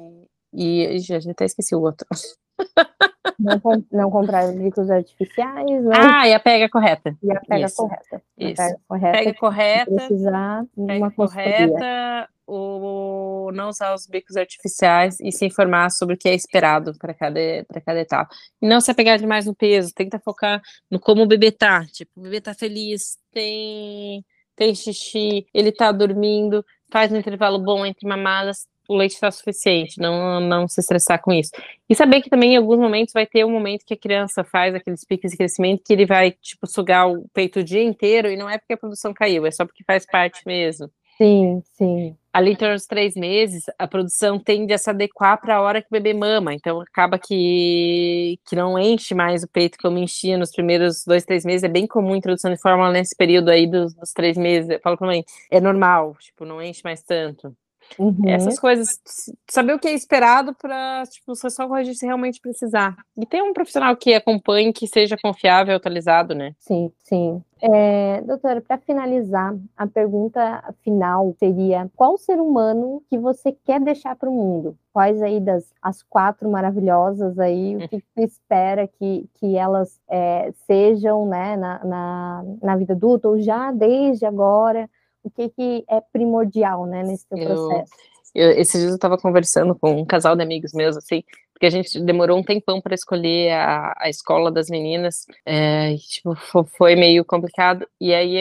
E 0.52 0.98
já, 1.00 1.20
já 1.20 1.30
até 1.30 1.44
esqueci 1.44 1.74
o 1.74 1.80
outro. 1.82 2.06
Não, 3.38 3.60
com, 3.60 3.84
não 3.92 4.10
comprar 4.10 4.50
bicos 4.52 4.90
artificiais, 4.90 5.84
né? 5.84 5.94
Ah, 5.96 6.26
e 6.26 6.34
a 6.34 6.40
pega 6.40 6.68
correta. 6.68 7.16
E 7.22 7.30
a 7.30 7.40
pega 7.40 7.66
isso. 7.66 7.76
correta. 7.76 8.22
Isso. 8.36 8.60
A 8.60 8.66
pega 8.66 8.80
correta. 8.88 9.18
Pega 9.18 9.34
correta. 9.38 10.08
Precisar 10.08 10.62
de 10.76 10.86
Pega 10.86 11.04
uma 11.04 11.10
consultoria. 11.12 11.68
correta, 11.68 12.28
o 12.48 13.52
não 13.52 13.68
usar 13.68 13.94
os 13.94 14.06
bicos 14.06 14.36
artificiais 14.36 15.20
e 15.20 15.30
se 15.30 15.44
informar 15.44 15.90
sobre 15.90 16.14
o 16.14 16.18
que 16.18 16.28
é 16.28 16.34
esperado 16.34 16.96
para 16.98 17.12
cada, 17.12 17.40
para 17.68 17.80
cada 17.80 18.00
etapa. 18.00 18.34
E 18.60 18.66
não 18.66 18.80
se 18.80 18.90
apegar 18.90 19.18
demais 19.18 19.46
no 19.46 19.54
peso, 19.54 19.92
tenta 19.94 20.18
focar 20.18 20.62
no 20.90 20.98
como 20.98 21.22
o 21.22 21.26
bebê 21.26 21.52
tá. 21.52 21.84
Tipo, 21.86 22.10
o 22.16 22.22
bebê 22.22 22.40
tá 22.40 22.54
feliz, 22.54 23.18
tem, 23.32 24.24
tem 24.56 24.74
xixi, 24.74 25.46
ele 25.52 25.70
tá 25.70 25.92
dormindo, 25.92 26.64
faz 26.90 27.12
um 27.12 27.16
intervalo 27.16 27.58
bom 27.58 27.84
entre 27.84 28.08
mamadas, 28.08 28.66
o 28.88 28.96
leite 28.96 29.12
está 29.12 29.30
suficiente, 29.30 30.00
não, 30.00 30.40
não 30.40 30.66
se 30.66 30.80
estressar 30.80 31.20
com 31.20 31.30
isso. 31.30 31.50
E 31.88 31.94
saber 31.94 32.22
que 32.22 32.30
também 32.30 32.54
em 32.54 32.56
alguns 32.56 32.78
momentos 32.78 33.12
vai 33.12 33.26
ter 33.26 33.44
um 33.44 33.50
momento 33.50 33.84
que 33.84 33.92
a 33.92 33.98
criança 33.98 34.42
faz 34.42 34.74
aqueles 34.74 35.04
piques 35.04 35.32
de 35.32 35.36
crescimento 35.36 35.82
que 35.84 35.92
ele 35.92 36.06
vai, 36.06 36.32
tipo, 36.32 36.66
sugar 36.66 37.06
o 37.06 37.28
peito 37.34 37.60
o 37.60 37.64
dia 37.64 37.82
inteiro 37.82 38.30
e 38.30 38.36
não 38.36 38.48
é 38.48 38.56
porque 38.56 38.72
a 38.72 38.78
produção 38.78 39.12
caiu, 39.12 39.44
é 39.44 39.50
só 39.50 39.66
porque 39.66 39.84
faz 39.84 40.06
parte 40.06 40.40
mesmo. 40.46 40.90
Sim, 41.20 41.62
sim. 41.72 42.16
Ali 42.32 42.52
entre 42.52 42.72
os 42.72 42.86
três 42.86 43.14
meses, 43.16 43.64
a 43.76 43.88
produção 43.88 44.38
tende 44.38 44.72
a 44.72 44.78
se 44.78 44.88
adequar 44.88 45.40
para 45.40 45.56
a 45.56 45.60
hora 45.60 45.80
que 45.82 45.88
o 45.88 45.90
bebê 45.92 46.14
mama, 46.14 46.54
então 46.54 46.80
acaba 46.80 47.18
que, 47.18 48.38
que 48.46 48.54
não 48.54 48.78
enche 48.78 49.14
mais 49.14 49.42
o 49.42 49.48
peito 49.48 49.76
como 49.82 49.98
enchia 49.98 50.38
nos 50.38 50.52
primeiros 50.52 51.02
dois, 51.04 51.24
três 51.24 51.44
meses. 51.44 51.64
É 51.64 51.68
bem 51.68 51.86
comum 51.88 52.12
a 52.14 52.16
introdução 52.16 52.52
de 52.52 52.60
fórmula 52.60 52.92
nesse 52.92 53.16
período 53.16 53.48
aí 53.50 53.66
dos, 53.66 53.92
dos 53.94 54.12
três 54.12 54.36
meses. 54.36 54.70
Eu 54.70 54.80
falo 54.80 54.96
para 54.96 55.06
mãe, 55.08 55.24
é 55.50 55.60
normal, 55.60 56.14
tipo, 56.20 56.44
não 56.44 56.62
enche 56.62 56.82
mais 56.84 57.02
tanto. 57.02 57.52
Uhum. 57.98 58.22
Essas 58.26 58.58
coisas, 58.58 59.00
saber 59.48 59.74
o 59.74 59.78
que 59.78 59.88
é 59.88 59.92
esperado 59.92 60.54
para, 60.54 61.04
tipo, 61.06 61.34
você 61.34 61.50
só 61.50 61.66
corrigir 61.66 61.94
se 61.94 62.06
realmente 62.06 62.40
precisar. 62.40 62.96
E 63.16 63.26
ter 63.26 63.42
um 63.42 63.52
profissional 63.52 63.96
que 63.96 64.14
acompanhe, 64.14 64.72
que 64.72 64.86
seja 64.86 65.16
confiável, 65.16 65.76
atualizado, 65.76 66.34
né? 66.34 66.54
Sim, 66.58 66.90
sim. 67.04 67.42
É, 67.60 68.20
doutora, 68.22 68.60
para 68.60 68.78
finalizar, 68.78 69.54
a 69.76 69.86
pergunta 69.86 70.62
final 70.84 71.34
seria: 71.38 71.90
qual 71.96 72.16
ser 72.16 72.40
humano 72.40 73.02
que 73.10 73.18
você 73.18 73.52
quer 73.64 73.80
deixar 73.80 74.14
para 74.14 74.30
o 74.30 74.32
mundo? 74.32 74.76
Quais 74.92 75.20
aí 75.20 75.40
das 75.40 75.72
as 75.82 76.02
quatro 76.02 76.48
maravilhosas 76.48 77.38
aí, 77.38 77.76
o 77.76 77.88
que 77.88 78.02
você 78.14 78.24
espera 78.24 78.86
que, 78.86 79.28
que 79.34 79.56
elas 79.56 80.00
é, 80.08 80.52
sejam 80.66 81.26
né, 81.26 81.56
na, 81.56 81.84
na, 81.84 82.44
na 82.62 82.76
vida 82.76 82.92
adulta, 82.92 83.28
ou 83.28 83.40
já 83.40 83.72
desde 83.72 84.24
agora? 84.24 84.88
O 85.28 85.30
que, 85.30 85.48
que 85.50 85.84
é 85.88 86.00
primordial, 86.12 86.86
né, 86.86 87.02
nesse 87.02 87.26
teu 87.28 87.38
processo? 87.38 87.92
Eu, 88.34 88.50
esses 88.52 88.80
dias 88.80 88.90
eu 88.90 88.96
estava 88.96 89.16
conversando 89.16 89.74
com 89.74 90.00
um 90.00 90.04
casal 90.04 90.36
de 90.36 90.42
amigos 90.42 90.72
meus, 90.72 90.96
assim, 90.96 91.22
porque 91.52 91.66
a 91.66 91.70
gente 91.70 91.98
demorou 92.00 92.38
um 92.38 92.42
tempão 92.42 92.80
para 92.80 92.94
escolher 92.94 93.52
a, 93.52 93.94
a 93.96 94.08
escola 94.08 94.50
das 94.50 94.68
meninas, 94.68 95.26
é, 95.44 95.92
e, 95.92 95.98
tipo, 95.98 96.34
foi 96.76 96.94
meio 96.94 97.24
complicado, 97.24 97.86
e 98.00 98.14
aí 98.14 98.36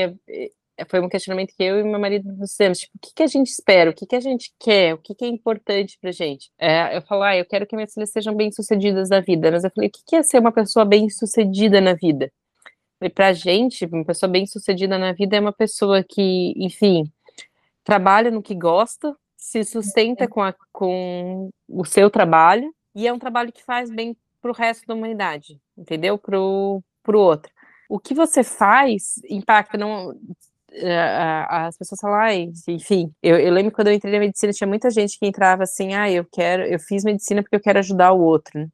é, 0.78 0.86
foi 0.88 1.00
um 1.00 1.10
questionamento 1.10 1.54
que 1.56 1.64
eu 1.64 1.80
e 1.80 1.84
meu 1.84 2.00
marido 2.00 2.30
fizemos, 2.40 2.80
tipo, 2.80 2.94
o 2.96 3.00
que, 3.00 3.14
que 3.16 3.24
a 3.24 3.28
gente 3.28 3.48
espera, 3.48 3.90
o 3.90 3.94
que, 3.94 4.06
que 4.06 4.16
a 4.16 4.20
gente 4.20 4.54
quer, 4.60 4.94
o 4.94 4.98
que, 5.00 5.16
que 5.16 5.26
é 5.26 5.28
importante 5.28 5.98
pra 6.00 6.12
gente? 6.12 6.52
É, 6.60 6.96
eu 6.96 7.02
falo, 7.02 7.24
ah, 7.24 7.36
eu 7.36 7.46
quero 7.46 7.66
que 7.66 7.76
minhas 7.76 7.94
filhas 7.94 8.12
sejam 8.12 8.36
bem-sucedidas 8.36 9.10
na 9.10 9.20
vida, 9.20 9.52
mas 9.52 9.64
eu 9.64 9.72
falei, 9.74 9.90
o 9.90 9.92
que, 9.92 10.02
que 10.06 10.16
é 10.16 10.22
ser 10.22 10.40
uma 10.40 10.52
pessoa 10.52 10.86
bem-sucedida 10.86 11.82
na 11.82 11.94
vida? 11.94 12.32
E 13.02 13.10
pra 13.10 13.34
gente, 13.34 13.86
uma 13.86 14.06
pessoa 14.06 14.30
bem 14.30 14.46
sucedida 14.46 14.98
na 14.98 15.14
vida 15.14 15.38
é 15.38 15.40
uma 15.40 15.54
pessoa 15.54 16.04
que, 16.04 16.54
enfim, 16.58 17.04
trabalha 17.84 18.32
no 18.32 18.42
que 18.42 18.56
gosta, 18.56 19.16
se 19.36 19.64
sustenta 19.64 20.28
com, 20.28 20.42
a, 20.42 20.54
com 20.72 21.50
o 21.68 21.86
seu 21.86 22.10
trabalho, 22.10 22.74
e 22.96 23.08
é 23.08 23.14
um 23.14 23.20
trabalho 23.20 23.52
que 23.54 23.64
faz 23.64 23.90
bem 23.92 24.18
pro 24.42 24.52
resto 24.52 24.86
da 24.88 24.96
humanidade, 24.96 25.60
entendeu? 25.78 26.18
Pro, 26.18 26.84
pro 27.04 27.20
outro. 27.20 27.52
O 27.88 28.00
que 28.00 28.14
você 28.14 28.44
faz 28.44 29.22
impacta, 29.30 29.78
não, 29.78 30.14
as 31.48 31.78
pessoas 31.78 32.00
falam, 32.02 32.20
ah, 32.20 32.34
enfim, 32.68 33.14
eu, 33.22 33.38
eu, 33.38 33.54
lembro 33.54 33.72
quando 33.72 33.88
eu 33.88 33.94
entrei 33.94 34.12
na 34.12 34.20
medicina, 34.20 34.52
tinha 34.52 34.68
muita 34.68 34.90
gente 34.90 35.18
que 35.18 35.26
entrava 35.26 35.64
assim, 35.64 35.94
ah, 35.94 36.10
eu 36.12 36.26
quero, 36.26 36.64
eu 36.64 36.80
fiz 36.80 37.04
medicina 37.04 37.42
porque 37.42 37.56
eu 37.56 37.62
quero 37.62 37.80
ajudar 37.80 38.12
o 38.12 38.22
outro. 38.22 38.60
Né? 38.60 38.68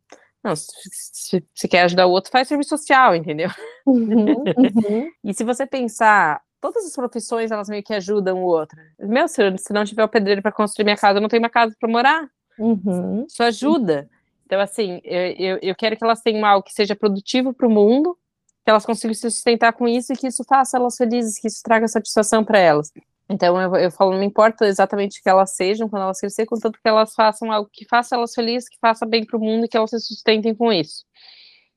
Não, 0.43 0.55
se 0.55 1.43
você 1.55 1.67
quer 1.67 1.83
ajudar 1.83 2.05
o 2.05 2.11
outro, 2.11 2.29
faz 2.31 2.47
serviço 2.47 2.77
social, 2.77 3.15
entendeu? 3.15 3.49
Uhum, 3.85 4.43
uhum. 4.43 5.09
e 5.23 5.33
se 5.33 5.43
você 5.43 5.65
pensar, 5.65 6.41
todas 6.59 6.85
as 6.85 6.93
profissões, 6.93 7.49
elas 7.49 7.69
meio 7.69 7.81
que 7.81 7.93
ajudam 7.93 8.43
o 8.43 8.45
outro. 8.45 8.77
Meu, 8.99 9.27
se, 9.27 9.41
eu, 9.41 9.57
se 9.57 9.71
não 9.71 9.85
tiver 9.85 10.03
o 10.03 10.09
pedreiro 10.09 10.41
para 10.41 10.51
construir 10.51 10.83
minha 10.83 10.97
casa, 10.97 11.17
eu 11.17 11.21
não 11.21 11.29
tenho 11.29 11.41
uma 11.41 11.49
casa 11.49 11.73
para 11.79 11.89
morar. 11.89 12.27
Uhum. 12.59 13.25
Isso 13.27 13.41
ajuda. 13.41 14.09
Então, 14.45 14.59
assim, 14.59 14.99
eu, 15.03 15.21
eu, 15.37 15.59
eu 15.61 15.75
quero 15.75 15.95
que 15.95 16.03
elas 16.03 16.21
tenham 16.21 16.45
algo 16.45 16.65
que 16.65 16.73
seja 16.73 16.95
produtivo 16.95 17.53
para 17.53 17.67
o 17.67 17.71
mundo, 17.71 18.17
que 18.63 18.69
elas 18.69 18.85
consigam 18.85 19.13
se 19.13 19.31
sustentar 19.31 19.73
com 19.73 19.87
isso 19.87 20.13
e 20.13 20.15
que 20.15 20.27
isso 20.27 20.43
faça 20.43 20.77
elas 20.77 20.95
felizes, 20.95 21.39
que 21.39 21.47
isso 21.47 21.61
traga 21.63 21.87
satisfação 21.87 22.43
para 22.43 22.59
elas. 22.59 22.91
Então, 23.33 23.59
eu, 23.59 23.75
eu 23.75 23.91
falo, 23.91 24.11
não 24.11 24.21
importa 24.21 24.65
exatamente 24.67 25.19
o 25.19 25.23
que 25.23 25.29
elas 25.29 25.55
sejam 25.55 25.89
quando 25.89 26.03
elas 26.03 26.19
crescerem, 26.19 26.47
contanto 26.47 26.79
que 26.79 26.87
elas 26.87 27.15
façam 27.15 27.51
algo 27.51 27.67
que 27.73 27.83
faça 27.89 28.15
elas 28.15 28.33
felizes, 28.33 28.69
que 28.69 28.77
faça 28.79 29.07
bem 29.07 29.25
para 29.25 29.37
o 29.37 29.41
mundo 29.41 29.65
e 29.65 29.67
que 29.67 29.75
elas 29.75 29.89
se 29.89 29.99
sustentem 29.99 30.53
com 30.53 30.71
isso. 30.71 31.03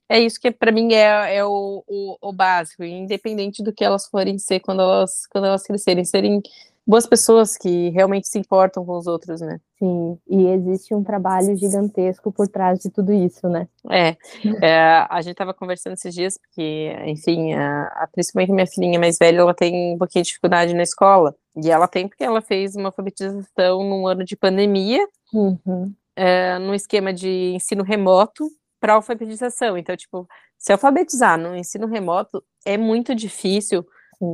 É 0.09 0.21
isso 0.21 0.39
que 0.39 0.51
para 0.51 0.71
mim 0.71 0.93
é, 0.93 1.37
é 1.37 1.45
o, 1.45 1.83
o, 1.87 2.19
o, 2.21 2.33
básico, 2.33 2.85
independente 2.85 3.63
do 3.63 3.73
que 3.73 3.85
elas 3.85 4.07
forem 4.07 4.39
ser 4.39 4.61
quando 4.61 4.83
elas, 4.83 5.27
quando 5.31 5.47
elas 5.47 5.63
crescerem, 5.63 6.05
serem 6.05 6.43
boas 6.87 7.07
pessoas 7.07 7.57
que 7.57 7.91
realmente 7.91 8.29
se 8.29 8.39
importam 8.39 8.85
com 8.85 8.97
os 8.97 9.07
outros, 9.07 9.41
né? 9.41 9.59
Sim, 9.79 10.19
e 10.29 10.47
existe 10.47 10.95
um 10.95 11.03
trabalho 11.03 11.57
gigantesco 11.57 12.31
por 12.31 12.47
trás 12.47 12.79
de 12.79 12.91
tudo 12.91 13.13
isso, 13.13 13.49
né? 13.49 13.69
É, 13.91 14.17
é 14.63 15.07
a 15.11 15.21
gente 15.21 15.33
estava 15.33 15.53
conversando 15.53 15.95
esses 15.95 16.15
dias, 16.15 16.39
porque, 16.39 16.97
enfim, 17.07 17.53
a, 17.55 17.83
a, 17.89 18.09
principalmente 18.13 18.53
minha 18.53 18.67
filhinha 18.67 19.01
mais 19.01 19.19
velha, 19.19 19.41
ela 19.41 19.55
tem 19.55 19.95
um 19.95 19.99
pouquinho 19.99 20.23
de 20.23 20.29
dificuldade 20.29 20.75
na 20.75 20.83
escola, 20.83 21.35
e 21.57 21.71
ela 21.71 21.89
tem 21.89 22.07
porque 22.07 22.23
ela 22.23 22.41
fez 22.41 22.77
uma 22.77 22.89
alfabetização 22.89 23.83
num 23.83 24.07
ano 24.07 24.25
de 24.25 24.37
pandemia, 24.37 25.07
uhum. 25.35 25.93
é, 26.15 26.59
num 26.59 26.75
esquema 26.75 27.13
de 27.13 27.53
ensino 27.55 27.83
remoto 27.83 28.49
para 28.79 28.95
alfabetização, 28.95 29.77
então, 29.77 29.97
tipo, 29.97 30.29
se 30.59 30.73
alfabetizar 30.73 31.39
no 31.39 31.57
ensino 31.57 31.87
remoto 31.87 32.43
é 32.65 32.77
muito 32.77 33.15
difícil, 33.15 33.87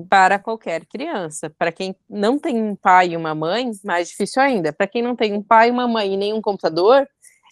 para 0.09 0.38
qualquer 0.38 0.86
criança. 0.86 1.50
Para 1.59 1.72
quem 1.72 1.94
não 2.09 2.38
tem 2.38 2.62
um 2.62 2.74
pai 2.74 3.10
e 3.10 3.16
uma 3.16 3.34
mãe, 3.34 3.70
mais 3.84 4.09
difícil 4.09 4.42
ainda. 4.42 4.72
Para 4.72 4.86
quem 4.86 5.02
não 5.02 5.16
tem 5.16 5.32
um 5.32 5.42
pai, 5.42 5.70
uma 5.70 5.88
mãe 5.88 6.14
e 6.14 6.16
nenhum 6.16 6.40
computador, 6.40 7.06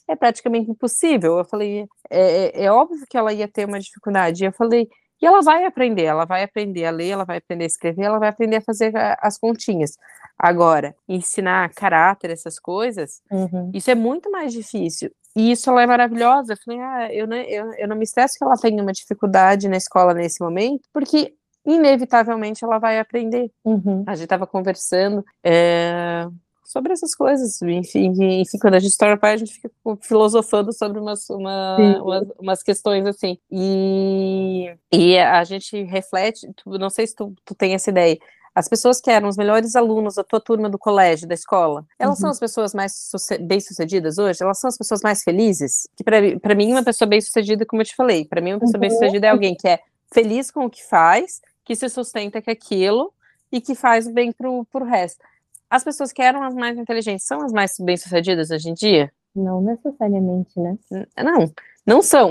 é 0.09 0.17
praticamente 0.17 0.71
impossível. 0.71 1.39
Eu 1.39 1.45
falei, 1.45 1.87
é, 2.11 2.63
é, 2.63 2.65
é 2.65 2.73
óbvio 2.73 3.07
que 3.09 3.17
ela 3.17 3.33
ia 3.33 3.49
ter 3.49 3.67
uma 3.67 3.81
dificuldade. 3.81 4.45
Eu 4.45 4.53
falei, 4.53 4.89
e 5.21 5.27
ela 5.27 5.43
vai 5.43 5.65
aprender, 5.65 6.05
ela 6.05 6.25
vai 6.25 6.43
aprender 6.43 6.87
a 6.87 6.91
ler, 6.91 7.11
ela 7.11 7.25
vai 7.25 7.39
aprender 7.39 7.65
a 7.65 7.67
escrever, 7.67 8.05
ela 8.05 8.19
vai 8.19 8.31
aprender 8.31 8.57
a 8.57 8.61
fazer 8.63 8.93
as 9.21 9.39
continhas. 9.39 9.93
Agora, 10.39 10.95
ensinar 11.07 11.75
caráter, 11.75 12.31
essas 12.31 12.59
coisas, 12.59 13.21
uhum. 13.31 13.71
isso 13.75 13.91
é 13.91 13.95
muito 13.95 14.31
mais 14.31 14.53
difícil. 14.53 15.11
E 15.37 15.53
isso 15.53 15.69
ela 15.71 15.83
é 15.83 15.87
maravilhosa. 15.87 16.55
Eu 16.55 16.57
falei, 16.65 16.81
ah, 16.81 17.13
eu 17.13 17.27
não, 17.27 17.37
eu, 17.37 17.73
eu 17.75 17.89
não 17.89 17.97
me 17.97 18.05
estresso 18.05 18.35
que 18.39 18.45
ela 18.45 18.57
tenha 18.57 18.83
uma 18.83 18.93
dificuldade 18.93 19.69
na 19.69 19.77
escola 19.77 20.15
nesse 20.15 20.43
momento, 20.43 20.89
porque 20.93 21.35
inevitavelmente 21.65 22.65
ela 22.65 22.79
vai 22.79 22.99
aprender. 22.99 23.51
Uhum. 23.65 24.05
A 24.07 24.15
gente 24.15 24.25
estava 24.25 24.47
conversando 24.47 25.25
é, 25.45 26.27
sobre 26.65 26.93
essas 26.93 27.15
coisas, 27.15 27.61
enfim, 27.63 28.13
enfim, 28.41 28.59
quando 28.61 28.75
a 28.75 28.79
gente 28.79 28.97
torna 28.97 29.17
pai, 29.17 29.35
a 29.35 29.37
gente 29.37 29.55
fica 29.55 29.71
filosofando 30.03 30.73
sobre 30.73 31.01
umas, 31.01 31.29
uma, 31.29 31.77
umas, 32.01 32.29
umas, 32.39 32.63
questões 32.63 33.05
assim. 33.07 33.39
E, 33.51 34.73
e 34.93 35.19
a 35.19 35.43
gente 35.45 35.83
reflete, 35.83 36.49
não 36.65 36.89
sei 36.89 37.07
se 37.07 37.15
tu, 37.17 37.35
tu 37.45 37.55
tem 37.55 37.75
essa 37.75 37.91
ideia, 37.91 38.19
as 38.55 38.69
pessoas 38.69 39.01
que 39.01 39.11
eram 39.11 39.29
os 39.29 39.37
melhores 39.37 39.77
alunos 39.77 40.15
da 40.15 40.25
tua 40.25 40.41
turma 40.41 40.69
do 40.69 40.79
colégio, 40.79 41.27
da 41.27 41.35
escola, 41.35 41.85
elas 41.99 42.19
uhum. 42.19 42.23
são 42.23 42.31
as 42.31 42.39
pessoas 42.39 42.75
mais 42.75 42.93
bem-sucedidas 43.41 44.19
hoje? 44.19 44.43
Elas 44.43 44.59
são 44.59 44.69
as 44.69 44.77
pessoas 44.77 45.01
mais 45.03 45.23
felizes? 45.23 45.89
Que 45.97 46.05
para 46.05 46.55
mim, 46.55 46.73
uma 46.73 46.85
pessoa 46.85 47.09
bem-sucedida, 47.09 47.65
como 47.65 47.83
eu 47.83 47.87
te 47.87 47.95
falei, 47.95 48.25
para 48.25 48.41
mim, 48.41 48.53
uma 48.53 48.61
pessoa 48.61 48.77
uhum. 48.77 48.81
bem-sucedida 48.81 49.27
é 49.27 49.31
alguém 49.31 49.55
que 49.55 49.69
é 49.69 49.81
feliz 50.13 50.51
com 50.51 50.67
o 50.67 50.71
que 50.71 50.85
faz, 50.85 51.41
que 51.65 51.75
se 51.75 51.89
sustenta 51.89 52.41
com 52.43 52.51
aquilo 52.51 53.13
e 53.53 53.61
que 53.61 53.75
faz 53.75 54.09
bem 54.09 54.33
pro, 54.33 54.65
pro 54.67 54.85
resto. 54.85 55.25
As 55.69 55.85
pessoas 55.85 56.13
que 56.13 56.23
eram 56.23 56.43
as 56.43 56.55
mais 56.55 56.77
inteligentes 56.77 57.27
são 57.27 57.43
as 57.43 57.53
mais 57.53 57.77
bem-sucedidas 57.79 58.51
hoje 58.51 58.71
em 58.71 58.75
dia? 58.75 59.13
Não 59.35 59.61
necessariamente, 59.61 60.59
né? 60.59 60.77
Não, 61.17 61.53
não 61.87 62.03
são. 62.03 62.31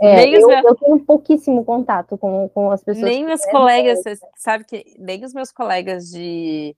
É, 0.00 0.26
eu, 0.36 0.48
meus... 0.48 0.64
eu, 0.64 0.74
tenho 0.74 1.00
pouquíssimo 1.00 1.64
contato 1.64 2.18
com, 2.18 2.48
com 2.48 2.70
as 2.70 2.82
pessoas. 2.82 3.04
Nem 3.04 3.24
meus 3.24 3.44
colegas, 3.46 4.02
você 4.02 4.18
sabe 4.36 4.64
que 4.64 4.84
nem 4.98 5.24
os 5.24 5.32
meus 5.32 5.52
colegas 5.52 6.10
de, 6.10 6.76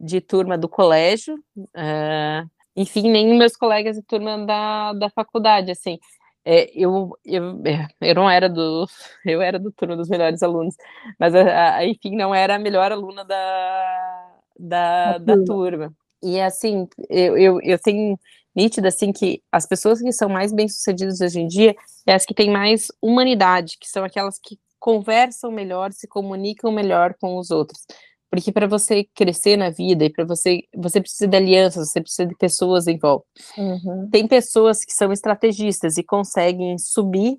de 0.00 0.20
turma 0.22 0.56
do 0.56 0.68
colégio, 0.68 1.34
uh, 1.56 2.48
enfim, 2.74 3.10
nem 3.10 3.36
meus 3.36 3.56
colegas 3.56 3.96
de 3.96 4.02
turma 4.02 4.46
da, 4.46 4.94
da 4.94 5.10
faculdade, 5.10 5.70
assim. 5.70 5.98
É, 6.44 6.70
eu, 6.74 7.16
eu, 7.24 7.62
é, 7.64 7.88
eu 8.00 8.14
não 8.14 8.28
era 8.28 8.48
do, 8.48 8.86
eu 9.24 9.40
era 9.40 9.58
do 9.58 9.72
turno 9.72 9.96
dos 9.96 10.08
melhores 10.08 10.42
alunos, 10.42 10.76
mas, 11.18 11.34
a, 11.34 11.76
a, 11.76 11.86
enfim, 11.86 12.16
não 12.16 12.34
era 12.34 12.56
a 12.56 12.58
melhor 12.58 12.92
aluna 12.92 13.24
da, 13.24 14.30
da, 14.58 15.18
da 15.18 15.44
turma. 15.44 15.92
E, 16.22 16.40
assim, 16.40 16.86
eu, 17.08 17.36
eu, 17.36 17.60
eu 17.62 17.78
tenho 17.78 18.18
nítida, 18.54 18.88
assim, 18.88 19.12
que 19.12 19.42
as 19.50 19.66
pessoas 19.66 20.00
que 20.00 20.12
são 20.12 20.28
mais 20.28 20.52
bem-sucedidas 20.52 21.20
hoje 21.20 21.40
em 21.40 21.46
dia 21.46 21.74
é 22.06 22.14
as 22.14 22.24
que 22.24 22.34
têm 22.34 22.50
mais 22.50 22.88
humanidade, 23.00 23.76
que 23.78 23.88
são 23.88 24.04
aquelas 24.04 24.38
que 24.38 24.58
conversam 24.78 25.50
melhor, 25.50 25.92
se 25.92 26.06
comunicam 26.06 26.70
melhor 26.70 27.14
com 27.18 27.38
os 27.38 27.50
outros. 27.50 27.86
Porque 28.30 28.50
para 28.50 28.66
você 28.66 29.06
crescer 29.14 29.56
na 29.56 29.70
vida 29.70 30.04
e 30.04 30.10
para 30.10 30.24
você, 30.24 30.62
você 30.74 31.00
precisa 31.00 31.28
de 31.28 31.36
alianças, 31.36 31.90
você 31.90 32.00
precisa 32.00 32.26
de 32.26 32.36
pessoas 32.36 32.86
em 32.86 32.98
volta. 32.98 33.26
Uhum. 33.56 34.08
Tem 34.10 34.26
pessoas 34.26 34.84
que 34.84 34.92
são 34.92 35.12
estrategistas 35.12 35.96
e 35.96 36.02
conseguem 36.02 36.76
subir 36.78 37.38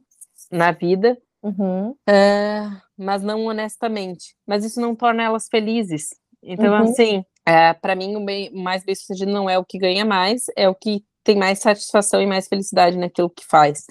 na 0.51 0.71
vida, 0.71 1.17
uhum. 1.43 1.89
uh, 1.91 2.81
mas 2.97 3.21
não 3.21 3.45
honestamente. 3.45 4.35
Mas 4.47 4.63
isso 4.63 4.79
não 4.79 4.95
torna 4.95 5.23
elas 5.23 5.47
felizes. 5.49 6.09
Então, 6.41 6.73
uhum. 6.73 6.89
assim, 6.89 7.19
uh, 7.19 7.25
é, 7.45 7.73
para 7.73 7.95
mim, 7.95 8.15
o 8.15 8.23
bem, 8.23 8.51
mais 8.53 8.83
bem-sucedido 8.83 9.31
não 9.31 9.49
é 9.49 9.57
o 9.57 9.65
que 9.65 9.77
ganha 9.77 10.05
mais, 10.05 10.45
é 10.55 10.69
o 10.69 10.75
que 10.75 11.03
tem 11.23 11.35
mais 11.35 11.59
satisfação 11.59 12.21
e 12.21 12.27
mais 12.27 12.47
felicidade 12.47 12.97
naquilo 12.97 13.29
que 13.29 13.45
faz. 13.45 13.83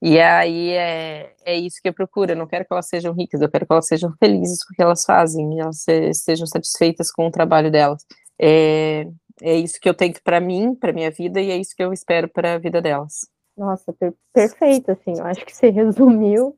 E 0.00 0.20
aí 0.20 0.70
é, 0.70 1.32
é 1.44 1.54
isso 1.54 1.80
que 1.82 1.88
eu 1.88 1.94
procuro. 1.94 2.32
Eu 2.32 2.36
não 2.36 2.46
quero 2.46 2.64
que 2.64 2.72
elas 2.72 2.88
sejam 2.88 3.14
ricas, 3.14 3.40
eu 3.40 3.50
quero 3.50 3.66
que 3.66 3.72
elas 3.72 3.86
sejam 3.86 4.12
felizes 4.18 4.64
com 4.64 4.72
o 4.72 4.76
que 4.76 4.82
elas 4.82 5.04
fazem, 5.04 5.58
elas 5.58 5.82
se, 5.82 6.12
sejam 6.14 6.46
satisfeitas 6.46 7.10
com 7.10 7.26
o 7.26 7.30
trabalho 7.30 7.70
delas. 7.70 8.04
É, 8.38 9.06
é 9.42 9.56
isso 9.56 9.80
que 9.80 9.88
eu 9.88 9.94
tenho 9.94 10.14
para 10.22 10.40
mim, 10.40 10.74
para 10.74 10.92
minha 10.92 11.10
vida, 11.10 11.40
e 11.40 11.50
é 11.50 11.56
isso 11.56 11.74
que 11.74 11.82
eu 11.82 11.92
espero 11.92 12.28
para 12.28 12.54
a 12.54 12.58
vida 12.58 12.80
delas. 12.80 13.26
Nossa, 13.56 13.92
per 13.92 14.12
perfeito, 14.32 14.90
assim, 14.90 15.18
eu 15.18 15.24
acho 15.24 15.44
que 15.44 15.56
você 15.56 15.70
resumiu 15.70 16.56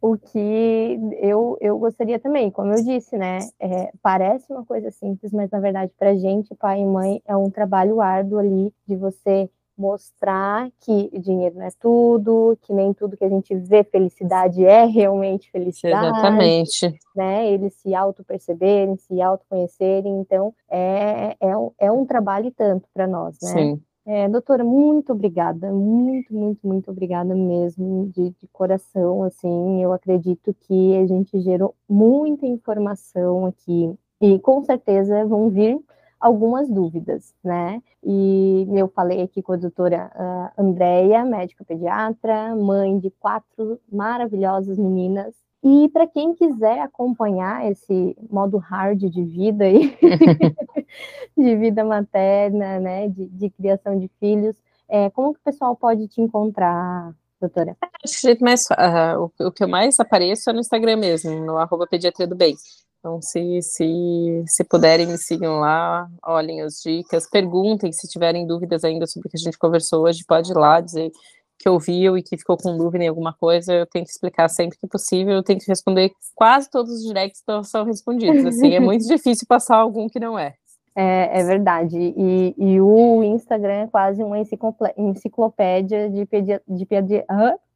o 0.00 0.16
que 0.16 0.98
eu, 1.20 1.58
eu 1.60 1.78
gostaria 1.78 2.18
também, 2.18 2.50
como 2.50 2.72
eu 2.72 2.82
disse, 2.82 3.18
né, 3.18 3.40
é, 3.60 3.92
parece 4.02 4.50
uma 4.50 4.64
coisa 4.64 4.90
simples, 4.90 5.30
mas 5.30 5.50
na 5.50 5.60
verdade 5.60 5.92
para 5.98 6.16
gente, 6.16 6.54
pai 6.54 6.80
e 6.80 6.86
mãe, 6.86 7.20
é 7.26 7.36
um 7.36 7.50
trabalho 7.50 8.00
árduo 8.00 8.38
ali 8.38 8.72
de 8.88 8.96
você 8.96 9.50
mostrar 9.80 10.70
que 10.80 11.10
dinheiro 11.18 11.56
não 11.56 11.64
é 11.64 11.70
tudo, 11.80 12.58
que 12.62 12.72
nem 12.72 12.92
tudo 12.92 13.16
que 13.16 13.24
a 13.24 13.28
gente 13.28 13.54
vê 13.54 13.82
felicidade 13.82 14.64
é 14.64 14.84
realmente 14.84 15.50
felicidade. 15.50 16.06
Exatamente. 16.06 16.98
Né? 17.16 17.50
Eles 17.50 17.74
se 17.74 17.94
auto-perceberem, 17.94 18.96
se 18.96 19.20
autoconhecerem. 19.22 20.20
Então, 20.20 20.54
é, 20.70 21.34
é, 21.40 21.52
é 21.78 21.90
um 21.90 22.04
trabalho 22.04 22.52
tanto 22.54 22.86
para 22.92 23.06
nós, 23.06 23.38
né? 23.42 23.52
Sim. 23.52 23.82
É, 24.06 24.28
doutora, 24.28 24.64
muito 24.64 25.12
obrigada, 25.12 25.70
muito, 25.70 26.34
muito, 26.34 26.66
muito 26.66 26.90
obrigada 26.90 27.34
mesmo, 27.34 28.08
de, 28.08 28.30
de, 28.30 28.48
coração, 28.50 29.22
assim, 29.22 29.82
eu 29.82 29.92
acredito 29.92 30.56
que 30.62 30.96
a 30.96 31.06
gente 31.06 31.38
gerou 31.40 31.74
muita 31.88 32.46
informação 32.46 33.44
aqui, 33.46 33.94
e 34.20 34.38
com 34.40 34.64
certeza 34.64 35.24
vão 35.26 35.50
vir 35.50 35.78
algumas 36.20 36.68
dúvidas, 36.68 37.34
né? 37.42 37.82
E 38.04 38.66
eu 38.72 38.88
falei 38.88 39.22
aqui 39.22 39.42
com 39.42 39.52
a 39.52 39.56
doutora 39.56 40.10
uh, 40.14 40.62
Andréia, 40.62 41.24
médica 41.24 41.64
pediatra, 41.64 42.54
mãe 42.54 42.98
de 42.98 43.10
quatro 43.10 43.80
maravilhosas 43.90 44.78
meninas. 44.78 45.34
E 45.62 45.88
para 45.90 46.06
quem 46.06 46.34
quiser 46.34 46.80
acompanhar 46.80 47.70
esse 47.70 48.16
modo 48.30 48.56
hard 48.58 48.98
de 48.98 49.22
vida 49.24 49.64
aí, 49.64 49.96
de 51.36 51.56
vida 51.56 51.84
materna, 51.84 52.78
né, 52.78 53.08
de, 53.08 53.26
de 53.26 53.50
criação 53.50 53.98
de 53.98 54.08
filhos, 54.18 54.56
é, 54.88 55.10
como 55.10 55.34
que 55.34 55.40
o 55.40 55.44
pessoal 55.44 55.76
pode 55.76 56.08
te 56.08 56.20
encontrar? 56.20 57.14
doutora? 57.40 57.76
Acho 58.04 58.20
que 58.20 58.32
o, 58.32 58.44
mais, 58.44 58.66
uh, 58.66 59.32
o, 59.38 59.46
o, 59.46 59.52
que 59.52 59.64
eu 59.64 59.68
mais 59.68 59.98
apareço 59.98 60.50
é 60.50 60.52
no 60.52 60.60
Instagram 60.60 60.96
mesmo, 60.96 61.44
no 61.44 61.56
arroba 61.56 61.86
pediatria 61.86 62.26
do 62.26 62.36
bem. 62.36 62.54
Então, 63.00 63.20
se, 63.22 63.62
se, 63.62 64.44
se 64.46 64.62
puderem, 64.62 65.06
me 65.06 65.16
sigam 65.16 65.58
lá, 65.58 66.06
olhem 66.22 66.60
as 66.60 66.82
dicas, 66.84 67.26
perguntem 67.28 67.90
se 67.92 68.06
tiverem 68.06 68.46
dúvidas 68.46 68.84
ainda 68.84 69.06
sobre 69.06 69.26
o 69.26 69.30
que 69.30 69.38
a 69.38 69.40
gente 69.40 69.58
conversou 69.58 70.04
hoje, 70.04 70.22
pode 70.26 70.52
ir 70.52 70.54
lá 70.54 70.82
dizer 70.82 71.10
que 71.58 71.68
ouviu 71.68 72.16
e 72.16 72.22
que 72.22 72.36
ficou 72.36 72.56
com 72.56 72.76
dúvida 72.76 73.04
em 73.04 73.08
alguma 73.08 73.34
coisa, 73.34 73.72
eu 73.72 73.86
tento 73.86 74.08
explicar 74.08 74.48
sempre 74.48 74.78
que 74.78 74.86
possível, 74.86 75.34
eu 75.34 75.42
tento 75.42 75.64
responder 75.66 76.10
quase 76.34 76.70
todos 76.70 76.90
os 76.90 77.02
directs 77.02 77.42
são 77.64 77.84
respondidos, 77.84 78.44
assim, 78.46 78.74
é 78.74 78.80
muito 78.80 79.04
difícil 79.08 79.46
passar 79.46 79.76
algum 79.76 80.08
que 80.08 80.20
não 80.20 80.38
é. 80.38 80.54
É, 80.94 81.40
é 81.40 81.44
verdade, 81.44 81.96
e, 81.98 82.54
e, 82.58 82.80
o 82.80 83.22
Instagram 83.22 83.84
é 83.84 83.86
quase 83.86 84.22
uma 84.22 84.38
enciclopédia 84.38 86.10
de, 86.10 86.26
pedia, 86.26 86.62
de 86.66 86.84
pedia, 86.84 87.24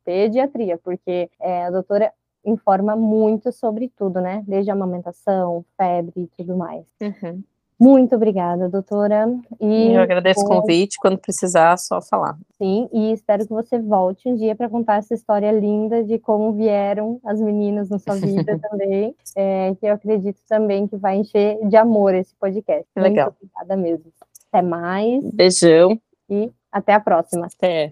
pediatria, 0.04 0.78
porque 0.78 1.30
é, 1.40 1.64
a 1.64 1.70
doutora 1.70 2.12
informa 2.44 2.96
muito 2.96 3.52
sobre 3.52 3.90
tudo, 3.96 4.20
né? 4.20 4.44
Desde 4.46 4.70
amamentação, 4.70 5.64
febre 5.76 6.12
e 6.22 6.26
tudo 6.36 6.56
mais. 6.56 6.84
Uhum. 7.00 7.42
Muito 7.78 8.14
obrigada, 8.14 8.68
doutora. 8.68 9.26
E 9.60 9.92
eu 9.92 10.00
agradeço 10.00 10.40
o 10.40 10.48
convite. 10.48 10.96
Quando 10.98 11.18
precisar, 11.18 11.76
só 11.76 12.00
falar. 12.00 12.38
Sim, 12.56 12.88
e 12.92 13.12
espero 13.12 13.44
que 13.44 13.52
você 13.52 13.78
volte 13.78 14.28
um 14.28 14.36
dia 14.36 14.54
para 14.54 14.68
contar 14.68 14.96
essa 14.96 15.12
história 15.12 15.50
linda 15.50 16.04
de 16.04 16.18
como 16.18 16.52
vieram 16.52 17.20
as 17.24 17.40
meninas 17.40 17.88
na 17.88 17.98
sua 17.98 18.14
vida 18.14 18.58
também. 18.70 19.14
É, 19.36 19.74
que 19.74 19.86
eu 19.86 19.92
acredito 19.92 20.38
também 20.48 20.86
que 20.86 20.96
vai 20.96 21.16
encher 21.16 21.58
de 21.66 21.76
amor 21.76 22.14
esse 22.14 22.34
podcast. 22.36 22.86
Legal. 22.96 23.26
Muito 23.26 23.50
obrigada 23.52 23.76
mesmo. 23.76 24.12
Até 24.50 24.62
mais. 24.62 25.24
Beijão. 25.32 25.98
E 26.30 26.50
até 26.70 26.94
a 26.94 27.00
próxima. 27.00 27.48
Até. 27.54 27.90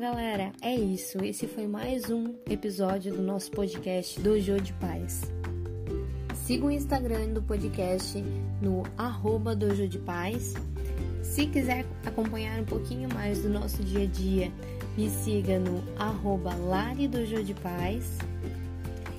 Galera, 0.00 0.50
é 0.62 0.74
isso. 0.74 1.22
Esse 1.22 1.46
foi 1.46 1.66
mais 1.66 2.08
um 2.08 2.34
episódio 2.48 3.12
do 3.12 3.20
nosso 3.20 3.50
podcast 3.50 4.18
Dojo 4.18 4.58
de 4.58 4.72
Paz. 4.72 5.30
Siga 6.34 6.64
o 6.64 6.70
Instagram 6.70 7.34
do 7.34 7.42
podcast 7.42 8.24
no 8.62 8.84
arroba 8.96 9.54
Dojo 9.54 9.86
de 9.86 9.98
Paz. 9.98 10.54
Se 11.22 11.46
quiser 11.46 11.84
acompanhar 12.06 12.58
um 12.60 12.64
pouquinho 12.64 13.12
mais 13.12 13.42
do 13.42 13.50
nosso 13.50 13.84
dia 13.84 14.04
a 14.04 14.06
dia, 14.06 14.50
me 14.96 15.10
siga 15.10 15.58
no 15.58 15.84
arroba 15.98 16.54
Lari 16.54 17.06
Dojo 17.06 17.44
de 17.44 17.52
Paz. 17.52 18.16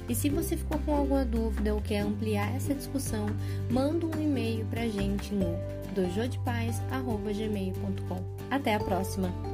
E 0.10 0.16
se 0.16 0.30
você 0.30 0.58
ficou 0.58 0.80
com 0.80 0.96
alguma 0.96 1.24
dúvida 1.24 1.76
ou 1.76 1.82
quer 1.82 2.00
ampliar 2.00 2.56
essa 2.56 2.74
discussão, 2.74 3.28
manda 3.70 4.08
um 4.08 4.20
e-mail 4.20 4.66
pra 4.66 4.88
gente 4.88 5.32
no 5.32 5.60
dojodepaz.gmail.com. 5.94 8.24
Até 8.50 8.74
a 8.74 8.80
próxima! 8.80 9.51